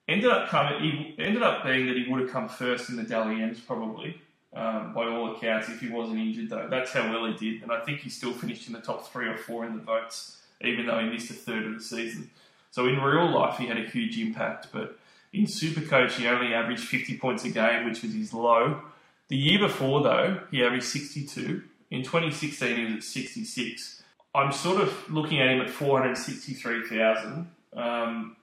Ended 0.09 0.31
up 0.31 0.49
coming. 0.49 0.81
He 0.81 1.15
ended 1.19 1.43
up 1.43 1.65
being 1.65 1.87
that 1.87 1.97
he 1.97 2.07
would 2.09 2.23
have 2.23 2.31
come 2.31 2.49
first 2.49 2.89
in 2.89 2.97
the 2.97 3.03
Dally 3.03 3.43
M's 3.43 3.61
probably. 3.61 4.21
Um, 4.55 4.95
by 4.95 5.07
all 5.09 5.35
accounts, 5.35 5.69
if 5.69 5.81
he 5.81 5.89
wasn't 5.89 6.21
injured, 6.21 6.49
though, 6.49 6.69
that's 6.71 6.93
how 6.93 7.11
well 7.11 7.27
he 7.27 7.35
did, 7.35 7.63
and 7.63 7.73
I 7.73 7.81
think 7.81 8.01
he 8.01 8.11
still 8.11 8.33
finished 8.33 8.69
in 8.69 8.73
the 8.73 8.81
top 8.81 9.11
three 9.11 9.27
or 9.27 9.37
four 9.37 9.65
in 9.65 9.75
the 9.75 9.83
votes, 9.83 10.43
even 10.61 10.87
though 10.87 11.01
he 11.01 11.07
missed 11.07 11.29
a 11.31 11.35
third 11.35 11.67
of 11.67 11.75
the 11.75 11.81
season. 11.81 12.31
So 12.71 12.87
in 12.87 13.01
real 13.01 13.29
life, 13.29 13.59
he 13.59 13.67
had 13.67 13.79
a 13.79 13.85
huge 13.85 14.17
impact, 14.17 14.69
but 14.73 14.97
in 15.33 15.47
Supercoach, 15.47 16.13
he 16.13 16.29
only 16.29 16.55
averaged 16.55 16.85
50 16.85 17.19
points 17.19 17.45
a 17.45 17.51
game, 17.51 17.85
which 17.85 18.03
was 18.03 18.15
his 18.15 18.33
low. 18.33 18.81
The 19.29 19.37
year 19.37 19.59
before, 19.59 20.03
though, 20.03 20.41
he 20.53 20.63
averaged 20.63 20.85
62. 20.85 21.63
In 21.91 22.03
2016, 22.05 22.77
he 22.77 22.85
was 22.85 22.95
at 22.95 23.03
66. 23.03 24.03
I'm 24.35 24.53
sort 24.53 24.81
of 24.81 25.11
looking 25.11 25.41
at 25.41 25.49
him 25.49 25.61
at 25.61 25.71
463,000, 25.71 27.49
um, 27.77 28.37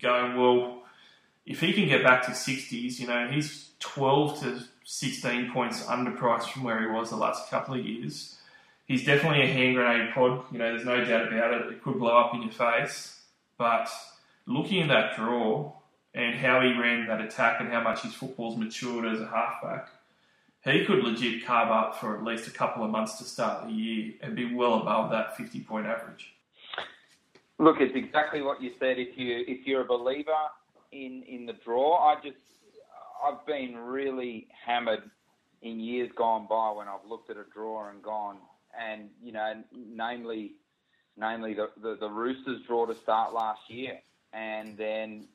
going, 0.00 0.36
well, 0.36 0.82
if 1.46 1.60
he 1.60 1.72
can 1.72 1.86
get 1.86 2.02
back 2.02 2.24
to 2.26 2.32
60s, 2.32 2.98
you 2.98 3.06
know, 3.06 3.28
he's 3.28 3.70
12 3.78 4.40
to 4.40 4.62
16 4.90 5.52
points 5.52 5.84
underpriced 5.84 6.48
from 6.48 6.62
where 6.62 6.80
he 6.80 6.86
was 6.86 7.10
the 7.10 7.16
last 7.16 7.50
couple 7.50 7.74
of 7.74 7.84
years. 7.84 8.38
He's 8.86 9.04
definitely 9.04 9.42
a 9.42 9.46
hand 9.46 9.74
grenade 9.74 10.14
pod, 10.14 10.44
you 10.50 10.56
know, 10.56 10.72
there's 10.72 10.86
no 10.86 11.04
doubt 11.04 11.30
about 11.30 11.52
it. 11.52 11.70
It 11.70 11.82
could 11.82 11.98
blow 11.98 12.16
up 12.16 12.32
in 12.32 12.40
your 12.40 12.52
face. 12.52 13.20
But 13.58 13.90
looking 14.46 14.80
at 14.80 14.88
that 14.88 15.14
draw 15.14 15.74
and 16.14 16.36
how 16.36 16.62
he 16.62 16.72
ran 16.72 17.06
that 17.06 17.20
attack 17.20 17.60
and 17.60 17.68
how 17.68 17.82
much 17.82 18.00
his 18.00 18.14
football's 18.14 18.56
matured 18.56 19.04
as 19.04 19.20
a 19.20 19.26
halfback, 19.26 19.90
he 20.64 20.86
could 20.86 21.04
legit 21.04 21.44
carve 21.44 21.70
up 21.70 22.00
for 22.00 22.16
at 22.16 22.24
least 22.24 22.48
a 22.48 22.50
couple 22.50 22.82
of 22.82 22.90
months 22.90 23.18
to 23.18 23.24
start 23.24 23.66
the 23.66 23.72
year 23.72 24.14
and 24.22 24.34
be 24.34 24.54
well 24.54 24.80
above 24.80 25.10
that 25.10 25.36
50 25.36 25.60
point 25.60 25.84
average. 25.84 26.32
Look, 27.58 27.76
it's 27.80 27.94
exactly 27.94 28.40
what 28.40 28.62
you 28.62 28.70
said. 28.80 28.98
If 28.98 29.18
you 29.18 29.44
if 29.46 29.66
you're 29.66 29.82
a 29.82 29.84
believer 29.84 30.30
in 30.92 31.24
in 31.28 31.44
the 31.44 31.52
draw, 31.52 31.98
I 31.98 32.14
just 32.22 32.38
I've 33.24 33.44
been 33.46 33.76
really 33.76 34.48
hammered 34.64 35.02
in 35.62 35.80
years 35.80 36.10
gone 36.16 36.46
by 36.48 36.70
when 36.70 36.88
I've 36.88 37.08
looked 37.08 37.30
at 37.30 37.36
a 37.36 37.44
draw 37.52 37.88
and 37.88 38.02
gone, 38.02 38.38
and 38.78 39.10
you 39.22 39.32
know, 39.32 39.54
namely, 39.72 40.52
namely 41.16 41.54
the 41.54 41.70
the, 41.80 41.96
the 41.96 42.08
Roosters 42.08 42.62
draw 42.66 42.86
to 42.86 42.94
start 42.94 43.32
last 43.32 43.62
year, 43.68 43.98
and 44.32 44.76
then 44.76 45.26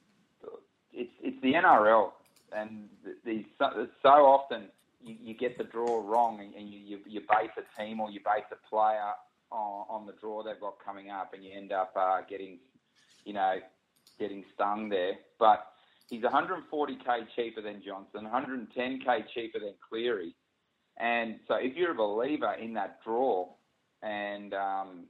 it's 0.94 1.12
it's 1.22 1.42
the 1.42 1.54
NRL, 1.54 2.12
and 2.56 2.90
these 3.26 3.46
so, 3.58 3.88
so 4.02 4.10
often 4.10 4.70
you, 5.04 5.16
you 5.22 5.34
get 5.34 5.58
the 5.58 5.64
draw 5.64 6.02
wrong, 6.06 6.40
and, 6.40 6.54
and 6.56 6.70
you, 6.70 6.80
you 6.80 7.00
you 7.06 7.20
base 7.22 7.52
a 7.58 7.82
team 7.82 8.00
or 8.00 8.10
you 8.10 8.20
base 8.20 8.46
a 8.52 8.70
player 8.70 9.12
on, 9.52 9.86
on 9.90 10.06
the 10.06 10.14
draw 10.14 10.44
they've 10.44 10.60
got 10.60 10.76
coming 10.84 11.10
up, 11.10 11.34
and 11.34 11.44
you 11.44 11.52
end 11.56 11.72
up 11.72 11.94
uh, 11.96 12.22
getting, 12.30 12.60
you 13.26 13.34
know, 13.34 13.56
getting 14.20 14.44
stung 14.54 14.90
there. 14.90 15.14
But 15.40 15.66
he's 16.14 16.24
140k 16.24 17.28
cheaper 17.36 17.62
than 17.62 17.82
Johnson, 17.86 18.30
110k 18.32 19.24
cheaper 19.34 19.60
than 19.60 19.74
Cleary, 19.90 20.36
and 21.00 21.40
so 21.48 21.56
if 21.56 21.76
you're 21.76 21.92
a 21.92 21.96
believer 21.96 22.54
in 22.54 22.74
that 22.74 23.00
draw, 23.04 23.48
and 24.04 24.54
um, 24.54 25.06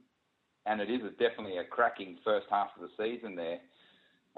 and 0.66 0.80
it 0.80 0.90
is 0.90 1.02
definitely 1.18 1.58
a 1.58 1.64
cracking 1.64 2.18
first 2.24 2.46
half 2.50 2.68
of 2.76 2.82
the 2.82 2.88
season 2.96 3.36
there. 3.36 3.58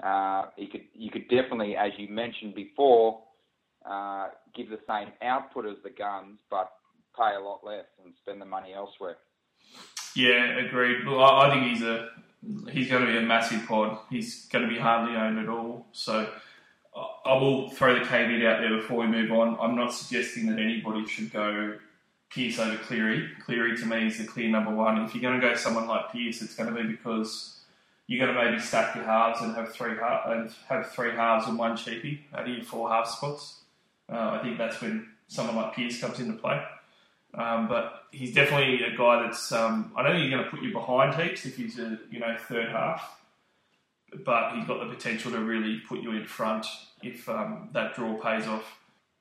Uh, 0.03 0.47
you 0.57 0.67
could 0.67 0.83
you 0.93 1.09
could 1.09 1.27
definitely, 1.29 1.75
as 1.75 1.91
you 1.97 2.07
mentioned 2.09 2.53
before, 2.53 3.21
uh, 3.89 4.27
give 4.55 4.69
the 4.69 4.79
same 4.87 5.11
output 5.21 5.65
as 5.65 5.77
the 5.83 5.89
guns, 5.89 6.39
but 6.51 6.71
pay 7.17 7.35
a 7.35 7.39
lot 7.39 7.61
less 7.63 7.85
and 8.03 8.13
spend 8.21 8.41
the 8.41 8.45
money 8.45 8.73
elsewhere. 8.75 9.17
Yeah, 10.15 10.57
agreed. 10.59 11.03
Look, 11.05 11.19
I, 11.19 11.47
I 11.47 11.53
think 11.53 11.71
he's 11.71 11.81
a 11.81 12.09
he's 12.71 12.89
going 12.89 13.05
to 13.05 13.11
be 13.11 13.17
a 13.17 13.21
massive 13.21 13.65
pod. 13.67 13.97
He's 14.09 14.45
going 14.47 14.67
to 14.67 14.69
be 14.69 14.79
hardly 14.79 15.15
owned 15.15 15.39
at 15.39 15.49
all. 15.49 15.87
So 15.91 16.29
I 17.25 17.33
will 17.33 17.69
throw 17.69 17.97
the 17.97 18.05
caveat 18.05 18.45
out 18.45 18.61
there 18.61 18.77
before 18.77 18.99
we 18.99 19.07
move 19.07 19.31
on. 19.31 19.57
I'm 19.59 19.75
not 19.75 19.93
suggesting 19.93 20.47
that 20.47 20.59
anybody 20.59 21.05
should 21.05 21.31
go 21.31 21.77
Pearce 22.29 22.59
over 22.59 22.77
Cleary. 22.77 23.29
Cleary 23.43 23.77
to 23.77 23.85
me 23.85 24.07
is 24.07 24.17
the 24.17 24.25
clear 24.25 24.49
number 24.49 24.71
one. 24.71 25.01
If 25.03 25.13
you're 25.13 25.21
going 25.21 25.39
to 25.39 25.47
go 25.47 25.55
someone 25.55 25.87
like 25.87 26.11
Pearce, 26.11 26.41
it's 26.41 26.55
going 26.55 26.73
to 26.73 26.81
be 26.81 26.87
because 26.87 27.59
you're 28.07 28.25
going 28.25 28.35
to 28.35 28.43
maybe 28.43 28.61
stack 28.61 28.95
your 28.95 29.03
halves 29.03 29.41
and 29.41 29.55
have 29.55 29.73
three 29.73 29.91
and 29.91 30.51
have 30.69 30.91
three 30.91 31.11
halves 31.11 31.47
and 31.47 31.57
one 31.57 31.75
cheapie 31.75 32.21
out 32.33 32.47
of 32.47 32.47
your 32.47 32.63
four 32.63 32.89
half 32.89 33.07
spots. 33.07 33.61
Uh, 34.11 34.39
I 34.39 34.39
think 34.41 34.57
that's 34.57 34.81
when 34.81 35.09
someone 35.27 35.55
like 35.57 35.75
Pearce 35.75 35.99
comes 35.99 36.19
into 36.19 36.33
play. 36.33 36.61
Um, 37.33 37.67
but 37.67 38.03
he's 38.11 38.33
definitely 38.33 38.83
a 38.83 38.97
guy 38.97 39.23
that's. 39.23 39.51
Um, 39.51 39.91
I 39.95 40.03
don't 40.03 40.13
think 40.13 40.23
he's 40.23 40.31
going 40.31 40.43
to 40.45 40.49
put 40.49 40.61
you 40.61 40.71
behind 40.71 41.21
heaps 41.21 41.45
if 41.45 41.57
he's 41.57 41.77
a 41.77 41.99
you 42.09 42.19
know 42.19 42.35
third 42.47 42.69
half, 42.69 43.19
but 44.25 44.55
he's 44.55 44.65
got 44.65 44.79
the 44.79 44.93
potential 44.93 45.31
to 45.31 45.39
really 45.39 45.81
put 45.87 45.99
you 45.99 46.11
in 46.13 46.25
front 46.25 46.65
if 47.01 47.27
um, 47.29 47.69
that 47.73 47.95
draw 47.95 48.13
pays 48.15 48.47
off. 48.47 48.79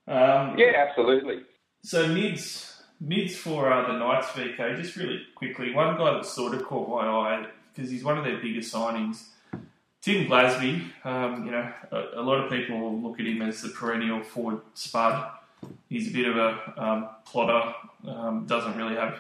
Um, 0.09 0.57
Yeah, 0.59 0.87
absolutely. 0.89 1.43
so 1.83 2.07
mids, 2.09 2.83
mids 3.01 3.37
for 3.37 3.73
uh, 3.73 3.87
the 3.93 3.99
Knights, 3.99 4.29
VK. 4.29 4.77
Just 4.77 4.97
really 4.97 5.21
quickly, 5.35 5.75
one 5.75 5.97
guy 5.97 6.15
that 6.15 6.27
sort 6.27 6.55
of 6.55 6.65
caught 6.65 6.89
my 6.89 7.07
eye 7.07 7.47
because 7.75 7.91
he's 7.91 8.05
one 8.05 8.17
of 8.17 8.25
their 8.25 8.39
biggest 8.39 8.73
signings. 8.73 9.25
Tim 10.01 10.27
Glasby. 10.27 10.85
Um, 11.05 11.45
you 11.45 11.51
know, 11.51 11.73
a, 11.91 12.21
a 12.21 12.23
lot 12.23 12.45
of 12.45 12.51
people 12.51 12.99
look 13.01 13.19
at 13.19 13.27
him 13.27 13.43
as 13.43 13.63
the 13.63 13.71
perennial 13.71 14.23
forward 14.23 14.61
spud. 14.75 15.31
He's 15.89 16.09
a 16.09 16.13
bit 16.13 16.29
of 16.29 16.37
a 16.37 16.83
um, 16.83 17.09
plotter. 17.25 17.75
Um, 18.07 18.47
doesn't 18.47 18.77
really 18.77 18.95
have 18.95 19.19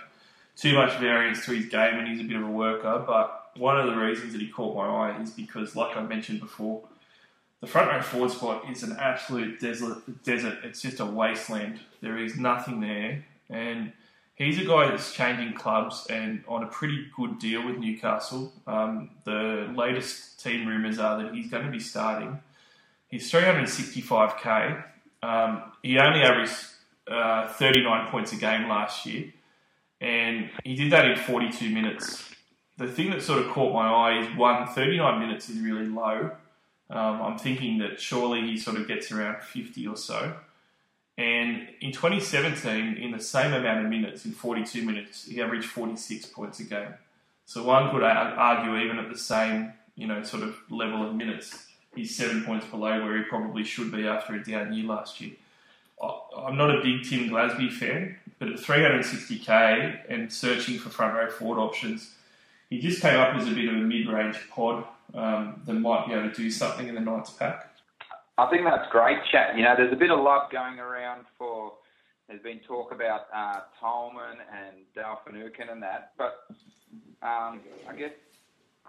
too 0.57 0.74
much 0.74 0.96
variance 0.98 1.44
to 1.46 1.52
his 1.52 1.66
game, 1.66 1.98
and 1.98 2.07
he's 2.07 2.20
a 2.20 2.24
bit 2.24 2.36
of 2.36 2.44
a 2.44 2.50
worker. 2.50 3.02
But 3.04 3.50
one 3.57 3.78
of 3.80 3.86
the 3.86 3.96
reasons 3.96 4.32
that 4.32 4.40
he 4.40 4.48
caught 4.48 4.76
my 4.76 4.86
eye 4.86 5.20
is 5.20 5.30
because, 5.30 5.74
like 5.74 5.96
I 5.96 6.02
mentioned 6.02 6.40
before, 6.40 6.82
the 7.61 7.66
front 7.66 7.90
row 7.90 8.02
forward 8.02 8.30
spot 8.30 8.70
is 8.70 8.82
an 8.82 8.96
absolute 8.98 9.61
desert. 9.61 9.98
Desert. 10.24 10.59
It's 10.64 10.82
just 10.82 11.00
a 11.00 11.07
wasteland. 11.07 11.80
There 12.00 12.18
is 12.18 12.36
nothing 12.36 12.80
there, 12.80 13.24
and 13.48 13.92
he's 14.34 14.59
a 14.59 14.64
guy 14.64 14.88
that's 14.88 15.14
changing 15.14 15.54
clubs 15.54 16.07
and 16.11 16.44
on 16.46 16.62
a 16.62 16.66
pretty 16.66 17.07
good 17.16 17.38
deal 17.38 17.64
with 17.64 17.78
Newcastle. 17.78 18.52
Um, 18.66 19.11
the 19.24 19.72
latest 19.74 20.42
team 20.42 20.66
rumours 20.66 20.98
are 20.98 21.22
that 21.22 21.34
he's 21.34 21.50
going 21.50 21.64
to 21.64 21.72
be 21.72 21.80
starting. 21.80 22.40
He's 23.09 23.30
365k. 23.32 24.84
Um, 25.22 25.62
he 25.82 25.98
only 25.98 26.20
averaged 26.22 26.57
uh, 27.11 27.48
39 27.48 28.11
points 28.11 28.32
a 28.32 28.36
game 28.36 28.68
last 28.68 29.07
year, 29.07 29.32
and 30.00 30.50
he 30.62 30.74
did 30.74 30.92
that 30.92 31.07
in 31.07 31.16
42 31.16 31.70
minutes. 31.70 32.30
The 32.76 32.88
thing 32.88 33.11
that 33.11 33.22
sort 33.22 33.40
of 33.40 33.48
caught 33.52 33.72
my 33.72 33.88
eye 33.88 34.20
is 34.20 34.36
one, 34.36 34.66
39 34.68 35.18
minutes 35.18 35.48
is 35.48 35.59
really 35.59 35.86
low. 35.86 36.32
Um, 36.89 37.22
I'm 37.22 37.39
thinking 37.39 37.78
that 37.78 38.01
surely 38.01 38.43
he 38.43 38.57
sort 38.57 38.76
of 38.76 38.87
gets 38.87 39.11
around 39.11 39.43
50 39.43 39.87
or 39.87 39.97
so. 39.97 40.34
And 41.18 41.68
in 41.80 41.93
2017, 41.93 42.97
in 42.97 43.11
the 43.11 43.20
same 43.20 43.53
amount 43.55 43.84
of 43.84 43.91
minutes, 43.91 44.24
in 44.24 44.32
42 44.32 44.84
minutes, 44.84 45.24
he 45.24 45.41
averaged 45.41 45.66
46 45.66 46.26
points 46.26 46.61
a 46.61 46.64
game. 46.64 46.95
So 47.47 47.62
one 47.62 47.91
could 47.91 48.03
argue, 48.03 48.76
even 48.76 48.99
at 48.99 49.11
the 49.11 49.18
same, 49.18 49.72
you 49.95 50.07
know, 50.07 50.22
sort 50.22 50.43
of 50.43 50.57
level 50.68 51.07
of 51.07 51.14
minutes, 51.14 51.68
he's 51.95 52.14
seven 52.14 52.45
points 52.45 52.66
below 52.66 53.03
where 53.03 53.16
he 53.16 53.24
probably 53.24 53.64
should 53.64 53.91
be 53.91 54.07
after 54.07 54.34
a 54.34 54.45
down 54.45 54.72
year 54.74 54.84
last 54.84 55.20
year. 55.20 55.32
I'm 56.37 56.57
not 56.57 56.74
a 56.74 56.82
big 56.82 57.05
Tim 57.05 57.30
Glasby 57.30 57.72
fan, 57.72 58.16
but 58.39 58.49
at 58.49 58.59
360k 58.59 60.03
and 60.11 60.30
searching 60.30 60.78
for 60.78 60.91
front 60.91 61.14
row 61.14 61.30
forward 61.30 61.59
options, 61.59 62.14
he 62.68 62.80
just 62.80 63.01
came 63.01 63.18
up 63.18 63.34
as 63.37 63.47
a 63.47 63.53
bit 63.53 63.68
of 63.68 63.74
a 63.74 63.78
mid-range 63.78 64.37
pod 64.51 64.84
um, 65.14 65.62
that 65.66 65.74
might 65.74 66.07
be 66.07 66.14
able 66.14 66.30
to 66.30 66.34
do 66.34 66.50
something 66.50 66.88
in 66.88 66.94
the 66.94 67.00
Knights 67.00 67.30
pack. 67.30 67.70
I 68.38 68.50
think 68.50 68.64
that's 68.64 68.90
great 68.90 69.18
chat. 69.32 69.57
You 69.57 69.64
know, 69.64 69.74
there's 69.76 69.92
a 69.92 69.96
bit 69.96 70.11
of 70.11 70.20
love 70.20 70.50
going 70.50 70.78
around 70.78 71.24
for. 71.38 71.72
There's 72.28 72.42
been 72.42 72.61
talk 72.66 72.92
about 72.92 73.28
uh, 73.34 73.61
Tolman 73.80 74.38
and 74.52 74.82
Dalfinukin 74.96 75.70
and 75.70 75.80
that, 75.82 76.11
but 76.18 76.44
um, 77.22 77.61
I 77.88 77.94
guess 77.96 78.11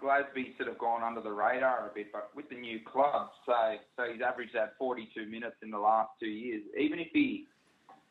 Glasby's 0.02 0.56
sort 0.56 0.68
of 0.68 0.76
gone 0.78 1.02
under 1.02 1.20
the 1.20 1.30
radar 1.30 1.88
a 1.88 1.94
bit. 1.94 2.12
But 2.12 2.30
with 2.34 2.48
the 2.48 2.56
new 2.56 2.80
club, 2.80 3.30
so 3.46 3.52
so 3.96 4.04
he's 4.12 4.22
averaged 4.22 4.54
that 4.54 4.74
42 4.78 5.26
minutes 5.26 5.56
in 5.62 5.70
the 5.70 5.78
last 5.78 6.10
two 6.20 6.28
years. 6.28 6.62
Even 6.78 6.98
if 6.98 7.08
he 7.12 7.46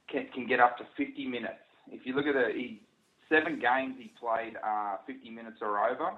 can, 0.10 0.28
can 0.34 0.48
get 0.48 0.60
up 0.60 0.78
to 0.78 0.86
50 0.96 1.28
minutes, 1.28 1.60
if 1.92 2.06
you 2.06 2.16
look 2.16 2.26
at 2.26 2.34
the 2.34 2.54
he 2.54 2.82
seven 3.30 3.60
games 3.60 3.96
he 4.00 4.12
played 4.20 4.56
uh, 4.66 4.98
50 5.06 5.30
minutes 5.30 5.58
or 5.62 5.90
over 5.90 6.14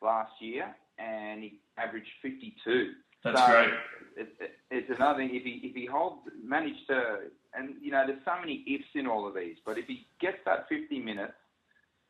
last 0.00 0.32
year, 0.40 0.74
and 0.98 1.42
he 1.42 1.60
averaged 1.76 2.08
52. 2.22 2.92
That's 3.22 3.40
So, 3.40 3.46
great. 3.46 3.70
It, 4.16 4.28
it, 4.40 4.50
it's 4.70 4.90
another 4.90 5.18
thing. 5.18 5.34
If 5.34 5.42
he 5.42 5.60
if 5.64 5.74
he 5.74 5.86
holds 5.86 6.20
managed 6.42 6.86
to, 6.88 7.30
and 7.54 7.74
you 7.80 7.90
know, 7.90 8.04
there's 8.06 8.24
so 8.24 8.38
many 8.38 8.64
ifs 8.66 8.88
in 8.94 9.06
all 9.06 9.26
of 9.26 9.34
these. 9.34 9.56
But 9.64 9.78
if 9.78 9.86
he 9.86 10.06
gets 10.20 10.38
that 10.44 10.68
50 10.68 11.00
minutes 11.00 11.32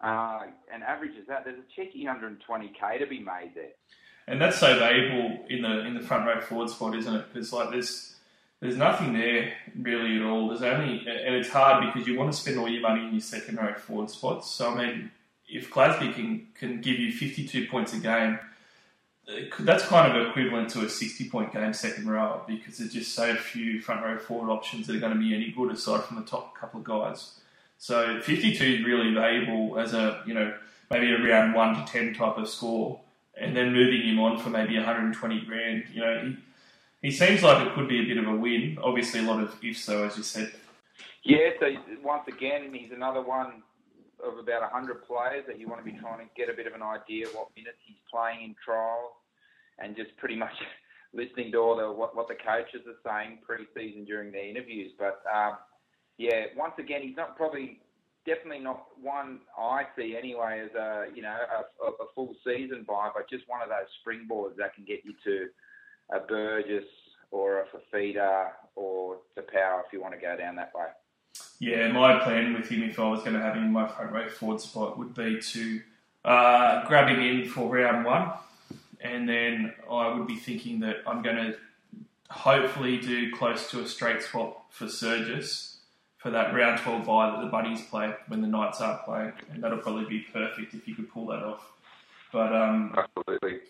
uh, 0.02 0.40
and 0.72 0.82
averages 0.82 1.26
that, 1.28 1.44
there's 1.44 1.58
a 1.58 1.74
cheeky 1.74 2.04
120k 2.04 2.98
to 2.98 3.06
be 3.06 3.20
made 3.20 3.52
there. 3.54 3.72
And 4.26 4.40
that's 4.40 4.58
so 4.58 4.78
valuable 4.78 5.44
in 5.48 5.62
the 5.62 5.84
in 5.86 5.94
the 5.94 6.00
front 6.00 6.26
row 6.26 6.40
forward 6.40 6.70
spot, 6.70 6.96
isn't 6.96 7.14
it? 7.14 7.26
Because 7.32 7.52
like 7.52 7.70
there's 7.70 8.16
there's 8.60 8.76
nothing 8.76 9.12
there 9.12 9.52
really 9.78 10.16
at 10.16 10.22
all. 10.22 10.48
There's 10.48 10.62
only 10.62 10.98
and 11.06 11.34
it's 11.34 11.50
hard 11.50 11.84
because 11.86 12.08
you 12.08 12.18
want 12.18 12.32
to 12.32 12.38
spend 12.38 12.58
all 12.58 12.68
your 12.68 12.80
money 12.80 13.04
in 13.04 13.12
your 13.12 13.20
second 13.20 13.58
row 13.58 13.74
forward 13.74 14.10
spots. 14.10 14.50
So 14.50 14.70
I 14.70 14.86
mean, 14.86 15.10
if 15.46 15.70
Glasby 15.70 16.14
can 16.14 16.48
can 16.54 16.80
give 16.80 16.98
you 16.98 17.12
52 17.12 17.66
points 17.68 17.92
a 17.92 17.98
game, 17.98 18.38
that's 19.60 19.84
kind 19.86 20.16
of 20.16 20.28
equivalent 20.28 20.70
to 20.70 20.84
a 20.84 20.88
60 20.88 21.28
point 21.30 21.52
game 21.52 21.72
second 21.72 22.08
row 22.08 22.42
because 22.46 22.78
there's 22.78 22.92
just 22.92 23.14
so 23.14 23.34
few 23.34 23.80
front 23.80 24.04
row 24.04 24.18
forward 24.18 24.50
options 24.50 24.86
that 24.86 24.96
are 24.96 25.00
going 25.00 25.14
to 25.14 25.18
be 25.18 25.34
any 25.34 25.50
good 25.50 25.72
aside 25.72 26.04
from 26.04 26.16
the 26.16 26.24
top 26.24 26.56
couple 26.56 26.80
of 26.80 26.84
guys. 26.84 27.40
So 27.78 28.20
52 28.20 28.64
is 28.64 28.84
really 28.84 29.14
valuable 29.14 29.78
as 29.78 29.94
a 29.94 30.22
you 30.26 30.34
know 30.34 30.54
maybe 30.90 31.12
a 31.12 31.18
round 31.18 31.54
one 31.54 31.74
to 31.74 31.90
10 31.90 32.14
type 32.14 32.36
of 32.36 32.48
score 32.48 33.00
and 33.36 33.56
then 33.56 33.72
moving 33.72 34.02
him 34.02 34.18
on 34.20 34.38
for 34.38 34.50
maybe 34.50 34.76
120 34.76 35.40
grand. 35.42 35.84
You 35.92 36.00
know, 36.00 36.22
he, 36.22 37.08
he 37.08 37.10
seems 37.10 37.42
like 37.42 37.66
it 37.66 37.74
could 37.74 37.88
be 37.88 38.00
a 38.00 38.04
bit 38.04 38.18
of 38.18 38.28
a 38.28 38.36
win. 38.36 38.78
Obviously, 38.82 39.20
a 39.20 39.22
lot 39.24 39.42
of 39.42 39.54
ifs, 39.62 39.86
though, 39.86 40.04
as 40.04 40.16
you 40.16 40.22
said. 40.22 40.52
Yeah. 41.22 41.50
So 41.58 41.74
once 42.02 42.28
again, 42.28 42.72
he's 42.72 42.92
another 42.92 43.22
one 43.22 43.62
of 44.24 44.38
about 44.38 44.62
100 44.62 45.04
players 45.04 45.44
that 45.46 45.58
you 45.60 45.68
want 45.68 45.84
to 45.84 45.88
be 45.90 45.98
trying 45.98 46.18
to 46.18 46.28
get 46.36 46.48
a 46.48 46.56
bit 46.56 46.66
of 46.66 46.74
an 46.74 46.82
idea 46.82 47.26
what 47.32 47.48
minutes 47.56 47.78
he's 47.84 48.00
playing 48.10 48.42
in 48.42 48.54
trials, 48.64 49.12
and 49.78 49.96
just 49.96 50.16
pretty 50.16 50.36
much 50.36 50.54
listening 51.14 51.52
to 51.52 51.58
all 51.58 51.76
the 51.76 51.90
what, 51.90 52.16
what 52.16 52.28
the 52.28 52.34
coaches 52.34 52.82
are 52.86 53.00
saying 53.04 53.38
pre-season 53.46 54.04
during 54.04 54.32
their 54.32 54.48
interviews. 54.48 54.92
But 54.98 55.22
um, 55.32 55.58
yeah, 56.18 56.52
once 56.56 56.74
again, 56.78 57.02
he's 57.02 57.16
not 57.16 57.36
probably 57.36 57.80
definitely 58.26 58.64
not 58.64 58.86
one 59.00 59.40
I 59.58 59.84
see 59.96 60.16
anyway 60.16 60.62
as 60.64 60.74
a 60.74 61.06
you 61.14 61.22
know 61.22 61.36
a, 61.36 61.86
a 61.86 62.06
full 62.14 62.34
season 62.44 62.84
buy, 62.86 63.10
but 63.14 63.28
just 63.28 63.44
one 63.48 63.62
of 63.62 63.68
those 63.68 63.90
springboards 64.00 64.56
that 64.56 64.74
can 64.74 64.84
get 64.84 65.04
you 65.04 65.14
to 65.24 65.48
a 66.14 66.20
Burgess 66.20 66.84
or 67.30 67.60
a 67.60 67.64
Fifita 67.66 68.48
or 68.76 69.18
Taupau 69.36 69.80
if 69.86 69.92
you 69.92 70.00
want 70.00 70.14
to 70.14 70.20
go 70.20 70.36
down 70.36 70.56
that 70.56 70.72
way. 70.74 70.86
Yeah, 71.58 71.90
my 71.92 72.18
plan 72.18 72.52
with 72.52 72.68
him, 72.68 72.82
if 72.82 72.98
I 72.98 73.08
was 73.08 73.20
going 73.20 73.34
to 73.34 73.40
have 73.40 73.56
him 73.56 73.64
in 73.64 73.72
my 73.72 73.86
front 73.86 74.12
row 74.12 74.28
forward 74.28 74.60
spot, 74.60 74.98
would 74.98 75.14
be 75.14 75.40
to 75.40 75.80
uh, 76.24 76.86
grab 76.86 77.08
him 77.08 77.20
in 77.20 77.48
for 77.48 77.74
round 77.74 78.04
one, 78.04 78.32
and 79.00 79.28
then 79.28 79.72
I 79.90 80.12
would 80.14 80.26
be 80.26 80.36
thinking 80.36 80.80
that 80.80 80.96
I'm 81.06 81.22
going 81.22 81.36
to 81.36 81.56
hopefully 82.28 82.98
do 82.98 83.32
close 83.32 83.70
to 83.70 83.80
a 83.80 83.88
straight 83.88 84.22
swap 84.22 84.72
for 84.72 84.86
Surgis 84.86 85.76
for 86.18 86.30
that 86.30 86.54
round 86.54 86.80
12 86.80 87.04
bye 87.04 87.30
that 87.30 87.42
the 87.42 87.50
Bunnies 87.50 87.82
play 87.82 88.14
when 88.28 88.40
the 88.40 88.48
Knights 88.48 88.80
are 88.80 89.00
playing, 89.04 89.32
and 89.52 89.62
that'll 89.62 89.78
probably 89.78 90.06
be 90.06 90.20
perfect 90.32 90.74
if 90.74 90.88
you 90.88 90.94
could 90.94 91.10
pull 91.10 91.26
that 91.26 91.42
off. 91.42 91.64
But 92.32 92.54
um, 92.54 92.94
Absolutely. 92.96 93.60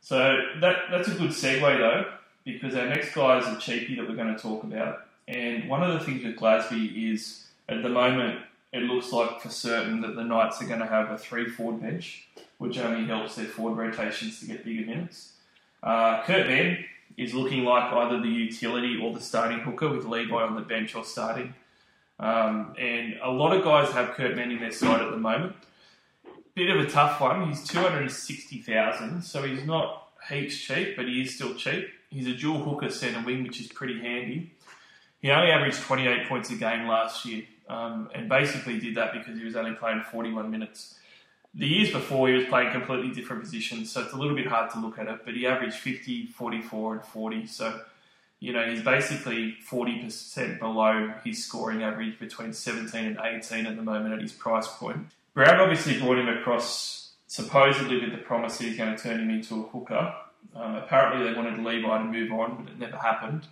so 0.00 0.36
that 0.60 0.76
that's 0.90 1.08
a 1.08 1.14
good 1.14 1.30
segue 1.30 1.60
though, 1.60 2.06
because 2.44 2.74
our 2.74 2.86
next 2.86 3.14
guy 3.14 3.38
is 3.38 3.46
a 3.46 3.56
cheapie 3.56 3.96
that 3.96 4.08
we're 4.08 4.16
going 4.16 4.34
to 4.34 4.40
talk 4.40 4.64
about. 4.64 5.06
And 5.30 5.68
one 5.68 5.82
of 5.82 5.92
the 5.92 6.04
things 6.04 6.24
with 6.24 6.36
Glasby 6.36 7.12
is 7.12 7.46
at 7.68 7.82
the 7.82 7.88
moment 7.88 8.40
it 8.72 8.82
looks 8.82 9.12
like 9.12 9.40
for 9.40 9.48
certain 9.48 10.00
that 10.02 10.16
the 10.16 10.24
Knights 10.24 10.60
are 10.60 10.66
going 10.66 10.80
to 10.80 10.86
have 10.86 11.10
a 11.10 11.18
three 11.18 11.48
forward 11.48 11.80
bench, 11.80 12.28
which 12.58 12.78
only 12.78 13.06
helps 13.06 13.36
their 13.36 13.46
forward 13.46 13.76
rotations 13.76 14.40
to 14.40 14.46
get 14.46 14.64
bigger 14.64 14.86
minutes. 14.86 15.32
Uh, 15.82 16.22
Kurt 16.24 16.46
Mann 16.46 16.84
is 17.16 17.34
looking 17.34 17.64
like 17.64 17.92
either 17.92 18.20
the 18.20 18.28
utility 18.28 19.00
or 19.02 19.12
the 19.12 19.20
starting 19.20 19.60
hooker 19.60 19.88
with 19.88 20.04
Levi 20.04 20.34
on 20.34 20.54
the 20.54 20.60
bench 20.60 20.94
or 20.94 21.04
starting. 21.04 21.54
Um, 22.18 22.74
and 22.78 23.14
a 23.22 23.30
lot 23.30 23.56
of 23.56 23.64
guys 23.64 23.90
have 23.92 24.10
Kurt 24.10 24.36
Mann 24.36 24.50
in 24.50 24.60
their 24.60 24.72
side 24.72 25.00
at 25.00 25.10
the 25.10 25.16
moment 25.16 25.54
bit 26.54 26.76
of 26.76 26.80
a 26.80 26.90
tough 26.90 27.20
one. 27.20 27.48
He's 27.48 27.66
two 27.66 27.78
hundred 27.78 28.02
and 28.02 28.12
sixty 28.12 28.58
thousand, 28.58 29.22
so 29.22 29.42
he's 29.42 29.64
not 29.64 30.08
heaps 30.28 30.56
cheap, 30.56 30.96
but 30.96 31.06
he 31.06 31.22
is 31.22 31.34
still 31.34 31.54
cheap. 31.54 31.88
He's 32.10 32.26
a 32.26 32.34
dual 32.34 32.62
hooker 32.62 32.90
centre 32.90 33.24
wing, 33.24 33.44
which 33.44 33.60
is 33.60 33.68
pretty 33.68 33.98
handy. 34.00 34.52
He 35.20 35.30
only 35.30 35.50
averaged 35.50 35.80
twenty 35.82 36.06
eight 36.06 36.28
points 36.28 36.50
a 36.50 36.56
game 36.56 36.86
last 36.86 37.24
year, 37.24 37.44
um, 37.68 38.08
and 38.14 38.28
basically 38.28 38.78
did 38.78 38.94
that 38.96 39.12
because 39.12 39.38
he 39.38 39.44
was 39.44 39.56
only 39.56 39.72
playing 39.74 40.02
forty 40.10 40.32
one 40.32 40.50
minutes. 40.50 40.94
The 41.54 41.66
years 41.66 41.90
before, 41.90 42.28
he 42.28 42.34
was 42.34 42.44
playing 42.44 42.70
completely 42.70 43.10
different 43.12 43.42
positions, 43.42 43.90
so 43.90 44.02
it's 44.02 44.12
a 44.12 44.16
little 44.16 44.36
bit 44.36 44.46
hard 44.46 44.70
to 44.70 44.78
look 44.78 44.98
at 44.98 45.08
it. 45.08 45.24
But 45.24 45.34
he 45.34 45.48
averaged 45.48 45.74
50, 45.74 46.26
44, 46.28 46.92
and 46.94 47.04
40. 47.04 47.46
So 47.46 47.80
You 48.42 48.54
know, 48.54 48.64
he's 48.70 48.82
basically 48.82 49.56
40% 49.68 50.58
below 50.60 51.12
his 51.24 51.44
scoring 51.44 51.82
average 51.82 52.18
between 52.18 52.54
17 52.54 53.04
and 53.04 53.18
18 53.22 53.66
at 53.66 53.76
the 53.76 53.82
moment 53.82 54.14
at 54.14 54.22
his 54.22 54.32
price 54.32 54.66
point. 54.66 55.08
Brown 55.34 55.60
obviously 55.60 55.98
brought 56.00 56.18
him 56.18 56.28
across 56.28 57.10
supposedly 57.26 58.00
with 58.00 58.12
the 58.12 58.18
promise 58.18 58.56
that 58.58 58.64
he's 58.64 58.78
going 58.78 58.96
to 58.96 59.02
turn 59.02 59.20
him 59.20 59.28
into 59.30 59.56
a 59.56 59.68
hooker. 59.68 60.14
Um, 60.56 60.76
apparently, 60.76 61.24
they 61.24 61.36
wanted 61.36 61.58
Levi 61.58 61.98
to 61.98 62.04
move 62.04 62.32
on, 62.32 62.64
but 62.64 62.72
it 62.72 62.78
never 62.78 62.96
happened. 62.96 63.46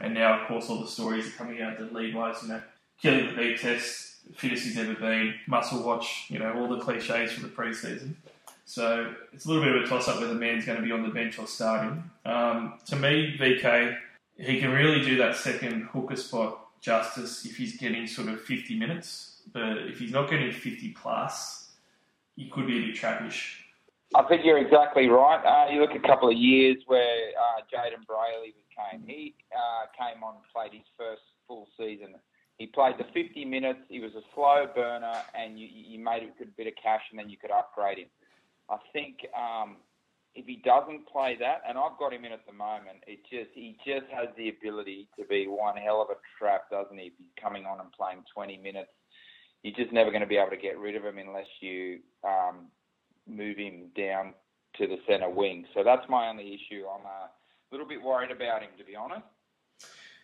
And 0.00 0.14
now, 0.14 0.40
of 0.40 0.48
course, 0.48 0.68
all 0.68 0.80
the 0.80 0.88
stories 0.88 1.28
are 1.28 1.32
coming 1.32 1.60
out 1.60 1.78
that 1.78 1.92
Levi's, 1.92 2.42
you 2.42 2.48
know, 2.48 2.62
killing 3.00 3.26
the 3.26 3.32
beep 3.34 3.60
test, 3.60 4.16
fittest 4.34 4.64
he's 4.64 4.78
ever 4.78 4.94
been, 4.94 5.34
muscle 5.46 5.82
watch, 5.82 6.26
you 6.28 6.38
know, 6.38 6.52
all 6.52 6.68
the 6.68 6.78
cliches 6.78 7.32
from 7.32 7.42
the 7.42 7.48
preseason. 7.48 8.14
So 8.64 9.12
it's 9.32 9.46
a 9.46 9.48
little 9.48 9.64
bit 9.64 9.74
of 9.74 9.82
a 9.82 9.86
toss 9.88 10.06
up 10.06 10.20
whether 10.20 10.34
Mann's 10.34 10.64
going 10.64 10.78
to 10.78 10.84
be 10.84 10.92
on 10.92 11.02
the 11.02 11.08
bench 11.08 11.38
or 11.38 11.46
starting. 11.46 12.04
Um, 12.24 12.74
to 12.86 12.96
me, 12.96 13.36
VK, 13.38 13.96
he 14.38 14.60
can 14.60 14.70
really 14.70 15.04
do 15.04 15.18
that 15.18 15.36
second 15.36 15.88
hooker 15.92 16.16
spot 16.16 16.66
justice 16.80 17.44
if 17.44 17.56
he's 17.56 17.76
getting 17.76 18.06
sort 18.06 18.28
of 18.28 18.40
50 18.40 18.78
minutes. 18.78 19.42
But 19.52 19.78
if 19.78 19.98
he's 19.98 20.12
not 20.12 20.30
getting 20.30 20.52
50 20.52 20.90
plus, 20.92 21.70
he 22.36 22.48
could 22.48 22.66
be 22.66 22.78
a 22.78 22.86
bit 22.86 22.96
trappish. 22.96 23.56
I 24.14 24.22
think 24.24 24.44
you're 24.44 24.58
exactly 24.58 25.06
right. 25.08 25.38
Uh, 25.38 25.72
you 25.72 25.80
look 25.80 25.94
a 25.94 26.06
couple 26.06 26.28
of 26.28 26.36
years 26.36 26.78
where 26.86 27.30
uh, 27.38 27.62
Jayden 27.70 28.04
Brailey 28.10 28.54
came. 28.74 29.06
He 29.06 29.34
uh, 29.54 29.86
came 29.94 30.24
on 30.24 30.34
and 30.34 30.44
played 30.52 30.72
his 30.72 30.86
first 30.98 31.22
full 31.46 31.68
season. 31.78 32.16
He 32.58 32.66
played 32.66 32.96
the 32.98 33.06
50 33.14 33.44
minutes. 33.44 33.80
He 33.88 34.00
was 34.00 34.10
a 34.14 34.22
slow 34.34 34.66
burner, 34.74 35.14
and 35.34 35.58
you, 35.58 35.68
you 35.70 36.02
made 36.02 36.24
a 36.24 36.38
good 36.38 36.54
bit 36.56 36.66
of 36.66 36.74
cash, 36.82 37.02
and 37.10 37.18
then 37.18 37.30
you 37.30 37.38
could 37.38 37.52
upgrade 37.52 37.98
him. 37.98 38.08
I 38.68 38.78
think 38.92 39.26
um, 39.30 39.76
if 40.34 40.44
he 40.44 40.60
doesn't 40.64 41.06
play 41.06 41.36
that, 41.38 41.62
and 41.68 41.78
I've 41.78 41.98
got 41.98 42.12
him 42.12 42.24
in 42.24 42.32
at 42.32 42.44
the 42.46 42.52
moment, 42.52 43.02
it 43.06 43.20
just 43.30 43.54
he 43.54 43.78
just 43.86 44.10
has 44.10 44.28
the 44.36 44.50
ability 44.50 45.08
to 45.18 45.24
be 45.24 45.46
one 45.46 45.76
hell 45.76 46.02
of 46.02 46.10
a 46.10 46.18
trap, 46.38 46.68
doesn't 46.70 46.98
he? 46.98 47.06
If 47.06 47.12
he's 47.16 47.34
coming 47.40 47.64
on 47.64 47.78
and 47.78 47.92
playing 47.92 48.24
20 48.34 48.58
minutes, 48.58 48.90
you're 49.62 49.76
just 49.76 49.92
never 49.92 50.10
going 50.10 50.22
to 50.22 50.26
be 50.26 50.36
able 50.36 50.50
to 50.50 50.56
get 50.56 50.78
rid 50.78 50.96
of 50.96 51.04
him 51.04 51.18
unless 51.18 51.48
you 51.60 52.00
um, 52.24 52.66
move 53.30 53.56
him 53.56 53.90
down 53.96 54.34
to 54.78 54.86
the 54.86 54.98
centre 55.08 55.28
wing. 55.28 55.66
So 55.74 55.82
that's 55.84 56.08
my 56.08 56.28
only 56.28 56.54
issue. 56.54 56.84
I'm 56.86 57.04
a 57.04 57.30
little 57.70 57.86
bit 57.86 58.02
worried 58.02 58.30
about 58.30 58.62
him, 58.62 58.70
to 58.78 58.84
be 58.84 58.96
honest. 58.96 59.22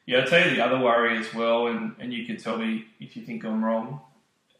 Yeah, 0.06 0.18
I'll 0.18 0.26
tell 0.26 0.48
you 0.48 0.54
the 0.54 0.64
other 0.64 0.78
worry 0.78 1.18
as 1.18 1.34
well, 1.34 1.66
and, 1.66 1.94
and 1.98 2.12
you 2.12 2.24
can 2.26 2.36
tell 2.36 2.56
me 2.56 2.84
if 3.00 3.16
you 3.16 3.24
think 3.24 3.44
I'm 3.44 3.64
wrong. 3.64 4.00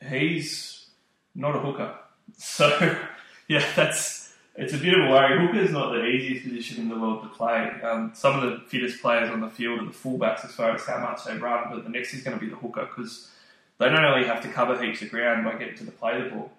He's 0.08 0.86
not 1.34 1.56
a 1.56 1.60
hooker. 1.60 1.94
So, 2.38 2.98
yeah, 3.46 3.64
that's 3.76 4.34
it's 4.56 4.72
a 4.72 4.78
bit 4.78 4.98
of 4.98 5.06
a 5.06 5.10
worry. 5.10 5.46
Hooker's 5.46 5.70
not 5.70 5.92
the 5.92 6.04
easiest 6.04 6.44
position 6.44 6.80
in 6.80 6.88
the 6.88 6.98
world 6.98 7.22
to 7.22 7.28
play. 7.28 7.70
Um, 7.82 8.12
some 8.14 8.42
of 8.42 8.50
the 8.50 8.64
fittest 8.68 9.02
players 9.02 9.30
on 9.30 9.40
the 9.40 9.48
field 9.48 9.80
are 9.80 9.84
the 9.84 9.90
fullbacks 9.90 10.44
as 10.44 10.52
far 10.52 10.74
as 10.74 10.84
how 10.84 10.98
much 10.98 11.24
they 11.24 11.36
run, 11.36 11.68
but 11.70 11.84
the 11.84 11.90
next 11.90 12.14
is 12.14 12.22
going 12.22 12.38
to 12.38 12.44
be 12.44 12.50
the 12.50 12.56
hooker 12.56 12.86
because 12.86 13.30
they 13.78 13.88
don't 13.88 14.04
only 14.04 14.26
have 14.26 14.42
to 14.42 14.48
cover 14.48 14.82
heaps 14.82 15.02
of 15.02 15.10
ground 15.10 15.44
by 15.44 15.56
getting 15.58 15.76
to 15.76 15.84
the 15.84 15.92
play 15.92 16.22
the 16.22 16.30
ball. 16.30 16.50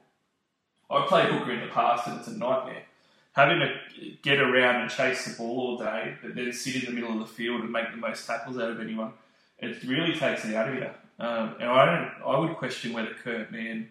I've 0.89 1.07
played 1.07 1.30
hooker 1.30 1.51
in 1.51 1.61
the 1.61 1.68
past 1.68 2.07
and 2.07 2.19
it's 2.19 2.27
a 2.27 2.38
nightmare. 2.38 2.84
Having 3.34 3.59
to 3.59 4.11
get 4.23 4.39
around 4.39 4.81
and 4.81 4.89
chase 4.89 5.26
the 5.26 5.38
ball 5.38 5.59
all 5.59 5.77
day, 5.77 6.15
but 6.23 6.34
then 6.34 6.51
sit 6.51 6.76
in 6.76 6.85
the 6.85 6.91
middle 6.91 7.14
of 7.14 7.27
the 7.27 7.34
field 7.34 7.61
and 7.61 7.72
make 7.72 7.91
the 7.91 7.97
most 7.97 8.26
tackles 8.26 8.57
out 8.57 8.72
of 8.72 8.80
anyone, 8.80 9.14
it 9.59 9.84
really 9.84 10.18
takes 10.18 10.45
it 10.45 10.55
out 10.55 10.69
of 10.69 10.76
you. 10.76 10.89
Um, 11.19 11.55
and 11.59 11.69
I 11.69 11.85
don't, 11.85 12.11
I 12.26 12.39
would 12.39 12.55
question 12.57 12.93
whether 12.93 13.11
Kurt 13.23 13.51
Mann 13.51 13.89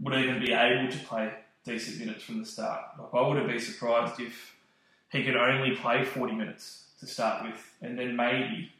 would 0.00 0.14
even 0.14 0.40
be 0.40 0.52
able 0.52 0.90
to 0.90 0.98
play 1.00 1.32
decent 1.64 1.98
minutes 1.98 2.22
from 2.24 2.38
the 2.38 2.46
start. 2.46 2.82
Like 2.98 3.08
I 3.12 3.26
wouldn't 3.26 3.48
be 3.48 3.58
surprised 3.58 4.20
if 4.20 4.54
he 5.10 5.24
could 5.24 5.36
only 5.36 5.76
play 5.76 6.04
40 6.04 6.34
minutes 6.34 6.84
to 7.00 7.06
start 7.06 7.44
with, 7.44 7.74
and 7.82 7.98
then 7.98 8.16
maybe 8.16 8.70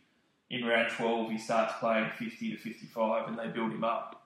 in 0.50 0.64
round 0.64 0.90
12 0.90 1.30
he 1.30 1.38
starts 1.38 1.74
playing 1.80 2.10
50 2.18 2.52
to 2.52 2.56
55 2.56 3.28
and 3.28 3.38
they 3.38 3.48
build 3.48 3.72
him 3.72 3.84
up. 3.84 4.17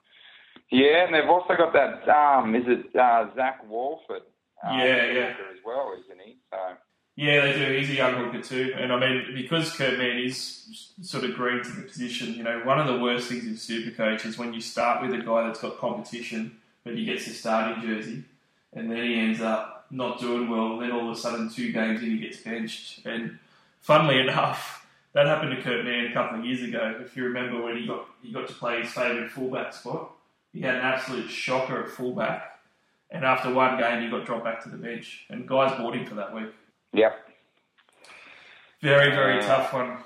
Yeah, 0.73 1.05
and 1.05 1.15
they've 1.15 1.29
also 1.29 1.55
got 1.55 1.75
that, 1.75 2.09
um, 2.09 2.55
is 2.55 2.65
it 2.67 2.97
uh, 2.97 3.27
Zach 3.37 3.63
Walford? 3.69 4.23
Um, 4.65 4.79
Yeah, 4.79 5.05
yeah. 5.13 5.35
As 5.53 5.59
well, 5.65 5.95
isn't 6.01 6.19
he? 6.25 6.39
So, 6.51 6.59
Yeah, 7.15 7.43
they 7.43 7.53
do. 7.53 7.79
He's 7.79 7.91
a 7.91 7.95
young 7.95 8.15
hooker 8.15 8.41
too, 8.41 8.73
and 8.75 8.91
I 8.91 8.99
mean 8.99 9.35
because 9.35 9.71
Kurt 9.77 9.99
Mann 9.99 10.17
is 10.17 10.93
sort 11.03 11.25
of 11.25 11.35
green 11.35 11.63
to 11.63 11.71
the 11.71 11.83
position. 11.83 12.33
You 12.33 12.43
know, 12.43 12.63
one 12.65 12.79
of 12.81 12.87
the 12.87 12.99
worst 12.99 13.29
things 13.29 13.45
in 13.45 13.53
Supercoach 13.53 14.25
is 14.25 14.39
when 14.39 14.55
you 14.55 14.63
start 14.63 15.03
with 15.03 15.13
a 15.13 15.23
guy 15.23 15.47
that's 15.47 15.61
got 15.61 15.77
competition, 15.79 16.57
but 16.85 16.97
he 16.97 17.05
gets 17.05 17.27
the 17.27 17.33
starting 17.33 17.83
jersey, 17.83 18.25
and 18.73 18.91
then 18.91 19.05
he 19.05 19.15
ends 19.21 19.43
up 19.43 19.85
not 19.91 20.21
doing 20.21 20.49
well. 20.49 20.73
And 20.73 20.83
Then 20.83 20.93
all 20.93 21.11
of 21.11 21.17
a 21.19 21.21
sudden, 21.21 21.51
two 21.51 21.71
games 21.71 22.03
in, 22.03 22.13
he 22.13 22.19
gets 22.19 22.39
benched. 22.39 23.05
And 23.05 23.39
funnily 23.83 24.19
enough, 24.21 24.87
that 25.13 25.27
happened 25.27 25.55
to 25.55 25.63
Kurt 25.63 25.85
Mann 25.85 26.07
a 26.07 26.15
couple 26.15 26.39
of 26.39 26.47
years 26.47 26.63
ago. 26.63 26.97
If 27.05 27.15
you 27.15 27.25
remember 27.25 27.61
when 27.63 27.77
he 27.77 27.87
got 27.87 28.07
he 28.23 28.33
got 28.33 28.49
to 28.49 28.55
play 28.55 28.81
his 28.81 28.91
favourite 28.91 29.31
fullback 29.31 29.75
spot, 29.75 30.13
he 30.53 30.61
had 30.61 30.75
an 30.77 30.81
absolute 30.83 31.29
shocker 31.31 31.85
at 31.85 31.91
fullback. 31.91 32.49
And 33.11 33.25
after 33.25 33.53
one 33.53 33.79
game, 33.79 34.03
he 34.03 34.09
got 34.09 34.25
dropped 34.25 34.45
back 34.45 34.63
to 34.65 34.71
the 34.71 34.77
bench, 34.79 35.27
and 35.29 35.47
guys 35.47 35.77
bought 35.79 35.95
him 35.95 36.07
for 36.07 36.15
that 36.15 36.35
week. 36.35 36.49
yep. 36.93 37.29
Very, 38.81 39.11
very 39.11 39.39
Uh, 39.39 39.43
tough 39.47 39.73
one. 39.73 39.99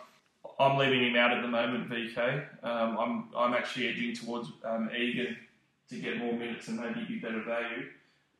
I'm 0.58 0.76
leaving 0.76 1.02
him 1.04 1.16
out 1.16 1.32
at 1.32 1.42
the 1.42 1.48
moment, 1.48 1.88
VK. 1.88 2.44
Um, 2.62 2.98
I'm 2.98 3.28
I'm 3.36 3.54
actually 3.54 3.88
edging 3.88 4.14
towards 4.14 4.50
um, 4.64 4.90
Egan 4.96 5.36
to 5.90 5.98
get 5.98 6.18
more 6.18 6.32
minutes 6.32 6.68
and 6.68 6.80
maybe 6.80 7.04
be 7.04 7.18
better 7.18 7.42
value. 7.42 7.90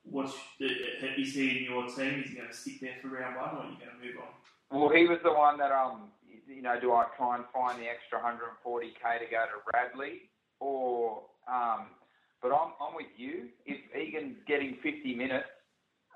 What's 0.05 0.35
is 0.61 1.35
he 1.35 1.59
in 1.59 1.65
your 1.65 1.87
team? 1.87 2.23
Is 2.25 2.31
he 2.31 2.37
going 2.37 2.49
to 2.49 2.55
stick 2.55 2.81
there 2.81 2.95
for 3.03 3.09
round 3.09 3.37
one, 3.37 3.51
or 3.57 3.59
are 3.61 3.65
you 3.71 3.77
going 3.79 3.91
to 4.01 4.07
move 4.07 4.17
on? 4.23 4.79
Well, 4.81 4.91
he 4.91 5.07
was 5.07 5.19
the 5.23 5.33
one 5.33 5.59
that, 5.59 5.73
um, 5.73 6.11
you 6.49 6.63
know, 6.63 6.79
do 6.81 6.93
I 6.93 7.05
try 7.17 7.37
and 7.37 7.45
find 7.53 7.79
the 7.81 7.87
extra 7.89 8.19
140k 8.19 9.19
to 9.21 9.27
go 9.31 9.45
to 9.47 9.61
Radley, 9.75 10.23
or, 10.61 11.23
um, 11.49 11.87
but 12.43 12.49
I'm, 12.49 12.73
I'm 12.81 12.95
with 12.95 13.13
you. 13.17 13.49
If 13.65 13.79
Egan's 13.97 14.37
getting 14.47 14.77
50 14.83 15.15
minutes, 15.15 15.49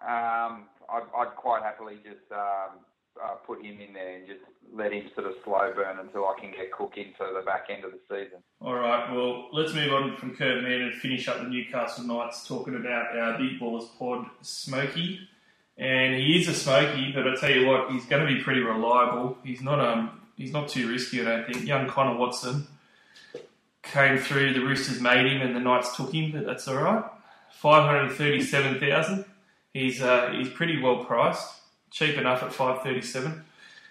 um, 0.02 0.68
I'd, 0.88 1.06
I'd 1.16 1.36
quite 1.36 1.62
happily 1.62 1.96
just 2.02 2.30
um, 2.32 2.80
uh, 3.22 3.34
put 3.46 3.62
him 3.64 3.80
in 3.80 3.92
there 3.92 4.16
and 4.16 4.26
just 4.26 4.40
let 4.72 4.92
him 4.92 5.10
sort 5.14 5.26
of 5.26 5.34
slow 5.44 5.72
burn 5.74 5.98
until 5.98 6.26
I 6.26 6.40
can 6.40 6.52
get 6.52 6.72
Cook 6.72 6.94
into 6.96 7.18
the 7.18 7.42
back 7.44 7.66
end 7.68 7.84
of 7.84 7.92
the 7.92 8.00
season. 8.08 8.38
All 8.60 8.74
right. 8.74 9.12
Well, 9.12 9.48
let's 9.52 9.74
move 9.74 9.92
on 9.92 10.16
from 10.16 10.36
Kurt 10.36 10.62
Mann 10.62 10.80
and 10.82 10.94
finish 10.94 11.28
up 11.28 11.38
the 11.38 11.48
Newcastle 11.48 12.04
Knights 12.04 12.46
talking 12.46 12.76
about 12.76 13.16
our 13.16 13.38
Big 13.38 13.58
Ballers 13.60 13.88
pod, 13.98 14.26
Smokey. 14.42 15.20
And 15.76 16.14
he 16.14 16.38
is 16.38 16.48
a 16.48 16.54
Smokey, 16.54 17.12
but 17.14 17.26
I 17.26 17.34
tell 17.36 17.50
you 17.50 17.66
what, 17.66 17.90
he's 17.90 18.04
going 18.06 18.26
to 18.26 18.32
be 18.32 18.42
pretty 18.42 18.60
reliable. 18.60 19.38
He's 19.42 19.62
not 19.62 19.80
um 19.80 20.20
he's 20.36 20.52
not 20.52 20.68
too 20.68 20.88
risky, 20.88 21.20
I 21.20 21.24
don't 21.24 21.52
think. 21.52 21.66
Young 21.66 21.88
Connor 21.88 22.18
Watson 22.18 22.66
came 23.90 24.18
through. 24.18 24.54
The 24.54 24.60
Roosters 24.60 25.00
made 25.00 25.26
him, 25.26 25.42
and 25.42 25.54
the 25.54 25.60
Knights 25.60 25.96
took 25.96 26.12
him, 26.12 26.32
but 26.32 26.46
that's 26.46 26.66
all 26.68 26.76
right. 26.76 27.04
Five 27.50 27.84
hundred 27.84 28.16
thirty-seven 28.16 28.80
thousand. 28.80 29.24
He's 29.72 30.00
uh, 30.00 30.32
he's 30.36 30.48
pretty 30.48 30.80
well 30.80 31.04
priced, 31.04 31.46
cheap 31.90 32.16
enough 32.16 32.42
at 32.42 32.52
five 32.52 32.82
thirty-seven. 32.82 33.44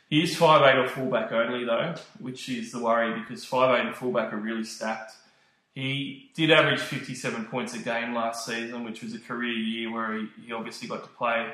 He 0.10 0.24
is 0.24 0.36
five 0.36 0.62
eight 0.64 0.80
or 0.80 0.88
fullback 0.88 1.32
only 1.32 1.66
though, 1.66 1.96
which 2.20 2.50
is 2.50 2.72
the 2.72 2.80
worry 2.80 3.20
because 3.20 3.46
five 3.46 3.80
eight 3.80 3.86
and 3.86 3.96
fullback 3.96 4.34
are 4.34 4.38
really 4.38 4.64
stacked. 4.64 5.14
He 5.76 6.32
did 6.36 6.52
average 6.52 6.80
57 6.80 7.46
points 7.46 7.74
a 7.74 7.80
game 7.80 8.14
last 8.14 8.46
season, 8.46 8.84
which 8.84 9.02
was 9.02 9.14
a 9.14 9.20
career 9.20 9.54
year 9.54 9.94
where 9.94 10.18
he, 10.18 10.28
he 10.46 10.52
obviously 10.52 10.90
got 10.90 11.04
to 11.04 11.10
play 11.10 11.54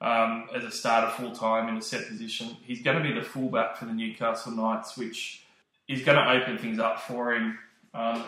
um, 0.00 0.48
as 0.54 0.62
a 0.62 0.70
starter 0.70 1.10
full 1.10 1.32
time 1.32 1.68
in 1.68 1.76
a 1.76 1.82
set 1.82 2.06
position. 2.06 2.56
He's 2.62 2.82
going 2.82 2.98
to 2.98 3.02
be 3.02 3.12
the 3.12 3.24
fullback 3.24 3.76
for 3.76 3.86
the 3.86 3.92
Newcastle 3.92 4.52
Knights, 4.52 4.96
which 4.96 5.44
is 5.88 6.02
going 6.02 6.18
to 6.18 6.30
open 6.30 6.58
things 6.58 6.78
up 6.78 7.00
for 7.00 7.34
him 7.34 7.58
um, 7.98 8.24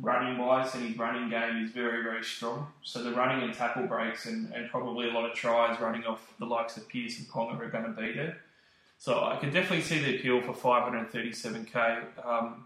running 0.00 0.38
wise, 0.38 0.74
and 0.74 0.86
his 0.86 0.98
running 0.98 1.30
game 1.30 1.64
is 1.64 1.70
very, 1.70 2.02
very 2.02 2.22
strong. 2.22 2.68
So 2.82 3.02
the 3.02 3.12
running 3.12 3.42
and 3.42 3.54
tackle 3.54 3.86
breaks 3.86 4.26
and, 4.26 4.52
and 4.52 4.70
probably 4.70 5.08
a 5.08 5.12
lot 5.12 5.28
of 5.28 5.34
tries 5.34 5.80
running 5.80 6.04
off 6.04 6.20
the 6.38 6.46
likes 6.46 6.76
of 6.76 6.88
Pearce 6.88 7.18
and 7.18 7.28
Ponga 7.28 7.58
are 7.60 7.68
going 7.68 7.84
to 7.84 8.00
be 8.00 8.12
there. 8.12 8.38
So 8.98 9.24
I 9.24 9.36
can 9.36 9.52
definitely 9.52 9.82
see 9.82 9.98
the 9.98 10.16
appeal 10.16 10.40
for 10.40 10.52
537k. 10.52 12.02
Um, 12.24 12.64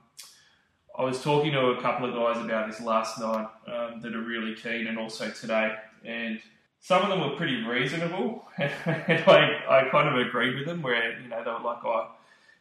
I 0.96 1.04
was 1.04 1.22
talking 1.22 1.52
to 1.52 1.70
a 1.70 1.80
couple 1.80 2.08
of 2.08 2.14
guys 2.14 2.44
about 2.44 2.68
this 2.68 2.80
last 2.80 3.20
night 3.20 3.48
um, 3.66 4.00
that 4.00 4.14
are 4.14 4.20
really 4.20 4.54
keen, 4.56 4.88
and 4.88 4.98
also 4.98 5.30
today, 5.30 5.76
and 6.04 6.40
some 6.80 7.02
of 7.02 7.08
them 7.08 7.20
were 7.20 7.36
pretty 7.36 7.62
reasonable, 7.62 8.44
and 8.58 8.72
I, 9.26 9.62
I 9.68 9.88
kind 9.90 10.08
of 10.08 10.26
agreed 10.26 10.56
with 10.56 10.66
them. 10.66 10.82
Where 10.82 11.20
you 11.20 11.28
know 11.28 11.42
they 11.44 11.50
were 11.50 11.60
like, 11.60 11.84
"Oh, 11.84 12.08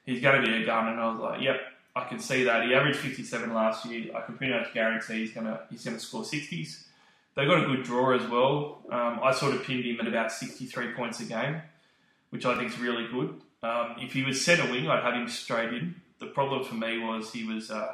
he's 0.06 0.22
going 0.22 0.40
to 0.40 0.48
be 0.48 0.61
a 0.61 0.65
gun," 0.65 0.88
and 0.88 0.99
I 0.99 1.10
was 1.10 1.19
like, 1.19 1.41
"Yep, 1.41 1.60
I 1.98 2.07
can 2.07 2.19
see 2.19 2.44
that." 2.44 2.65
He 2.65 2.74
averaged 2.74 2.99
57 2.99 3.53
last 3.53 3.86
year. 3.86 4.15
I 4.15 4.22
can 4.22 4.38
pretty 4.38 4.53
much 4.53 4.74
guarantee 4.74 5.19
he's 5.19 5.34
going 5.34 5.48
to 5.48 5.60
he's 5.69 5.84
to 5.84 5.99
score 5.99 6.24
60s. 6.24 6.84
They 7.36 7.45
got 7.45 7.64
a 7.64 7.68
good 7.68 7.84
draw 7.84 8.15
as 8.15 8.28
well. 8.30 8.82
Um, 8.91 9.19
I 9.24 9.32
sort 9.32 9.53
of 9.53 9.64
pinned 9.64 9.86
him 9.86 9.99
at 9.99 10.07
about 10.07 10.32
63 10.32 10.94
points 10.94 11.19
a 11.19 11.26
game, 11.26 11.61
which 12.32 12.45
I 12.45 12.57
think 12.57 12.72
is 12.72 12.80
really 12.80 13.07
good. 13.07 13.40
Um, 13.61 13.95
if 13.99 14.14
he 14.14 14.24
was 14.24 14.44
centre 14.44 14.72
wing, 14.72 14.88
I'd 14.88 15.03
have 15.03 15.14
him 15.14 15.28
straight 15.28 15.74
in. 15.74 15.95
The 16.19 16.28
problem 16.28 16.64
for 16.64 16.76
me 16.76 16.98
was 16.99 17.32
he 17.32 17.44
was 17.44 17.69
uh, 17.69 17.94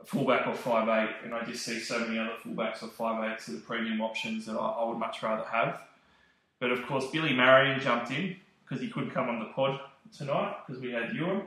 a 0.00 0.04
fullback 0.04 0.46
or 0.46 0.54
five 0.54 0.88
eight, 0.88 1.16
and 1.24 1.34
I 1.34 1.44
just 1.44 1.64
see 1.64 1.78
so 1.80 1.98
many 2.00 2.18
other 2.18 2.34
fullbacks 2.44 2.82
or 2.82 2.88
five 2.88 3.30
eights 3.30 3.46
that 3.46 3.56
are 3.56 3.60
premium 3.60 4.00
options 4.00 4.46
that 4.46 4.56
I, 4.56 4.66
I 4.66 4.84
would 4.88 4.98
much 4.98 5.22
rather 5.22 5.44
have. 5.44 5.80
But 6.60 6.70
of 6.70 6.84
course, 6.86 7.06
Billy 7.10 7.32
Marion 7.32 7.80
jumped 7.80 8.10
in 8.10 8.36
because 8.64 8.82
he 8.82 8.88
couldn't 8.88 9.10
come 9.10 9.28
on 9.28 9.38
the 9.38 9.46
pod 9.46 9.80
tonight 10.16 10.56
because 10.66 10.82
we 10.82 10.92
had 10.92 11.10
on. 11.20 11.46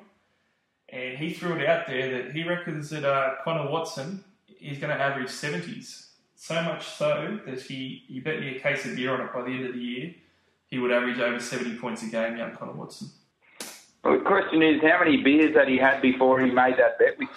And 0.91 1.17
he 1.17 1.33
threw 1.33 1.53
it 1.53 1.67
out 1.67 1.87
there 1.87 2.23
that 2.23 2.35
he 2.35 2.43
reckons 2.43 2.89
that 2.89 3.05
uh, 3.05 3.35
Connor 3.43 3.69
Watson 3.69 4.23
is 4.59 4.77
going 4.77 4.95
to 4.95 5.01
average 5.01 5.29
70s. 5.29 6.07
So 6.35 6.61
much 6.63 6.87
so 6.87 7.39
that 7.45 7.61
he, 7.61 8.03
he 8.07 8.19
bet 8.19 8.39
me 8.39 8.57
a 8.57 8.59
case 8.59 8.85
of 8.85 8.95
beer 8.95 9.13
on 9.13 9.21
it 9.21 9.33
by 9.33 9.43
the 9.43 9.51
end 9.51 9.65
of 9.67 9.73
the 9.73 9.79
year. 9.79 10.13
He 10.67 10.79
would 10.79 10.91
average 10.91 11.19
over 11.19 11.39
70 11.39 11.77
points 11.77 12.03
a 12.03 12.07
game, 12.07 12.37
young 12.37 12.55
Connor 12.55 12.73
Watson. 12.73 13.09
Well, 14.03 14.17
the 14.17 14.25
question 14.25 14.63
is, 14.63 14.81
how 14.81 14.99
many 14.99 15.21
beers 15.21 15.55
had 15.55 15.67
he 15.67 15.77
had 15.77 16.01
before 16.01 16.41
he 16.41 16.49
made 16.49 16.75
that 16.77 16.97
bet 16.97 17.19
with 17.19 17.29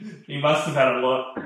you? 0.00 0.22
he 0.26 0.40
must 0.40 0.66
have 0.66 0.74
had 0.74 0.96
a 0.96 0.98
lot. 0.98 1.38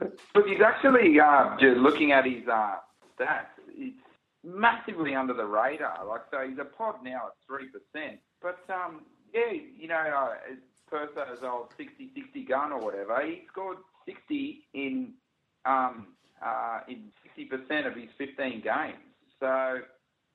But 0.00 0.46
he's 0.46 0.60
actually 0.64 1.20
uh, 1.20 1.56
just 1.60 1.78
looking 1.78 2.12
at 2.12 2.24
his 2.24 2.48
uh, 2.48 2.76
stats. 3.18 3.46
It's 3.76 4.00
massively 4.42 5.14
under 5.14 5.34
the 5.34 5.44
radar. 5.44 6.06
Like, 6.06 6.22
so 6.30 6.48
he's 6.48 6.58
a 6.58 6.64
pod 6.64 6.96
now 7.02 7.26
at 7.26 7.32
three 7.46 7.66
percent. 7.66 8.20
But 8.40 8.60
um, 8.72 9.02
yeah, 9.32 9.52
you 9.76 9.88
know, 9.88 9.96
uh, 9.96 10.34
Perso's 10.90 11.42
old 11.42 11.68
60-60 11.78 12.48
gun 12.48 12.72
or 12.72 12.80
whatever. 12.80 13.20
He 13.24 13.42
scored 13.50 13.78
sixty 14.06 14.66
in 14.74 15.12
um, 15.64 16.08
uh, 16.44 16.80
in 16.88 17.12
sixty 17.22 17.44
percent 17.44 17.86
of 17.86 17.94
his 17.94 18.08
fifteen 18.16 18.62
games. 18.62 19.04
So 19.40 19.80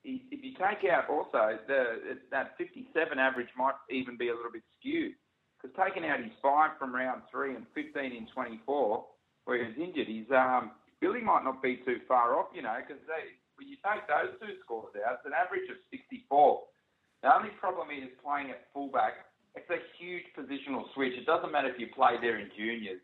if 0.04 0.44
you 0.44 0.52
take 0.52 0.88
out 0.90 1.08
also 1.08 1.58
the 1.66 2.20
that 2.30 2.56
57 2.58 3.18
average 3.18 3.48
might 3.56 3.74
even 3.90 4.16
be 4.16 4.28
a 4.28 4.34
little 4.34 4.52
bit 4.52 4.62
skewed 4.78 5.16
because 5.56 5.74
taking 5.80 6.08
out 6.08 6.20
his 6.20 6.32
five 6.42 6.76
from 6.78 6.94
round 6.94 7.22
three 7.30 7.56
and 7.56 7.64
15 7.74 8.12
in 8.12 8.26
24 8.28 9.04
where 9.44 9.58
he 9.58 9.64
was 9.64 9.76
injured, 9.80 10.08
his 10.08 10.28
um, 10.30 10.72
Billy 11.00 11.20
might 11.20 11.44
not 11.44 11.62
be 11.62 11.80
too 11.84 12.00
far 12.06 12.38
off, 12.38 12.48
you 12.54 12.62
know, 12.62 12.76
because 12.80 13.00
when 13.56 13.68
you 13.68 13.76
take 13.80 14.04
those 14.08 14.36
two 14.40 14.56
scores 14.64 14.92
out, 15.04 15.20
it's 15.20 15.26
an 15.26 15.32
average 15.32 15.68
of 15.72 15.76
64. 15.90 16.28
The 17.24 17.34
only 17.34 17.48
problem 17.58 17.88
is 17.88 18.10
playing 18.22 18.50
at 18.50 18.68
fullback. 18.74 19.14
It's 19.56 19.70
a 19.70 19.80
huge 19.96 20.24
positional 20.36 20.92
switch. 20.92 21.14
It 21.16 21.24
doesn't 21.24 21.50
matter 21.50 21.68
if 21.72 21.80
you 21.80 21.86
play 21.86 22.20
there 22.20 22.38
in 22.38 22.50
juniors. 22.54 23.00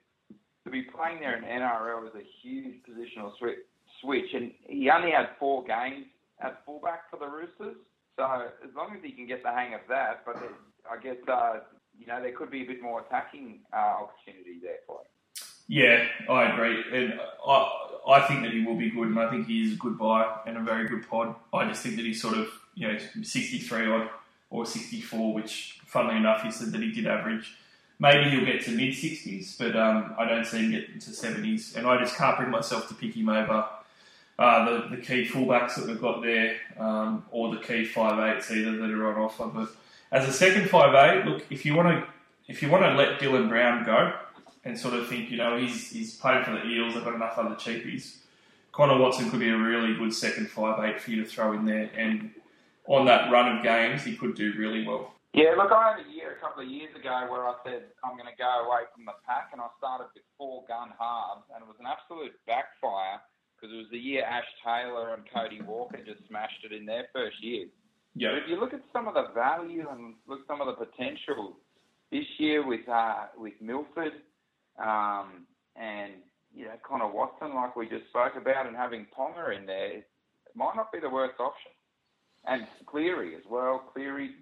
To 0.65 0.71
be 0.71 0.83
playing 0.83 1.21
there 1.21 1.39
in 1.39 1.43
NRL 1.43 2.07
is 2.07 2.15
a 2.15 2.27
huge 2.43 2.85
positional 2.85 3.33
switch, 4.03 4.35
and 4.35 4.53
he 4.69 4.91
only 4.91 5.11
had 5.11 5.31
four 5.39 5.65
games 5.65 6.05
at 6.39 6.61
fullback 6.67 7.11
for 7.11 7.17
the 7.17 7.29
Roosters. 7.29 7.81
So 8.17 8.25
as 8.63 8.75
long 8.77 8.95
as 8.95 9.03
he 9.03 9.13
can 9.13 9.27
get 9.27 9.43
the 9.43 9.53
hang 9.53 9.73
of 9.73 9.81
that, 9.89 10.27
but 10.27 10.37
I 10.37 11.03
guess 11.03 11.17
uh, 11.27 11.61
you 11.99 12.07
know 12.07 12.21
there 12.21 12.37
could 12.37 12.51
be 12.51 12.61
a 12.61 12.67
bit 12.67 12.83
more 12.83 13.01
attacking 13.01 13.61
uh, 13.73 14.05
opportunity 14.05 14.61
there 14.61 14.81
for 14.87 14.99
him. 15.01 15.07
Yeah, 15.67 16.05
I 16.29 16.53
agree, 16.53 16.85
and 16.93 17.19
I 17.47 17.73
I 18.07 18.29
think 18.29 18.43
that 18.43 18.53
he 18.53 18.67
will 18.67 18.77
be 18.77 18.91
good, 18.91 19.09
and 19.09 19.19
I 19.19 19.31
think 19.31 19.47
he 19.47 19.63
is 19.63 19.73
a 19.73 19.77
good 19.77 19.97
buy 19.97 20.27
and 20.47 20.59
a 20.59 20.61
very 20.61 20.87
good 20.89 21.09
pod. 21.09 21.37
I 21.55 21.67
just 21.69 21.83
think 21.83 21.97
that 21.97 22.05
he's 22.05 22.21
sort 22.21 22.37
of 22.37 22.49
you 22.81 22.89
know 22.89 22.99
63 23.23 23.87
odd 23.87 24.09
or 24.49 24.67
64, 24.67 25.35
which 25.35 25.79
funnily 25.87 26.17
enough 26.17 26.43
he 26.43 26.51
said 26.51 26.73
that 26.73 26.81
he 26.81 26.91
did 26.91 27.07
average. 27.07 27.55
Maybe 27.99 28.31
he'll 28.31 28.47
get 28.47 28.65
to 28.65 28.71
mid 28.71 28.95
60s, 28.95 29.59
but 29.59 29.77
um, 29.77 30.15
I 30.19 30.27
don't 30.27 30.47
see 30.47 30.59
him 30.59 30.71
getting 30.73 30.99
to 30.99 31.11
70s, 31.11 31.77
and 31.77 31.87
I 31.87 32.01
just 32.01 32.17
can't 32.17 32.39
bring 32.39 32.51
myself 32.51 32.89
to 32.89 32.95
pick 32.95 33.15
him 33.15 33.29
over 33.29 33.69
uh, 34.39 34.65
the, 34.65 34.97
the 34.97 35.03
key 35.03 35.27
fullbacks 35.27 35.75
that 35.75 35.87
we've 35.87 36.01
got 36.01 36.23
there, 36.23 36.57
um, 36.79 37.27
or 37.31 37.55
the 37.55 37.61
key 37.61 37.85
five 37.85 38.19
eights 38.35 38.51
either 38.51 38.75
that 38.79 38.91
are 38.91 39.13
on 39.13 39.21
offer. 39.21 39.47
But 39.47 39.69
as 40.11 40.27
a 40.27 40.33
second 40.33 40.71
five 40.71 40.95
eight, 40.95 41.27
look 41.27 41.45
if 41.51 41.67
you 41.67 41.75
want 41.75 41.89
to 41.89 42.09
if 42.49 42.63
you 42.63 42.71
want 42.71 42.85
to 42.85 42.95
let 42.95 43.21
Dylan 43.21 43.51
Brown 43.51 43.85
go 43.85 44.15
and 44.65 44.79
sort 44.79 44.95
of 44.95 45.09
think 45.09 45.31
you 45.31 45.37
know 45.37 45.59
he's 45.59 45.91
he's 45.91 46.17
playing 46.17 46.45
for 46.45 46.53
the 46.53 46.65
Eels, 46.65 46.95
they've 46.95 47.05
got 47.05 47.15
enough 47.15 47.37
other 47.37 47.55
cheapies. 47.55 48.17
Connor 48.73 48.99
Watson 48.99 49.31
could 49.31 49.41
be 49.41 49.51
a 49.51 49.57
really 49.57 49.95
good 49.95 50.15
second 50.15 50.49
five 50.49 50.83
eight 50.85 51.03
for 51.03 51.11
you 51.11 51.23
to 51.23 51.29
throw 51.29 51.53
in 51.53 51.67
there, 51.67 51.91
and 51.95 52.31
on 52.91 53.07
that 53.07 53.31
run 53.31 53.57
of 53.57 53.63
games, 53.63 54.03
he 54.03 54.17
could 54.17 54.35
do 54.35 54.53
really 54.59 54.85
well. 54.85 55.15
Yeah, 55.33 55.55
look, 55.57 55.71
I 55.71 55.95
had 55.95 56.03
a 56.03 56.11
year, 56.11 56.35
a 56.35 56.41
couple 56.43 56.67
of 56.67 56.69
years 56.69 56.91
ago, 56.91 57.31
where 57.31 57.47
I 57.47 57.55
said 57.63 57.95
I'm 58.03 58.19
going 58.19 58.27
to 58.27 58.35
go 58.35 58.67
away 58.67 58.91
from 58.91 59.07
the 59.07 59.15
pack, 59.23 59.55
and 59.55 59.63
I 59.63 59.71
started 59.79 60.11
with 60.11 60.27
four 60.35 60.67
gun 60.67 60.91
halves, 60.99 61.47
and 61.55 61.63
it 61.63 61.69
was 61.71 61.79
an 61.79 61.87
absolute 61.87 62.35
backfire 62.51 63.23
because 63.55 63.71
it 63.71 63.79
was 63.79 63.87
the 63.95 64.03
year 64.03 64.27
Ash 64.27 64.49
Taylor 64.67 65.15
and 65.15 65.23
Cody 65.31 65.63
Walker 65.63 66.03
just 66.03 66.27
smashed 66.27 66.67
it 66.67 66.75
in 66.75 66.85
their 66.85 67.07
first 67.15 67.39
year. 67.45 67.71
Yeah. 68.19 68.35
But 68.35 68.39
if 68.43 68.49
you 68.51 68.59
look 68.59 68.75
at 68.75 68.83
some 68.93 69.07
of 69.07 69.15
the 69.15 69.31
value 69.39 69.87
and 69.87 70.19
look 70.27 70.41
at 70.43 70.51
some 70.51 70.61
of 70.61 70.67
the 70.67 70.85
potential 70.85 71.55
this 72.11 72.27
year 72.39 72.67
with 72.67 72.89
uh, 72.91 73.31
with 73.39 73.55
Milford 73.63 74.19
um, 74.83 75.47
and 75.79 76.27
you 76.51 76.65
know 76.65 76.75
Connor 76.83 77.07
Watson, 77.07 77.55
like 77.55 77.77
we 77.77 77.87
just 77.87 78.11
spoke 78.11 78.35
about, 78.35 78.67
and 78.67 78.75
having 78.75 79.07
Ponga 79.15 79.57
in 79.57 79.65
there, 79.67 80.03
it 80.03 80.11
might 80.57 80.75
not 80.75 80.91
be 80.91 80.99
the 80.99 81.11
worst 81.11 81.39
option. 81.39 81.70
And 82.51 82.67
Cleary 82.85 83.37
as 83.37 83.43
well. 83.49 83.79
Cleary, 83.93 84.33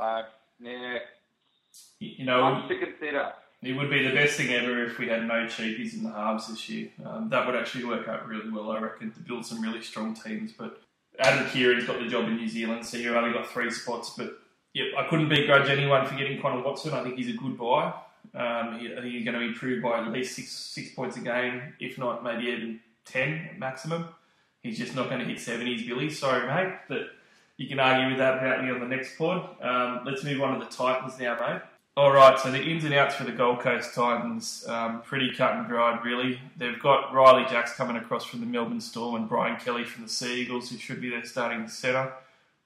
uh, 0.00 0.22
yeah, 0.58 0.98
you 2.00 2.26
know, 2.26 2.42
much 2.42 2.68
to 2.68 2.76
consider. 2.76 3.32
It 3.62 3.74
would 3.74 3.88
be 3.88 4.06
the 4.06 4.14
best 4.14 4.36
thing 4.36 4.52
ever 4.52 4.84
if 4.84 4.98
we 4.98 5.06
had 5.08 5.26
no 5.26 5.46
cheapies 5.46 5.94
in 5.94 6.02
the 6.02 6.10
halves 6.10 6.48
this 6.48 6.68
year. 6.68 6.88
Um, 7.04 7.28
that 7.30 7.46
would 7.46 7.54
actually 7.54 7.84
work 7.84 8.08
out 8.08 8.26
really 8.26 8.50
well, 8.50 8.72
I 8.72 8.80
reckon, 8.80 9.12
to 9.12 9.20
build 9.20 9.46
some 9.46 9.60
really 9.60 9.80
strong 9.80 10.12
teams. 10.12 10.52
But 10.52 10.82
Adam 11.20 11.46
Keighran's 11.46 11.86
got 11.86 12.00
the 12.00 12.08
job 12.08 12.24
in 12.24 12.36
New 12.36 12.48
Zealand, 12.48 12.84
so 12.84 12.96
you've 12.96 13.14
only 13.14 13.32
got 13.32 13.48
three 13.48 13.70
spots. 13.70 14.10
But 14.18 14.40
yep, 14.74 14.88
I 14.98 15.06
couldn't 15.08 15.28
begrudge 15.28 15.70
anyone 15.70 16.04
for 16.04 16.16
getting 16.16 16.42
Connor 16.42 16.64
Watson. 16.64 16.94
I 16.94 17.04
think 17.04 17.16
he's 17.16 17.32
a 17.32 17.38
good 17.38 17.56
buy. 17.56 17.94
Um, 18.34 18.80
he, 18.80 18.92
I 18.92 19.00
think 19.00 19.14
he's 19.14 19.24
going 19.24 19.38
to 19.38 19.46
improve 19.46 19.84
by 19.84 20.00
at 20.00 20.10
least 20.10 20.34
six 20.34 20.50
six 20.50 20.90
points 20.90 21.16
a 21.16 21.20
game, 21.20 21.74
if 21.78 21.96
not 21.96 22.24
maybe 22.24 22.46
even 22.48 22.80
ten 23.04 23.50
maximum. 23.56 24.08
He's 24.62 24.78
just 24.78 24.96
not 24.96 25.08
going 25.08 25.20
to 25.20 25.26
hit 25.26 25.38
seventies, 25.38 25.86
Billy. 25.86 26.10
Sorry, 26.10 26.44
mate, 26.46 26.74
but 26.88 27.10
you 27.56 27.68
can 27.68 27.80
argue 27.80 28.08
with 28.08 28.18
that 28.18 28.38
about 28.38 28.64
me 28.64 28.70
on 28.70 28.80
the 28.80 28.86
next 28.86 29.16
pod. 29.16 29.62
Um, 29.62 30.00
let's 30.04 30.24
move 30.24 30.42
on 30.42 30.58
to 30.58 30.64
the 30.64 30.70
Titans 30.70 31.18
now, 31.18 31.38
mate. 31.40 31.62
All 31.98 32.12
right, 32.12 32.38
so 32.38 32.50
the 32.50 32.62
ins 32.62 32.84
and 32.84 32.92
outs 32.92 33.14
for 33.14 33.24
the 33.24 33.32
Gold 33.32 33.60
Coast 33.60 33.94
Titans, 33.94 34.66
um, 34.68 35.00
pretty 35.00 35.32
cut 35.34 35.54
and 35.54 35.66
dried, 35.66 36.04
really. 36.04 36.38
They've 36.58 36.78
got 36.78 37.14
Riley 37.14 37.46
Jacks 37.48 37.72
coming 37.72 37.96
across 37.96 38.26
from 38.26 38.40
the 38.40 38.46
Melbourne 38.46 38.82
Storm 38.82 39.14
and 39.14 39.26
Brian 39.26 39.58
Kelly 39.58 39.84
from 39.84 40.02
the 40.02 40.10
Sea 40.10 40.42
Eagles, 40.42 40.68
who 40.68 40.76
should 40.76 41.00
be 41.00 41.08
their 41.08 41.24
starting 41.24 41.66
centre. 41.68 42.12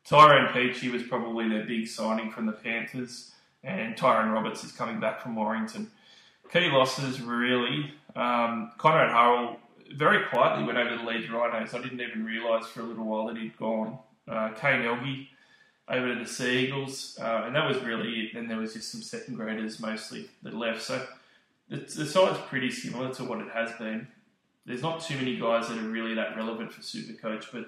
Tyrone 0.05 0.49
Peachey 0.49 0.91
was 0.91 1.05
probably 1.05 1.49
their 1.49 1.65
big 1.65 1.87
signing 1.87 2.33
from 2.33 2.47
the 2.47 2.53
Panthers, 2.53 3.31
and 3.62 3.97
Tyrone 3.97 4.31
Roberts 4.31 4.65
is 4.65 4.73
coming 4.73 4.99
back 4.99 5.23
from 5.23 5.37
Warrington. 5.37 5.93
Key 6.53 6.69
losses, 6.69 7.21
really. 7.21 7.95
Um, 8.17 8.73
Conrad 8.79 9.12
Hurrell 9.12 9.61
very 9.95 10.27
quietly 10.27 10.65
went 10.65 10.79
over 10.79 10.97
the 10.97 11.05
Leeds 11.05 11.31
Rhinos. 11.31 11.73
I 11.73 11.81
didn't 11.81 12.01
even 12.01 12.25
realise 12.25 12.67
for 12.67 12.81
a 12.81 12.85
little 12.85 13.05
while 13.05 13.27
that 13.29 13.37
he'd 13.37 13.57
gone. 13.57 13.97
Uh, 14.31 14.51
Kane 14.51 14.82
Elgey 14.82 15.27
over 15.89 16.15
to 16.15 16.20
the 16.20 16.27
Sea 16.27 16.66
Eagles, 16.66 17.19
uh, 17.20 17.43
and 17.47 17.57
that 17.57 17.66
was 17.66 17.78
really 17.82 18.20
it. 18.20 18.35
Then 18.35 18.47
there 18.47 18.59
was 18.59 18.74
just 18.74 18.93
some 18.93 19.02
second 19.02 19.35
graders 19.35 19.81
mostly 19.81 20.31
that 20.43 20.55
left. 20.55 20.82
So 20.82 21.05
the, 21.69 21.78
the 21.78 22.07
side's 22.07 22.39
pretty 22.48 22.70
similar 22.70 23.12
to 23.15 23.24
what 23.24 23.40
it 23.40 23.48
has 23.52 23.73
been. 23.73 24.07
There's 24.66 24.82
not 24.82 25.01
too 25.01 25.16
many 25.16 25.36
guys 25.36 25.69
that 25.69 25.78
are 25.78 25.89
really 25.89 26.15
that 26.15 26.36
relevant 26.36 26.73
for 26.73 26.81
Supercoach, 26.81 27.47
but 27.52 27.66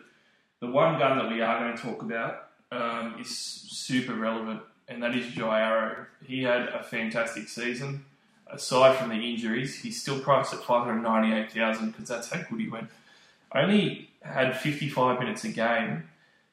the 0.61 0.69
one 0.69 0.99
gun 0.99 1.19
that 1.19 1.29
we 1.29 1.41
are 1.41 1.59
going 1.59 1.77
to 1.77 1.83
talk 1.83 2.03
about 2.03 2.51
um, 2.71 3.17
is 3.21 3.37
super 3.37 4.15
relevant, 4.15 4.61
and 4.87 5.03
that 5.03 5.17
is 5.17 5.27
Jai 5.35 5.61
Arrow. 5.61 6.07
He 6.25 6.45
had 6.45 6.69
a 6.69 6.85
fantastic 6.85 7.49
season. 7.49 8.05
Aside 8.47 8.97
from 8.97 9.09
the 9.09 9.17
injuries, 9.17 9.81
he's 9.81 10.01
still 10.01 10.21
priced 10.21 10.53
at 10.53 10.63
598000 10.63 11.91
because 11.91 12.09
that's 12.09 12.31
how 12.31 12.43
good 12.43 12.61
he 12.61 12.69
went. 12.69 12.89
Only 13.55 14.11
had 14.23 14.57
55 14.57 15.19
minutes 15.19 15.45
a 15.45 15.49
game, 15.49 16.09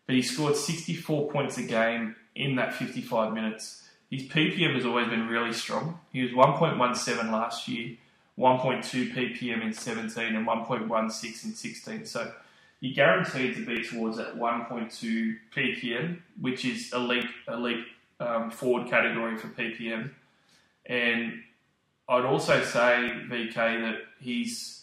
but 0.09 0.15
he 0.15 0.23
scored 0.23 0.55
64 0.55 1.29
points 1.29 1.59
a 1.59 1.61
game 1.61 2.15
in 2.33 2.55
that 2.55 2.73
55 2.73 3.31
minutes. 3.31 3.83
His 4.09 4.23
PPM 4.23 4.73
has 4.73 4.83
always 4.83 5.07
been 5.07 5.27
really 5.27 5.53
strong. 5.53 5.99
He 6.11 6.23
was 6.23 6.31
1.17 6.31 7.31
last 7.31 7.67
year, 7.67 7.95
1.2 8.35 9.13
PPM 9.13 9.61
in 9.61 9.71
17, 9.71 10.35
and 10.35 10.47
1.16 10.47 11.45
in 11.45 11.53
16. 11.53 12.05
So 12.07 12.31
you're 12.79 12.95
guaranteed 12.95 13.55
to 13.57 13.63
be 13.63 13.83
towards 13.83 14.17
that 14.17 14.35
1.2 14.35 15.35
PPM, 15.55 16.17
which 16.41 16.65
is 16.65 16.91
elite 16.91 17.29
elite 17.47 17.85
um, 18.19 18.49
forward 18.49 18.89
category 18.89 19.37
for 19.37 19.49
PPM. 19.49 20.09
And 20.87 21.43
I'd 22.07 22.25
also 22.25 22.63
say 22.63 23.13
VK 23.29 23.53
that 23.53 23.97
he's 24.19 24.78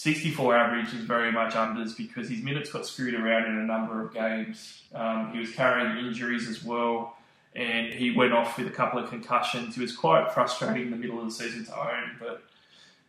64 0.00 0.56
average 0.56 0.94
is 0.94 1.04
very 1.04 1.30
much 1.30 1.52
unders 1.52 1.94
because 1.94 2.26
his 2.26 2.42
minutes 2.42 2.72
got 2.72 2.86
screwed 2.86 3.12
around 3.12 3.44
in 3.44 3.58
a 3.58 3.64
number 3.64 4.02
of 4.02 4.14
games. 4.14 4.84
Um, 4.94 5.30
he 5.30 5.38
was 5.38 5.52
carrying 5.52 6.06
injuries 6.06 6.48
as 6.48 6.64
well, 6.64 7.18
and 7.54 7.92
he 7.92 8.10
went 8.10 8.32
off 8.32 8.56
with 8.56 8.66
a 8.66 8.70
couple 8.70 8.98
of 8.98 9.10
concussions. 9.10 9.74
He 9.74 9.82
was 9.82 9.94
quite 9.94 10.32
frustrating 10.32 10.84
in 10.84 10.90
the 10.90 10.96
middle 10.96 11.18
of 11.18 11.26
the 11.26 11.30
season 11.30 11.66
to 11.66 11.78
own, 11.78 12.16
but 12.18 12.42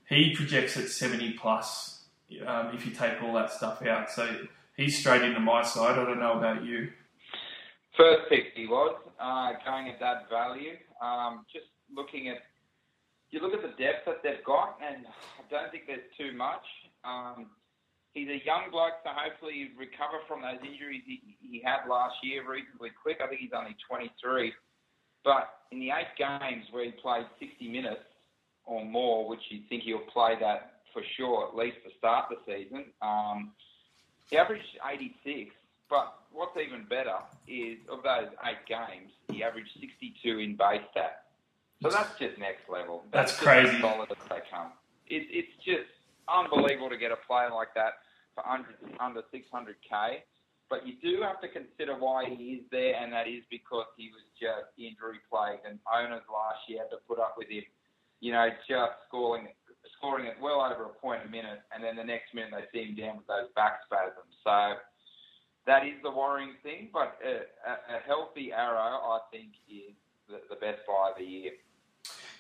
he 0.10 0.36
projects 0.36 0.76
at 0.76 0.90
70 0.90 1.32
plus 1.40 2.02
um, 2.46 2.72
if 2.74 2.86
you 2.86 2.92
take 2.92 3.24
all 3.24 3.34
that 3.36 3.54
stuff 3.54 3.82
out. 3.86 4.12
So 4.12 4.30
he's 4.76 5.00
straight 5.00 5.22
into 5.22 5.40
my 5.40 5.64
side. 5.64 5.98
I 5.98 6.04
don't 6.04 6.20
know 6.20 6.38
about 6.38 6.66
you. 6.66 6.90
First 7.96 8.28
pick 8.28 8.48
he 8.54 8.68
was 8.68 8.98
uh, 9.18 9.54
going 9.64 9.88
at 9.88 9.98
that 10.02 10.30
value. 10.30 10.74
Um, 11.02 11.46
just 11.54 11.68
looking 11.96 12.28
at 12.28 12.40
you 13.32 13.40
look 13.40 13.54
at 13.54 13.62
the 13.62 13.82
depth 13.82 14.06
that 14.06 14.22
they've 14.24 14.44
got, 14.46 14.78
and 14.86 15.06
I 15.08 15.44
don't 15.50 15.72
think 15.72 15.88
there's 15.88 16.04
too 16.18 16.36
much. 16.38 16.64
Um, 17.03 17.48
he's 18.14 18.30
a 18.30 18.44
young 18.45 18.72
bloke, 18.72 19.02
so 19.03 19.11
hopefully 19.14 19.53
he'd 19.53 19.78
recover 19.78 20.19
from 20.28 20.41
those 20.41 20.60
injuries 20.65 21.03
he, 21.06 21.22
he 21.41 21.61
had 21.64 21.88
last 21.90 22.15
year 22.23 22.48
reasonably 22.48 22.91
quick. 23.02 23.19
I 23.23 23.28
think 23.28 23.41
he's 23.41 23.56
only 23.56 23.76
23. 23.90 24.53
But 25.23 25.49
in 25.72 25.80
the 25.80 25.91
eight 25.91 26.14
games 26.18 26.65
where 26.72 26.86
he 26.86 26.91
played 26.91 27.26
60 27.40 27.69
minutes 27.69 28.06
or 28.65 28.84
more, 28.84 29.28
which 29.28 29.41
you'd 29.49 29.68
think 29.69 29.84
he'll 29.84 29.99
play 29.99 30.36
that 30.40 30.82
for 30.94 31.02
sure, 31.18 31.48
at 31.48 31.56
least 31.56 31.78
to 31.86 31.91
start 31.98 32.26
the 32.30 32.38
season, 32.45 32.86
um, 33.02 33.52
he 34.30 34.38
averaged 34.38 34.65
86. 34.90 35.53
But 35.90 36.14
what's 36.32 36.57
even 36.57 36.86
better 36.90 37.18
is 37.48 37.78
of 37.90 38.03
those 38.03 38.30
eight 38.45 38.65
games, 38.68 39.11
he 39.30 39.44
averaged 39.44 39.72
62 39.80 40.40
in 40.40 40.56
base 40.56 40.82
stat. 40.91 41.26
So 41.82 41.90
that's 41.90 42.18
just 42.18 42.38
next 42.38 42.69
level. 42.69 43.03
That's 43.11 43.32
just 43.32 43.41
crazy. 43.41 43.76
as 43.76 43.82
solid 43.82 44.11
as 44.11 44.30
they 44.30 44.40
come. 44.49 44.72
It, 45.07 45.28
it's 45.30 45.52
just 45.65 45.90
unbelievable 46.32 46.90
to 46.90 46.98
get 46.98 47.12
a 47.12 47.20
player 47.28 47.52
like 47.53 47.74
that 47.76 47.99
for 48.36 48.48
under, 48.48 48.70
under 48.99 49.22
600k. 49.34 50.24
But 50.70 50.88
you 50.88 50.95
do 51.03 51.22
have 51.22 51.41
to 51.41 51.49
consider 51.52 51.99
why 51.99 52.26
he 52.32 52.56
is 52.56 52.64
there, 52.72 52.95
and 52.95 53.12
that 53.12 53.28
is 53.28 53.44
because 53.52 53.91
he 53.98 54.08
was 54.08 54.24
just 54.40 54.72
injury 54.80 55.20
plagued, 55.30 55.68
and 55.68 55.80
owners 55.84 56.24
last 56.32 56.64
year 56.68 56.88
had 56.88 56.91
to 56.95 57.03
put 57.08 57.20
up 57.20 57.36
with 57.38 57.49
him, 57.49 57.64
you 58.22 58.32
know, 58.32 58.48
just 58.68 58.95
scoring 59.08 59.48
scoring 59.98 60.28
at 60.28 60.40
well 60.40 60.62
over 60.62 60.86
a 60.86 60.95
point 61.02 61.22
a 61.26 61.30
minute, 61.30 61.60
and 61.74 61.84
then 61.84 61.95
the 61.95 62.03
next 62.03 62.34
minute 62.34 62.52
they 62.56 62.66
see 62.72 62.88
him 62.88 62.95
down 62.95 63.18
with 63.18 63.28
those 63.28 63.52
back 63.56 63.82
spasms. 63.86 64.32
So 64.44 64.80
that 65.68 65.86
is 65.86 65.95
the 66.03 66.12
worrying 66.12 66.53
thing. 66.64 66.90
But 66.94 67.20
a, 67.24 67.44
a, 67.70 67.98
a 67.98 67.99
healthy 68.08 68.52
arrow, 68.52 68.80
I 68.80 69.20
think, 69.32 69.52
is 69.70 69.94
the, 70.30 70.40
the 70.49 70.56
best 70.56 70.80
buy 70.88 71.12
of 71.12 71.18
the 71.18 71.26
year. 71.26 71.52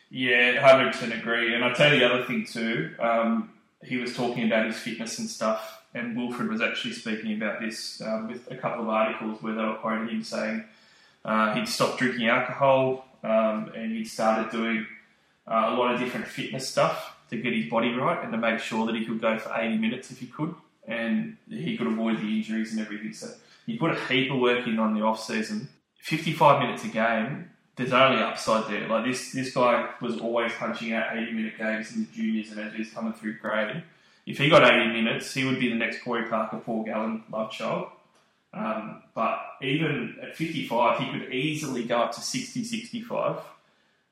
Yeah, 0.09 0.59
hundred 0.65 0.93
percent 0.93 1.13
agree. 1.13 1.53
And 1.53 1.63
I 1.63 1.73
tell 1.73 1.93
you 1.93 1.99
the 1.99 2.13
other 2.13 2.23
thing 2.25 2.45
too. 2.45 2.95
Um, 2.99 3.51
he 3.83 3.97
was 3.97 4.15
talking 4.15 4.45
about 4.45 4.65
his 4.65 4.77
fitness 4.77 5.19
and 5.19 5.29
stuff, 5.29 5.83
and 5.93 6.15
Wilfred 6.15 6.49
was 6.49 6.61
actually 6.61 6.93
speaking 6.93 7.33
about 7.33 7.59
this 7.59 8.01
um, 8.01 8.27
with 8.27 8.49
a 8.51 8.55
couple 8.55 8.83
of 8.83 8.89
articles 8.89 9.41
where 9.41 9.53
they 9.53 9.63
were 9.63 9.75
quoting 9.75 10.07
him 10.07 10.23
saying 10.23 10.63
uh, 11.25 11.53
he'd 11.53 11.67
stopped 11.67 11.99
drinking 11.99 12.27
alcohol 12.27 13.05
um, 13.23 13.71
and 13.75 13.91
he'd 13.91 14.07
started 14.07 14.51
doing 14.51 14.85
uh, 15.47 15.67
a 15.69 15.73
lot 15.75 15.93
of 15.93 15.99
different 15.99 16.27
fitness 16.27 16.67
stuff 16.67 17.15
to 17.29 17.37
get 17.37 17.53
his 17.53 17.69
body 17.69 17.93
right 17.93 18.23
and 18.23 18.31
to 18.31 18.37
make 18.37 18.59
sure 18.59 18.85
that 18.85 18.95
he 18.95 19.05
could 19.05 19.21
go 19.21 19.37
for 19.37 19.53
80 19.55 19.77
minutes 19.77 20.11
if 20.11 20.19
he 20.19 20.27
could, 20.27 20.53
and 20.87 21.37
he 21.49 21.77
could 21.77 21.87
avoid 21.87 22.17
the 22.17 22.37
injuries 22.37 22.71
and 22.71 22.81
everything. 22.81 23.13
So 23.13 23.29
he 23.65 23.77
put 23.77 23.91
a 23.91 23.99
heap 24.05 24.31
of 24.31 24.39
work 24.39 24.67
in 24.67 24.79
on 24.79 24.93
the 24.93 25.01
off 25.01 25.23
season. 25.23 25.69
55 25.97 26.61
minutes 26.61 26.83
a 26.83 26.87
game 26.87 27.50
there's 27.75 27.93
only 27.93 28.21
upside 28.21 28.69
there. 28.71 28.87
Like 28.87 29.05
this, 29.05 29.31
this 29.31 29.53
guy 29.53 29.89
was 30.01 30.19
always 30.19 30.51
punching 30.53 30.93
out 30.93 31.15
80 31.15 31.31
minute 31.31 31.57
games 31.57 31.95
in 31.95 32.05
the 32.05 32.11
juniors 32.11 32.51
and 32.51 32.59
as 32.59 32.73
he's 32.73 32.93
coming 32.93 33.13
through 33.13 33.37
grade. 33.39 33.83
If 34.25 34.37
he 34.37 34.49
got 34.49 34.63
80 34.63 34.93
minutes, 34.93 35.33
he 35.33 35.45
would 35.45 35.59
be 35.59 35.69
the 35.69 35.75
next 35.75 36.03
Corey 36.03 36.27
Parker, 36.29 36.57
Paul 36.57 36.83
Gallen 36.83 37.23
love 37.31 37.51
child. 37.51 37.87
Um, 38.53 39.01
but 39.15 39.39
even 39.61 40.17
at 40.21 40.35
55, 40.35 40.99
he 40.99 41.11
could 41.11 41.33
easily 41.33 41.85
go 41.85 41.99
up 41.99 42.11
to 42.13 42.21
60, 42.21 42.63
65, 42.63 43.37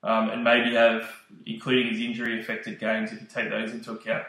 um, 0.02 0.30
and 0.30 0.44
maybe 0.44 0.76
have, 0.76 1.10
including 1.46 1.94
his 1.94 2.00
injury 2.02 2.40
affected 2.40 2.80
games, 2.80 3.12
if 3.12 3.22
you 3.22 3.28
take 3.28 3.50
those 3.50 3.72
into 3.72 3.92
account, 3.92 4.24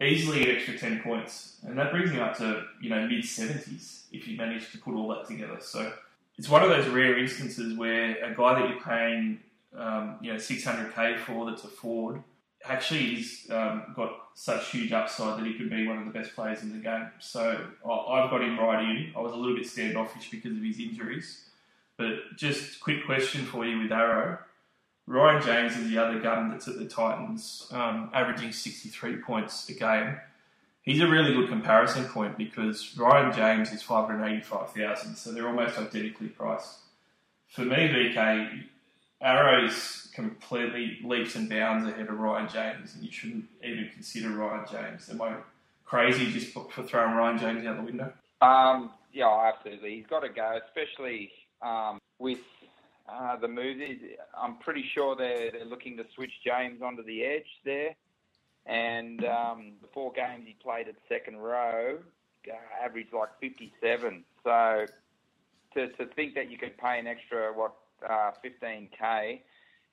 easily 0.00 0.48
an 0.48 0.56
extra 0.56 0.78
10 0.78 1.00
points. 1.00 1.56
And 1.66 1.78
that 1.78 1.90
brings 1.90 2.10
him 2.10 2.20
up 2.20 2.36
to, 2.36 2.64
you 2.80 2.90
know, 2.90 3.06
mid 3.06 3.24
70s 3.24 4.02
if 4.12 4.28
you 4.28 4.36
manage 4.36 4.70
to 4.72 4.78
put 4.78 4.94
all 4.94 5.08
that 5.08 5.26
together. 5.26 5.56
So 5.60 5.90
it's 6.38 6.48
one 6.48 6.62
of 6.62 6.68
those 6.68 6.86
rare 6.88 7.18
instances 7.18 7.76
where 7.76 8.24
a 8.24 8.34
guy 8.34 8.60
that 8.60 8.68
you're 8.68 8.80
paying, 8.80 9.40
um, 9.76 10.16
you 10.20 10.32
know, 10.32 10.38
600k 10.38 11.18
for 11.18 11.50
that's 11.50 11.64
a 11.64 11.68
forward 11.68 12.22
actually 12.68 13.00
he's 13.00 13.50
um, 13.50 13.92
got 13.94 14.12
such 14.34 14.70
huge 14.70 14.92
upside 14.92 15.38
that 15.38 15.46
he 15.46 15.54
could 15.54 15.70
be 15.70 15.86
one 15.86 15.98
of 15.98 16.04
the 16.04 16.10
best 16.10 16.34
players 16.34 16.62
in 16.62 16.72
the 16.72 16.78
game. 16.78 17.08
So 17.18 17.66
I've 17.84 18.30
got 18.30 18.42
him 18.42 18.58
right 18.58 18.82
in. 18.82 19.12
I 19.16 19.20
was 19.20 19.32
a 19.32 19.36
little 19.36 19.56
bit 19.56 19.66
standoffish 19.66 20.30
because 20.30 20.56
of 20.56 20.62
his 20.62 20.78
injuries. 20.78 21.44
But 21.96 22.36
just 22.36 22.80
quick 22.80 23.06
question 23.06 23.44
for 23.46 23.64
you 23.64 23.80
with 23.80 23.92
Arrow. 23.92 24.38
Ryan 25.06 25.42
James 25.42 25.76
is 25.76 25.88
the 25.88 25.98
other 25.98 26.18
gun 26.18 26.50
that's 26.50 26.66
at 26.68 26.78
the 26.78 26.84
Titans, 26.84 27.68
um, 27.72 28.10
averaging 28.12 28.52
63 28.52 29.18
points 29.18 29.68
a 29.68 29.74
game. 29.74 30.16
He's 30.86 31.00
a 31.00 31.08
really 31.08 31.34
good 31.34 31.48
comparison 31.48 32.04
point 32.04 32.38
because 32.38 32.96
Ryan 32.96 33.34
James 33.34 33.72
is 33.72 33.82
585,000, 33.82 35.16
so 35.16 35.32
they're 35.32 35.48
almost 35.48 35.76
identically 35.76 36.28
priced. 36.28 36.78
For 37.48 37.62
me, 37.62 37.88
VK, 37.88 38.62
Arrow's 39.20 40.08
completely 40.14 41.00
leaps 41.02 41.34
and 41.34 41.50
bounds 41.50 41.88
ahead 41.88 42.06
of 42.08 42.16
Ryan 42.16 42.48
James, 42.48 42.94
and 42.94 43.02
you 43.02 43.10
shouldn't 43.10 43.46
even 43.64 43.90
consider 43.92 44.28
Ryan 44.28 44.64
James. 44.70 45.10
Am 45.10 45.20
I 45.20 45.34
crazy 45.84 46.30
just 46.30 46.52
for 46.52 46.68
throwing 46.84 47.16
Ryan 47.16 47.38
James 47.38 47.66
out 47.66 47.78
the 47.78 47.82
window? 47.82 48.12
Um, 48.40 48.92
yeah, 49.12 49.52
absolutely. 49.52 49.96
He's 49.96 50.06
got 50.06 50.20
to 50.20 50.28
go, 50.28 50.56
especially 50.68 51.32
um, 51.62 51.98
with 52.20 52.38
uh, 53.08 53.34
the 53.38 53.48
move. 53.48 53.78
I'm 54.40 54.58
pretty 54.58 54.84
sure 54.94 55.16
they're, 55.16 55.50
they're 55.50 55.64
looking 55.64 55.96
to 55.96 56.04
switch 56.14 56.32
James 56.44 56.80
onto 56.80 57.02
the 57.02 57.24
edge 57.24 57.48
there. 57.64 57.96
And 58.66 59.24
um, 59.24 59.72
the 59.80 59.88
four 59.94 60.12
games 60.12 60.44
he 60.46 60.56
played 60.60 60.88
at 60.88 60.96
second 61.08 61.38
row 61.38 61.98
uh, 62.48 62.84
averaged 62.84 63.12
like 63.12 63.30
57. 63.40 64.24
So 64.44 64.86
to, 65.74 65.88
to 65.88 66.06
think 66.14 66.34
that 66.34 66.50
you 66.50 66.58
could 66.58 66.76
pay 66.78 66.98
an 66.98 67.06
extra, 67.06 67.52
what, 67.52 67.74
uh, 68.08 68.32
15k 68.44 69.40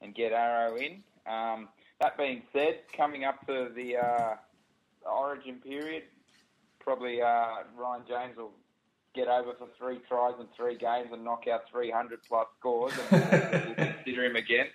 and 0.01 0.15
get 0.15 0.31
Arrow 0.31 0.75
in. 0.75 1.03
Um, 1.25 1.69
that 2.01 2.17
being 2.17 2.43
said, 2.51 2.79
coming 2.95 3.23
up 3.23 3.45
to 3.47 3.69
the 3.75 3.97
uh, 3.97 4.35
Origin 5.09 5.55
period, 5.55 6.03
probably 6.79 7.21
uh, 7.21 7.63
Ryan 7.77 8.03
James 8.07 8.37
will 8.37 8.51
get 9.15 9.27
over 9.27 9.53
for 9.53 9.67
three 9.77 9.99
tries 10.07 10.33
in 10.39 10.47
three 10.55 10.77
games 10.77 11.09
and 11.11 11.23
knock 11.23 11.47
out 11.47 11.69
300 11.71 12.19
plus 12.27 12.47
scores, 12.59 12.93
and 13.11 13.23
we'll, 13.65 13.75
consider 13.93 14.25
him 14.25 14.35
again. 14.35 14.67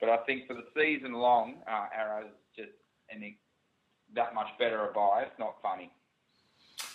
But 0.00 0.08
I 0.08 0.16
think 0.18 0.46
for 0.46 0.54
the 0.54 0.64
season 0.74 1.12
long, 1.12 1.56
uh, 1.70 1.86
Arrow's 1.96 2.30
just 2.56 2.72
an, 3.10 3.34
that 4.14 4.34
much 4.34 4.48
better 4.58 4.88
a 4.88 4.92
buy. 4.92 5.24
It's 5.26 5.38
not 5.38 5.56
funny. 5.62 5.90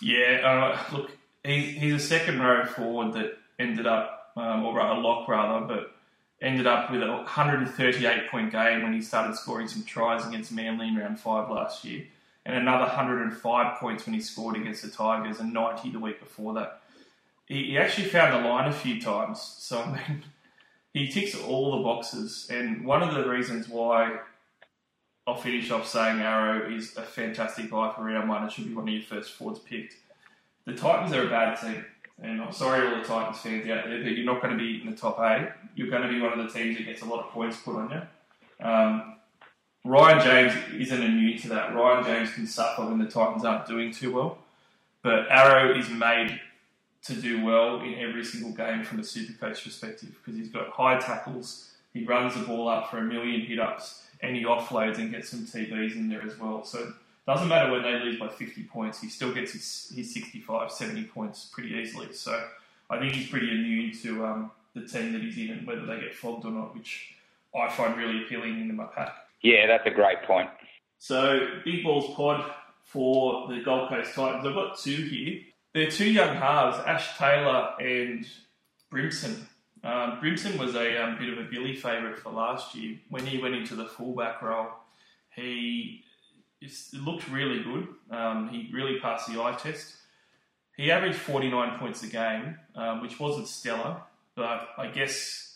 Yeah, 0.00 0.40
uh, 0.44 0.96
look, 0.96 1.10
he, 1.44 1.62
he's 1.62 1.94
a 1.94 1.98
second 1.98 2.40
row 2.40 2.64
forward 2.66 3.14
that 3.14 3.38
ended 3.58 3.86
up, 3.86 4.32
um, 4.36 4.64
or 4.64 4.78
a 4.78 4.98
lock 5.00 5.28
rather, 5.28 5.66
but 5.66 5.94
ended 6.40 6.66
up 6.66 6.90
with 6.90 7.02
a 7.02 7.06
138 7.06 8.30
point 8.30 8.52
game 8.52 8.82
when 8.82 8.92
he 8.92 9.00
started 9.00 9.36
scoring 9.36 9.66
some 9.66 9.82
tries 9.82 10.26
against 10.26 10.52
Manly 10.52 10.88
in 10.88 10.96
round 10.96 11.18
five 11.18 11.50
last 11.50 11.84
year, 11.84 12.04
and 12.46 12.56
another 12.56 12.84
105 12.84 13.80
points 13.80 14.06
when 14.06 14.14
he 14.14 14.20
scored 14.20 14.56
against 14.56 14.82
the 14.82 14.88
Tigers, 14.88 15.40
and 15.40 15.52
90 15.52 15.90
the 15.90 15.98
week 15.98 16.20
before 16.20 16.54
that. 16.54 16.80
He, 17.46 17.64
he 17.64 17.78
actually 17.78 18.08
found 18.08 18.32
the 18.34 18.48
line 18.48 18.68
a 18.68 18.72
few 18.72 19.00
times, 19.00 19.40
so 19.40 19.80
I 19.80 20.08
mean, 20.08 20.24
he 20.92 21.08
ticks 21.08 21.34
all 21.34 21.76
the 21.76 21.82
boxes, 21.82 22.46
and 22.50 22.84
one 22.84 23.02
of 23.02 23.14
the 23.14 23.28
reasons 23.28 23.68
why 23.68 24.18
I'll 25.28 25.36
finish 25.36 25.70
off 25.70 25.86
saying 25.86 26.20
Arrow 26.20 26.74
is 26.74 26.96
a 26.96 27.02
fantastic 27.02 27.68
buy 27.68 27.92
for 27.94 28.02
round 28.02 28.30
one. 28.30 28.44
It 28.44 28.52
should 28.52 28.66
be 28.66 28.74
one 28.74 28.88
of 28.88 28.94
your 28.94 29.02
first 29.02 29.32
forwards 29.32 29.58
picked. 29.58 29.94
The 30.64 30.72
Titans 30.72 31.12
are 31.12 31.26
a 31.26 31.28
bad 31.28 31.60
team, 31.60 31.84
and 32.22 32.40
I'm 32.40 32.50
sorry 32.50 32.88
all 32.88 32.96
the 32.96 33.06
Titans 33.06 33.38
fans 33.38 33.68
out 33.68 33.84
there, 33.84 34.02
but 34.02 34.12
you're 34.12 34.24
not 34.24 34.40
going 34.40 34.56
to 34.56 34.58
be 34.58 34.80
in 34.80 34.90
the 34.90 34.96
top 34.96 35.20
eight. 35.20 35.50
You're 35.74 35.90
going 35.90 36.00
to 36.00 36.08
be 36.08 36.18
one 36.18 36.32
of 36.32 36.38
the 36.38 36.58
teams 36.58 36.78
that 36.78 36.86
gets 36.86 37.02
a 37.02 37.04
lot 37.04 37.26
of 37.26 37.30
points 37.30 37.58
put 37.58 37.76
on 37.76 37.90
you. 37.90 38.66
Um, 38.66 39.16
Ryan 39.84 40.24
James 40.24 40.80
isn't 40.80 41.02
immune 41.02 41.38
to 41.40 41.48
that. 41.50 41.74
Ryan 41.74 42.04
James 42.06 42.32
can 42.32 42.46
suffer 42.46 42.86
when 42.86 42.98
the 42.98 43.04
Titans 43.04 43.44
aren't 43.44 43.66
doing 43.66 43.92
too 43.92 44.14
well, 44.14 44.38
but 45.02 45.30
Arrow 45.30 45.78
is 45.78 45.90
made 45.90 46.40
to 47.02 47.12
do 47.12 47.44
well 47.44 47.82
in 47.82 47.96
every 47.96 48.24
single 48.24 48.52
game 48.52 48.82
from 48.82 48.98
a 48.98 49.04
super 49.04 49.34
coach 49.34 49.62
perspective 49.62 50.08
because 50.18 50.38
he's 50.38 50.48
got 50.48 50.70
high 50.70 50.98
tackles, 50.98 51.74
he 51.92 52.06
runs 52.06 52.34
the 52.34 52.40
ball 52.46 52.66
up 52.66 52.90
for 52.90 52.96
a 52.96 53.04
million 53.04 53.42
hit 53.42 53.60
ups, 53.60 54.04
he 54.36 54.44
offloads 54.44 54.98
and 54.98 55.10
gets 55.10 55.30
some 55.30 55.40
TBs 55.40 55.94
in 55.94 56.08
there 56.08 56.22
as 56.22 56.38
well. 56.38 56.64
So 56.64 56.78
it 56.80 56.94
doesn't 57.26 57.48
matter 57.48 57.70
when 57.70 57.82
they 57.82 57.92
lose 57.92 58.18
by 58.18 58.28
50 58.28 58.64
points, 58.64 59.00
he 59.00 59.08
still 59.08 59.32
gets 59.32 59.52
his, 59.52 59.92
his 59.94 60.12
65, 60.14 60.72
70 60.72 61.04
points 61.04 61.50
pretty 61.52 61.74
easily. 61.74 62.12
So 62.12 62.48
I 62.90 62.98
think 62.98 63.12
he's 63.12 63.28
pretty 63.28 63.50
immune 63.50 63.92
to 64.02 64.26
um, 64.26 64.50
the 64.74 64.86
team 64.86 65.12
that 65.12 65.22
he's 65.22 65.36
in 65.36 65.50
and 65.50 65.66
whether 65.66 65.84
they 65.86 66.00
get 66.00 66.14
flogged 66.14 66.44
or 66.44 66.50
not, 66.50 66.74
which 66.74 67.14
I 67.54 67.68
find 67.70 67.96
really 67.96 68.24
appealing 68.24 68.60
in 68.60 68.74
my 68.74 68.86
pack. 68.86 69.14
Yeah, 69.42 69.66
that's 69.66 69.86
a 69.86 69.90
great 69.90 70.22
point. 70.24 70.50
So, 70.98 71.60
Big 71.64 71.84
Balls 71.84 72.12
Pod 72.14 72.50
for 72.82 73.46
the 73.48 73.60
Gold 73.60 73.88
Coast 73.88 74.14
Titans. 74.14 74.44
I've 74.46 74.54
got 74.54 74.78
two 74.78 74.96
here. 74.96 75.40
They're 75.74 75.90
two 75.90 76.10
young 76.10 76.34
halves, 76.34 76.78
Ash 76.86 77.16
Taylor 77.18 77.74
and 77.78 78.26
Brimson. 78.90 79.46
Um, 79.84 80.18
Brimson 80.20 80.58
was 80.58 80.74
a 80.74 81.02
um, 81.02 81.18
bit 81.18 81.32
of 81.32 81.38
a 81.38 81.48
Billy 81.48 81.74
favourite 81.74 82.18
for 82.18 82.30
last 82.30 82.74
year. 82.74 82.98
When 83.10 83.24
he 83.24 83.38
went 83.38 83.54
into 83.54 83.74
the 83.74 83.86
fullback 83.86 84.42
role, 84.42 84.68
he 85.34 86.04
looked 86.92 87.28
really 87.28 87.62
good. 87.62 87.88
Um, 88.10 88.48
he 88.48 88.70
really 88.72 88.98
passed 88.98 89.32
the 89.32 89.40
eye 89.40 89.56
test. 89.58 89.94
He 90.76 90.90
averaged 90.90 91.18
49 91.18 91.78
points 91.78 92.02
a 92.02 92.08
game, 92.08 92.56
um, 92.76 93.02
which 93.02 93.18
wasn't 93.18 93.48
stellar, 93.48 93.96
but 94.36 94.68
I 94.78 94.88
guess 94.88 95.48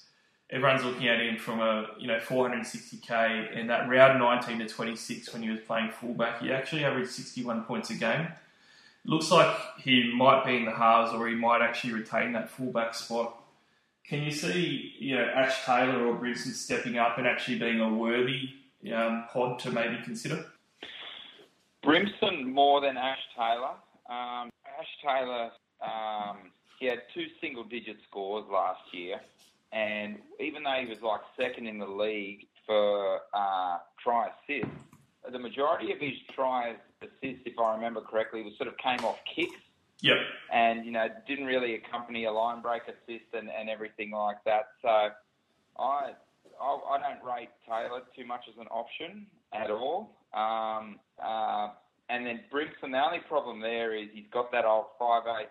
everyone's 0.51 0.85
looking 0.85 1.09
at 1.09 1.21
him 1.21 1.39
from 1.39 1.61
a 1.61 1.87
you 1.99 2.07
know 2.07 2.19
460k 2.19 3.59
and 3.59 3.71
that 3.71 3.89
round 3.89 4.19
19 4.19 4.59
to 4.59 4.67
26 4.67 5.33
when 5.33 5.43
he 5.43 5.49
was 5.49 5.61
playing 5.61 5.91
fullback, 5.91 6.43
he 6.43 6.53
actually 6.53 6.85
averaged 6.85 7.11
61 7.11 7.65
points 7.65 7.91
a 7.91 7.95
game. 7.95 8.29
It 9.05 9.11
Looks 9.11 9.31
like 9.31 9.57
he 9.79 10.13
might 10.15 10.45
be 10.45 10.57
in 10.57 10.65
the 10.65 10.73
halves 10.73 11.13
or 11.13 11.27
he 11.29 11.35
might 11.35 11.63
actually 11.63 11.95
retain 11.95 12.33
that 12.33 12.51
fullback 12.51 12.95
spot. 12.95 13.42
Can 14.05 14.23
you 14.23 14.31
see, 14.31 14.95
you 14.99 15.17
know, 15.17 15.25
Ash 15.25 15.65
Taylor 15.65 16.07
or 16.07 16.19
Brimson 16.19 16.53
stepping 16.53 16.99
up 16.99 17.19
and 17.19 17.27
actually 17.27 17.59
being 17.59 17.81
a 17.81 17.89
worthy 17.93 18.51
um, 18.95 19.25
pod 19.33 19.59
to 19.61 19.71
maybe 19.71 19.99
consider? 20.05 20.45
Brimson 21.85 22.53
more 22.53 22.81
than 22.81 22.97
Ash 22.97 23.19
Taylor. 23.37 23.75
Um, 24.11 24.51
Ash 24.79 24.89
Taylor, 25.03 25.51
um, 25.81 26.51
he 26.79 26.87
had 26.87 27.03
two 27.15 27.27
single-digit 27.41 27.97
scores 28.09 28.45
last 28.53 28.83
year, 28.93 29.21
and 29.73 30.19
even 30.41 30.63
though 30.65 30.79
he 30.81 30.87
was 30.87 31.01
like 31.01 31.21
second 31.41 31.67
in 31.67 31.79
the 31.79 31.87
league 31.87 32.47
for 32.67 33.21
uh, 33.33 33.79
try 34.03 34.29
assists, 34.29 34.77
the 35.31 35.39
majority 35.39 35.93
of 35.93 36.01
his 36.01 36.15
try 36.35 36.75
assists, 37.01 37.43
if 37.47 37.59
I 37.59 37.75
remember 37.75 38.01
correctly, 38.01 38.43
was 38.43 38.57
sort 38.57 38.69
of 38.69 38.77
came 38.79 39.05
off 39.05 39.19
kicks. 39.35 39.55
Yep. 40.03 40.17
And, 40.53 40.85
you 40.85 40.93
know, 40.93 41.07
didn't 41.27 41.47
really 41.47 41.75
accompany 41.75 42.25
a 42.25 42.33
line 42.33 42.61
break 42.61 42.83
assist 42.87 43.33
and, 43.33 43.49
and 43.49 43.71
everything 43.71 44.11
like 44.11 44.39
that. 44.45 44.65
So 44.83 44.89
I, 44.89 45.11
I, 45.79 46.13
I 46.61 46.99
don't 46.99 47.25
rate 47.25 47.49
Taylor 47.67 48.03
too 48.17 48.27
much 48.27 48.43
as 48.49 48.55
an 48.61 48.67
option 48.67 49.27
at 49.53 49.71
all. 49.71 50.19
Um, 50.35 50.99
uh, 51.23 51.69
and 52.09 52.27
then 52.27 52.41
Brimson, 52.53 52.91
the 52.91 52.99
only 52.99 53.21
problem 53.29 53.61
there 53.61 53.95
is 53.95 54.09
he's 54.13 54.29
got 54.33 54.51
that 54.53 54.65
old 54.65 54.87
five 54.99 55.23
eight 55.41 55.49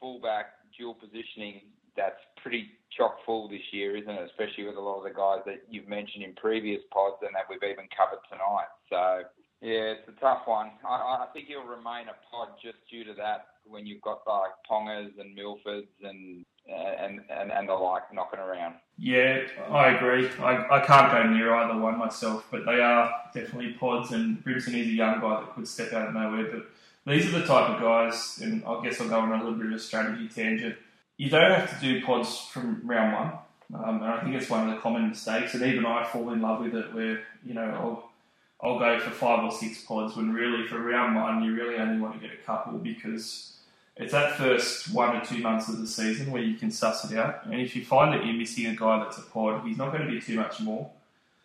fullback 0.00 0.46
dual 0.76 0.94
positioning 0.94 1.60
that's 1.96 2.18
pretty 2.42 2.70
chock 2.96 3.18
full 3.26 3.48
this 3.48 3.62
year, 3.72 3.96
isn't 3.96 4.10
it? 4.10 4.30
Especially 4.30 4.64
with 4.64 4.76
a 4.76 4.80
lot 4.80 4.98
of 4.98 5.04
the 5.04 5.14
guys 5.14 5.40
that 5.44 5.62
you've 5.68 5.88
mentioned 5.88 6.24
in 6.24 6.34
previous 6.34 6.80
pods 6.90 7.16
and 7.20 7.34
that 7.34 7.44
we've 7.48 7.62
even 7.62 7.84
covered 7.92 8.24
tonight. 8.32 8.72
So 8.88 9.28
yeah, 9.60 10.00
it's 10.00 10.08
a 10.08 10.18
tough 10.18 10.42
one. 10.46 10.72
I, 10.88 11.22
I 11.22 11.26
think 11.32 11.46
he'll 11.48 11.68
remain 11.68 12.08
a 12.08 12.16
pod 12.30 12.56
just 12.64 12.78
due 12.90 13.04
to 13.04 13.14
that. 13.14 13.51
When 13.64 13.86
you've 13.86 14.02
got 14.02 14.20
like 14.26 14.52
Pongers 14.70 15.18
and 15.18 15.36
Milfords 15.36 15.88
and 16.02 16.44
and, 16.68 17.20
and, 17.28 17.50
and 17.50 17.68
the 17.68 17.74
like 17.74 18.12
knocking 18.12 18.38
around. 18.38 18.74
Yeah, 18.98 19.42
I 19.68 19.96
agree. 19.96 20.28
I, 20.38 20.76
I 20.76 20.80
can't 20.80 21.10
go 21.10 21.22
near 21.24 21.54
either 21.54 21.78
one 21.78 21.98
myself, 21.98 22.46
but 22.50 22.64
they 22.64 22.80
are 22.80 23.12
definitely 23.34 23.72
pods, 23.72 24.12
and 24.12 24.42
Brimson 24.44 24.74
is 24.74 24.86
a 24.86 24.90
young 24.90 25.20
guy 25.20 25.40
that 25.40 25.54
could 25.54 25.66
step 25.66 25.92
out 25.92 26.08
of 26.08 26.14
nowhere. 26.14 26.50
But 26.52 26.66
these 27.12 27.26
are 27.26 27.40
the 27.40 27.46
type 27.46 27.70
of 27.70 27.80
guys, 27.80 28.38
and 28.42 28.64
I 28.64 28.82
guess 28.82 29.00
I'll 29.00 29.08
go 29.08 29.18
on 29.18 29.32
a 29.32 29.38
little 29.38 29.54
bit 29.54 29.66
of 29.66 29.72
a 29.72 29.78
strategy 29.78 30.28
tangent. 30.28 30.76
You 31.16 31.30
don't 31.30 31.50
have 31.50 31.78
to 31.78 31.80
do 31.80 32.04
pods 32.04 32.38
from 32.38 32.82
round 32.84 33.12
one, 33.12 33.84
um, 33.84 34.02
and 34.02 34.04
I 34.04 34.20
think 34.22 34.36
it's 34.36 34.50
one 34.50 34.68
of 34.68 34.74
the 34.74 34.80
common 34.80 35.08
mistakes. 35.08 35.54
And 35.54 35.64
even 35.64 35.84
I 35.84 36.04
fall 36.04 36.30
in 36.32 36.40
love 36.40 36.60
with 36.60 36.74
it, 36.74 36.94
where 36.94 37.22
you 37.44 37.54
know 37.54 37.62
I'll, 37.62 38.11
I'll 38.62 38.78
go 38.78 39.00
for 39.00 39.10
five 39.10 39.42
or 39.42 39.50
six 39.50 39.82
pods 39.82 40.16
when 40.16 40.32
really 40.32 40.66
for 40.68 40.80
round 40.80 41.16
one 41.16 41.42
you 41.42 41.54
really 41.54 41.76
only 41.76 42.00
want 42.00 42.14
to 42.14 42.20
get 42.20 42.36
a 42.36 42.42
couple 42.42 42.74
because 42.78 43.52
it's 43.96 44.12
that 44.12 44.36
first 44.36 44.92
one 44.94 45.16
or 45.16 45.24
two 45.24 45.38
months 45.38 45.68
of 45.68 45.78
the 45.78 45.86
season 45.86 46.30
where 46.30 46.42
you 46.42 46.56
can 46.56 46.70
suss 46.70 47.10
it 47.10 47.18
out. 47.18 47.44
And 47.44 47.60
if 47.60 47.74
you 47.76 47.84
find 47.84 48.14
that 48.14 48.24
you're 48.24 48.36
missing 48.36 48.66
a 48.66 48.74
guy 48.74 49.00
that's 49.00 49.18
a 49.18 49.22
pod, 49.22 49.66
he's 49.66 49.76
not 49.76 49.92
going 49.92 50.04
to 50.04 50.10
be 50.10 50.20
too 50.20 50.36
much 50.36 50.60
more. 50.60 50.90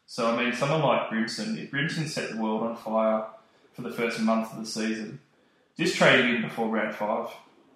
So, 0.05 0.33
I 0.33 0.41
mean, 0.41 0.53
someone 0.53 0.81
like 0.81 1.09
Brimson, 1.09 1.57
if 1.57 1.71
Brimson 1.71 2.07
set 2.07 2.31
the 2.31 2.41
world 2.41 2.63
on 2.63 2.77
fire 2.77 3.25
for 3.73 3.81
the 3.81 3.91
first 3.91 4.19
month 4.21 4.53
of 4.53 4.59
the 4.59 4.65
season, 4.65 5.19
just 5.77 5.97
trade 5.97 6.23
him 6.23 6.35
in 6.35 6.41
before 6.43 6.69
round 6.69 6.95
five 6.95 7.29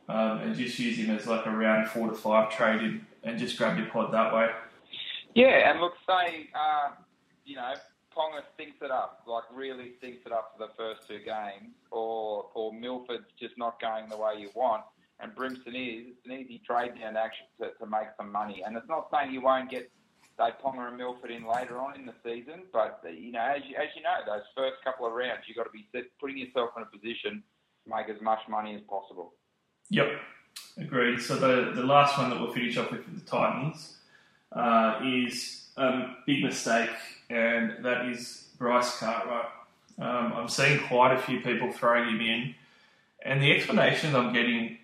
um, 0.07 0.39
and 0.39 0.55
just 0.55 0.79
use 0.79 0.97
him 0.97 1.15
as 1.15 1.27
like 1.27 1.45
a 1.45 1.51
round 1.51 1.89
four 1.89 2.07
to 2.07 2.15
five 2.15 2.49
trade 2.49 2.81
in 2.81 3.05
and 3.23 3.37
just 3.37 3.57
grab 3.57 3.77
your 3.77 3.87
pod 3.87 4.13
that 4.13 4.33
way. 4.33 4.49
Yeah, 5.35 5.69
and 5.69 5.79
look, 5.79 5.93
say, 6.07 6.49
uh, 6.55 6.91
you 7.45 7.55
know, 7.55 7.73
Ponga 8.15 8.41
thinks 8.57 8.77
it 8.81 8.91
up, 8.91 9.23
like 9.25 9.43
really 9.53 9.93
thinks 10.01 10.25
it 10.25 10.31
up 10.31 10.55
for 10.55 10.67
the 10.67 10.73
first 10.77 11.07
two 11.07 11.19
games, 11.19 11.73
or 11.91 12.49
or 12.53 12.73
Milford's 12.73 13.31
just 13.39 13.57
not 13.57 13.79
going 13.79 14.09
the 14.09 14.17
way 14.17 14.35
you 14.37 14.49
want, 14.53 14.83
and 15.19 15.33
Brimson 15.35 15.75
is, 15.75 16.07
it's 16.07 16.25
an 16.25 16.31
easy 16.33 16.61
trade 16.65 16.99
down 16.99 17.15
action 17.15 17.45
to, 17.59 17.71
to 17.79 17.85
make 17.89 18.07
some 18.17 18.31
money. 18.31 18.63
And 18.65 18.75
it's 18.75 18.87
not 18.89 19.09
saying 19.11 19.31
you 19.31 19.41
won't 19.41 19.69
get 19.69 19.91
say 20.37 20.49
Ponga 20.63 20.87
and 20.87 20.97
Milford 20.97 21.31
in 21.31 21.45
later 21.45 21.77
on 21.77 21.95
in 21.95 22.05
the 22.05 22.13
season, 22.23 22.63
but 22.73 23.01
you 23.13 23.31
know, 23.31 23.39
as 23.39 23.61
you, 23.67 23.75
as 23.75 23.89
you 23.95 24.01
know, 24.01 24.15
those 24.25 24.43
first 24.55 24.83
couple 24.83 25.05
of 25.05 25.13
rounds, 25.13 25.41
you've 25.47 25.57
got 25.57 25.65
to 25.65 25.71
be 25.71 25.87
set, 25.91 26.03
putting 26.19 26.37
yourself 26.37 26.71
in 26.77 26.83
a 26.83 26.85
position 26.85 27.43
to 27.83 27.95
make 27.95 28.09
as 28.09 28.21
much 28.21 28.39
money 28.49 28.75
as 28.75 28.81
possible. 28.89 29.33
Yep, 29.89 30.07
agreed. 30.77 31.21
So 31.21 31.35
the 31.35 31.71
the 31.73 31.83
last 31.83 32.17
one 32.17 32.29
that 32.29 32.39
we'll 32.39 32.53
finish 32.53 32.77
off 32.77 32.91
with 32.91 33.03
for 33.03 33.11
the 33.11 33.21
Titans 33.21 33.97
uh, 34.51 34.99
is 35.05 35.69
a 35.77 35.85
um, 35.85 36.15
big 36.25 36.43
mistake 36.43 36.89
and 37.31 37.83
that 37.83 38.07
is 38.07 38.49
Bryce 38.57 38.97
Cartwright. 38.99 39.45
Um, 39.99 40.33
I'm 40.33 40.49
seeing 40.49 40.79
quite 40.87 41.15
a 41.15 41.19
few 41.19 41.39
people 41.39 41.71
throwing 41.71 42.09
him 42.09 42.21
in, 42.21 42.55
and 43.23 43.41
the 43.41 43.51
explanation 43.51 44.15
I'm 44.15 44.33
getting, 44.33 44.77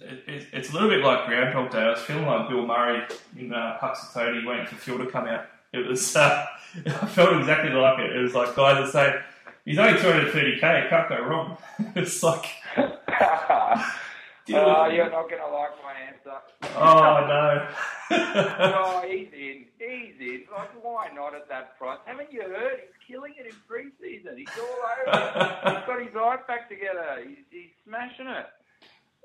it, 0.00 0.22
it, 0.26 0.46
it's 0.52 0.70
a 0.70 0.72
little 0.72 0.88
bit 0.88 1.04
like 1.04 1.26
Groundhog 1.26 1.72
Day. 1.72 1.78
I 1.78 1.90
was 1.90 2.00
feeling 2.00 2.26
like 2.26 2.48
Bill 2.48 2.66
Murray 2.66 3.02
in 3.38 3.52
uh, 3.52 3.78
Punxsutawney 3.80 4.46
waiting 4.46 4.66
for 4.66 4.76
Phil 4.76 4.98
to 4.98 5.06
come 5.06 5.26
out. 5.26 5.46
It 5.72 5.86
was, 5.86 6.14
uh, 6.16 6.46
I 6.86 7.06
felt 7.06 7.36
exactly 7.38 7.70
like 7.70 7.98
it. 7.98 8.14
It 8.14 8.20
was 8.20 8.34
like 8.34 8.54
guys 8.54 8.84
that 8.84 8.92
say, 8.92 9.20
he's 9.64 9.78
only 9.78 9.98
230k, 9.98 10.84
it 10.84 10.90
can't 10.90 11.08
go 11.08 11.22
wrong. 11.22 11.56
it's 11.96 12.22
like... 12.22 12.46
Oh, 14.52 14.86
you're 14.86 15.10
not 15.10 15.28
going 15.28 15.40
to 15.40 15.48
like 15.48 15.70
my 15.82 15.94
answer. 16.08 16.38
Oh, 16.76 17.26
no. 17.28 17.68
oh, 18.10 19.04
he's 19.08 19.28
in. 19.32 19.66
He's 19.78 20.14
in. 20.20 20.44
Like, 20.52 20.70
why 20.82 21.08
not 21.14 21.34
at 21.34 21.48
that 21.48 21.78
price? 21.78 21.98
Haven't 22.04 22.32
you 22.32 22.42
heard? 22.42 22.80
He's 22.80 23.06
killing 23.06 23.34
it 23.38 23.46
in 23.46 23.52
pre-season. 23.68 24.36
He's 24.36 24.48
all 24.58 24.64
over 24.64 25.18
it. 25.18 25.76
He's 25.76 25.86
got 25.86 26.02
his 26.02 26.14
life 26.14 26.46
back 26.46 26.68
together. 26.68 27.22
He's, 27.26 27.38
he's 27.50 27.70
smashing 27.86 28.26
it. 28.26 28.46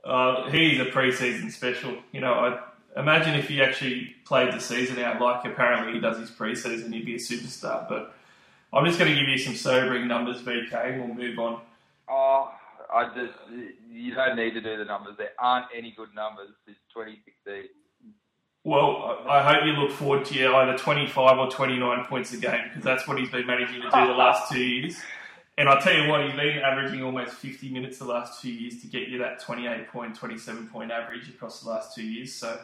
Uh, 0.04 0.50
he's 0.52 0.80
a 0.80 0.86
pre-season 0.86 1.50
special. 1.50 1.96
You 2.12 2.22
know, 2.22 2.34
I 2.34 3.00
imagine 3.00 3.36
if 3.36 3.48
he 3.48 3.62
actually 3.62 4.16
played 4.26 4.54
the 4.54 4.60
season 4.60 5.00
out 5.00 5.20
like 5.20 5.46
apparently 5.46 5.94
he 5.94 6.00
does 6.00 6.18
his 6.18 6.30
pre-season, 6.30 6.92
he'd 6.92 7.06
be 7.06 7.16
a 7.16 7.20
superstar. 7.20 7.88
But 7.90 8.14
I'm 8.72 8.86
just 8.86 9.00
going 9.00 9.12
to 9.12 9.20
give 9.20 9.28
you 9.28 9.38
some 9.38 9.56
sobering 9.56 10.08
numbers, 10.08 10.42
VK, 10.42 10.74
and 10.74 11.00
we'll 11.00 11.16
move 11.16 11.40
on. 11.40 11.62
Oh, 12.08 12.52
I 12.96 13.08
just 13.14 13.34
you 13.92 14.16
don't 14.16 14.38
need 14.38 14.54
to 14.54 14.62
do 14.62 14.78
the 14.78 14.86
numbers. 14.86 15.16
There 15.18 15.32
aren't 15.38 15.66
any 15.76 15.94
good 15.96 16.16
numbers 16.16 16.52
since 16.66 16.78
2016. 16.94 17.70
Well, 18.64 19.20
I 19.30 19.44
hope 19.44 19.66
you 19.66 19.74
look 19.74 19.92
forward 19.92 20.26
to 20.26 20.56
either 20.56 20.78
25 20.78 21.38
or 21.38 21.52
29 21.52 22.06
points 22.06 22.34
a 22.34 22.38
game 22.38 22.62
because 22.70 22.84
that's 22.84 23.08
what 23.08 23.20
he's 23.20 23.30
been 23.30 23.46
managing 23.46 23.82
to 23.82 23.90
do 23.90 24.08
the 24.08 24.14
last 24.14 24.52
two 24.52 24.64
years. 24.64 24.98
And 25.58 25.70
I 25.70 25.80
tell 25.82 25.94
you 25.94 26.10
what, 26.10 26.26
he's 26.26 26.36
been 26.36 26.60
averaging 26.60 27.04
almost 27.04 27.34
50 27.34 27.70
minutes 27.70 28.00
the 28.00 28.06
last 28.06 28.42
two 28.42 28.52
years 28.52 28.82
to 28.82 28.88
get 28.88 29.10
you 29.10 29.20
that 29.20 29.40
28 29.42 29.90
point, 29.90 30.16
27 30.16 30.68
point 30.68 30.92
average 30.92 31.30
across 31.30 31.62
the 31.62 31.70
last 31.70 31.94
two 31.94 32.04
years. 32.04 32.34
So, 32.34 32.60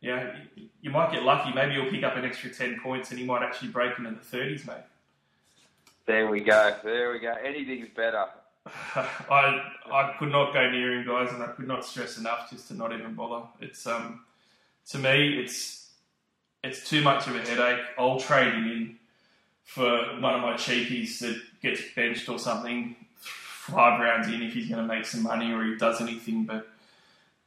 yeah, 0.00 0.36
you 0.80 0.90
might 0.90 1.12
get 1.12 1.22
lucky. 1.22 1.52
Maybe 1.52 1.74
you'll 1.74 1.90
pick 1.90 2.02
up 2.02 2.16
an 2.16 2.24
extra 2.24 2.50
10 2.50 2.80
points 2.82 3.10
and 3.10 3.18
he 3.18 3.26
might 3.26 3.42
actually 3.42 3.68
break 3.68 3.98
into 3.98 4.10
the 4.12 4.36
30s, 4.36 4.66
mate. 4.66 4.76
There 6.06 6.30
we 6.30 6.40
go. 6.40 6.76
There 6.82 7.12
we 7.12 7.18
go. 7.18 7.34
Anything's 7.44 7.88
better. 7.94 8.26
I 8.94 9.62
I 9.90 10.14
could 10.18 10.30
not 10.30 10.52
go 10.52 10.70
near 10.70 10.98
him, 11.00 11.06
guys, 11.06 11.32
and 11.32 11.42
I 11.42 11.48
could 11.48 11.68
not 11.68 11.84
stress 11.84 12.18
enough 12.18 12.50
just 12.50 12.68
to 12.68 12.74
not 12.74 12.92
even 12.92 13.14
bother. 13.14 13.46
It's 13.60 13.86
um 13.86 14.24
to 14.90 14.98
me, 14.98 15.38
it's 15.38 15.90
it's 16.64 16.88
too 16.88 17.02
much 17.02 17.26
of 17.26 17.36
a 17.36 17.40
headache. 17.40 17.84
I'll 17.98 18.20
trade 18.20 18.52
him 18.52 18.64
in 18.64 18.96
for 19.64 19.90
one 20.20 20.34
of 20.34 20.40
my 20.40 20.54
cheapies 20.54 21.18
that 21.20 21.40
gets 21.60 21.82
benched 21.94 22.28
or 22.28 22.38
something 22.38 22.96
five 23.66 24.00
rounds 24.00 24.28
in 24.28 24.42
if 24.42 24.52
he's 24.52 24.68
going 24.68 24.80
to 24.80 24.94
make 24.94 25.04
some 25.04 25.24
money 25.24 25.52
or 25.52 25.64
he 25.64 25.76
does 25.76 26.00
anything. 26.00 26.44
But 26.44 26.68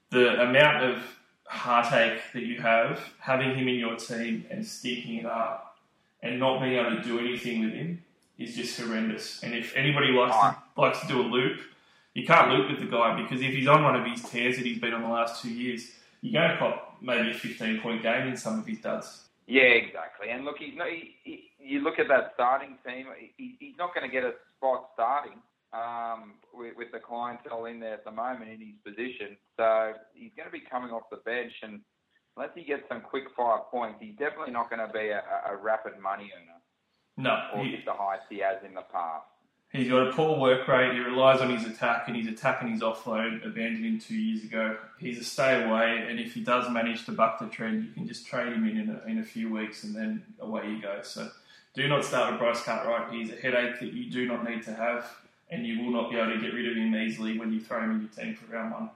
the 0.10 0.42
amount 0.42 0.84
of 0.84 1.02
heartache 1.46 2.22
that 2.34 2.44
you 2.44 2.62
have 2.62 3.00
having 3.20 3.56
him 3.56 3.68
in 3.68 3.76
your 3.76 3.96
team 3.96 4.46
and 4.52 4.66
sticking 4.66 5.16
it 5.16 5.26
up 5.26 5.78
and 6.22 6.40
not 6.40 6.62
being 6.62 6.74
able 6.74 6.98
to 6.98 7.02
do 7.02 7.20
anything 7.20 7.64
with 7.64 7.74
him 7.74 8.04
is 8.40 8.56
just 8.56 8.80
horrendous. 8.80 9.44
And 9.44 9.54
if 9.54 9.76
anybody 9.76 10.08
likes 10.08 10.36
to, 10.36 10.82
likes 10.82 11.02
to 11.02 11.08
do 11.08 11.22
a 11.22 11.24
loop, 11.24 11.60
you 12.14 12.26
can't 12.26 12.50
loop 12.52 12.72
with 12.72 12.80
the 12.80 12.86
guy 12.86 13.22
because 13.22 13.42
if 13.42 13.54
he's 13.54 13.68
on 13.68 13.84
one 13.84 13.96
of 13.96 14.06
his 14.06 14.24
tears 14.24 14.58
that 14.58 14.66
he's 14.66 14.80
been 14.80 14.94
on 14.94 15.04
the 15.04 15.10
last 15.10 15.42
two 15.42 15.50
years, 15.50 15.92
you're 16.22 16.42
going 16.42 16.52
to 16.52 16.58
cop 16.58 16.98
maybe 17.02 17.32
a 17.32 17.34
15 17.34 17.82
point 17.82 18.02
game 18.02 18.28
in 18.28 18.38
some 18.38 18.60
of 18.60 18.66
his 18.66 18.80
duds. 18.80 19.26
Yeah, 19.46 19.62
exactly. 19.62 20.30
And 20.30 20.46
look, 20.46 20.58
he's 20.60 20.76
not, 20.76 20.90
he, 20.90 21.16
he, 21.24 21.52
you 21.60 21.82
look 21.82 22.00
at 22.00 22.08
that 22.08 22.32
starting 22.36 22.78
team, 22.86 23.08
he, 23.38 23.56
he's 23.60 23.78
not 23.78 23.94
going 23.94 24.08
to 24.08 24.14
get 24.14 24.24
a 24.24 24.34
spot 24.56 24.90
starting 24.94 25.42
um, 25.74 26.34
with, 26.54 26.76
with, 26.78 26.92
the 26.92 27.00
clientele 27.00 27.66
in 27.66 27.80
there 27.80 27.94
at 27.94 28.06
the 28.06 28.12
moment 28.12 28.50
in 28.52 28.60
his 28.60 28.76
position. 28.86 29.38
So 29.58 29.94
he's 30.14 30.32
going 30.36 30.48
to 30.48 30.52
be 30.52 30.62
coming 30.62 30.92
off 30.92 31.04
the 31.12 31.18
bench, 31.18 31.54
and 31.64 31.82
unless 32.38 32.52
he 32.56 32.64
gets 32.64 32.84
some 32.90 33.02
quick 33.02 33.26
fire 33.36 33.60
points, 33.72 33.98
he's 34.00 34.16
definitely 34.18 34.54
not 34.54 34.70
going 34.70 34.86
to 34.86 34.92
be 34.92 35.10
a, 35.10 35.24
a 35.50 35.58
rapid 35.58 36.00
money 36.00 36.32
earner. 36.36 36.59
No, 37.20 37.38
or 37.54 37.66
he, 37.66 37.82
the 37.84 37.92
heights 37.92 38.24
he 38.30 38.38
has 38.40 38.64
in 38.64 38.74
the 38.74 38.82
past. 38.82 39.26
He's 39.74 39.90
got 39.90 40.08
a 40.08 40.14
poor 40.14 40.40
work 40.40 40.66
rate. 40.70 40.94
He 40.94 41.00
relies 41.00 41.42
on 41.42 41.50
his 41.50 41.68
attack, 41.68 42.08
and 42.08 42.16
his 42.16 42.28
attack 42.28 42.62
and 42.62 42.72
his 42.72 42.82
offload 42.82 43.46
abandoned 43.46 43.86
him 43.86 44.00
two 44.00 44.16
years 44.16 44.44
ago. 44.46 44.78
He's 45.00 45.20
a 45.20 45.24
stay 45.26 45.64
away, 45.64 46.06
and 46.10 46.18
if 46.18 46.34
he 46.34 46.42
does 46.42 46.72
manage 46.72 47.06
to 47.06 47.12
buck 47.12 47.38
the 47.38 47.48
trend, 47.48 47.84
you 47.84 47.92
can 47.92 48.08
just 48.08 48.26
trade 48.26 48.54
him 48.54 48.66
in 48.66 48.78
in 48.78 48.90
a, 48.90 49.12
in 49.12 49.20
a 49.20 49.24
few 49.24 49.54
weeks, 49.54 49.84
and 49.84 49.94
then 49.94 50.24
away 50.40 50.70
you 50.70 50.82
go. 50.82 51.02
So 51.04 51.30
do 51.74 51.88
not 51.90 52.06
start 52.06 52.32
with 52.32 52.40
Bryce 52.40 52.64
Cartwright. 52.64 53.14
He's 53.14 53.32
a 53.32 53.36
headache 53.36 53.82
that 53.82 53.92
you 53.92 54.10
do 54.10 54.26
not 54.26 54.50
need 54.50 54.64
to 54.64 54.74
have, 54.74 55.14
and 55.52 55.68
you 55.68 55.84
will 55.84 55.92
not 55.92 56.10
be 56.10 56.18
able 56.18 56.34
to 56.34 56.40
get 56.40 56.54
rid 56.54 56.70
of 56.70 56.78
him 56.78 56.96
easily 56.96 57.38
when 57.38 57.52
you 57.52 57.60
throw 57.60 57.84
him 57.84 57.92
in 57.92 58.00
your 58.00 58.10
team 58.10 58.34
for 58.34 58.50
round 58.52 58.72
one. 58.72 58.90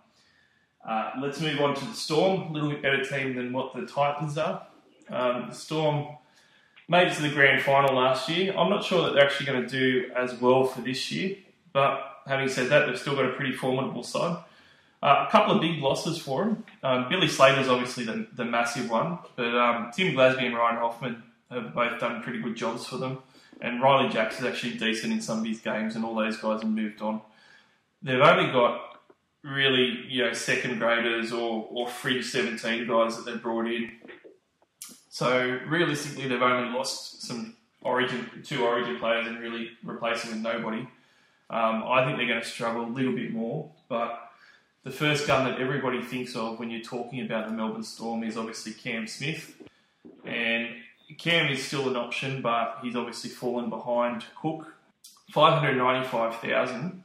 Uh, 0.88 1.12
let's 1.22 1.41
move 1.41 1.60
on 1.60 1.76
to 1.76 1.86
the 1.86 1.94
Storm. 1.94 2.44
A 2.44 2.52
little 2.54 2.70
bit 2.70 2.82
better 2.82 3.04
team 3.04 3.36
than 3.36 3.52
what 3.52 3.76
the 3.76 3.86
Titans 3.86 4.38
are. 4.38 4.66
Um, 5.10 5.50
the 5.50 5.56
Storm 5.56 6.08
made 6.88 7.07
it 7.07 7.15
to 7.15 7.22
the 7.22 7.30
grand 7.30 7.61
final 7.61 7.95
last 7.95 8.30
year. 8.30 8.53
I'm 8.57 8.69
not 8.69 8.84
sure 8.84 9.05
that 9.05 9.14
they're 9.14 9.26
actually 9.26 9.45
going 9.45 9.64
to 9.64 9.68
do 9.68 10.11
as 10.15 10.39
well 10.39 10.65
for 10.65 10.81
this 10.81 11.11
year, 11.11 11.38
but 11.72 12.22
having 12.27 12.49
said 12.49 12.69
that, 12.69 12.85
they've 12.85 12.99
still 12.99 13.15
got 13.15 13.26
a 13.26 13.34
pretty 13.34 13.53
formidable 13.53 14.03
side. 14.03 14.43
Uh, 15.01 15.26
a 15.27 15.31
couple 15.31 15.53
of 15.53 15.61
big 15.61 15.81
losses 15.81 16.18
for 16.18 16.45
them. 16.45 16.64
Um, 16.81 17.10
Billy 17.10 17.27
Slater's 17.27 17.68
obviously 17.68 18.05
the, 18.05 18.26
the 18.34 18.45
massive 18.45 18.89
one, 18.89 19.19
but 19.35 19.53
um, 19.53 19.91
Tim 19.93 20.15
Glasby 20.15 20.43
and 20.43 20.55
Ryan 20.55 20.77
Hoffman 20.77 21.23
have 21.51 21.73
both 21.73 21.99
done 21.99 22.23
pretty 22.23 22.41
good 22.41 22.55
jobs 22.55 22.85
for 22.85 22.97
them. 22.97 23.19
And 23.60 23.81
Riley 23.81 24.10
Jacks 24.10 24.39
is 24.39 24.45
actually 24.45 24.77
decent 24.77 25.14
in 25.14 25.22
some 25.22 25.39
of 25.39 25.45
his 25.45 25.60
games, 25.60 25.95
and 25.95 26.05
all 26.05 26.15
those 26.15 26.38
guys 26.38 26.61
have 26.61 26.72
moved 26.72 27.01
on. 27.01 27.22
They've 28.01 28.19
only 28.19 28.51
got 28.51 28.99
really, 29.43 30.05
you 30.07 30.23
know, 30.23 30.34
second 30.34 30.80
graders 30.80 31.31
or, 31.31 31.68
or 31.69 31.88
fringe 31.88 32.26
17 32.26 32.88
guys 32.88 33.18
that 33.18 33.26
they've 33.26 33.41
brought 33.41 33.68
in. 33.68 33.91
So 35.14 35.60
realistically, 35.68 36.27
they've 36.27 36.41
only 36.41 36.76
lost 36.76 37.22
some 37.22 37.56
origin, 37.84 38.27
two 38.44 38.65
origin 38.65 38.98
players 38.98 39.27
and 39.27 39.40
really 39.40 39.69
replacing 39.84 40.31
with 40.31 40.40
nobody. 40.40 40.88
Um, 41.52 41.84
I 41.88 42.03
think 42.03 42.18
they're 42.18 42.26
going 42.26 42.41
to 42.41 42.48
struggle 42.48 42.84
a 42.84 42.90
little 42.90 43.14
bit 43.14 43.31
more, 43.31 43.69
but 43.90 44.31
the 44.84 44.90
first 44.90 45.27
gun 45.27 45.45
that 45.45 45.61
everybody 45.61 46.02
thinks 46.02 46.35
of 46.35 46.57
when 46.57 46.72
you're 46.72 46.81
talking 46.81 47.22
about 47.22 47.45
the 47.45 47.53
Melbourne 47.53 47.84
Storm 47.84 48.23
is 48.23 48.38
obviously 48.38 48.72
Cam 48.72 49.06
Smith. 49.06 49.56
And 50.26 50.69
Cam 51.19 51.52
is 51.52 51.64
still 51.64 51.88
an 51.88 51.95
option, 51.95 52.41
but 52.41 52.80
he's 52.81 52.95
obviously 52.95 53.30
fallen 53.30 53.69
behind 53.69 54.26
Cook. 54.41 54.73
595,000, 55.31 57.03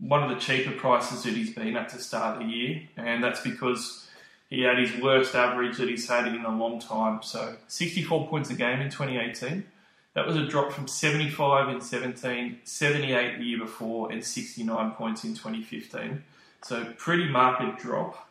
one 0.00 0.22
of 0.22 0.28
the 0.28 0.36
cheaper 0.36 0.72
prices 0.72 1.22
that 1.22 1.32
he's 1.32 1.54
been 1.54 1.78
at 1.78 1.88
to 1.88 1.98
start 1.98 2.40
the 2.40 2.44
year, 2.44 2.82
and 2.98 3.24
that's 3.24 3.40
because 3.40 4.06
he 4.52 4.60
had 4.60 4.78
his 4.78 4.94
worst 5.00 5.34
average 5.34 5.78
that 5.78 5.88
he's 5.88 6.06
had 6.06 6.26
in 6.28 6.44
a 6.44 6.54
long 6.54 6.78
time. 6.78 7.22
So 7.22 7.56
64 7.68 8.28
points 8.28 8.50
a 8.50 8.54
game 8.54 8.82
in 8.82 8.90
2018. 8.90 9.64
That 10.12 10.26
was 10.26 10.36
a 10.36 10.46
drop 10.46 10.72
from 10.72 10.86
75 10.86 11.70
in 11.70 11.80
17, 11.80 12.60
78 12.62 13.38
the 13.38 13.44
year 13.44 13.58
before, 13.58 14.12
and 14.12 14.22
69 14.22 14.90
points 14.90 15.24
in 15.24 15.30
2015. 15.30 16.22
So 16.64 16.84
pretty 16.98 17.30
marked 17.30 17.80
drop. 17.80 18.28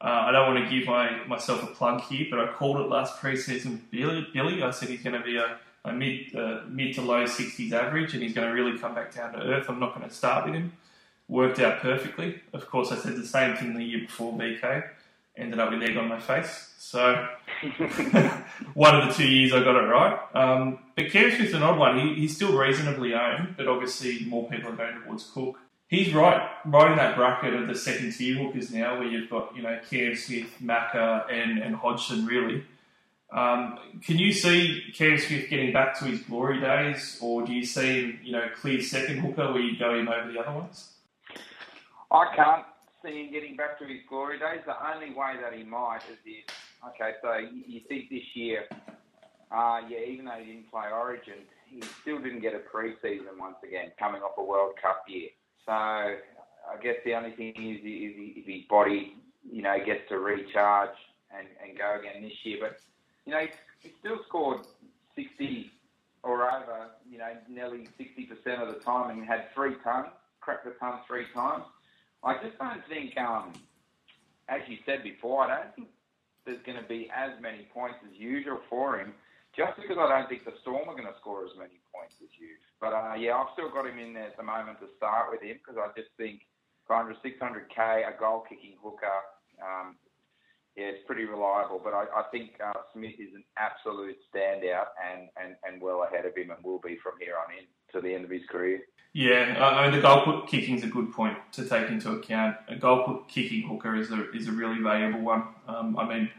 Uh, 0.00 0.26
I 0.26 0.30
don't 0.30 0.54
want 0.54 0.64
to 0.64 0.70
give 0.72 0.86
my, 0.86 1.24
myself 1.26 1.64
a 1.64 1.66
plug 1.66 2.02
here, 2.02 2.28
but 2.30 2.38
I 2.38 2.52
called 2.52 2.76
it 2.76 2.88
last 2.88 3.20
preseason. 3.20 3.80
Billy, 3.90 4.28
Billy 4.32 4.62
I 4.62 4.70
said 4.70 4.90
he's 4.90 5.02
going 5.02 5.20
to 5.20 5.26
be 5.26 5.38
a, 5.38 5.58
a 5.84 5.92
mid 5.92 6.36
uh, 6.36 6.60
mid 6.68 6.94
to 6.94 7.02
low 7.02 7.24
60s 7.24 7.72
average, 7.72 8.14
and 8.14 8.22
he's 8.22 8.32
going 8.32 8.46
to 8.46 8.54
really 8.54 8.78
come 8.78 8.94
back 8.94 9.12
down 9.12 9.32
to 9.32 9.40
earth. 9.40 9.68
I'm 9.68 9.80
not 9.80 9.92
going 9.96 10.08
to 10.08 10.14
start 10.14 10.44
with 10.44 10.54
him. 10.54 10.72
Worked 11.26 11.58
out 11.58 11.80
perfectly. 11.80 12.42
Of 12.52 12.70
course, 12.70 12.92
I 12.92 12.96
said 12.96 13.16
the 13.16 13.26
same 13.26 13.56
thing 13.56 13.74
the 13.74 13.82
year 13.82 14.02
before 14.02 14.32
VK. 14.34 14.84
Ended 15.36 15.58
up 15.58 15.70
with 15.70 15.82
egg 15.82 15.96
on 15.96 16.08
my 16.08 16.20
face. 16.20 16.70
So 16.78 17.26
one 18.74 18.94
of 18.94 19.08
the 19.08 19.14
two 19.14 19.28
years 19.28 19.52
I 19.52 19.64
got 19.64 19.76
it 19.76 19.88
right. 19.88 20.18
Um, 20.34 20.78
but 20.94 21.10
Smith's 21.10 21.52
an 21.52 21.62
odd 21.62 21.78
one. 21.78 21.98
He, 21.98 22.14
he's 22.14 22.36
still 22.36 22.56
reasonably 22.56 23.14
owned, 23.14 23.56
but 23.56 23.66
obviously 23.66 24.24
more 24.26 24.48
people 24.48 24.70
are 24.70 24.76
going 24.76 25.02
towards 25.02 25.24
Cook 25.30 25.58
he's 25.88 26.14
right 26.14 26.48
right 26.64 26.90
in 26.90 26.96
that 26.96 27.16
bracket 27.16 27.54
of 27.54 27.68
the 27.68 27.74
second 27.74 28.12
tier 28.12 28.36
hookers 28.36 28.72
now, 28.72 28.98
where 28.98 29.08
you've 29.08 29.30
got 29.30 29.54
you 29.56 29.62
know 29.62 29.78
Cam 29.90 30.14
Smith, 30.14 30.50
Macca, 30.62 31.30
and 31.30 31.58
and 31.58 31.74
Hodgson 31.76 32.26
really. 32.26 32.64
Um, 33.32 33.78
can 34.04 34.18
you 34.18 34.32
see 34.32 34.92
Cam 34.94 35.18
Smith 35.18 35.48
getting 35.48 35.72
back 35.72 35.98
to 35.98 36.04
his 36.04 36.20
glory 36.20 36.60
days, 36.60 37.18
or 37.20 37.44
do 37.44 37.52
you 37.52 37.64
see 37.64 38.02
him, 38.02 38.20
you 38.22 38.30
know, 38.30 38.46
clear 38.54 38.80
second 38.80 39.18
hooker 39.18 39.52
where 39.52 39.60
you 39.60 39.76
go 39.76 39.98
him 39.98 40.08
over 40.08 40.30
the 40.30 40.38
other 40.38 40.56
ones? 40.56 40.92
I 42.12 42.32
can't 42.36 42.64
see 43.04 43.24
him 43.24 43.32
getting 43.32 43.56
back 43.56 43.78
to 43.78 43.84
his 43.84 44.00
glory 44.08 44.38
days. 44.38 44.60
The 44.66 44.74
only 44.94 45.14
way 45.14 45.34
that 45.40 45.52
he 45.52 45.64
might 45.64 46.00
is 46.10 46.18
if, 46.24 46.44
okay, 46.88 47.12
so 47.22 47.36
you, 47.36 47.80
think 47.88 48.10
this 48.10 48.24
year, 48.34 48.64
uh, 49.52 49.80
yeah, 49.88 49.98
even 50.06 50.24
though 50.24 50.38
he 50.40 50.52
didn't 50.52 50.70
play 50.70 50.88
Origin, 50.92 51.44
he 51.66 51.82
still 52.02 52.18
didn't 52.18 52.40
get 52.40 52.54
a 52.54 52.58
pre-season 52.58 53.38
once 53.38 53.56
again, 53.66 53.92
coming 53.98 54.22
off 54.22 54.38
a 54.38 54.44
World 54.44 54.74
Cup 54.80 55.04
year. 55.08 55.28
So 55.66 55.72
I 55.72 56.16
guess 56.82 56.96
the 57.04 57.14
only 57.14 57.32
thing 57.32 57.54
is 57.56 57.80
if 57.82 58.46
his 58.46 58.62
body, 58.68 59.16
you 59.50 59.62
know, 59.62 59.76
gets 59.84 60.08
to 60.08 60.18
recharge 60.18 60.96
and, 61.36 61.46
and 61.62 61.76
go 61.76 61.98
again 62.00 62.22
this 62.22 62.32
year. 62.44 62.58
But, 62.60 62.78
you 63.26 63.32
know, 63.32 63.46
he 63.80 63.92
still 64.00 64.18
scored 64.28 64.60
60 65.16 65.70
or 66.22 66.50
over, 66.50 66.88
you 67.10 67.18
know, 67.18 67.32
nearly 67.48 67.88
60% 68.00 68.62
of 68.62 68.74
the 68.74 68.80
time 68.80 69.10
and 69.10 69.26
had 69.26 69.52
three 69.54 69.74
tons, 69.84 70.08
cracked 70.40 70.64
the 70.64 70.72
ton 70.80 71.00
three 71.06 71.26
times. 71.34 71.64
I 72.24 72.40
just 72.40 72.56
don't 72.58 72.80
think, 72.88 73.16
um, 73.20 73.52
as 74.48 74.60
you 74.68 74.78
said 74.86 75.04
before, 75.04 75.44
I 75.44 75.60
don't 75.60 75.74
think 75.76 75.88
there's 76.44 76.62
going 76.64 76.80
to 76.80 76.88
be 76.88 77.08
as 77.12 77.36
many 77.40 77.68
points 77.72 78.00
as 78.04 78.16
usual 78.16 78.60
for 78.68 79.00
him 79.00 79.12
just 79.56 79.76
because 79.76 79.96
I 80.00 80.08
don't 80.08 80.28
think 80.28 80.44
the 80.44 80.56
Storm 80.62 80.88
are 80.88 80.98
going 80.98 81.08
to 81.08 81.18
score 81.20 81.44
as 81.44 81.54
many 81.56 81.78
points 81.94 82.16
as 82.20 82.32
you. 82.40 82.58
But 82.80 82.92
uh, 82.92 83.14
yeah, 83.14 83.38
I've 83.38 83.54
still 83.54 83.70
got 83.70 83.86
him 83.86 84.00
in 84.00 84.12
there 84.12 84.34
at 84.34 84.36
the 84.36 84.42
moment 84.42 84.80
to 84.80 84.88
start 84.96 85.30
with 85.30 85.40
him 85.40 85.60
because 85.62 85.78
I 85.78 85.92
just 85.94 86.10
think 86.16 86.42
for 86.86 86.96
under 86.96 87.14
600k, 87.20 88.08
a 88.08 88.12
goal 88.18 88.44
kicking 88.48 88.76
hooker, 88.82 89.20
um, 89.62 89.96
yeah, 90.76 90.90
it's 90.90 91.06
pretty 91.06 91.24
reliable. 91.24 91.80
But 91.82 91.94
I, 91.94 92.10
I 92.10 92.24
think 92.32 92.58
uh, 92.58 92.74
Smith 92.92 93.14
is 93.20 93.32
an 93.32 93.44
absolute 93.56 94.18
standout 94.28 94.90
and, 94.98 95.30
and, 95.38 95.54
and 95.62 95.80
well 95.80 96.02
ahead 96.02 96.26
of 96.26 96.36
him 96.36 96.50
and 96.50 96.60
will 96.64 96.82
be 96.82 96.98
from 97.00 97.14
here 97.20 97.38
on 97.38 97.54
in 97.54 97.64
to 97.94 98.02
the 98.02 98.12
end 98.12 98.24
of 98.24 98.30
his 98.30 98.44
career. 98.50 98.82
Yeah, 99.14 99.64
I 99.64 99.84
mean 99.84 99.94
the 99.94 100.02
goal 100.02 100.42
kicking 100.42 100.74
is 100.74 100.82
a 100.82 100.88
good 100.88 101.12
point 101.12 101.38
to 101.52 101.64
take 101.64 101.88
into 101.88 102.10
account. 102.10 102.56
A 102.66 102.74
goal 102.74 103.22
kicking 103.28 103.62
hooker 103.62 103.94
is 103.94 104.10
a 104.10 104.30
is 104.32 104.48
a 104.48 104.52
really 104.52 104.82
valuable 104.82 105.20
one. 105.20 105.44
Um, 105.68 105.96
I 105.96 106.06
mean 106.06 106.30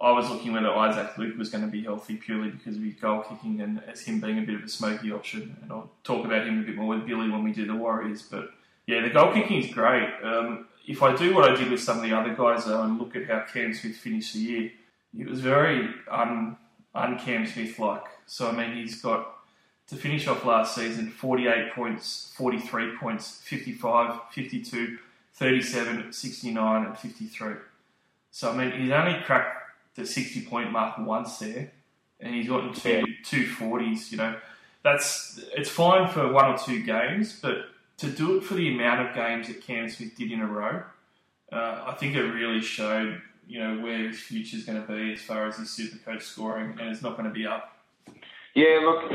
I 0.00 0.12
was 0.12 0.30
looking 0.30 0.52
whether 0.52 0.70
Isaac 0.70 1.18
Luke 1.18 1.36
was 1.36 1.50
going 1.50 1.64
to 1.64 1.70
be 1.70 1.82
healthy 1.82 2.16
purely 2.16 2.50
because 2.50 2.76
of 2.76 2.82
his 2.82 2.94
goal 2.94 3.22
kicking 3.22 3.60
and 3.60 3.82
as 3.88 4.02
him 4.02 4.20
being 4.20 4.38
a 4.38 4.42
bit 4.42 4.54
of 4.54 4.62
a 4.62 4.68
smoky 4.68 5.10
option. 5.10 5.56
And 5.60 5.72
I'll 5.72 5.90
talk 6.04 6.24
about 6.24 6.46
him 6.46 6.60
a 6.60 6.62
bit 6.62 6.76
more 6.76 6.96
with 6.96 7.04
Billy 7.04 7.28
when 7.28 7.42
we 7.42 7.52
do 7.52 7.66
the 7.66 7.74
Warriors. 7.74 8.22
But 8.22 8.50
yeah, 8.86 9.02
the 9.02 9.10
goal 9.10 9.32
kicking 9.32 9.62
is 9.62 9.74
great. 9.74 10.08
Um, 10.22 10.66
if 10.86 11.02
I 11.02 11.16
do 11.16 11.34
what 11.34 11.50
I 11.50 11.56
did 11.56 11.68
with 11.68 11.80
some 11.80 11.96
of 11.96 12.04
the 12.04 12.12
other 12.12 12.34
guys 12.34 12.64
though, 12.64 12.82
and 12.82 12.96
look 12.96 13.16
at 13.16 13.26
how 13.26 13.44
Cam 13.52 13.74
Smith 13.74 13.96
finished 13.96 14.34
the 14.34 14.40
year, 14.40 14.70
it 15.18 15.28
was 15.28 15.40
very 15.40 15.88
un, 16.08 16.56
un 16.94 17.18
Cam 17.18 17.44
Smith 17.44 17.76
like. 17.80 18.04
So 18.26 18.48
I 18.48 18.52
mean, 18.52 18.76
he's 18.76 19.02
got 19.02 19.33
to 19.88 19.96
finish 19.96 20.26
off 20.26 20.44
last 20.44 20.74
season 20.74 21.10
48 21.10 21.72
points, 21.74 22.32
43 22.36 22.96
points, 22.96 23.40
55, 23.44 24.20
52, 24.32 24.98
37, 25.34 26.12
69, 26.12 26.86
and 26.86 26.98
53. 26.98 27.52
So 28.30 28.50
I 28.50 28.56
mean, 28.56 28.80
he's 28.80 28.90
only 28.90 29.20
cracked 29.22 29.64
the 29.94 30.06
60 30.06 30.42
point 30.42 30.72
mark 30.72 30.98
once 30.98 31.38
there, 31.38 31.70
and 32.20 32.34
he's 32.34 32.48
gotten 32.48 32.72
two 32.72 33.04
two 33.24 33.46
forties. 33.46 34.10
You 34.10 34.18
know, 34.18 34.36
that's 34.82 35.40
it's 35.56 35.70
fine 35.70 36.08
for 36.08 36.32
one 36.32 36.46
or 36.46 36.58
two 36.58 36.82
games, 36.82 37.38
but 37.40 37.66
to 37.98 38.10
do 38.10 38.38
it 38.38 38.44
for 38.44 38.54
the 38.54 38.74
amount 38.74 39.06
of 39.06 39.14
games 39.14 39.48
that 39.48 39.60
Cam 39.60 39.88
Smith 39.88 40.16
did 40.16 40.32
in 40.32 40.40
a 40.40 40.46
row, 40.46 40.82
uh, 41.52 41.84
I 41.86 41.94
think 41.98 42.16
it 42.16 42.22
really 42.22 42.60
showed 42.60 43.20
you 43.46 43.60
know 43.60 43.80
where 43.80 43.98
his 44.08 44.18
future 44.18 44.56
is 44.56 44.64
going 44.64 44.80
to 44.80 44.92
be 44.92 45.12
as 45.12 45.20
far 45.20 45.46
as 45.46 45.56
his 45.56 45.70
super 45.70 45.98
coach 45.98 46.22
scoring, 46.22 46.76
and 46.80 46.88
it's 46.88 47.02
not 47.02 47.16
going 47.16 47.28
to 47.28 47.34
be 47.34 47.46
up. 47.46 47.76
Yeah, 48.54 48.80
look, 48.82 49.12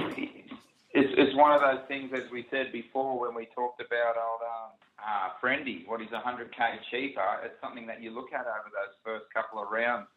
it's, 0.93 1.13
it's 1.17 1.35
one 1.35 1.53
of 1.53 1.61
those 1.61 1.85
things 1.87 2.11
as 2.13 2.29
we 2.31 2.47
said 2.49 2.71
before 2.71 3.19
when 3.19 3.35
we 3.35 3.47
talked 3.53 3.81
about 3.81 4.15
old 4.17 4.41
um, 4.41 4.71
uh, 4.97 5.29
Friendy, 5.41 5.87
what 5.87 6.01
is 6.01 6.09
100k 6.09 6.81
cheaper. 6.91 7.23
It's 7.43 7.59
something 7.61 7.87
that 7.87 8.01
you 8.01 8.11
look 8.11 8.33
at 8.33 8.41
over 8.41 8.69
those 8.73 8.95
first 9.03 9.25
couple 9.33 9.61
of 9.61 9.69
rounds 9.71 10.07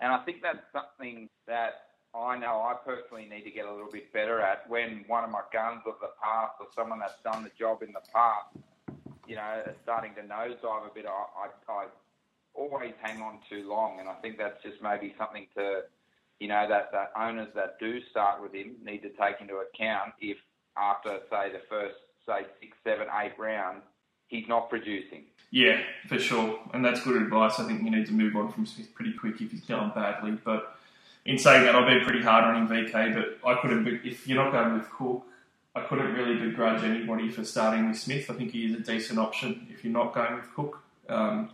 and 0.00 0.12
I 0.12 0.18
think 0.24 0.42
that's 0.42 0.64
something 0.72 1.28
that 1.46 1.90
I 2.14 2.36
know 2.38 2.64
I 2.64 2.74
personally 2.84 3.28
need 3.30 3.44
to 3.44 3.50
get 3.50 3.66
a 3.66 3.72
little 3.72 3.90
bit 3.90 4.12
better 4.12 4.40
at 4.40 4.68
when 4.68 5.04
one 5.06 5.24
of 5.24 5.30
my 5.30 5.42
guns 5.52 5.82
of 5.86 5.94
the 6.00 6.10
past 6.22 6.54
or 6.58 6.66
someone 6.74 6.98
that's 6.98 7.20
done 7.22 7.44
the 7.44 7.50
job 7.58 7.82
in 7.82 7.92
the 7.92 8.02
past, 8.12 8.56
you 9.28 9.36
know, 9.36 9.62
starting 9.82 10.14
to 10.14 10.22
nosedive 10.22 10.90
a 10.90 10.94
bit. 10.94 11.06
I, 11.06 11.10
I, 11.70 11.72
I 11.72 11.86
always 12.54 12.94
hang 13.00 13.22
on 13.22 13.38
too 13.48 13.68
long, 13.68 14.00
and 14.00 14.08
I 14.08 14.14
think 14.14 14.38
that's 14.38 14.60
just 14.62 14.82
maybe 14.82 15.14
something 15.18 15.46
to, 15.56 15.82
you 16.40 16.48
know, 16.48 16.66
that, 16.68 16.90
that 16.92 17.12
owners 17.16 17.48
that 17.54 17.78
do 17.78 18.00
start 18.10 18.42
with 18.42 18.52
him 18.52 18.74
need 18.82 19.02
to 19.02 19.10
take 19.10 19.40
into 19.40 19.56
account 19.56 20.12
if 20.20 20.38
after, 20.76 21.20
say, 21.30 21.52
the 21.52 21.60
first, 21.68 21.96
say, 22.26 22.46
six, 22.60 22.76
seven, 22.82 23.06
eight 23.22 23.38
rounds, 23.38 23.82
he's 24.26 24.48
not 24.48 24.70
producing. 24.70 25.24
Yeah, 25.50 25.80
for 26.08 26.18
sure, 26.18 26.58
and 26.72 26.84
that's 26.84 27.02
good 27.02 27.20
advice. 27.20 27.58
I 27.58 27.66
think 27.66 27.82
you 27.82 27.90
need 27.90 28.06
to 28.06 28.12
move 28.12 28.36
on 28.36 28.52
from 28.52 28.66
Smith 28.66 28.94
pretty 28.94 29.12
quick 29.12 29.40
if 29.40 29.50
he's 29.50 29.62
going 29.62 29.90
badly. 29.94 30.38
But 30.42 30.76
in 31.26 31.38
saying 31.38 31.64
that, 31.64 31.74
I've 31.74 31.86
been 31.86 32.04
pretty 32.04 32.22
hard 32.22 32.44
on 32.44 32.56
him, 32.56 32.68
VK. 32.68 33.14
But 33.14 33.48
I 33.48 33.60
couldn't. 33.60 33.86
If 34.04 34.28
you're 34.28 34.42
not 34.42 34.52
going 34.52 34.74
with 34.74 34.88
Cook, 34.90 35.24
I 35.74 35.80
couldn't 35.82 36.14
really 36.14 36.36
begrudge 36.36 36.84
anybody 36.84 37.30
for 37.30 37.44
starting 37.44 37.88
with 37.88 37.98
Smith. 37.98 38.30
I 38.30 38.34
think 38.34 38.52
he 38.52 38.64
is 38.64 38.76
a 38.76 38.80
decent 38.80 39.18
option 39.18 39.66
if 39.70 39.84
you're 39.84 39.92
not 39.92 40.14
going 40.14 40.36
with 40.36 40.54
Cook. 40.54 40.80
Um, 41.08 41.50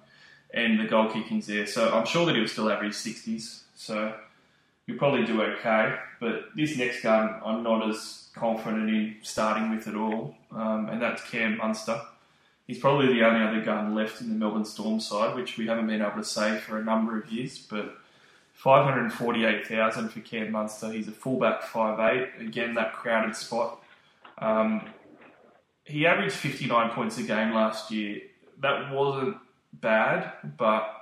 and 0.52 0.78
the 0.78 0.84
goal 0.84 1.10
kicking's 1.10 1.46
there, 1.46 1.66
so 1.66 1.92
I'm 1.92 2.06
sure 2.06 2.24
that 2.26 2.36
he'll 2.36 2.46
still 2.46 2.70
average 2.70 2.92
60s. 2.92 3.62
So 3.74 4.14
you'll 4.86 4.98
probably 4.98 5.24
do 5.24 5.42
okay. 5.42 5.96
But 6.20 6.46
this 6.54 6.76
next 6.76 7.02
gun, 7.02 7.40
I'm 7.44 7.62
not 7.62 7.88
as 7.88 8.28
confident 8.34 8.88
in 8.88 9.16
starting 9.22 9.70
with 9.74 9.88
at 9.88 9.94
all, 9.94 10.34
um, 10.52 10.88
and 10.88 11.00
that's 11.00 11.22
Cam 11.30 11.56
Munster. 11.58 12.00
He's 12.66 12.78
probably 12.78 13.06
the 13.06 13.24
only 13.24 13.46
other 13.46 13.64
gun 13.64 13.94
left 13.94 14.20
in 14.20 14.28
the 14.28 14.34
Melbourne 14.34 14.64
Storm 14.64 14.98
side, 14.98 15.36
which 15.36 15.56
we 15.56 15.66
haven't 15.66 15.86
been 15.86 16.02
able 16.02 16.16
to 16.16 16.24
say 16.24 16.58
for 16.58 16.78
a 16.78 16.84
number 16.84 17.16
of 17.18 17.30
years. 17.30 17.58
But 17.58 17.96
548,000 18.56 20.08
for 20.08 20.20
Cam 20.20 20.50
Munster. 20.50 20.90
He's 20.90 21.06
a 21.06 21.12
fullback 21.12 21.62
5'8. 21.62 22.40
Again, 22.40 22.74
that 22.74 22.94
crowded 22.94 23.36
spot. 23.36 23.82
Um, 24.38 24.88
he 25.84 26.06
averaged 26.06 26.34
59 26.34 26.90
points 26.90 27.18
a 27.18 27.22
game 27.22 27.52
last 27.52 27.90
year. 27.90 28.22
That 28.60 28.90
wasn't 28.90 29.36
bad, 29.74 30.32
but 30.56 30.95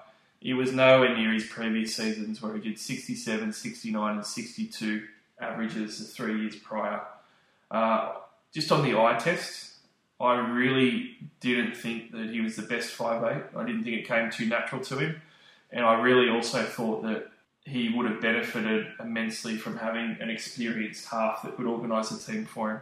he 0.44 0.52
was 0.52 0.74
nowhere 0.74 1.16
near 1.16 1.32
his 1.32 1.46
previous 1.46 1.96
seasons 1.96 2.42
where 2.42 2.54
he 2.54 2.60
did 2.60 2.78
67, 2.78 3.50
69, 3.50 4.16
and 4.16 4.26
62 4.26 5.02
averages 5.40 5.98
the 5.98 6.04
three 6.04 6.38
years 6.42 6.54
prior. 6.54 7.00
Uh, 7.70 8.12
just 8.52 8.70
on 8.70 8.82
the 8.82 8.94
eye 8.94 9.18
test, 9.18 9.76
I 10.20 10.34
really 10.34 11.16
didn't 11.40 11.74
think 11.74 12.12
that 12.12 12.28
he 12.28 12.42
was 12.42 12.56
the 12.56 12.62
best 12.62 12.94
5'8. 12.94 13.56
I 13.56 13.64
didn't 13.64 13.84
think 13.84 13.96
it 13.96 14.06
came 14.06 14.30
too 14.30 14.44
natural 14.44 14.82
to 14.82 14.98
him. 14.98 15.22
And 15.72 15.82
I 15.82 15.98
really 16.02 16.28
also 16.28 16.62
thought 16.62 17.04
that 17.04 17.30
he 17.64 17.88
would 17.88 18.04
have 18.04 18.20
benefited 18.20 18.88
immensely 19.00 19.56
from 19.56 19.78
having 19.78 20.18
an 20.20 20.28
experienced 20.28 21.08
half 21.08 21.42
that 21.42 21.56
could 21.56 21.64
organise 21.64 22.10
a 22.10 22.32
team 22.32 22.44
for 22.44 22.70
him. 22.70 22.80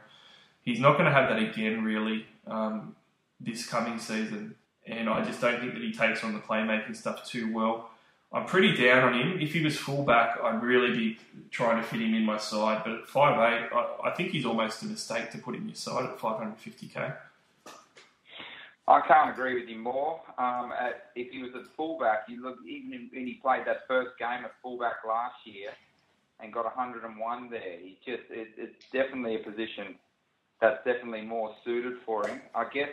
He's 0.62 0.80
not 0.80 0.94
going 0.94 1.04
to 1.04 1.12
have 1.12 1.28
that 1.28 1.38
again, 1.38 1.84
really, 1.84 2.26
um, 2.44 2.96
this 3.38 3.64
coming 3.66 4.00
season. 4.00 4.56
And 4.86 5.08
I 5.08 5.24
just 5.24 5.40
don't 5.40 5.60
think 5.60 5.74
that 5.74 5.82
he 5.82 5.92
takes 5.92 6.24
on 6.24 6.32
the 6.32 6.40
playmaking 6.40 6.96
stuff 6.96 7.26
too 7.26 7.52
well. 7.52 7.90
I'm 8.32 8.46
pretty 8.46 8.74
down 8.74 9.12
on 9.12 9.14
him. 9.14 9.40
If 9.40 9.52
he 9.52 9.62
was 9.62 9.76
fullback, 9.76 10.38
I'd 10.42 10.62
really 10.62 10.96
be 10.96 11.18
trying 11.50 11.76
to 11.76 11.82
fit 11.86 12.00
him 12.00 12.14
in 12.14 12.24
my 12.24 12.38
side. 12.38 12.82
But 12.82 12.94
at 12.94 13.06
5'8, 13.06 13.72
I, 13.72 14.08
I 14.08 14.10
think 14.14 14.30
he's 14.30 14.46
almost 14.46 14.82
a 14.82 14.86
mistake 14.86 15.30
to 15.32 15.38
put 15.38 15.54
in 15.54 15.66
your 15.66 15.74
side 15.74 16.04
at 16.04 16.18
550k. 16.18 17.14
I 18.88 19.00
can't 19.06 19.30
agree 19.30 19.60
with 19.60 19.68
you 19.68 19.78
more. 19.78 20.20
Um, 20.38 20.72
at, 20.72 21.10
if 21.14 21.30
he 21.30 21.42
was 21.42 21.52
at 21.54 21.66
fullback, 21.76 22.24
you 22.28 22.42
look 22.42 22.56
even 22.66 23.10
when 23.12 23.26
he 23.26 23.34
played 23.34 23.66
that 23.66 23.86
first 23.86 24.18
game 24.18 24.44
at 24.44 24.52
fullback 24.62 24.96
last 25.06 25.36
year 25.44 25.70
and 26.40 26.52
got 26.52 26.64
101 26.64 27.50
there. 27.50 27.60
He 27.80 27.96
just 28.04 28.22
it, 28.30 28.48
it's 28.56 28.84
definitely 28.92 29.36
a 29.36 29.38
position 29.38 29.94
that's 30.60 30.84
definitely 30.84 31.22
more 31.22 31.54
suited 31.64 31.94
for 32.04 32.26
him. 32.26 32.40
I 32.54 32.64
guess 32.64 32.90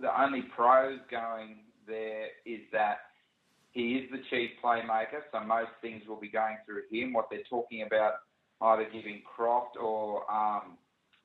the, 0.00 0.22
only 0.22 0.42
pros 0.54 0.98
going 1.10 1.58
there 1.86 2.26
is 2.44 2.60
that 2.72 2.98
he 3.72 3.96
is 3.96 4.10
the 4.10 4.18
chief 4.30 4.50
playmaker, 4.62 5.20
so 5.30 5.40
most 5.40 5.70
things 5.82 6.02
will 6.08 6.20
be 6.20 6.28
going 6.28 6.56
through 6.64 6.82
him. 6.90 7.12
What 7.12 7.26
they're 7.30 7.46
talking 7.48 7.82
about, 7.82 8.14
either 8.60 8.84
giving 8.84 9.22
Croft 9.24 9.76
or 9.76 10.30
um, 10.30 10.78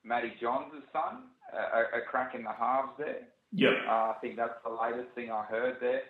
Matty 0.04 0.32
Johns' 0.40 0.82
son 0.92 1.24
a, 1.52 1.98
a 1.98 2.00
crack 2.08 2.34
in 2.34 2.44
the 2.44 2.52
halves 2.52 2.92
there. 2.98 3.28
Yep. 3.52 3.72
Uh, 3.86 3.90
I 3.90 4.14
think 4.20 4.36
that's 4.36 4.60
the 4.64 4.70
latest 4.70 5.14
thing 5.14 5.30
I 5.30 5.44
heard 5.44 5.76
there. 5.80 6.02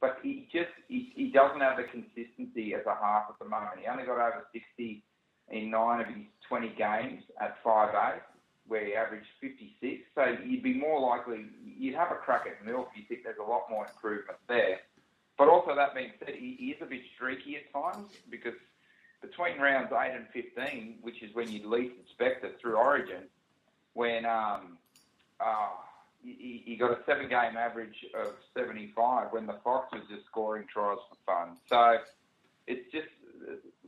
But 0.00 0.16
he 0.22 0.48
just 0.52 0.72
he, 0.88 1.12
he 1.14 1.30
doesn't 1.30 1.60
have 1.60 1.76
the 1.76 1.84
consistency 1.84 2.74
as 2.74 2.86
a 2.86 2.96
half 2.96 3.24
at 3.28 3.38
the 3.38 3.44
moment. 3.44 3.80
He 3.80 3.86
only 3.86 4.04
got 4.04 4.16
over 4.16 4.46
60 4.52 5.04
in 5.50 5.70
nine 5.70 6.00
of 6.00 6.06
his 6.06 6.24
20 6.48 6.68
games 6.78 7.22
at 7.40 7.56
five 7.62 7.92
5'8", 7.92 8.20
where 8.70 8.84
he 8.84 8.94
averaged 8.94 9.26
56. 9.40 10.02
So 10.14 10.36
you'd 10.46 10.62
be 10.62 10.74
more 10.74 11.00
likely 11.00 11.46
you'd 11.64 11.96
have 11.96 12.12
a 12.12 12.14
crack 12.14 12.46
at 12.46 12.64
Milk. 12.64 12.90
You 12.94 13.02
think 13.08 13.24
there's 13.24 13.38
a 13.44 13.50
lot 13.50 13.64
more 13.68 13.84
improvement 13.84 14.38
there. 14.48 14.78
But 15.36 15.48
also 15.48 15.74
that 15.74 15.92
being 15.92 16.12
said, 16.20 16.36
he, 16.36 16.70
is 16.70 16.80
a 16.80 16.86
bit 16.86 17.00
streaky 17.16 17.56
at 17.56 17.72
times 17.72 18.12
because 18.30 18.54
between 19.20 19.58
rounds 19.58 19.90
eight 19.92 20.14
and 20.14 20.26
15, 20.32 20.98
which 21.02 21.20
is 21.20 21.34
when 21.34 21.50
you'd 21.50 21.64
least 21.64 21.94
expect 22.00 22.44
it 22.44 22.58
through 22.60 22.76
Origin, 22.76 23.24
when 23.94 24.24
um, 24.24 24.78
uh, 25.40 25.70
he, 26.22 26.62
he 26.64 26.76
got 26.76 26.92
a 26.92 26.98
seven 27.06 27.28
game 27.28 27.56
average 27.56 28.06
of 28.14 28.34
75 28.56 29.32
when 29.32 29.46
the 29.46 29.56
Fox 29.64 29.92
was 29.92 30.02
just 30.08 30.26
scoring 30.26 30.64
tries 30.72 30.98
for 31.08 31.16
fun. 31.26 31.56
So 31.68 31.96
it's 32.68 32.88
just 32.92 33.08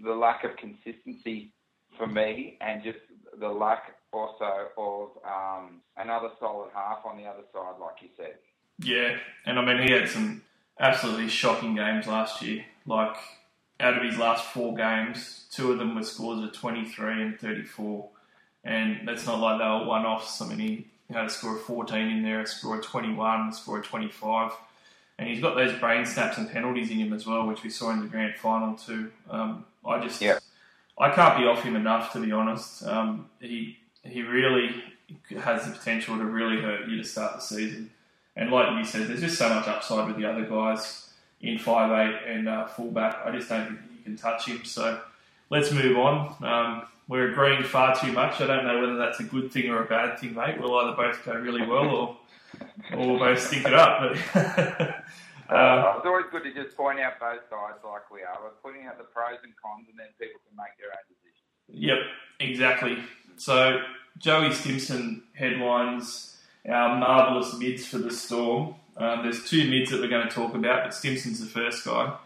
the 0.03 0.13
lack 0.13 0.43
of 0.43 0.57
consistency 0.57 1.53
for 1.97 2.09
me 2.09 2.59
and 2.61 2.83
just 2.83 2.99
the 3.39 3.49
lack 3.49 3.95
also 4.13 4.69
of 4.77 5.11
um, 5.25 5.81
another 5.97 6.29
solid 6.39 6.71
half 6.75 7.01
on 7.05 7.17
the 7.17 7.25
other 7.25 7.43
side, 7.53 7.81
like 7.81 8.03
you 8.03 8.09
said. 8.17 8.35
Yeah, 8.79 9.17
and 9.47 9.59
I 9.59 9.65
mean, 9.65 9.87
he 9.87 9.93
had 9.93 10.09
some 10.09 10.43
absolutely 10.79 11.29
shocking 11.29 11.75
games 11.75 12.07
last 12.07 12.43
year. 12.43 12.65
Like, 12.87 13.17
out 13.81 13.97
of 13.97 14.03
his 14.03 14.19
last 14.19 14.45
four 14.47 14.75
games, 14.75 15.47
two 15.51 15.73
of 15.73 15.79
them 15.79 15.95
were 15.95 16.03
scores 16.03 16.43
of 16.43 16.53
23 16.53 17.23
and 17.23 17.39
34. 17.39 18.09
And 18.65 19.09
that's 19.09 19.27
not 19.27 19.41
like 19.41 19.59
they 19.59 19.65
were 19.65 19.87
one 19.87 20.07
offs. 20.07 20.41
I 20.41 20.49
mean, 20.49 20.59
he 20.59 20.87
had 21.13 21.27
a 21.27 21.31
score 21.31 21.57
of 21.57 21.63
14 21.63 21.99
in 21.99 22.23
there, 22.23 22.41
a 22.41 22.47
score 22.47 22.79
of 22.79 22.85
21, 22.85 23.49
a 23.49 23.53
score 23.53 23.81
of 23.81 23.85
25. 23.85 24.53
And 25.19 25.29
he's 25.29 25.41
got 25.41 25.57
those 25.57 25.79
brain 25.79 26.07
snaps 26.07 26.39
and 26.39 26.51
penalties 26.51 26.91
in 26.91 26.99
him 26.99 27.13
as 27.13 27.27
well, 27.27 27.47
which 27.47 27.63
we 27.63 27.71
saw 27.71 27.91
in 27.91 28.01
the 28.01 28.07
grand 28.07 28.35
final 28.37 28.77
too. 28.77 29.11
Um, 29.29 29.65
I 29.85 30.01
just, 30.01 30.21
yeah. 30.21 30.39
I 30.99 31.11
can't 31.11 31.39
be 31.39 31.45
off 31.45 31.63
him 31.63 31.77
enough 31.77 32.13
to 32.13 32.21
be 32.21 32.33
honest. 32.33 32.85
Um, 32.85 33.29
he 33.41 33.79
he 34.05 34.23
really 34.23 34.83
has 35.41 35.67
the 35.67 35.73
potential 35.73 36.17
to 36.17 36.25
really 36.25 36.61
hurt 36.61 36.89
you 36.89 36.97
to 36.97 37.05
start 37.05 37.35
the 37.35 37.41
season. 37.41 37.91
And 38.37 38.51
like 38.51 38.71
you 38.79 38.85
said, 38.85 39.09
there's 39.09 39.21
just 39.21 39.39
so 39.39 39.49
much 39.49 39.69
upside 39.69 40.09
with 40.09 40.17
the 40.17 40.25
other 40.25 40.45
guys 40.45 41.11
in 41.41 41.59
five 41.59 41.91
eight 41.93 42.21
and 42.27 42.49
uh, 42.49 42.67
fullback. 42.67 43.19
I 43.25 43.37
just 43.37 43.49
don't 43.49 43.67
think 43.67 43.81
you 43.99 44.03
can 44.05 44.17
touch 44.17 44.47
him. 44.47 44.65
So 44.65 45.01
let's 45.51 45.71
move 45.71 45.99
on. 45.99 46.35
Um, 46.43 46.83
we're 47.09 47.31
agreeing 47.31 47.63
far 47.63 47.95
too 47.95 48.13
much. 48.13 48.41
I 48.41 48.47
don't 48.47 48.65
know 48.65 48.81
whether 48.81 48.97
that's 48.97 49.21
a 49.21 49.25
good 49.25 49.53
thing 49.53 49.69
or 49.69 49.83
a 49.83 49.87
bad 49.87 50.19
thing, 50.19 50.35
mate. 50.35 50.59
We'll 50.59 50.75
either 50.79 50.97
both 50.97 51.25
go 51.25 51.35
really 51.35 51.67
well 51.67 51.91
or, 51.91 52.17
or 52.95 53.07
we'll 53.07 53.19
both 53.19 53.41
stink 53.41 53.67
it 53.67 53.75
up. 53.75 54.17
But 54.33 54.41
uh, 55.55 55.95
it's 55.97 56.07
always 56.07 56.27
good 56.31 56.45
to 56.45 56.55
just 56.55 56.77
point 56.77 57.01
out 57.01 57.21
both 57.21 57.43
sides 57.51 57.85
like 57.85 58.11
we 58.11 58.23
are. 58.23 58.39
We're 58.43 58.51
putting 58.63 58.87
out 58.87 58.97
the 58.97 59.05
pros 59.05 59.39
and 59.43 59.53
cons, 59.63 59.89
and 59.91 59.99
then 59.99 60.07
people 60.19 60.41
can 60.49 60.57
make 60.57 60.79
their 60.79 60.89
own 60.89 61.05
decisions. 61.11 61.23
Yep, 61.69 61.99
exactly. 62.41 62.99
So 63.43 63.83
Joey 64.19 64.53
Stimson 64.53 65.25
headlines 65.35 66.37
our 66.65 66.97
marvellous 66.97 67.59
mids 67.59 67.85
for 67.85 67.99
the 67.99 68.13
Storm. 68.13 68.77
Um, 68.97 69.25
there's 69.25 69.43
two 69.51 69.69
mids 69.69 69.91
that 69.91 70.01
we're 70.01 70.07
going 70.07 70.29
to 70.29 70.33
talk 70.33 70.55
about, 70.55 70.85
but 70.85 70.95
Stimson's 70.95 71.41
the 71.41 71.47
first 71.47 71.85
guy. 71.85 72.17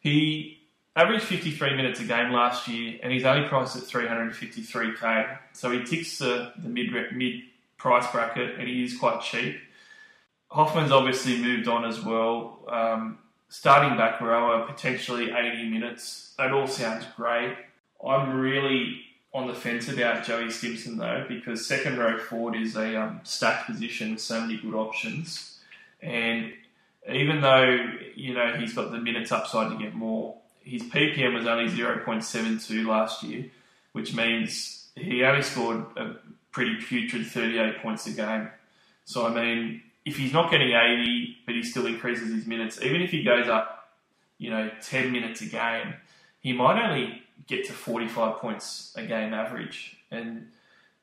He 0.00 0.58
averaged 0.96 1.24
53 1.24 1.76
minutes 1.76 2.00
a 2.00 2.04
game 2.04 2.32
last 2.32 2.66
year, 2.66 2.98
and 3.02 3.12
he's 3.12 3.26
only 3.26 3.46
priced 3.46 3.76
at 3.76 3.82
353k. 3.82 5.36
So 5.52 5.70
he 5.70 5.84
ticks 5.84 6.16
the, 6.16 6.54
the 6.56 6.70
mid 6.70 6.92
mid 7.12 7.42
price 7.76 8.10
bracket, 8.10 8.58
and 8.58 8.66
he 8.66 8.82
is 8.82 8.96
quite 8.96 9.20
cheap. 9.20 9.58
Hoffman's 10.50 10.92
obviously 10.92 11.42
moved 11.42 11.68
on 11.68 11.84
as 11.84 12.02
well. 12.02 12.64
Um, 12.72 13.18
starting 13.50 13.98
back 13.98 14.22
rower, 14.22 14.64
potentially 14.66 15.30
80 15.30 15.68
minutes. 15.68 16.32
That 16.38 16.52
all 16.52 16.66
sounds 16.66 17.04
great. 17.16 17.54
I'm 18.02 18.40
really 18.40 19.07
on 19.34 19.46
the 19.46 19.54
fence 19.54 19.88
about 19.88 20.24
Joey 20.24 20.50
Stimson 20.50 20.98
though, 20.98 21.24
because 21.28 21.66
second 21.66 21.98
row 21.98 22.18
forward 22.18 22.56
is 22.56 22.76
a 22.76 23.00
um, 23.00 23.20
stacked 23.24 23.66
position 23.66 24.12
with 24.12 24.20
so 24.20 24.40
many 24.40 24.56
good 24.56 24.74
options, 24.74 25.58
and 26.00 26.52
even 27.10 27.40
though 27.40 27.78
you 28.14 28.34
know 28.34 28.54
he's 28.58 28.74
got 28.74 28.90
the 28.90 28.98
minutes 28.98 29.32
upside 29.32 29.70
to 29.70 29.78
get 29.78 29.94
more, 29.94 30.36
his 30.62 30.82
PPM 30.82 31.34
was 31.34 31.46
only 31.46 31.70
0.72 31.70 32.86
last 32.86 33.22
year, 33.22 33.46
which 33.92 34.14
means 34.14 34.88
he 34.94 35.24
only 35.24 35.42
scored 35.42 35.84
a 35.96 36.16
pretty 36.52 36.76
putrid 36.76 37.26
38 37.26 37.82
points 37.82 38.06
a 38.06 38.12
game. 38.12 38.48
So, 39.04 39.26
I 39.26 39.32
mean, 39.32 39.82
if 40.04 40.16
he's 40.16 40.32
not 40.32 40.50
getting 40.50 40.72
80, 40.72 41.38
but 41.46 41.54
he 41.54 41.62
still 41.62 41.86
increases 41.86 42.32
his 42.32 42.46
minutes, 42.46 42.82
even 42.82 43.00
if 43.00 43.10
he 43.10 43.22
goes 43.22 43.48
up, 43.48 43.94
you 44.38 44.50
know, 44.50 44.70
10 44.82 45.10
minutes 45.10 45.40
a 45.40 45.46
game, 45.46 45.94
he 46.40 46.52
might 46.52 46.82
only 46.82 47.22
get 47.46 47.66
to 47.66 47.72
45 47.72 48.36
points 48.38 48.92
a 48.96 49.04
game 49.04 49.34
average. 49.34 49.96
And 50.10 50.48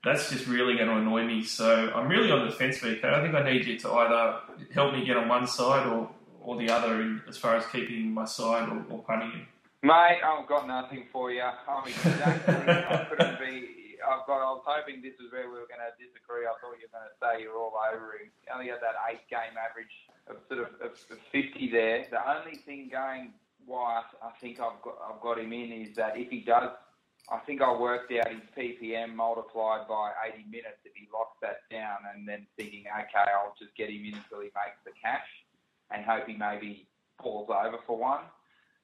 that's 0.03 0.29
just 0.29 0.47
really 0.47 0.75
going 0.75 0.87
to 0.87 0.95
annoy 0.95 1.25
me. 1.25 1.43
So 1.43 1.91
I'm 1.93 2.07
really 2.07 2.31
on 2.31 2.45
the 2.45 2.51
fence, 2.51 2.79
VK. 2.79 3.03
I 3.03 3.21
think 3.21 3.35
I 3.35 3.43
need 3.43 3.65
you 3.65 3.77
to 3.79 3.91
either 3.91 4.39
help 4.73 4.93
me 4.93 5.05
get 5.05 5.17
on 5.17 5.27
one 5.27 5.47
side 5.47 5.87
or, 5.87 6.09
or 6.41 6.57
the 6.57 6.69
other 6.69 7.01
in, 7.01 7.21
as 7.27 7.37
far 7.37 7.55
as 7.55 7.65
keeping 7.67 8.13
my 8.13 8.25
side 8.25 8.69
or, 8.69 8.85
or 8.89 9.03
punting 9.03 9.31
him. 9.31 9.47
Mate, 9.81 10.21
I've 10.25 10.47
got 10.47 10.67
nothing 10.67 11.05
for 11.11 11.31
you. 11.31 11.41
I 11.41 11.53
exactly. 11.85 12.55
I 12.73 13.05
couldn't 13.09 13.39
be. 13.39 13.97
I've 14.01 14.25
got. 14.25 14.41
I 14.41 14.49
was 14.53 14.63
hoping 14.65 15.01
this 15.01 15.13
was 15.21 15.31
where 15.31 15.45
we 15.45 15.61
were 15.61 15.69
going 15.69 15.81
to 15.81 15.93
disagree. 16.01 16.49
I 16.49 16.57
thought 16.57 16.73
you 16.81 16.89
were 16.89 16.97
going 16.97 17.05
to 17.05 17.17
say 17.21 17.43
you're 17.43 17.57
all 17.57 17.73
over 17.93 18.17
him. 18.17 18.33
He 18.41 18.49
only 18.49 18.73
had 18.73 18.81
that 18.81 18.97
eight 19.09 19.29
game 19.29 19.53
average 19.53 19.93
of 20.25 20.41
sort 20.49 20.65
of, 20.65 20.73
of, 20.81 20.97
of 20.97 21.19
50 21.29 21.69
there. 21.69 22.05
The 22.09 22.17
only 22.17 22.57
thing 22.65 22.89
going 22.89 23.33
why 23.65 24.01
I 24.21 24.31
think 24.41 24.59
I've 24.59 24.81
got 24.81 24.97
I've 25.07 25.21
got 25.21 25.39
him 25.39 25.53
in 25.53 25.71
is 25.71 25.95
that 25.95 26.17
if 26.17 26.29
he 26.29 26.41
does, 26.41 26.69
I 27.31 27.39
think 27.39 27.61
I 27.61 27.71
worked 27.71 28.11
out 28.13 28.29
his 28.29 28.41
PPM 28.57 29.15
multiplied 29.15 29.87
by 29.87 30.11
80 30.33 30.45
minutes. 30.45 30.77
If 30.85 30.93
he 30.95 31.07
locks 31.11 31.37
that 31.41 31.65
down, 31.71 31.97
and 32.13 32.27
then 32.27 32.45
thinking, 32.57 32.85
okay, 32.87 33.31
I'll 33.33 33.55
just 33.59 33.75
get 33.75 33.89
him 33.89 34.05
in 34.05 34.13
until 34.13 34.41
he 34.41 34.53
makes 34.53 34.77
the 34.85 34.91
cash, 35.01 35.25
and 35.91 36.05
hope 36.05 36.27
he 36.27 36.37
maybe 36.37 36.87
falls 37.21 37.49
over 37.49 37.77
for 37.87 37.97
one. 37.97 38.21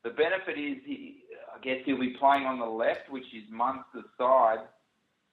The 0.03 0.09
benefit 0.09 0.57
is, 0.57 0.77
he, 0.85 1.23
I 1.53 1.59
guess 1.61 1.85
he'll 1.85 1.99
be 1.99 2.17
playing 2.17 2.45
on 2.45 2.57
the 2.57 2.65
left, 2.65 3.09
which 3.09 3.29
is 3.35 3.45
Munster's 3.51 4.09
side, 4.17 4.65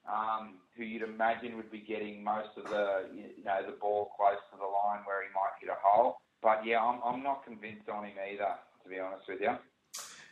um, 0.05 0.61
who 0.77 0.85
you'd 0.85 1.03
imagine 1.03 1.57
would 1.57 1.70
be 1.70 1.81
getting 1.81 2.23
most 2.23 2.53
of 2.57 2.65
the, 2.69 3.09
you 3.15 3.45
know, 3.45 3.61
the 3.65 3.77
ball 3.81 4.12
close 4.16 4.41
to 4.53 4.59
the 4.59 4.69
line 4.69 5.01
where 5.05 5.23
he 5.23 5.29
might 5.33 5.57
hit 5.61 5.70
a 5.70 5.81
hole. 5.83 6.19
But 6.43 6.65
yeah, 6.65 6.81
I'm, 6.81 7.01
I'm 7.05 7.23
not 7.23 7.45
convinced 7.45 7.89
on 7.89 8.05
him 8.05 8.12
either, 8.20 8.55
to 8.89 8.94
be 8.94 9.01
honest 9.01 9.28
with 9.28 9.40
you. 9.40 9.56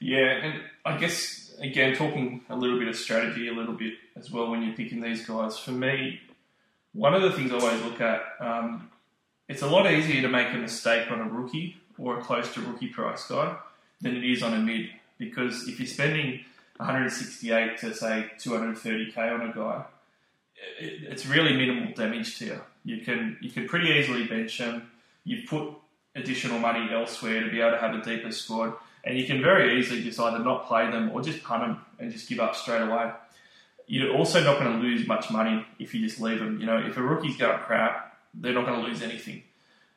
Yeah, 0.01 0.31
and 0.31 0.61
I 0.85 0.99
guess 0.99 1.55
again 1.61 1.97
talking 1.97 2.43
a 2.49 2.57
little 2.57 2.79
bit 2.79 2.89
of 2.89 2.97
strategy, 2.97 3.49
a 3.49 3.53
little 3.53 3.75
bit 3.75 3.95
as 4.17 4.31
well 4.31 4.51
when 4.51 4.63
you're 4.63 4.77
picking 4.77 5.01
these 5.01 5.27
guys. 5.27 5.59
For 5.59 5.73
me, 5.73 6.21
one 6.93 7.15
of 7.15 7.23
the 7.23 7.33
things 7.33 7.53
I 7.53 7.57
always 7.57 7.83
look 7.83 8.01
at, 8.01 8.23
um, 8.41 8.91
it's 9.49 9.63
a 9.63 9.67
lot 9.67 9.91
easier 9.91 10.23
to 10.23 10.29
make 10.29 10.53
a 10.53 10.57
mistake 10.57 11.11
on 11.11 11.21
a 11.21 11.29
rookie 11.29 11.77
or 11.99 12.19
a 12.19 12.23
close 12.23 12.53
to 12.55 12.61
rookie 12.61 12.89
price 12.89 13.27
guy 13.27 13.57
than 14.01 14.17
it 14.17 14.25
is 14.25 14.43
on 14.43 14.53
a 14.53 14.59
mid 14.59 14.91
because 15.19 15.67
if 15.67 15.79
you're 15.81 15.87
spending 15.87 16.45
168 16.77 17.79
to 17.79 17.95
say 17.95 18.27
230k 18.39 19.17
on 19.17 19.49
a 19.49 19.55
guy, 19.55 19.85
it, 20.79 21.05
it's 21.05 21.27
really 21.27 21.57
minimal 21.57 21.93
damage 21.95 22.39
to 22.39 22.47
you. 22.47 22.61
You 22.85 23.01
can 23.01 23.39
you 23.41 23.51
can 23.51 23.67
pretty 23.67 23.89
easily 23.89 24.27
bench 24.27 24.59
him. 24.59 24.91
You've 25.25 25.49
put 25.49 25.75
additional 26.17 26.59
money 26.59 26.89
elsewhere 26.93 27.45
to 27.45 27.51
be 27.51 27.61
able 27.61 27.73
to 27.73 27.79
have 27.79 27.95
a 27.95 28.03
deeper 28.03 28.33
squad, 28.33 28.75
and 29.05 29.19
you 29.19 29.27
can 29.27 29.41
very 29.41 29.79
easily 29.79 30.03
just 30.03 30.19
either 30.19 30.41
not 30.41 30.67
play 30.67 30.91
them 30.91 31.11
or 31.13 31.23
just 31.23 31.43
punt 31.45 31.63
them 31.63 31.81
and 31.99 32.11
just 32.11 32.29
give 32.29 32.41
up 32.41 32.57
straight 32.57 32.83
away. 32.83 33.13
You're 33.87 34.17
also 34.17 34.43
not 34.43 34.59
going 34.59 34.73
to 34.73 34.79
lose 34.79 35.07
much 35.07 35.31
money 35.31 35.65
if 35.79 35.95
you 35.95 36.05
just 36.05 36.21
leave 36.21 36.41
them. 36.41 36.59
You 36.59 36.67
know, 36.67 36.79
if 36.79 36.97
a 36.97 37.03
rookie's 37.03 37.37
going 37.37 37.59
crap, 37.61 38.19
they're 38.35 38.53
not 38.53 38.67
going 38.67 38.81
to 38.81 38.87
lose 38.87 39.03
anything. 39.03 39.45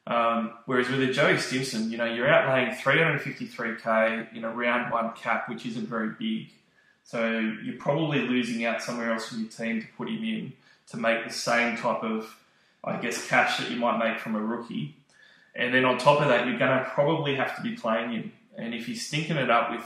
Um, 0.06 0.54
whereas 0.66 0.90
with 0.90 1.02
a 1.02 1.12
Joey 1.14 1.38
Stimson, 1.38 1.91
you 1.91 1.98
know, 1.98 2.06
you're 2.06 2.28
outlaying 2.28 2.76
353k 2.78 4.36
in 4.36 4.44
a 4.44 4.50
round 4.50 4.91
one 4.91 5.14
cap, 5.14 5.48
which 5.50 5.66
isn't 5.66 5.88
very 5.88 6.10
big. 6.20 6.50
So 7.04 7.40
you're 7.64 7.78
probably 7.78 8.20
losing 8.22 8.66
out 8.66 8.82
somewhere 8.82 9.12
else 9.12 9.32
in 9.32 9.41
your 9.41 9.50
team 9.50 9.82
to 9.82 9.88
put 9.98 10.10
him 10.10 10.24
in 10.24 10.54
to 10.90 10.98
make 10.98 11.24
the 11.26 11.34
same 11.34 11.78
type 11.78 12.04
of, 12.04 12.36
I 12.84 12.98
guess, 12.98 13.28
cash 13.28 13.58
that 13.58 13.70
you 13.70 13.78
might 13.78 13.98
make 13.98 14.20
from 14.20 14.36
a 14.36 14.41
rookie. 14.41 14.96
And 15.60 15.73
then 15.73 15.84
on 15.84 15.98
top 15.98 16.22
of 16.22 16.30
that, 16.30 16.48
you're 16.48 16.57
going 16.57 16.80
to 16.80 16.90
probably 16.90 17.36
have 17.36 17.53
to 17.57 17.61
be 17.61 17.76
playing 17.76 18.11
him. 18.11 18.31
And 18.57 18.73
if 18.73 18.86
he's 18.86 19.06
stinking 19.06 19.36
it 19.36 19.52
up 19.52 19.72
with, 19.72 19.84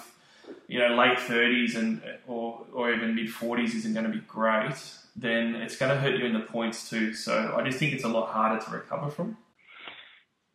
you 0.68 0.78
know, 0.78 0.96
late 0.96 1.18
30s 1.18 1.76
and 1.76 2.02
or 2.28 2.66
or 2.72 2.94
even 2.94 3.16
mid 3.16 3.28
40s 3.28 3.74
isn't 3.76 3.94
going 3.94 4.06
to 4.06 4.12
be 4.12 4.20
great, 4.20 4.76
then 5.16 5.56
it's 5.56 5.76
going 5.76 5.90
to 5.90 6.00
hurt 6.00 6.20
you 6.20 6.26
in 6.26 6.34
the 6.34 6.42
points 6.42 6.90
too. 6.90 7.16
So 7.16 7.56
I 7.58 7.64
just 7.64 7.80
think 7.80 7.94
it's 7.94 8.04
a 8.04 8.08
lot 8.08 8.32
harder 8.32 8.64
to 8.64 8.72
recover 8.72 9.10
from. 9.10 9.38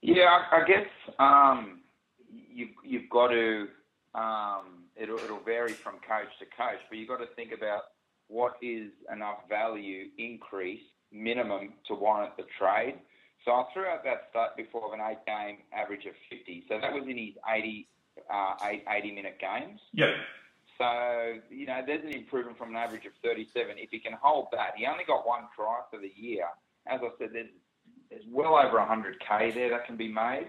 Yeah, 0.00 0.42
I, 0.52 0.64
guess 0.64 0.86
um, 1.18 1.80
you, 2.30 2.68
you've 2.84 3.10
got 3.10 3.28
to. 3.28 3.66
Um, 4.14 4.84
it'll, 4.96 5.18
it'll 5.18 5.40
vary 5.40 5.72
from 5.72 5.94
coach 5.94 6.28
to 6.38 6.46
coach, 6.46 6.78
but 6.88 6.96
you've 6.96 7.08
got 7.08 7.18
to 7.18 7.26
think 7.34 7.50
about 7.52 7.82
what 8.28 8.54
is 8.62 8.92
enough 9.12 9.48
value 9.48 10.06
increase 10.16 10.82
minimum 11.12 11.74
to 11.88 11.94
warrant 11.94 12.36
the 12.36 12.44
trade. 12.58 12.94
So 13.44 13.52
I 13.52 13.65
threw 13.73 13.86
out 13.86 14.05
that 14.05 14.28
stat 14.31 14.56
before 14.56 14.86
of 14.86 14.93
an 14.93 15.01
eight 15.01 15.24
game 15.27 15.59
average 15.73 16.06
of 16.06 16.15
50. 16.31 16.65
So 16.69 16.78
that 16.81 16.93
was 16.93 17.05
in 17.05 17.16
his 17.16 17.35
80, 17.48 17.89
uh, 18.31 18.55
80 18.89 19.12
minute 19.12 19.39
games. 19.40 19.81
Yep. 19.93 20.10
So, 20.78 21.39
you 21.51 21.66
know, 21.66 21.82
there's 21.85 22.05
an 22.05 22.12
improvement 22.12 22.56
from 22.56 22.70
an 22.70 22.77
average 22.77 23.05
of 23.06 23.12
37. 23.23 23.78
If 23.78 23.90
he 23.90 23.98
can 23.98 24.15
hold 24.20 24.48
that, 24.52 24.74
he 24.77 24.86
only 24.86 25.05
got 25.05 25.27
one 25.27 25.43
try 25.55 25.81
for 25.90 25.98
the 25.98 26.12
year. 26.15 26.47
As 26.86 27.01
I 27.02 27.09
said, 27.19 27.31
there's, 27.32 27.51
there's 28.10 28.23
well 28.31 28.55
over 28.55 28.78
100k 28.78 29.55
there 29.55 29.70
that 29.70 29.86
can 29.86 29.97
be 29.97 30.09
made. 30.09 30.47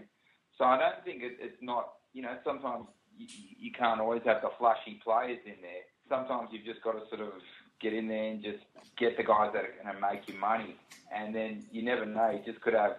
So 0.57 0.66
I 0.66 0.78
don't 0.78 1.03
think 1.03 1.24
it, 1.24 1.38
it's 1.40 1.57
not, 1.61 1.94
you 2.14 2.22
know, 2.22 2.38
sometimes 2.44 2.86
you, 3.18 3.28
you 3.57 3.72
can't 3.72 3.99
always 3.99 4.22
have 4.26 4.41
the 4.41 4.49
flashy 4.60 4.99
players 5.03 5.40
in 5.45 5.56
there. 5.61 5.84
Sometimes 6.07 6.49
you've 6.52 6.66
just 6.66 6.84
got 6.84 6.94
to 6.94 7.02
sort 7.10 7.22
of 7.22 7.34
get 7.80 7.93
in 7.93 8.07
there 8.07 8.31
and 8.31 8.43
just 8.43 8.60
get 8.97 9.18
the 9.18 9.23
guys 9.23 9.51
that 9.53 9.64
are 9.64 9.73
going 9.84 9.95
to 9.95 10.01
make 10.01 10.27
you 10.27 10.35
money. 10.35 10.76
And 11.15 11.34
then 11.34 11.65
you 11.72 11.84
never 11.84 12.06
know. 12.06 12.30
You 12.31 12.41
just 12.45 12.61
could 12.61 12.73
have. 12.73 12.97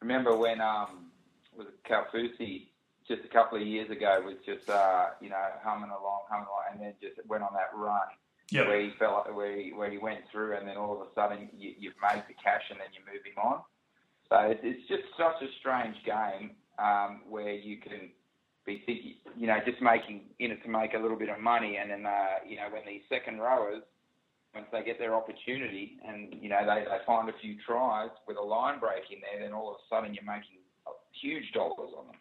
Remember 0.00 0.36
when 0.36 0.60
um 0.60 1.10
was 1.56 1.68
it 1.68 1.88
Kaufusi 1.88 2.68
just 3.06 3.24
a 3.24 3.28
couple 3.28 3.60
of 3.60 3.66
years 3.66 3.90
ago 3.90 4.20
was 4.24 4.34
just 4.44 4.68
uh 4.68 5.06
you 5.20 5.28
know 5.30 5.44
humming 5.62 5.90
along, 5.90 6.22
humming 6.28 6.46
along, 6.46 6.64
and 6.72 6.80
then 6.80 6.94
just 7.00 7.26
went 7.28 7.42
on 7.42 7.52
that 7.54 7.70
run 7.76 8.08
Yep. 8.50 8.66
where 8.68 8.80
he 8.82 8.90
fell, 8.98 9.26
where 9.32 9.56
he, 9.56 9.72
where 9.72 9.90
he 9.90 9.96
went 9.96 10.20
through, 10.30 10.56
and 10.56 10.68
then 10.68 10.76
all 10.76 10.92
of 10.92 11.00
a 11.00 11.10
sudden 11.14 11.48
you, 11.56 11.72
you've 11.78 11.94
made 12.02 12.22
the 12.28 12.34
cash, 12.34 12.62
and 12.70 12.78
then 12.78 12.88
you 12.92 13.00
move 13.10 13.24
him 13.24 13.38
on. 13.42 13.60
So 14.28 14.36
it's, 14.50 14.60
it's 14.62 14.86
just 14.86 15.02
such 15.16 15.40
a 15.42 15.50
strange 15.60 15.96
game 16.04 16.50
um, 16.78 17.22
where 17.28 17.52
you 17.52 17.78
can 17.78 18.10
be 18.66 18.82
thinking, 18.84 19.14
you 19.36 19.46
know, 19.46 19.58
just 19.64 19.80
making 19.80 20.22
in 20.38 20.50
it 20.50 20.62
to 20.62 20.68
make 20.68 20.92
a 20.94 20.98
little 20.98 21.16
bit 21.16 21.30
of 21.30 21.40
money, 21.40 21.78
and 21.78 21.90
then 21.90 22.04
uh, 22.06 22.44
you 22.46 22.56
know 22.56 22.68
when 22.70 22.82
these 22.86 23.02
second 23.08 23.38
rowers, 23.40 23.82
once 24.54 24.66
they 24.72 24.82
get 24.82 24.98
their 24.98 25.14
opportunity, 25.14 25.98
and 26.06 26.34
you 26.40 26.48
know 26.48 26.60
they, 26.64 26.84
they 26.84 26.98
find 27.06 27.28
a 27.28 27.32
few 27.32 27.56
tries 27.66 28.10
with 28.26 28.36
a 28.36 28.42
line 28.42 28.78
break 28.78 29.10
in 29.10 29.18
there, 29.20 29.44
then 29.44 29.52
all 29.52 29.70
of 29.70 29.76
a 29.76 29.84
sudden 29.88 30.14
you're 30.14 30.24
making 30.24 30.58
huge 31.12 31.52
dollars 31.52 31.90
on 31.96 32.06
them. 32.06 32.16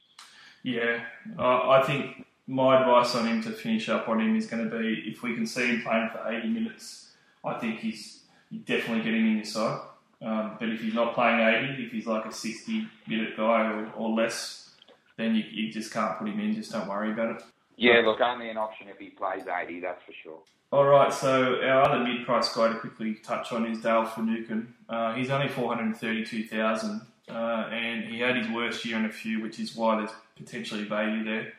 Yeah, 0.63 1.03
uh, 1.37 1.69
I 1.69 1.83
think 1.83 2.25
my 2.47 2.79
advice 2.79 3.15
on 3.15 3.27
him 3.27 3.41
to 3.43 3.51
finish 3.51 3.89
up 3.89 4.07
on 4.09 4.19
him 4.19 4.35
is 4.35 4.47
going 4.47 4.69
to 4.69 4.77
be 4.77 5.03
if 5.05 5.23
we 5.23 5.35
can 5.35 5.45
see 5.45 5.67
him 5.67 5.81
playing 5.81 6.09
for 6.11 6.31
80 6.31 6.49
minutes, 6.49 7.11
I 7.43 7.55
think 7.55 7.79
he's 7.79 8.23
definitely 8.65 9.03
get 9.03 9.13
him 9.13 9.27
in 9.27 9.35
your 9.37 9.45
side. 9.45 9.79
Um, 10.21 10.55
but 10.59 10.69
if 10.69 10.81
he's 10.81 10.93
not 10.93 11.15
playing 11.15 11.39
80, 11.73 11.83
if 11.83 11.91
he's 11.91 12.07
like 12.07 12.25
a 12.25 12.31
60 12.31 12.87
minute 13.07 13.35
guy 13.35 13.71
or, 13.71 13.91
or 13.97 14.09
less, 14.09 14.69
then 15.17 15.35
you, 15.35 15.43
you 15.43 15.71
just 15.71 15.91
can't 15.91 16.17
put 16.17 16.27
him 16.27 16.39
in. 16.39 16.55
Just 16.55 16.71
don't 16.71 16.87
worry 16.87 17.11
about 17.11 17.35
it. 17.35 17.43
Yeah, 17.75 18.01
look, 18.05 18.21
only 18.21 18.49
an 18.49 18.57
option 18.57 18.87
if 18.87 18.97
he 18.97 19.09
plays 19.09 19.43
80, 19.47 19.79
that's 19.79 20.03
for 20.03 20.13
sure. 20.23 20.39
All 20.71 20.85
right, 20.85 21.13
so 21.13 21.61
our 21.61 21.83
other 21.83 22.03
mid-price 22.03 22.53
guy 22.53 22.69
to 22.69 22.79
quickly 22.79 23.15
touch 23.15 23.51
on 23.51 23.65
is 23.65 23.79
Dale 23.81 24.05
Finucane. 24.05 24.73
Uh, 24.89 25.13
he's 25.13 25.29
only 25.29 25.47
432,000, 25.47 27.01
uh, 27.29 27.33
and 27.33 28.05
he 28.05 28.19
had 28.19 28.35
his 28.35 28.47
worst 28.49 28.83
year 28.85 28.97
in 28.97 29.05
a 29.05 29.11
few, 29.11 29.41
which 29.41 29.59
is 29.59 29.75
why 29.75 29.97
there's 29.97 30.11
potentially 30.35 30.83
value 30.83 31.23
there. 31.23 31.53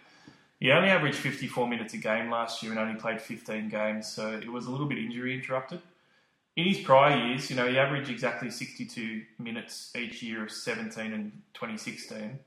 He 0.60 0.70
only 0.70 0.88
averaged 0.88 1.18
54 1.18 1.68
minutes 1.68 1.94
a 1.94 1.98
game 1.98 2.30
last 2.30 2.62
year 2.62 2.72
and 2.72 2.80
only 2.80 2.98
played 2.98 3.20
15 3.20 3.68
games, 3.68 4.06
so 4.06 4.32
it 4.32 4.50
was 4.50 4.66
a 4.66 4.70
little 4.70 4.86
bit 4.86 4.98
injury 4.98 5.34
interrupted. 5.34 5.80
In 6.56 6.64
his 6.64 6.78
prior 6.78 7.26
years, 7.26 7.50
you 7.50 7.56
know, 7.56 7.68
he 7.68 7.76
averaged 7.76 8.08
exactly 8.08 8.50
62 8.50 9.22
minutes 9.38 9.92
each 9.96 10.22
year 10.22 10.44
of 10.44 10.52
17 10.52 11.12
and 11.12 11.32
2016. 11.52 12.38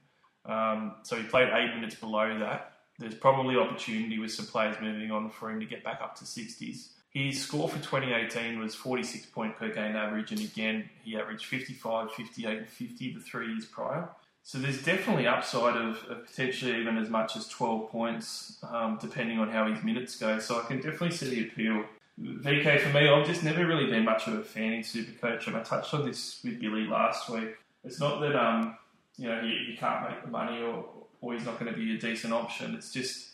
Um, 0.46 0.96
so 1.04 1.18
he 1.18 1.24
played 1.24 1.50
eight 1.54 1.76
minutes 1.76 1.96
below 1.96 2.40
that. 2.40 2.77
There's 3.00 3.16
probably 3.16 3.56
opportunity 3.56 4.18
with 4.18 4.32
some 4.32 4.48
players 4.48 4.76
moving 4.82 5.12
on 5.12 5.30
for 5.30 5.52
him 5.52 5.60
to 5.60 5.66
get 5.66 5.84
back 5.84 6.02
up 6.02 6.16
to 6.16 6.24
60s. 6.24 6.90
His 7.12 7.42
score 7.42 7.70
for 7.70 7.78
2018 7.78 8.60
was 8.60 8.76
46 8.76 9.28
point 9.28 9.56
per 9.56 9.70
game 9.70 9.96
average, 9.96 10.32
and 10.32 10.42
again, 10.42 10.90
he 11.04 11.18
averaged 11.18 11.46
55, 11.46 12.12
58, 12.12 12.58
and 12.58 12.68
50 12.68 13.14
the 13.14 13.20
three 13.20 13.48
years 13.48 13.66
prior. 13.66 14.10
So 14.44 14.58
there's 14.60 14.82
definitely 14.82 15.28
upside 15.28 15.76
of, 15.76 15.98
of 16.10 16.26
potentially 16.26 16.80
even 16.80 16.98
as 16.98 17.10
much 17.10 17.36
as 17.36 17.48
12 17.50 17.90
points, 17.92 18.64
um, 18.72 18.98
depending 19.02 19.40
on 19.40 19.50
how 19.50 19.70
his 19.72 19.84
minutes 19.84 20.18
go. 20.18 20.40
So 20.40 20.62
I 20.62 20.66
can 20.66 20.78
definitely 20.78 21.12
see 21.12 21.30
the 21.30 21.48
appeal. 21.50 21.84
VK 22.20 22.80
for 22.80 22.90
me, 22.90 23.10
I've 23.10 23.28
just 23.28 23.44
never 23.44 23.66
really 23.68 23.88
been 23.88 24.06
much 24.06 24.28
of 24.28 24.36
a 24.36 24.44
fan 24.44 24.74
in 24.74 24.82
Supercoach, 24.82 25.48
and 25.48 25.56
I 25.56 25.64
touched 25.64 25.94
on 25.94 26.06
this 26.06 26.40
with 26.44 26.60
Billy 26.60 26.88
last 26.88 27.30
week. 27.30 27.58
It's 27.84 28.00
not 28.00 28.22
that 28.22 28.36
um, 28.36 28.78
you 29.18 29.28
know 29.28 29.42
he, 29.42 29.72
he 29.72 29.78
can't 29.78 30.10
make 30.10 30.24
the 30.24 30.30
money 30.30 30.62
or 30.62 30.86
or 31.22 31.34
he's 31.34 31.46
not 31.46 31.60
going 31.60 31.72
to 31.72 31.78
be 31.78 31.96
a 31.96 32.00
decent 32.00 32.34
option. 32.34 32.76
It's 32.76 32.92
just 32.92 33.30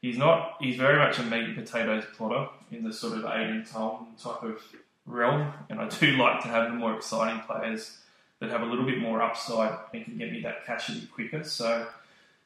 he's 0.00 0.18
not. 0.18 0.56
He's 0.60 0.76
very 0.76 0.98
much 0.98 1.18
a 1.18 1.22
meat 1.22 1.44
and 1.44 1.56
potatoes 1.56 2.04
plotter 2.16 2.48
in 2.70 2.84
the 2.84 2.92
sort 2.92 3.18
of 3.18 3.24
Aiden 3.24 3.70
Tolman 3.70 4.14
type 4.22 4.42
of 4.42 4.62
realm, 5.06 5.52
and 5.68 5.80
I 5.80 5.88
do 5.88 6.12
like 6.16 6.42
to 6.42 6.48
have 6.48 6.70
the 6.70 6.76
more 6.76 6.94
exciting 6.94 7.40
players 7.42 7.98
that 8.40 8.50
have 8.50 8.62
a 8.62 8.66
little 8.66 8.84
bit 8.84 8.98
more 8.98 9.22
upside 9.22 9.78
and 9.94 10.04
can 10.04 10.18
get 10.18 10.30
me 10.30 10.40
that 10.42 10.66
cash 10.66 10.88
a 10.90 10.92
bit 10.92 11.10
quicker. 11.10 11.42
So 11.42 11.86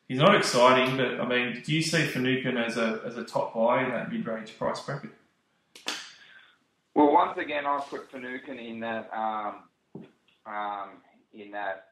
he's 0.08 0.18
not 0.18 0.34
exciting, 0.36 0.96
but 0.96 1.20
I 1.20 1.26
mean, 1.26 1.62
do 1.64 1.74
you 1.74 1.82
see 1.82 2.04
Finucane 2.04 2.56
as 2.56 2.76
a 2.76 3.00
as 3.04 3.16
a 3.16 3.24
top 3.24 3.54
buy 3.54 3.84
in 3.84 3.90
that 3.90 4.12
mid 4.12 4.26
range 4.26 4.56
price 4.58 4.80
bracket? 4.80 5.10
Well, 6.94 7.12
once 7.12 7.38
again, 7.38 7.66
I 7.66 7.80
put 7.88 8.10
Finucane 8.10 8.58
in 8.58 8.80
that 8.80 9.10
um, 9.12 10.04
um, 10.46 10.88
in 11.32 11.50
that 11.52 11.86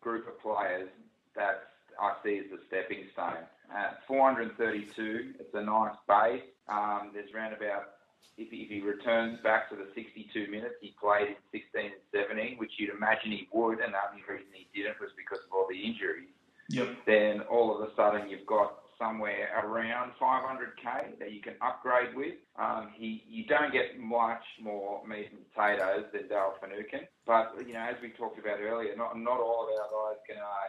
group 0.00 0.28
of 0.28 0.40
players 0.40 0.88
that 1.34 1.70
I 2.00 2.14
see 2.24 2.38
as 2.38 2.46
the 2.50 2.58
stepping 2.68 3.04
stone. 3.12 3.44
At 3.74 4.00
432, 4.06 5.34
it's 5.38 5.54
a 5.54 5.62
nice 5.62 5.96
base. 6.08 6.42
Um, 6.68 7.10
there's 7.12 7.32
round 7.34 7.54
about, 7.54 7.90
if 8.36 8.50
he, 8.50 8.62
if 8.62 8.70
he 8.70 8.80
returns 8.80 9.40
back 9.42 9.68
to 9.70 9.76
the 9.76 9.88
62 9.94 10.50
minutes 10.50 10.74
he 10.80 10.94
played 11.00 11.28
in 11.28 11.36
16 11.52 11.92
and 11.92 12.02
17, 12.12 12.56
which 12.58 12.72
you'd 12.78 12.90
imagine 12.90 13.32
he 13.32 13.48
would, 13.52 13.80
and 13.80 13.92
the 13.92 13.98
only 14.08 14.22
reason 14.28 14.46
he 14.52 14.68
didn't 14.74 15.00
was 15.00 15.10
because 15.16 15.44
of 15.44 15.52
all 15.52 15.66
the 15.68 15.78
injuries, 15.78 16.28
Yep. 16.70 16.88
then 17.06 17.40
all 17.42 17.74
of 17.74 17.88
a 17.88 17.94
sudden 17.96 18.28
you've 18.28 18.46
got 18.46 18.78
somewhere 18.98 19.48
around 19.64 20.12
500k 20.20 21.18
that 21.18 21.32
you 21.32 21.40
can 21.40 21.54
upgrade 21.62 22.14
with. 22.14 22.34
Um, 22.58 22.88
he, 22.94 23.22
you 23.28 23.44
don't 23.46 23.72
get 23.72 23.98
much 23.98 24.42
more 24.60 25.06
meat 25.06 25.28
and 25.30 25.40
potatoes 25.54 26.04
than 26.12 26.28
Dale 26.28 26.54
Finucane, 26.60 27.06
but 27.26 27.54
you 27.66 27.72
know, 27.74 27.80
as 27.80 27.94
we 28.02 28.10
talked 28.10 28.38
about 28.38 28.58
earlier, 28.60 28.94
not 28.96 29.16
not 29.16 29.40
all 29.40 29.64
of 29.64 29.70
our 29.70 30.12
guys 30.12 30.20
can 30.28 30.36
uh, 30.38 30.68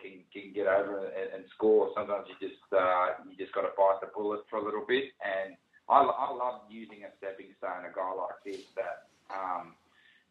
can, 0.00 0.24
can 0.32 0.52
get 0.52 0.66
over 0.66 1.08
and, 1.08 1.40
and 1.40 1.44
score. 1.54 1.90
Sometimes 1.94 2.26
you 2.28 2.36
just 2.40 2.60
uh, 2.72 3.20
you 3.28 3.36
just 3.36 3.52
got 3.52 3.62
to 3.62 3.72
bite 3.76 4.00
the 4.00 4.08
bullet 4.14 4.44
for 4.48 4.58
a 4.58 4.64
little 4.64 4.84
bit, 4.86 5.12
and 5.24 5.56
I, 5.88 6.00
I 6.04 6.30
love 6.32 6.68
using 6.68 7.04
a 7.04 7.10
stepping 7.18 7.52
stone, 7.58 7.88
a 7.88 7.92
guy 7.94 8.12
like 8.12 8.38
this 8.44 8.64
that. 8.76 9.08
Um, 9.30 9.74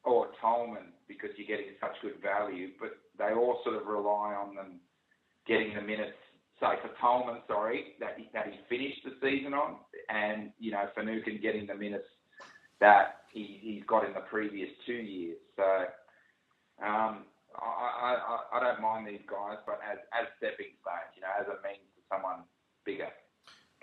or 0.03 0.27
Tolman 0.39 0.93
because 1.07 1.29
you're 1.35 1.47
getting 1.47 1.73
such 1.81 1.91
good 2.01 2.21
value, 2.21 2.69
but 2.79 2.91
they 3.17 3.33
all 3.33 3.59
sort 3.63 3.75
of 3.75 3.87
rely 3.87 4.33
on 4.33 4.55
them 4.55 4.79
getting 5.47 5.75
the 5.75 5.81
minutes. 5.81 6.17
Say 6.59 6.75
for 6.81 6.91
Tolman, 6.99 7.41
sorry, 7.47 7.95
that 7.99 8.15
he, 8.17 8.29
that 8.33 8.47
he 8.47 8.59
finished 8.69 9.01
the 9.03 9.15
season 9.21 9.53
on, 9.53 9.77
and 10.09 10.51
you 10.59 10.71
know 10.71 10.83
Finucane 10.95 11.41
getting 11.41 11.67
the 11.67 11.75
minutes 11.75 12.07
that 12.79 13.23
he, 13.31 13.59
he's 13.61 13.83
got 13.87 14.05
in 14.05 14.13
the 14.13 14.21
previous 14.21 14.69
two 14.85 14.93
years. 14.93 15.37
So 15.55 15.85
um, 16.85 17.23
I, 17.61 18.15
I, 18.15 18.57
I 18.57 18.59
don't 18.59 18.81
mind 18.81 19.07
these 19.07 19.25
guys, 19.29 19.57
but 19.65 19.79
as, 19.83 19.99
as 20.13 20.27
stepping 20.37 20.73
stones, 20.81 21.11
you 21.15 21.21
know, 21.21 21.33
as 21.39 21.47
a 21.47 21.57
means 21.65 21.85
to 21.95 22.01
someone 22.11 22.43
bigger. 22.85 23.09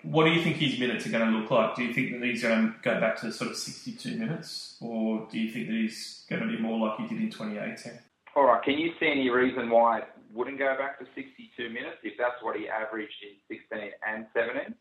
What 0.03 0.25
do 0.25 0.31
you 0.31 0.43
think 0.43 0.57
his 0.57 0.79
minutes 0.79 1.07
are 1.07 1.09
going 1.09 1.31
to 1.31 1.37
look 1.37 1.49
like? 1.49 1.75
Do 1.75 1.83
you 1.83 1.93
think 1.93 2.11
that 2.11 2.23
he's 2.23 2.43
going 2.43 2.67
to 2.67 2.75
go 2.83 2.99
back 2.99 3.19
to 3.21 3.31
sort 3.31 3.49
of 3.49 3.57
62 3.57 4.15
minutes, 4.17 4.77
or 4.79 5.27
do 5.31 5.39
you 5.39 5.51
think 5.51 5.67
that 5.67 5.73
he's 5.73 6.25
going 6.29 6.41
to 6.41 6.47
be 6.47 6.59
more 6.61 6.87
like 6.87 6.99
he 6.99 7.07
did 7.07 7.21
in 7.23 7.31
2018? 7.31 7.93
All 8.35 8.45
right, 8.45 8.61
can 8.61 8.77
you 8.77 8.91
see 8.99 9.07
any 9.07 9.29
reason 9.29 9.69
why 9.69 9.99
it 9.99 10.07
wouldn't 10.33 10.59
go 10.59 10.75
back 10.77 10.99
to 10.99 11.05
62 11.15 11.69
minutes 11.69 11.97
if 12.03 12.13
that's 12.17 12.41
what 12.41 12.55
he 12.55 12.69
averaged 12.69 13.15
in 13.23 13.57
16 13.57 13.91
and 14.07 14.27
17? 14.35 14.75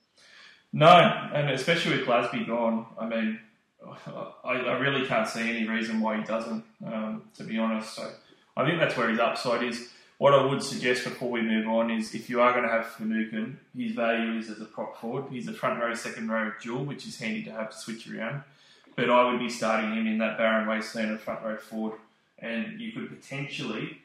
No, 0.74 0.88
and 0.88 1.50
especially 1.50 1.96
with 1.96 2.06
Glasby 2.06 2.46
gone, 2.46 2.84
I 2.98 3.06
mean, 3.06 3.40
I, 4.44 4.50
I 4.50 4.78
really 4.78 5.06
can't 5.06 5.26
see 5.26 5.48
any 5.48 5.66
reason 5.66 6.00
why 6.00 6.18
he 6.18 6.24
doesn't, 6.24 6.64
um, 6.84 7.22
to 7.36 7.44
be 7.44 7.58
honest. 7.58 7.94
So 7.94 8.10
I 8.56 8.64
think 8.64 8.80
that's 8.80 8.96
where 8.96 9.10
his 9.10 9.18
upside 9.18 9.62
is. 9.62 9.90
What 10.18 10.32
I 10.32 10.42
would 10.42 10.62
suggest 10.62 11.04
before 11.04 11.30
we 11.30 11.42
move 11.42 11.68
on 11.68 11.90
is 11.90 12.14
if 12.14 12.30
you 12.30 12.40
are 12.40 12.52
going 12.52 12.64
to 12.64 12.70
have 12.70 12.86
Finucane, 12.86 13.58
his 13.76 13.92
value 13.92 14.38
is 14.38 14.48
as 14.48 14.60
a 14.60 14.64
prop 14.64 14.98
forward. 14.98 15.26
He's 15.30 15.46
a 15.46 15.52
front 15.52 15.80
row, 15.80 15.92
second 15.92 16.30
row 16.30 16.52
dual, 16.62 16.86
which 16.86 17.06
is 17.06 17.18
handy 17.18 17.42
to 17.44 17.52
have 17.52 17.70
to 17.70 17.76
switch 17.76 18.08
around. 18.08 18.42
But 18.96 19.10
I 19.10 19.30
would 19.30 19.38
be 19.38 19.50
starting 19.50 19.92
him 19.92 20.06
in 20.06 20.16
that 20.18 20.38
Barron 20.38 20.66
Wasteland 20.66 21.10
of 21.10 21.20
front 21.20 21.44
row 21.44 21.58
forward, 21.58 21.98
and 22.38 22.80
you 22.80 22.92
could 22.92 23.10
potentially 23.10 23.98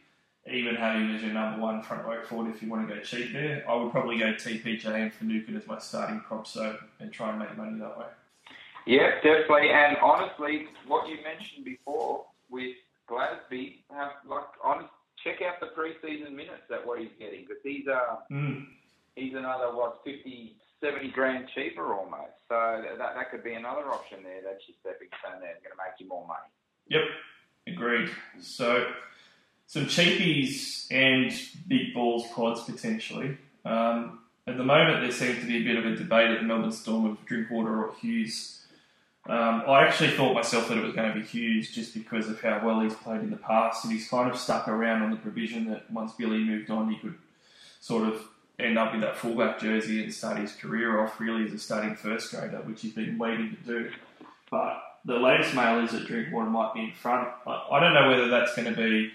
even 0.52 0.76
have 0.76 0.96
him 0.96 1.16
as 1.16 1.22
your 1.22 1.32
number 1.32 1.62
one 1.62 1.82
front 1.82 2.06
row 2.06 2.22
forward 2.24 2.54
if 2.54 2.62
you 2.62 2.70
want 2.70 2.90
to 2.90 2.94
go 2.94 3.00
cheap 3.02 3.32
there. 3.32 3.64
I 3.70 3.76
would 3.76 3.92
probably 3.92 4.18
go 4.18 4.34
TPJ 4.34 4.86
and 4.86 5.14
Finucane 5.14 5.56
as 5.56 5.66
my 5.66 5.80
starting 5.80 6.20
prop, 6.20 6.46
so 6.46 6.78
and 7.00 7.10
try 7.14 7.30
and 7.30 7.40
make 7.40 7.56
money 7.56 7.80
that 7.80 7.98
way. 7.98 8.08
Yeah, 8.86 9.16
definitely. 9.24 9.70
And 9.70 9.96
honestly, 9.98 10.68
what 10.88 11.08
you 11.08 11.20
mentioned 11.24 11.64
before 11.64 12.26
with 12.50 12.76
Glasby, 13.12 13.84
have 13.92 14.12
like 14.26 14.46
honest, 14.64 14.90
check 15.24 15.42
out 15.42 15.60
the 15.60 15.68
preseason 15.78 16.32
minutes 16.32 16.72
at 16.72 16.86
what 16.86 17.00
he's 17.00 17.12
getting 17.20 17.42
because 17.42 17.62
he's 17.64 17.88
uh 17.88 18.18
Mm. 18.32 18.68
he's 19.16 19.34
another 19.36 19.76
what 19.76 20.00
50, 20.06 20.56
70 20.80 21.12
grand 21.12 21.48
cheaper 21.54 21.94
almost. 21.94 22.40
So 22.48 22.84
that 22.98 23.14
that 23.16 23.32
could 23.32 23.44
be 23.44 23.54
another 23.54 23.88
option 23.92 24.24
there. 24.24 24.42
That's 24.44 24.64
your 24.68 24.76
stepping 24.82 25.10
stone 25.20 25.42
there. 25.42 25.54
Going 25.64 25.76
to 25.76 25.78
make 25.78 26.00
you 26.00 26.08
more 26.08 26.26
money. 26.26 26.50
Yep, 26.88 27.04
agreed. 27.68 28.10
So, 28.42 28.88
some 29.68 29.86
cheapies 29.86 30.88
and 30.92 31.32
big 31.68 31.94
balls 31.94 32.28
pods 32.34 32.62
potentially. 32.64 33.38
Um, 33.64 34.20
at 34.48 34.58
the 34.58 34.64
moment, 34.64 35.02
there 35.02 35.12
seems 35.12 35.40
to 35.40 35.46
be 35.46 35.58
a 35.58 35.64
bit 35.64 35.78
of 35.78 35.86
a 35.86 35.96
debate 35.96 36.32
at 36.32 36.40
the 36.40 36.46
Melbourne 36.48 36.72
Storm 36.72 37.06
of 37.06 37.26
Drinkwater 37.26 37.86
or 37.86 37.94
Hughes. 38.02 38.61
Um, 39.32 39.64
I 39.66 39.88
actually 39.88 40.10
thought 40.10 40.34
myself 40.34 40.68
that 40.68 40.78
it 40.78 40.84
was 40.84 40.94
going 40.94 41.08
to 41.14 41.18
be 41.18 41.26
Hughes 41.26 41.72
just 41.72 41.94
because 41.94 42.28
of 42.28 42.42
how 42.42 42.62
well 42.66 42.82
he's 42.82 42.94
played 42.94 43.22
in 43.22 43.30
the 43.30 43.38
past, 43.38 43.86
and 43.86 43.94
he's 43.94 44.10
kind 44.10 44.30
of 44.30 44.38
stuck 44.38 44.68
around 44.68 45.04
on 45.04 45.10
the 45.10 45.16
provision 45.16 45.70
that 45.70 45.90
once 45.90 46.12
Billy 46.12 46.40
moved 46.40 46.70
on, 46.70 46.92
he 46.92 46.98
could 46.98 47.16
sort 47.80 48.10
of 48.10 48.22
end 48.60 48.78
up 48.78 48.94
in 48.94 49.00
that 49.00 49.16
fullback 49.16 49.58
jersey 49.58 50.04
and 50.04 50.14
start 50.14 50.38
his 50.38 50.52
career 50.52 51.00
off 51.00 51.18
really 51.18 51.46
as 51.46 51.54
a 51.54 51.60
starting 51.60 51.96
first 51.96 52.30
grader, 52.30 52.58
which 52.66 52.82
he's 52.82 52.92
been 52.92 53.18
waiting 53.18 53.56
to 53.56 53.74
do. 53.74 53.92
But 54.50 54.84
the 55.06 55.16
latest 55.16 55.56
mail 55.56 55.80
is 55.80 55.92
that 55.92 56.08
Drinkwater 56.08 56.50
might 56.50 56.74
be 56.74 56.82
in 56.82 56.92
front. 56.92 57.30
I, 57.48 57.68
I 57.72 57.80
don't 57.80 57.94
know 57.94 58.10
whether 58.10 58.28
that's 58.28 58.54
going 58.54 58.68
to 58.68 58.76
be 58.76 59.14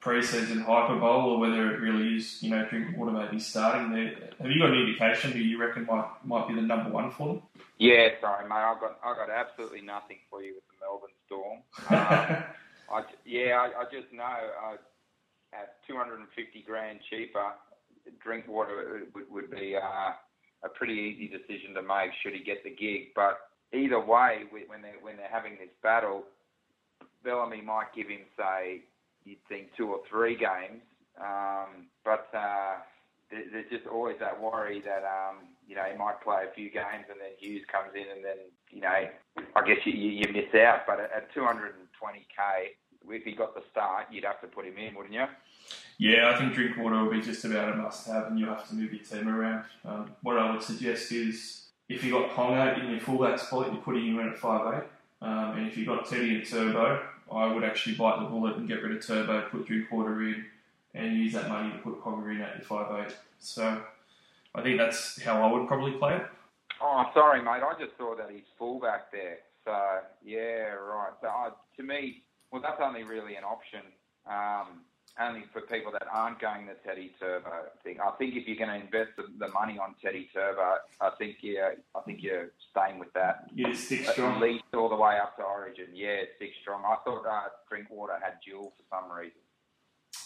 pre-season 0.00 0.60
hyperbole 0.60 1.30
or 1.30 1.38
whether 1.38 1.74
it 1.74 1.80
really 1.80 2.16
is, 2.16 2.42
you 2.42 2.50
know, 2.50 2.66
Drinkwater 2.68 3.12
may 3.12 3.30
be 3.30 3.38
starting 3.38 3.92
there. 3.92 4.30
Have 4.40 4.50
you 4.50 4.58
got 4.58 4.70
any 4.70 4.80
indication 4.80 5.32
who 5.32 5.38
you 5.38 5.60
reckon 5.60 5.86
might 5.86 6.08
might 6.24 6.48
be 6.48 6.54
the 6.54 6.62
number 6.62 6.90
one 6.90 7.10
for 7.10 7.28
them? 7.28 7.42
Yeah, 7.78 8.08
sorry, 8.20 8.48
mate. 8.48 8.56
I've 8.56 8.80
got 8.80 8.98
I've 9.04 9.16
got 9.16 9.30
absolutely 9.30 9.82
nothing 9.82 10.18
for 10.30 10.42
you 10.42 10.54
with 10.54 10.64
the 10.68 10.76
Melbourne 10.80 11.16
Storm. 11.26 12.44
Um, 12.90 13.04
I, 13.04 13.04
yeah, 13.24 13.54
I, 13.54 13.82
I 13.82 13.84
just 13.84 14.12
know 14.12 14.24
uh, 14.24 14.74
at 15.54 15.76
250 15.86 16.26
grand 16.66 16.98
cheaper, 17.08 17.52
Drinkwater 18.20 19.06
would, 19.14 19.30
would 19.30 19.48
be 19.48 19.76
uh, 19.76 20.10
a 20.64 20.68
pretty 20.68 20.94
easy 20.94 21.28
decision 21.28 21.72
to 21.74 21.82
make 21.82 22.10
should 22.20 22.32
he 22.32 22.42
get 22.42 22.64
the 22.64 22.70
gig. 22.70 23.14
But 23.14 23.38
either 23.72 24.00
way, 24.00 24.42
when 24.50 24.82
they 24.82 24.94
when 25.00 25.16
they're 25.16 25.30
having 25.30 25.52
this 25.52 25.70
battle, 25.84 26.24
Bellamy 27.22 27.60
might 27.60 27.94
give 27.94 28.08
him 28.08 28.26
say 28.36 28.82
you'd 29.24 29.44
think 29.48 29.68
two 29.76 29.88
or 29.88 30.00
three 30.08 30.36
games, 30.36 30.82
um, 31.20 31.86
but 32.04 32.28
uh, 32.34 32.76
there, 33.30 33.44
there's 33.52 33.70
just 33.70 33.86
always 33.86 34.16
that 34.20 34.40
worry 34.40 34.80
that 34.80 35.04
um, 35.04 35.36
you 35.66 35.74
know 35.74 35.84
he 35.90 35.96
might 35.96 36.20
play 36.22 36.44
a 36.50 36.54
few 36.54 36.70
games 36.70 37.06
and 37.10 37.20
then 37.20 37.30
Hughes 37.38 37.62
comes 37.70 37.94
in 37.94 38.06
and 38.14 38.24
then 38.24 38.38
you 38.70 38.80
know 38.80 39.08
I 39.56 39.66
guess 39.66 39.78
you, 39.84 39.92
you, 39.92 40.10
you 40.10 40.32
miss 40.32 40.54
out. 40.54 40.80
But 40.86 41.00
at, 41.00 41.12
at 41.12 41.34
220k, 41.34 42.74
if 43.08 43.24
he 43.24 43.32
got 43.32 43.54
the 43.54 43.62
start, 43.70 44.06
you'd 44.10 44.24
have 44.24 44.40
to 44.40 44.46
put 44.46 44.66
him 44.66 44.76
in, 44.76 44.94
wouldn't 44.94 45.14
you? 45.14 45.26
Yeah, 45.98 46.30
I 46.30 46.38
think 46.38 46.54
Drinkwater 46.54 47.04
will 47.04 47.10
be 47.10 47.20
just 47.20 47.44
about 47.44 47.72
a 47.72 47.76
must-have, 47.76 48.28
and 48.28 48.38
you 48.38 48.46
have 48.46 48.66
to 48.68 48.74
move 48.74 48.92
your 48.92 49.04
team 49.04 49.28
around. 49.28 49.64
Um, 49.84 50.12
what 50.22 50.38
I 50.38 50.50
would 50.50 50.62
suggest 50.62 51.12
is 51.12 51.68
if 51.88 52.02
you 52.02 52.10
got 52.10 52.30
Ponga 52.30 52.82
in 52.82 52.90
your 52.90 53.00
fullback 53.00 53.38
spot, 53.38 53.72
you're 53.72 53.82
putting 53.82 54.06
him 54.06 54.18
in 54.18 54.28
at 54.30 54.38
five 54.38 54.74
eight, 54.74 54.88
um, 55.20 55.58
and 55.58 55.66
if 55.66 55.76
you've 55.76 55.86
got 55.86 56.06
Teddy 56.06 56.36
and 56.36 56.46
Turbo, 56.46 57.02
I 57.32 57.52
would 57.52 57.64
actually 57.64 57.94
bite 57.94 58.18
the 58.20 58.26
bullet 58.26 58.56
and 58.56 58.68
get 58.68 58.82
rid 58.82 58.96
of 58.96 59.06
Turbo, 59.06 59.48
put 59.48 59.66
Drinkwater 59.66 60.22
in, 60.22 60.44
and 60.94 61.16
use 61.16 61.32
that 61.34 61.48
money 61.48 61.70
to 61.70 61.78
put 61.78 62.02
Ponga 62.02 62.30
in 62.30 62.40
at 62.40 62.64
five 62.64 63.06
eight. 63.06 63.16
So 63.38 63.82
I 64.54 64.62
think 64.62 64.78
that's 64.78 65.22
how 65.22 65.42
I 65.42 65.52
would 65.52 65.68
probably 65.68 65.92
play 65.92 66.16
it. 66.16 66.26
Oh, 66.82 67.04
sorry, 67.14 67.42
mate. 67.42 67.62
I 67.62 67.74
just 67.78 67.96
saw 67.98 68.16
that 68.16 68.30
he's 68.30 68.42
fullback 68.58 69.12
there. 69.12 69.38
So 69.64 70.00
yeah, 70.24 70.72
right. 70.72 71.12
So 71.20 71.28
uh, 71.28 71.50
to 71.76 71.82
me, 71.82 72.22
well, 72.50 72.62
that's 72.62 72.80
only 72.82 73.04
really 73.04 73.36
an 73.36 73.44
option. 73.44 73.82
Um, 74.26 74.82
only 75.18 75.44
for 75.52 75.60
people 75.62 75.92
that 75.92 76.06
aren't 76.12 76.40
going 76.40 76.66
the 76.66 76.74
Teddy 76.86 77.12
Turbo 77.18 77.50
thing. 77.82 77.98
I 78.00 78.10
think 78.12 78.36
if 78.36 78.46
you're 78.46 78.56
going 78.56 78.68
to 78.70 78.84
invest 78.84 79.16
the, 79.16 79.24
the 79.38 79.48
money 79.52 79.78
on 79.78 79.94
Teddy 80.02 80.28
Turbo, 80.32 80.76
I 81.00 81.10
think 81.18 81.38
yeah, 81.42 81.70
I 81.94 82.00
think 82.02 82.22
you're 82.22 82.50
staying 82.70 82.98
with 82.98 83.12
that. 83.14 83.46
Yeah, 83.54 83.72
stick 83.74 84.06
At 84.06 84.14
strong. 84.14 84.40
least 84.40 84.64
all 84.74 84.88
the 84.88 84.96
way 84.96 85.18
up 85.18 85.36
to 85.36 85.42
Origin. 85.42 85.86
Yeah, 85.94 86.22
six 86.38 86.52
strong. 86.62 86.82
I 86.84 86.96
thought 87.04 87.26
uh, 87.26 87.48
Drinkwater 87.68 88.18
had 88.22 88.34
dual 88.46 88.72
for 88.76 88.96
some 88.96 89.10
reason. 89.10 89.40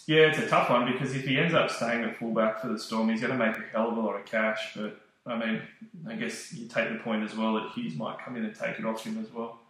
Yeah, 0.07 0.29
it's 0.29 0.39
a 0.39 0.49
tough 0.49 0.71
one 0.71 0.91
because 0.93 1.15
if 1.15 1.25
he 1.25 1.39
ends 1.39 1.55
up 1.55 1.71
staying 1.71 2.05
at 2.05 2.19
fullback 2.19 2.61
for 2.61 2.69
the 2.69 2.79
Storm, 2.79 3.09
he's 3.09 3.21
going 3.21 3.37
to 3.37 3.39
make 3.39 3.57
a 3.57 3.65
hell 3.73 3.91
of 3.91 3.97
a 3.97 4.01
lot 4.01 4.17
of 4.17 4.27
cash. 4.27 4.73
But 4.77 5.01
I 5.27 5.39
mean, 5.39 5.63
I 6.07 6.15
guess 6.15 6.53
you 6.53 6.69
take 6.69 6.91
the 6.91 6.99
point 6.99 7.25
as 7.25 7.35
well 7.37 7.55
that 7.55 7.71
Hughes 7.73 7.97
might 7.97 8.19
come 8.19 8.37
in 8.37 8.45
and 8.45 8.55
take 8.55 8.79
it 8.79 8.85
off 8.85 9.03
him 9.05 9.19
as 9.19 9.33
well. 9.33 9.61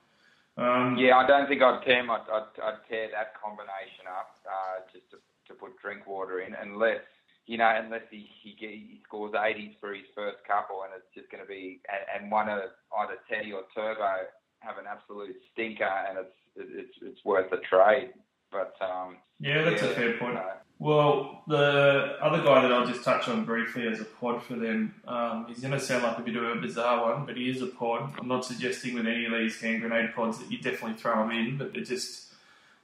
Um, 0.56 0.96
Yeah, 0.98 1.16
I 1.18 1.26
don't 1.26 1.48
think 1.48 1.62
I'd 1.62 1.82
tear 1.84 2.04
my, 2.04 2.18
I'd, 2.18 2.54
I'd 2.62 2.80
tear 2.88 3.10
that 3.10 3.34
combination 3.40 4.06
up 4.06 4.38
uh, 4.46 4.86
just 4.92 5.10
to, 5.10 5.18
to 5.48 5.54
put 5.54 5.78
Drinkwater 5.82 6.40
in, 6.40 6.54
unless 6.54 7.02
you 7.46 7.58
know, 7.58 7.68
unless 7.68 8.08
he 8.10 8.26
he, 8.42 8.56
get, 8.58 8.70
he 8.70 9.00
scores 9.04 9.32
80s 9.32 9.76
for 9.80 9.92
his 9.92 10.06
first 10.14 10.38
couple, 10.46 10.82
and 10.84 10.92
it's 10.96 11.12
just 11.14 11.30
going 11.30 11.42
to 11.42 11.48
be 11.48 11.80
and, 11.90 12.24
and 12.24 12.30
one 12.32 12.48
of 12.48 12.72
either 13.02 13.18
Teddy 13.28 13.52
or 13.52 13.68
Turbo 13.74 14.24
have 14.60 14.78
an 14.78 14.88
absolute 14.88 15.36
stinker, 15.52 15.84
and 15.84 16.18
it's 16.18 16.38
it's 16.56 16.96
it's 17.02 17.24
worth 17.24 17.52
a 17.52 17.60
trade. 17.68 18.14
But 18.54 18.76
um, 18.80 19.16
yeah, 19.40 19.62
that's 19.64 19.82
a 19.82 19.88
fair 19.88 20.16
point. 20.16 20.38
uh, 20.38 20.42
Well, 20.78 21.42
the 21.48 22.16
other 22.22 22.42
guy 22.42 22.62
that 22.62 22.72
I'll 22.72 22.86
just 22.86 23.02
touch 23.04 23.26
on 23.28 23.44
briefly 23.44 23.88
as 23.88 24.00
a 24.00 24.04
pod 24.04 24.42
for 24.44 24.54
them, 24.54 24.94
um, 25.08 25.46
he's 25.48 25.58
going 25.60 25.72
to 25.72 25.80
sound 25.80 26.04
like 26.04 26.18
a 26.18 26.22
bit 26.22 26.36
of 26.36 26.44
a 26.44 26.60
bizarre 26.60 27.02
one, 27.14 27.26
but 27.26 27.36
he 27.36 27.50
is 27.50 27.60
a 27.62 27.66
pod. 27.66 28.14
I'm 28.18 28.28
not 28.28 28.44
suggesting 28.44 28.94
with 28.94 29.06
any 29.06 29.24
of 29.24 29.32
these 29.32 29.60
hand 29.60 29.80
grenade 29.80 30.14
pods 30.14 30.38
that 30.38 30.50
you 30.52 30.58
definitely 30.58 30.96
throw 30.96 31.16
them 31.16 31.32
in, 31.32 31.58
but 31.58 31.72
they're 31.72 31.82
just 31.82 32.32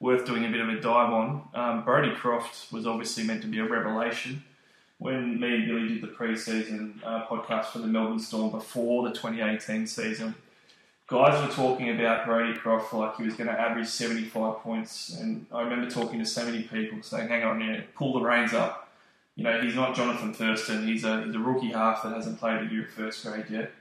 worth 0.01 0.27
doing 0.27 0.45
a 0.45 0.49
bit 0.51 0.61
of 0.61 0.69
a 0.69 0.81
dive 0.81 1.13
on. 1.13 1.49
Um, 1.55 1.85
Brodie 1.85 2.15
Croft 2.17 2.73
was 2.73 2.87
obviously 2.87 3.23
meant 3.23 3.43
to 3.43 3.49
be 3.49 3.59
a 3.61 3.65
revelation. 3.65 4.43
When 4.99 5.39
me 5.41 5.55
and 5.55 5.67
Billy 5.67 5.89
did 5.89 6.03
the 6.03 6.09
pre-season 6.09 7.01
uh, 7.05 7.25
podcast 7.27 7.67
for 7.67 7.79
the 7.79 7.87
Melbourne 7.87 8.19
Storm 8.19 8.51
before 8.51 9.09
the 9.09 9.15
2018 9.15 9.87
season, 9.87 10.35
guys 11.11 11.45
were 11.45 11.53
talking 11.53 11.91
about 11.91 12.25
Brodie 12.25 12.57
Croft 12.57 12.95
like 12.95 13.17
he 13.17 13.25
was 13.25 13.35
going 13.35 13.49
to 13.49 13.61
average 13.61 13.89
75 13.89 14.59
points. 14.59 15.19
And 15.19 15.45
I 15.53 15.63
remember 15.63 15.91
talking 15.91 16.21
to 16.21 16.25
so 16.25 16.45
many 16.45 16.63
people 16.63 17.03
saying, 17.03 17.29
hang 17.29 17.43
on, 17.43 17.61
yeah, 17.61 17.81
pull 17.97 18.15
the 18.15 18.21
reins 18.21 18.55
up. 18.55 18.89
You 19.35 19.45
know, 19.45 19.61
he's 19.61 19.75
not 19.75 19.97
Jonathan 19.97 20.33
Thurston. 20.33 20.87
He's 20.87 21.05
a, 21.05 21.25
he's 21.25 21.35
a 21.35 21.39
rookie 21.39 21.73
half 21.73 22.05
that 22.05 22.13
hasn't 22.13 22.39
played 22.39 22.63
a 22.63 22.73
year 22.73 22.85
of 22.85 22.91
first 22.91 23.25
grade 23.25 23.47
yet. 23.51 23.73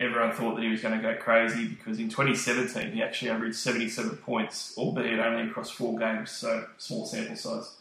Everyone 0.00 0.32
thought 0.32 0.56
that 0.56 0.62
he 0.62 0.70
was 0.70 0.80
going 0.80 0.96
to 0.96 1.02
go 1.02 1.14
crazy 1.20 1.68
because 1.68 1.98
in 1.98 2.08
2017 2.08 2.92
he 2.92 3.02
actually 3.02 3.30
averaged 3.30 3.56
77 3.56 4.16
points, 4.16 4.74
albeit 4.78 5.20
only 5.20 5.48
across 5.48 5.70
four 5.70 5.98
games, 5.98 6.30
so 6.30 6.66
small 6.78 7.06
sample 7.06 7.36
size. 7.36 7.76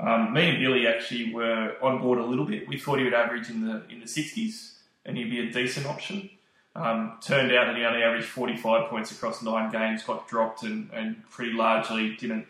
Um, 0.00 0.32
me 0.32 0.50
and 0.50 0.58
Billy 0.58 0.88
actually 0.88 1.32
were 1.32 1.76
on 1.80 2.00
board 2.00 2.18
a 2.18 2.24
little 2.24 2.44
bit. 2.44 2.66
We 2.66 2.76
thought 2.76 2.98
he 2.98 3.04
would 3.04 3.14
average 3.14 3.48
in 3.48 3.64
the 3.64 3.84
in 3.88 4.00
the 4.00 4.06
60s 4.06 4.72
and 5.06 5.16
he'd 5.16 5.30
be 5.30 5.48
a 5.48 5.52
decent 5.52 5.86
option. 5.86 6.28
Um, 6.74 7.18
turned 7.20 7.52
out 7.52 7.66
that 7.66 7.76
he 7.76 7.84
only 7.84 8.02
averaged 8.02 8.26
45 8.26 8.88
points 8.88 9.12
across 9.12 9.42
nine 9.42 9.70
games, 9.70 10.04
got 10.04 10.26
dropped, 10.26 10.62
and, 10.62 10.88
and 10.92 11.22
pretty 11.28 11.52
largely 11.52 12.16
didn't 12.16 12.46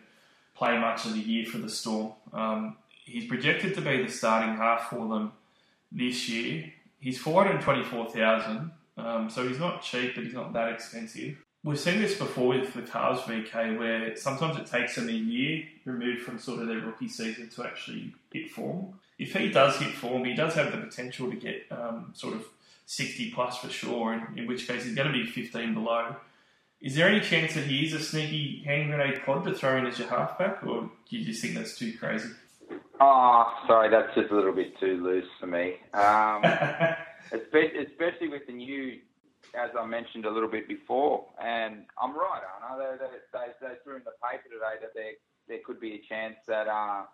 play 0.55 0.79
much 0.79 1.07
of 1.07 1.15
the 1.15 1.21
year 1.21 1.45
for 1.45 1.59
the 1.59 1.69
Storm. 1.69 2.13
Um, 2.33 2.77
he's 3.05 3.27
projected 3.27 3.75
to 3.75 3.81
be 3.81 4.03
the 4.03 4.11
starting 4.11 4.55
half 4.57 4.91
for 4.91 5.09
them 5.09 5.33
this 5.91 6.29
year. 6.29 6.73
He's 7.01 7.19
424,000, 7.19 8.71
um, 8.97 9.29
so 9.29 9.49
he's 9.49 9.59
not 9.59 9.83
cheap, 9.83 10.15
but 10.15 10.23
he's 10.23 10.35
not 10.35 10.53
that 10.53 10.69
expensive. 10.73 11.37
We've 11.65 11.79
seen 11.79 12.01
this 12.01 12.17
before 12.17 12.49
with 12.49 12.75
the 12.75 12.83
Cars 12.83 13.21
VK, 13.21 13.79
where 13.79 14.17
sometimes 14.17 14.57
it 14.59 14.67
takes 14.67 14.97
them 14.97 15.09
a 15.09 15.13
year 15.13 15.65
removed 15.85 16.23
from 16.23 16.39
sort 16.39 16.61
of 16.61 16.69
their 16.69 16.81
rookie 16.81 17.09
season 17.09 17.49
to 17.51 17.65
actually 17.65 18.15
hit 18.33 18.51
form. 18.51 18.95
If 19.19 19.35
he 19.35 19.51
does 19.51 19.77
hit 19.77 19.95
form, 19.95 20.25
he 20.25 20.35
does 20.35 20.55
have 20.55 20.73
the 20.73 20.79
potential 20.79 21.31
to 21.31 21.37
get 21.37 21.67
um, 21.71 22.11
sort 22.15 22.35
of 22.35 22.45
60 22.93 23.31
plus 23.31 23.57
for 23.57 23.71
sure, 23.71 24.13
in, 24.13 24.41
in 24.41 24.47
which 24.47 24.69
case 24.69 24.85
he's 24.85 24.95
going 24.95 25.11
to 25.11 25.15
be 25.15 25.25
15 25.25 25.73
below. 25.73 26.15
Is 26.83 26.95
there 26.95 27.09
any 27.09 27.21
chance 27.21 27.55
that 27.55 27.65
he 27.65 27.87
is 27.87 27.95
a 27.95 28.01
sneaky 28.01 28.63
hand 28.67 28.91
grenade 28.91 29.23
pod 29.25 29.45
to 29.45 29.55
throw 29.55 29.79
in 29.79 29.87
as 29.87 29.99
your 29.99 30.09
halfback, 30.09 30.63
or 30.67 30.91
do 31.09 31.17
you 31.17 31.25
just 31.25 31.41
think 31.41 31.55
that's 31.55 31.75
too 31.75 31.97
crazy? 31.99 32.29
Oh, 33.01 33.45
sorry, 33.67 33.89
that's 33.89 34.15
just 34.15 34.31
a 34.31 34.35
little 34.35 34.53
bit 34.53 34.79
too 34.79 35.03
loose 35.03 35.29
for 35.41 35.47
me. 35.47 35.77
Um, 35.95 36.43
especially, 37.33 37.87
especially 37.89 38.29
with 38.29 38.47
the 38.47 38.53
new, 38.53 38.99
as 39.55 39.71
I 39.79 39.87
mentioned 39.87 40.27
a 40.27 40.31
little 40.31 40.51
bit 40.51 40.69
before, 40.69 41.25
and 41.43 41.87
I'm 42.01 42.15
right, 42.15 42.43
aren't 42.45 42.83
I? 42.83 42.97
They, 42.99 42.99
they, 42.99 43.17
they, 43.33 43.69
they 43.69 43.75
threw 43.85 43.97
in 43.97 44.03
the 44.05 44.13
paper 44.23 44.51
today 44.51 44.77
that 44.83 44.93
there 44.95 45.13
there 45.49 45.59
could 45.65 45.81
be 45.81 45.95
a 45.95 46.03
chance 46.09 46.37
that 46.47 46.69
uh, 46.69 47.05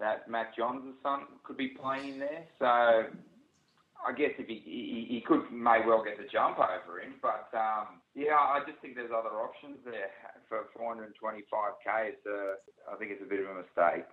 that 0.00 0.28
Matt 0.28 0.54
Johns' 0.56 0.94
son 1.02 1.22
could 1.44 1.56
be 1.56 1.68
playing 1.68 2.18
there. 2.18 2.44
So 2.58 3.06
I 4.06 4.12
guess 4.12 4.30
if 4.38 4.46
he, 4.46 4.62
he 4.64 5.06
he 5.08 5.20
could 5.20 5.50
may 5.50 5.80
well 5.84 6.04
get 6.04 6.18
the 6.18 6.24
jump 6.24 6.58
over 6.58 7.00
him, 7.00 7.14
but 7.20 7.48
um, 7.52 8.00
yeah, 8.14 8.36
I 8.36 8.60
just 8.66 8.78
think 8.80 8.94
there's 8.94 9.10
other 9.10 9.34
options 9.40 9.78
there 9.84 10.10
for 10.48 10.66
425k. 10.78 12.08
It's 12.08 12.26
a, 12.26 12.54
I 12.92 12.96
think 12.96 13.10
it's 13.10 13.22
a 13.22 13.26
bit 13.26 13.40
of 13.40 13.46
a 13.48 13.54
mistake. 13.54 14.06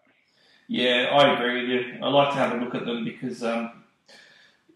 Yeah, 0.68 1.10
I 1.12 1.36
agree 1.36 1.62
with 1.62 1.70
you. 1.70 2.00
I 2.04 2.10
like 2.10 2.34
to 2.34 2.40
have 2.40 2.54
a 2.54 2.64
look 2.64 2.74
at 2.74 2.86
them 2.86 3.06
because 3.06 3.44
um, 3.44 3.84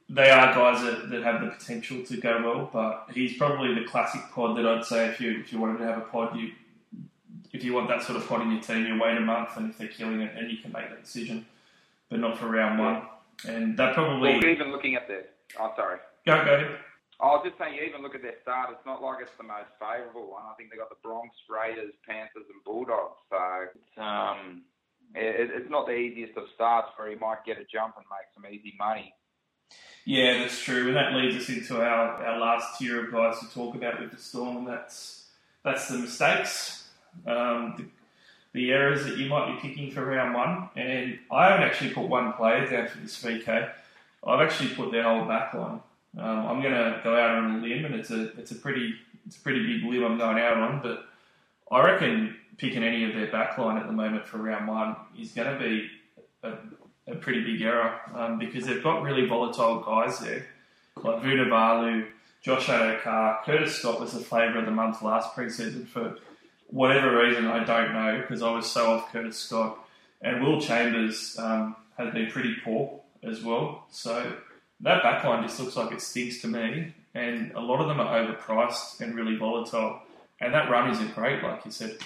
they 0.10 0.30
are 0.30 0.53
guys 0.53 0.84
that, 0.84 1.10
that 1.10 1.23
have 1.23 1.41
the 1.41 1.48
potential 1.48 2.03
to 2.06 2.18
go 2.18 2.41
well. 2.44 2.69
But 2.72 3.15
he's 3.15 3.38
probably 3.38 3.73
the 3.73 3.88
classic 3.88 4.22
pod 4.31 4.57
that 4.57 4.65
I'd 4.65 4.86
say 4.86 5.07
if 5.07 5.19
you 5.19 5.40
if 5.40 5.52
you 5.52 5.60
wanted 5.60 5.80
to 5.80 5.86
have 5.86 5.98
a 5.98 6.02
pod, 6.02 6.38
you 6.38 6.52
if 7.52 7.64
you 7.64 7.73
want 7.73 7.88
that 7.90 8.03
sort 8.03 8.18
of 8.18 8.27
pod 8.27 8.41
in 8.41 8.52
your 8.52 8.61
team, 8.61 8.86
you 8.86 9.02
wait 9.02 9.18
a 9.18 9.22
month, 9.22 9.49
and 9.56 9.72
if 9.72 9.77
they're 9.77 9.88
killing 9.88 10.22
it, 10.22 10.36
then 10.36 10.49
you 10.49 10.57
can 10.57 10.72
make 10.72 10.90
that 10.90 11.03
decision. 11.03 11.45
But 12.10 12.19
not 12.19 12.38
for 12.38 12.48
round 12.48 12.80
one. 12.80 13.03
And 13.48 13.78
that 13.78 13.94
probably 13.95 14.34
Well, 14.34 14.45
even 14.45 14.72
looking 14.72 14.95
at 14.95 15.07
the, 15.07 15.24
oh 15.60 15.74
sorry. 15.76 15.99
go 16.26 16.44
go 16.44 16.53
ahead. 16.53 16.78
I 17.22 17.26
was 17.36 17.44
just 17.45 17.57
saying, 17.57 17.76
you 17.76 17.84
even 17.84 18.02
look 18.02 18.16
at 18.16 18.22
their 18.22 18.40
start, 18.41 18.70
it's 18.72 18.86
not 18.86 19.02
like 19.02 19.20
it's 19.22 19.36
the 19.38 19.44
most 19.44 19.68
favourable 19.78 20.32
one. 20.32 20.44
I 20.49 20.53
think 20.56 20.72
they 20.72 20.78
got 20.78 20.88
the 20.88 20.95
Bronx, 21.03 21.36
Raiders, 21.49 21.91
Panthers, 22.07 22.48
and 22.48 22.64
Bulldogs. 22.64 23.20
So 23.30 23.68
it's, 23.76 23.98
um, 23.98 24.64
it, 25.16 25.52
it's 25.52 25.70
not 25.70 25.86
the 25.86 25.95
easiest 25.95 26.38
of 26.38 26.45
starts 26.56 26.88
where 26.95 27.11
you 27.11 27.20
might 27.20 27.44
get 27.45 27.57
a 27.60 27.66
jump 27.66 27.95
and 27.98 28.06
make 28.07 28.28
some 28.34 28.45
easy 28.49 28.74
money. 28.80 29.14
Yeah, 30.06 30.40
that's 30.40 30.64
true, 30.64 30.88
and 30.88 30.95
that 30.95 31.14
leads 31.14 31.36
us 31.36 31.49
into 31.49 31.82
our, 31.82 32.24
our 32.24 32.40
last 32.40 32.80
tier 32.80 33.06
of 33.06 33.11
guys 33.11 33.38
to 33.41 33.53
talk 33.53 33.76
about 33.76 33.99
with 33.99 34.11
the 34.11 34.18
Storm, 34.18 34.57
and 34.57 34.68
that's 34.68 35.28
that's 35.64 35.90
the 35.90 35.98
mistakes, 35.98 36.88
um, 37.28 37.76
the, 37.78 37.86
the 38.53 38.71
errors 38.71 39.05
that 39.05 39.17
you 39.17 39.27
might 39.30 39.53
be 39.53 39.69
picking 39.69 39.91
for 39.91 40.05
round 40.05 40.34
one. 40.34 40.69
And 40.76 41.19
I 41.31 41.49
haven't 41.49 41.65
actually 41.65 41.91
put 41.91 42.07
one 42.07 42.34
player 42.34 42.69
down 42.69 42.88
for 42.88 42.97
this 42.99 43.21
VK. 43.21 43.71
I've 44.26 44.41
actually 44.41 44.76
put 44.76 44.91
their 44.91 45.03
whole 45.03 45.26
back 45.26 45.53
line. 45.53 45.81
Um, 46.17 46.47
I'm 46.47 46.61
going 46.61 46.73
to 46.73 46.99
go 47.03 47.15
out 47.15 47.35
on 47.35 47.55
a 47.55 47.57
limb, 47.59 47.85
and 47.85 47.95
it's 47.95 48.09
a 48.09 48.38
it's 48.38 48.51
a 48.51 48.55
pretty 48.55 48.95
it's 49.27 49.38
a 49.38 49.41
pretty 49.41 49.65
big 49.65 49.84
limb 49.84 50.03
I'm 50.03 50.17
going 50.17 50.39
out 50.39 50.57
on, 50.57 50.81
but 50.81 51.05
I 51.71 51.84
reckon 51.84 52.35
picking 52.57 52.84
any 52.84 53.05
of 53.05 53.13
their 53.13 53.31
back 53.31 53.57
line 53.57 53.77
at 53.77 53.88
the 53.88 53.93
moment 53.93 54.26
for 54.26 54.38
round 54.38 54.67
one 54.67 54.95
is 55.17 55.31
going 55.31 55.53
to 55.53 55.59
be 55.59 55.89
a, 56.43 56.53
a 57.11 57.15
pretty 57.15 57.43
big 57.43 57.61
error 57.61 57.99
um, 58.15 58.39
because 58.39 58.65
they've 58.65 58.84
got 58.84 59.03
really 59.03 59.27
volatile 59.27 59.81
guys 59.81 60.19
there, 60.19 60.45
like 61.03 61.21
Vunivalu, 61.21 62.07
Josh 62.41 62.65
Addo-Carr, 62.65 63.41
Curtis 63.45 63.77
Scott 63.77 63.99
was 63.99 64.13
the 64.13 64.19
flavour 64.19 64.59
of 64.59 64.65
the 64.65 64.71
month 64.71 65.01
last 65.01 65.35
preseason 65.35 65.88
for 65.88 66.17
whatever 66.69 67.17
reason 67.17 67.47
I 67.47 67.63
don't 67.63 67.93
know 67.93 68.21
because 68.21 68.41
I 68.41 68.51
was 68.51 68.69
so 68.69 68.93
off 68.93 69.11
Curtis 69.11 69.37
Scott, 69.37 69.79
and 70.21 70.43
Will 70.43 70.61
Chambers 70.61 71.35
um, 71.39 71.75
has 71.97 72.13
been 72.13 72.29
pretty 72.29 72.55
poor 72.63 73.01
as 73.23 73.43
well. 73.43 73.85
So 73.89 74.33
that 74.81 75.03
backline 75.03 75.43
just 75.43 75.59
looks 75.59 75.75
like 75.75 75.91
it 75.91 76.01
stinks 76.01 76.41
to 76.41 76.47
me, 76.47 76.93
and 77.13 77.51
a 77.53 77.59
lot 77.59 77.81
of 77.81 77.87
them 77.87 77.99
are 77.99 78.23
overpriced 78.23 79.01
and 79.01 79.15
really 79.15 79.35
volatile. 79.35 80.01
And 80.41 80.53
that 80.53 80.69
run 80.69 80.89
isn't 80.91 81.15
great, 81.15 81.43
like 81.43 81.65
you 81.65 81.71
said. 81.71 81.97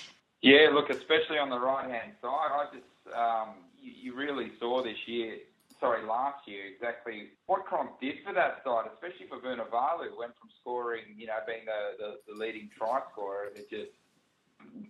Yeah, 0.41 0.69
look, 0.73 0.90
especially 0.90 1.38
on 1.38 1.49
the 1.49 1.60
right 1.60 1.90
hand 1.90 2.14
side, 2.22 2.52
I 2.52 2.65
just 2.73 3.15
um, 3.15 3.49
you, 3.80 3.91
you 4.02 4.15
really 4.15 4.52
saw 4.60 4.84
this 4.84 4.98
year, 5.06 5.38
sorry, 5.80 6.06
last 6.06 6.48
year 6.48 6.65
exactly 6.73 7.30
what 7.45 7.65
Cronk 7.65 7.99
did 8.02 8.15
for 8.26 8.34
that 8.34 8.61
side, 8.64 8.85
especially 8.94 9.27
for 9.27 9.38
Vunivalu, 9.38 10.18
went 10.18 10.34
from 10.40 10.49
scoring, 10.60 11.03
you 11.15 11.27
know, 11.27 11.38
being 11.45 11.65
the, 11.65 12.03
the, 12.03 12.34
the 12.34 12.40
leading 12.40 12.69
try 12.76 13.02
scorer, 13.11 13.52
it 13.56 13.69
just 13.69 13.91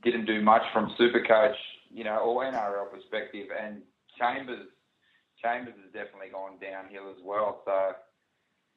didn't 0.04 0.26
do 0.26 0.42
much 0.42 0.64
from 0.74 0.94
Supercoach, 1.00 1.56
you 1.92 2.04
know, 2.04 2.18
or 2.20 2.44
NRL 2.44 2.92
perspective, 2.92 3.48
and 3.52 3.82
Chambers. 4.18 4.68
Chambers 5.42 5.74
has 5.84 5.92
definitely 5.92 6.32
gone 6.32 6.58
downhill 6.62 7.10
as 7.10 7.22
well. 7.24 7.62
So, 7.66 7.92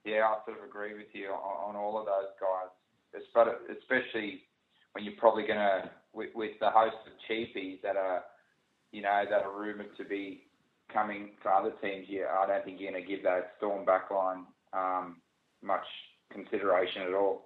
yeah, 0.05 0.27
I 0.27 0.45
sort 0.45 0.59
of 0.59 0.65
agree 0.65 0.95
with 0.95 1.07
you 1.13 1.29
on, 1.29 1.75
on 1.75 1.77
all 1.77 1.99
of 1.99 2.07
those 2.07 2.33
guys, 2.41 2.71
Espe- 3.15 3.77
especially 3.79 4.43
when 4.93 5.05
you're 5.05 5.19
probably 5.19 5.47
going 5.47 5.59
to, 5.59 5.91
with, 6.13 6.31
with 6.35 6.53
the 6.61 6.71
host 6.71 6.97
of 7.07 7.13
cheapies 7.29 7.81
that 7.83 7.97
are, 7.97 8.25
you 8.93 9.03
know, 9.03 9.25
that 9.29 9.43
are 9.43 9.53
rumoured 9.53 9.97
to 9.97 10.05
be 10.05 10.43
coming 10.93 11.31
for 11.43 11.53
other 11.53 11.73
teams. 11.83 12.07
Yeah, 12.09 12.27
I 12.39 12.47
don't 12.47 12.65
think 12.65 12.81
you're 12.81 12.91
going 12.91 13.03
to 13.03 13.09
give 13.09 13.23
that 13.25 13.53
Storm 13.59 13.87
backline 13.87 14.45
um, 14.73 15.17
much 15.63 15.87
consideration 16.33 17.03
at 17.03 17.15
all. 17.15 17.46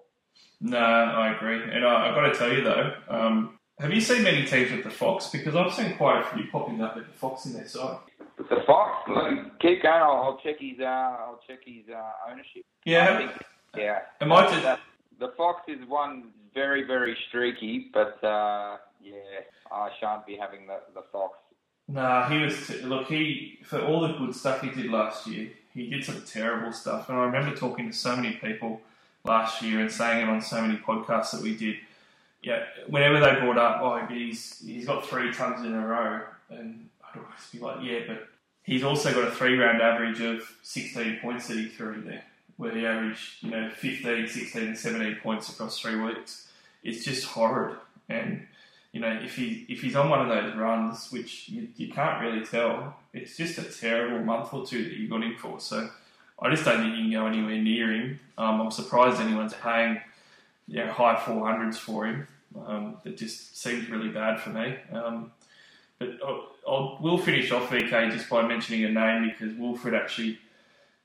No, 0.61 0.79
I 0.79 1.35
agree. 1.35 1.63
And 1.63 1.85
I, 1.85 2.09
I've 2.09 2.15
got 2.15 2.33
to 2.33 2.35
tell 2.39 2.53
you 2.53 2.63
though, 2.63 2.95
um, 3.09 3.59
have 3.79 3.93
you 3.93 4.01
seen 4.01 4.23
many 4.23 4.45
teams 4.45 4.71
with 4.71 4.85
the 4.85 4.91
Fox? 4.91 5.29
Because 5.29 5.57
I've 5.57 5.73
seen 5.73 5.97
quite 5.97 6.21
a 6.21 6.37
few 6.37 6.47
popping 6.51 6.83
up 6.83 6.97
with 6.97 7.07
the 7.07 7.13
Fox 7.15 7.47
in 7.47 7.55
their 7.55 7.67
side. 7.67 7.99
The 8.37 8.63
Fox, 8.67 9.09
keep 9.61 9.83
going. 9.83 10.03
I'll, 10.03 10.11
I'll 10.23 10.41
check 10.43 10.57
his, 10.61 10.79
uh, 10.81 10.85
I'll 10.85 11.41
check 11.47 11.61
his 11.65 11.85
uh, 11.89 12.31
ownership. 12.31 12.65
Yeah, 12.85 13.19
think, 13.19 13.31
yeah. 13.77 14.01
Am 14.21 14.33
I 14.33 14.47
just- 14.49 14.63
That- 14.63 14.81
the 15.19 15.33
Fox 15.37 15.61
is 15.69 15.87
one 15.87 16.31
very, 16.55 16.83
very 16.83 17.15
streaky, 17.29 17.91
but 17.93 18.23
uh, 18.25 18.79
yeah, 19.03 19.15
I 19.71 19.91
shan't 20.01 20.27
be 20.27 20.35
having 20.37 20.67
the, 20.67 20.81
the 20.95 21.03
Fox. 21.13 21.37
Nah, 21.89 22.27
he 22.29 22.39
was 22.39 22.67
t- 22.67 22.81
look. 22.83 23.09
He 23.09 23.59
for 23.65 23.81
all 23.85 24.01
the 24.01 24.15
good 24.15 24.35
stuff 24.35 24.63
he 24.63 24.71
did 24.71 24.91
last 24.91 25.27
year, 25.27 25.51
he 25.75 25.91
did 25.91 26.05
some 26.05 26.23
terrible 26.25 26.73
stuff. 26.73 27.09
And 27.11 27.19
I 27.19 27.25
remember 27.25 27.55
talking 27.55 27.91
to 27.91 27.93
so 27.97 28.17
many 28.17 28.33
people 28.37 28.81
last 29.25 29.63
year 29.63 29.81
and 29.81 29.91
saying 29.91 30.23
it 30.23 30.29
on 30.29 30.41
so 30.41 30.61
many 30.61 30.77
podcasts 30.79 31.33
that 31.33 31.43
we 31.43 31.57
did. 31.57 31.77
Yeah, 32.43 32.65
whenever 32.89 33.21
they 33.21 33.41
brought 33.41 33.59
up, 33.59 33.81
oh, 33.83 34.07
he's 34.07 34.61
he's 34.65 34.87
got 34.87 35.07
three 35.07 35.33
tons 35.33 35.65
in 35.65 35.75
a 35.75 35.87
row, 35.87 36.23
and 36.49 36.89
I'd 37.05 37.19
always 37.19 37.51
be 37.53 37.59
like, 37.59 37.85
yeah, 37.85 38.01
but 38.07 38.29
he's 38.63 38.83
also 38.83 39.13
got 39.13 39.29
a 39.29 39.31
three 39.31 39.59
round 39.59 39.83
average 39.83 40.21
of 40.21 40.43
16 40.63 41.19
points 41.21 41.49
that 41.49 41.59
he 41.59 41.69
threw 41.69 41.95
in 41.95 42.07
there, 42.07 42.25
where 42.57 42.75
he 42.75 42.87
averaged 42.87 43.43
you 43.43 43.51
know 43.51 43.69
15, 43.69 44.27
16, 44.27 44.63
and 44.63 44.79
17 44.79 45.17
points 45.23 45.51
across 45.51 45.79
three 45.79 45.97
weeks. 45.97 46.49
It's 46.83 47.05
just 47.05 47.27
horrid, 47.27 47.77
and 48.09 48.47
you 48.93 49.01
know, 49.01 49.21
if 49.23 49.37
he 49.37 49.67
if 49.69 49.83
he's 49.83 49.95
on 49.95 50.11
one 50.11 50.21
of 50.21 50.29
those 50.29 50.57
runs, 50.57 51.13
which 51.13 51.49
you, 51.49 51.69
you 51.77 51.93
can't 51.93 52.21
really 52.21 52.45
tell, 52.45 52.97
it's 53.13 53.37
just 53.37 53.59
a 53.59 53.63
terrible 53.63 54.25
month 54.25 54.53
or 54.53 54.67
two 54.67 54.83
that 54.83 54.95
you 54.95 55.09
got 55.09 55.23
him 55.23 55.37
for. 55.37 55.61
So 55.61 55.91
I 56.41 56.51
just 56.51 56.65
don't 56.65 56.81
think 56.81 56.97
you 56.97 57.03
can 57.05 57.13
go 57.13 57.27
anywhere 57.27 57.59
near 57.59 57.93
him. 57.93 58.21
Um, 58.39 58.61
I'm 58.61 58.71
surprised 58.71 59.21
anyone's 59.21 59.55
paying 59.55 60.01
you 60.67 60.85
know, 60.85 60.93
high 60.93 61.17
400s 61.17 61.77
for 61.77 62.07
him. 62.07 62.27
Um, 62.67 62.97
it 63.05 63.19
just 63.19 63.61
seems 63.61 63.89
really 63.91 64.09
bad 64.09 64.41
for 64.41 64.51
me. 64.51 64.77
Um, 64.93 65.33
but 65.99 66.19
I'll, 66.27 66.49
I'll, 66.67 66.99
we'll 67.01 67.19
finish 67.19 67.51
off 67.51 67.71
VK 67.71 68.11
just 68.11 68.29
by 68.29 68.47
mentioning 68.47 68.85
a 68.85 68.89
name 68.89 69.31
because 69.31 69.55
Wilfred 69.57 69.95
actually 69.95 70.39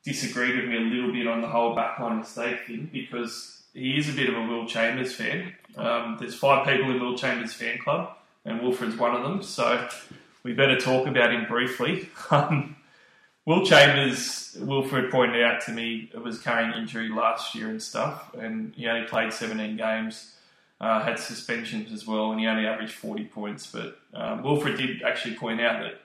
disagreed 0.03 0.55
with 0.55 0.69
me 0.69 0.77
a 0.77 0.79
little 0.79 1.11
bit 1.11 1.27
on 1.27 1.41
the 1.41 1.47
whole 1.47 1.75
backline 1.75 2.19
mistake 2.19 2.65
thing 2.65 2.89
because 2.93 3.63
he 3.73 3.97
is 3.97 4.07
a 4.07 4.13
bit 4.13 4.29
of 4.29 4.35
a 4.35 4.47
Will 4.47 4.65
Chambers 4.65 5.13
fan. 5.15 5.53
Um, 5.75 6.17
there's 6.19 6.35
five 6.35 6.65
people 6.65 6.91
in 6.91 7.01
Will 7.01 7.17
Chambers 7.17 7.53
fan 7.53 7.79
club, 7.79 8.15
and 8.45 8.61
Wilfred's 8.61 8.95
one 8.95 9.15
of 9.15 9.23
them. 9.23 9.43
So 9.43 9.87
we 10.43 10.53
better 10.53 10.79
talk 10.79 11.07
about 11.07 11.33
him 11.33 11.45
briefly. 11.45 12.09
Will 13.45 13.63
Chambers, 13.63 14.57
Wilfred 14.59 15.11
pointed 15.11 15.43
out 15.43 15.61
to 15.65 15.71
me, 15.71 16.09
it 16.13 16.21
was 16.21 16.39
carrying 16.39 16.73
injury 16.73 17.09
last 17.09 17.53
year 17.53 17.69
and 17.69 17.81
stuff, 17.81 18.33
and 18.33 18.73
he 18.75 18.87
only 18.87 19.07
played 19.07 19.31
17 19.31 19.77
games, 19.77 20.33
uh, 20.81 21.03
had 21.03 21.19
suspensions 21.19 21.91
as 21.91 22.07
well, 22.07 22.31
and 22.31 22.39
he 22.39 22.47
only 22.47 22.65
averaged 22.65 22.93
40 22.93 23.25
points. 23.25 23.67
But 23.67 23.99
um, 24.15 24.41
Wilfred 24.41 24.77
did 24.77 25.03
actually 25.03 25.35
point 25.35 25.61
out 25.61 25.81
that 25.81 26.01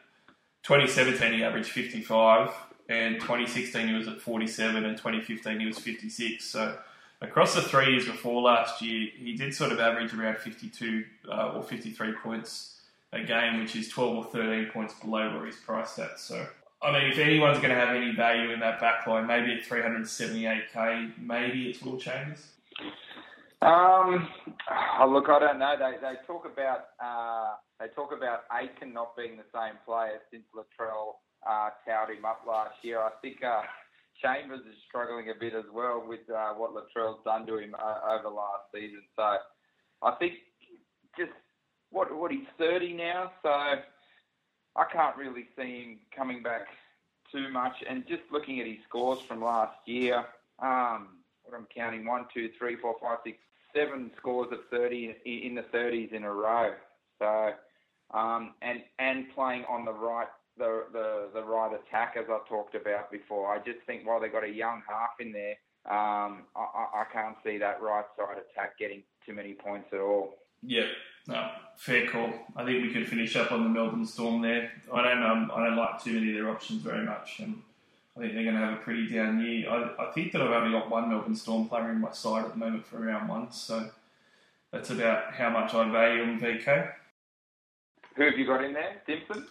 2017 0.65 1.33
he 1.33 1.43
averaged 1.43 1.71
55, 1.71 2.51
and 2.91 3.15
2016 3.17 3.89
he 3.89 3.95
was 3.95 4.07
at 4.07 4.21
47, 4.21 4.85
and 4.85 4.97
2015 4.99 5.61
he 5.61 5.67
was 5.67 5.79
56. 5.79 6.45
So 6.45 6.77
across 7.23 7.55
the 7.55 7.63
three 7.63 7.93
years 7.93 8.05
before 8.05 8.43
last 8.43 8.83
year, 8.83 9.09
he 9.17 9.35
did 9.35 9.55
sort 9.55 9.73
of 9.73 9.81
average 9.81 10.13
around 10.13 10.37
52 10.39 11.05
uh, 11.31 11.53
or 11.53 11.63
53 11.63 12.13
points 12.23 12.81
a 13.13 13.23
game, 13.23 13.61
which 13.61 13.75
is 13.75 13.89
12 13.89 14.17
or 14.17 14.25
13 14.25 14.71
points 14.73 14.95
below 14.95 15.35
where 15.35 15.47
he's 15.47 15.57
priced 15.57 15.99
at. 15.99 16.21
So, 16.21 16.47
I 16.83 16.93
mean, 16.93 17.13
if 17.13 17.19
anyone's 17.19 17.59
going 17.59 17.71
to 17.71 17.77
have 17.77 17.95
any 17.95 18.15
value 18.15 18.53
in 18.53 18.61
that 18.61 18.81
back 18.81 19.07
line, 19.07 19.27
maybe 19.27 19.53
at 19.53 19.69
378k, 19.69 21.19
maybe 21.19 21.69
it's 21.69 21.83
Will 21.83 21.99
Chambers. 21.99 22.47
Um, 23.61 24.27
oh, 24.99 25.11
look, 25.13 25.29
I 25.29 25.39
don't 25.39 25.59
know. 25.59 25.75
They 25.79 26.01
they 26.01 26.15
talk 26.27 26.47
about 26.47 26.97
uh, 26.97 27.57
they 27.79 27.89
talk 27.95 28.11
about 28.17 28.45
Aitken 28.51 28.95
not 28.95 29.15
being 29.15 29.37
the 29.37 29.45
same 29.53 29.77
player 29.85 30.17
since 30.31 30.45
Latrell 30.57 31.21
uh, 31.47 31.69
touted 31.87 32.17
him 32.17 32.25
up 32.25 32.41
last 32.49 32.77
year. 32.81 33.01
I 33.01 33.11
think 33.21 33.45
uh, 33.45 33.61
Chambers 34.23 34.61
is 34.61 34.77
struggling 34.89 35.29
a 35.29 35.39
bit 35.39 35.53
as 35.53 35.69
well 35.75 36.03
with 36.07 36.25
uh, 36.31 36.55
what 36.55 36.73
Latrell's 36.73 37.21
done 37.27 37.47
to 37.49 37.59
him 37.59 37.75
uh, 37.75 38.17
over 38.17 38.29
last 38.35 38.73
season. 38.75 39.03
So 39.15 39.37
I 40.03 40.13
think 40.19 40.35
just 41.19 41.33
what 41.91 42.09
what 42.17 42.31
he's 42.31 42.49
30 42.57 42.95
now, 42.95 43.33
so 43.43 43.51
I 44.77 44.85
can't 44.93 45.17
really 45.17 45.49
see 45.57 45.83
him 45.83 45.99
coming 46.17 46.43
back 46.43 46.69
too 47.33 47.49
much. 47.51 47.77
And 47.89 48.07
just 48.07 48.23
looking 48.31 48.61
at 48.61 48.67
his 48.67 48.79
scores 48.89 49.21
from 49.27 49.43
last 49.43 49.77
year, 49.87 50.25
um, 50.61 51.09
what 51.45 51.57
I'm 51.57 51.67
counting 51.75 52.07
one, 52.07 52.27
two, 52.33 52.51
three, 52.59 52.77
four, 52.77 52.97
five, 53.01 53.19
six, 53.25 53.39
seven 53.75 54.11
scores 54.17 54.49
of 54.53 54.59
30 54.71 55.17
in 55.25 55.55
the 55.55 55.63
30s 55.63 56.13
in 56.13 56.25
a 56.25 56.33
row. 56.33 56.73
So, 57.19 57.53
um, 58.13 58.55
and 58.63 58.81
and 58.99 59.27
playing 59.35 59.65
on 59.69 59.85
the 59.85 59.93
right 59.93 60.27
the, 60.59 60.85
the 60.93 61.29
the 61.33 61.45
right 61.45 61.73
attack 61.73 62.17
as 62.19 62.27
I 62.29 62.39
talked 62.49 62.75
about 62.75 63.11
before. 63.11 63.53
I 63.53 63.59
just 63.59 63.79
think 63.87 64.07
while 64.07 64.21
they 64.21 64.29
got 64.29 64.45
a 64.45 64.49
young 64.49 64.83
half 64.89 65.11
in 65.21 65.33
there, 65.33 65.55
um, 65.87 66.45
I, 66.57 66.87
I 66.95 67.05
can't 67.13 67.37
see 67.45 67.59
that 67.59 67.81
right 67.81 68.05
side 68.17 68.37
attack 68.39 68.79
getting 68.79 69.03
too 69.27 69.33
many 69.33 69.55
points 69.55 69.89
at 69.93 70.01
all. 70.01 70.35
Yeah, 70.63 70.87
no, 71.31 71.51
fair 71.77 72.09
call. 72.09 72.33
I 72.57 72.65
think 72.65 72.83
we 72.83 72.93
could 72.93 73.09
finish 73.09 73.37
up 73.37 73.53
on 73.53 73.63
the 73.63 73.69
Melbourne 73.69 74.05
Storm 74.05 74.43
there. 74.43 74.71
I 74.93 75.03
don't 75.03 75.23
um, 75.23 75.51
I 75.55 75.65
don't 75.65 75.77
like 75.77 76.03
too 76.03 76.15
many 76.15 76.31
of 76.31 76.35
their 76.35 76.51
options 76.51 76.83
very 76.83 77.05
much, 77.05 77.39
and 77.39 77.63
I 78.17 78.21
think 78.21 78.35
they're 78.35 78.45
going 78.45 78.57
to 78.57 78.61
have 78.61 78.75
a 78.75 78.83
pretty 78.83 79.09
down 79.09 79.41
year. 79.41 79.71
I, 79.71 80.09
I 80.09 80.13
think 80.13 80.33
that 80.33 80.43
I've 80.43 80.51
only 80.51 80.79
got 80.79 80.91
one 80.91 81.09
Melbourne 81.09 81.37
Storm 81.37 81.69
player 81.69 81.91
in 81.91 82.01
my 82.01 82.13
side 82.13 82.45
at 82.45 82.51
the 82.51 82.59
moment 82.59 82.85
for 82.85 82.99
round 82.99 83.29
one, 83.29 83.53
so 83.53 83.89
that's 84.73 84.91
about 84.91 85.33
how 85.33 85.51
much 85.51 85.73
I 85.73 85.91
value 85.91 86.23
on 86.23 86.41
VK. 86.41 86.93
Who 88.17 88.25
have 88.25 88.39
you 88.39 88.47
got 88.47 88.65
in 88.65 88.73
there? 88.73 88.97
Stimson? 89.05 89.47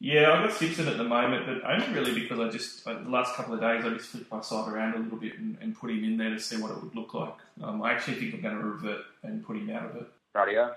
Yeah, 0.00 0.32
I've 0.32 0.48
got 0.48 0.56
Stimson 0.56 0.88
at 0.88 0.98
the 0.98 1.04
moment, 1.04 1.46
but 1.46 1.70
only 1.70 1.88
really 1.94 2.20
because 2.20 2.40
I 2.40 2.50
just, 2.50 2.86
uh, 2.86 2.94
the 3.02 3.08
last 3.08 3.36
couple 3.36 3.54
of 3.54 3.60
days, 3.60 3.84
I 3.84 3.90
just 3.90 4.10
flipped 4.10 4.30
my 4.30 4.40
side 4.40 4.70
around 4.70 4.94
a 4.94 4.98
little 4.98 5.16
bit 5.16 5.38
and, 5.38 5.56
and 5.62 5.74
put 5.74 5.90
him 5.90 6.04
in 6.04 6.16
there 6.16 6.30
to 6.30 6.40
see 6.40 6.60
what 6.60 6.72
it 6.72 6.82
would 6.82 6.94
look 6.94 7.14
like. 7.14 7.36
Um, 7.62 7.80
I 7.82 7.92
actually 7.92 8.16
think 8.16 8.34
I'm 8.34 8.42
going 8.42 8.58
to 8.58 8.64
revert 8.64 9.04
and 9.22 9.44
put 9.46 9.56
him 9.56 9.70
out 9.70 9.86
of 9.86 9.96
it. 9.96 10.08
Radio. 10.34 10.74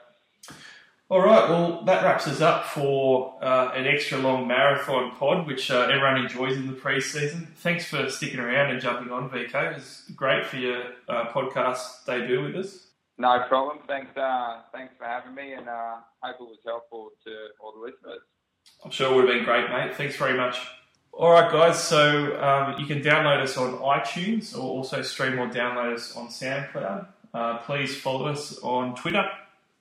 All 1.09 1.21
right, 1.21 1.49
well, 1.49 1.83
that 1.85 2.03
wraps 2.03 2.27
us 2.27 2.41
up 2.41 2.65
for 2.65 3.37
uh, 3.41 3.71
an 3.73 3.87
extra 3.87 4.17
long 4.17 4.45
marathon 4.45 5.11
pod, 5.15 5.47
which 5.47 5.71
uh, 5.71 5.87
everyone 5.89 6.17
enjoys 6.17 6.57
in 6.57 6.67
the 6.67 6.73
pre-season. 6.73 7.47
Thanks 7.55 7.85
for 7.85 8.09
sticking 8.09 8.41
around 8.41 8.71
and 8.71 8.81
jumping 8.81 9.11
on, 9.13 9.29
VK. 9.29 9.71
It 9.71 9.75
was 9.75 10.03
great 10.15 10.45
for 10.45 10.57
your 10.57 10.83
uh, 11.07 11.29
podcast 11.29 12.05
debut 12.05 12.43
with 12.43 12.57
us. 12.57 12.87
No 13.17 13.41
problem. 13.47 13.79
Thanks, 13.87 14.15
uh, 14.17 14.63
thanks 14.73 14.93
for 14.97 15.05
having 15.05 15.33
me, 15.33 15.53
and 15.53 15.69
uh, 15.69 15.95
hope 16.21 16.35
it 16.41 16.43
was 16.43 16.59
helpful 16.65 17.11
to 17.23 17.31
all 17.61 17.73
the 17.73 17.79
listeners. 17.79 18.21
I'm 18.83 18.91
sure 18.91 19.09
it 19.09 19.15
would 19.15 19.29
have 19.29 19.33
been 19.33 19.45
great, 19.45 19.69
mate. 19.69 19.95
Thanks 19.95 20.17
very 20.17 20.37
much. 20.37 20.59
All 21.13 21.31
right, 21.31 21.51
guys. 21.51 21.81
So 21.81 22.39
um, 22.39 22.79
you 22.79 22.85
can 22.85 23.01
download 23.01 23.41
us 23.41 23.57
on 23.57 23.77
iTunes 23.79 24.55
or 24.55 24.61
also 24.61 25.01
stream 25.01 25.39
or 25.39 25.47
download 25.47 25.95
us 25.95 26.15
on 26.15 26.27
SoundCloud. 26.27 27.07
Uh, 27.33 27.57
please 27.59 27.95
follow 27.99 28.27
us 28.27 28.59
on 28.59 28.93
Twitter, 28.95 29.25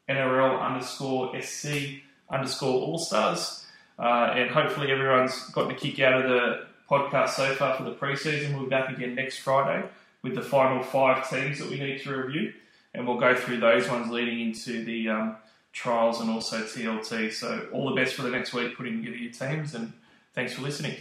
NRL 0.08 0.60
underscore 0.60 1.40
SC 1.40 2.00
underscore 2.30 2.82
All 2.82 2.98
Stars. 2.98 3.64
Uh, 3.98 4.32
and 4.34 4.50
hopefully 4.50 4.90
everyone's 4.90 5.48
gotten 5.50 5.72
a 5.72 5.74
kick 5.74 6.00
out 6.00 6.22
of 6.22 6.30
the 6.30 6.66
podcast 6.90 7.30
so 7.30 7.54
far 7.54 7.76
for 7.76 7.84
the 7.84 7.94
preseason. 7.94 8.54
We'll 8.54 8.64
be 8.64 8.70
back 8.70 8.90
again 8.90 9.14
next 9.14 9.38
Friday 9.38 9.86
with 10.22 10.34
the 10.34 10.42
final 10.42 10.82
five 10.82 11.28
teams 11.28 11.58
that 11.58 11.70
we 11.70 11.78
need 11.78 12.02
to 12.02 12.14
review. 12.14 12.52
And 12.94 13.06
we'll 13.06 13.18
go 13.18 13.34
through 13.34 13.60
those 13.60 13.88
ones 13.88 14.10
leading 14.10 14.40
into 14.40 14.84
the 14.84 15.08
um, 15.08 15.36
trials 15.72 16.20
and 16.20 16.30
also 16.30 16.62
TLT. 16.62 17.32
So 17.32 17.68
all 17.72 17.88
the 17.88 17.96
best 17.96 18.14
for 18.14 18.22
the 18.22 18.30
next 18.30 18.52
week 18.52 18.76
putting 18.76 19.02
together 19.02 19.16
your 19.16 19.32
teams 19.32 19.74
and 19.74 19.92
thanks 20.34 20.54
for 20.54 20.62
listening. 20.62 20.96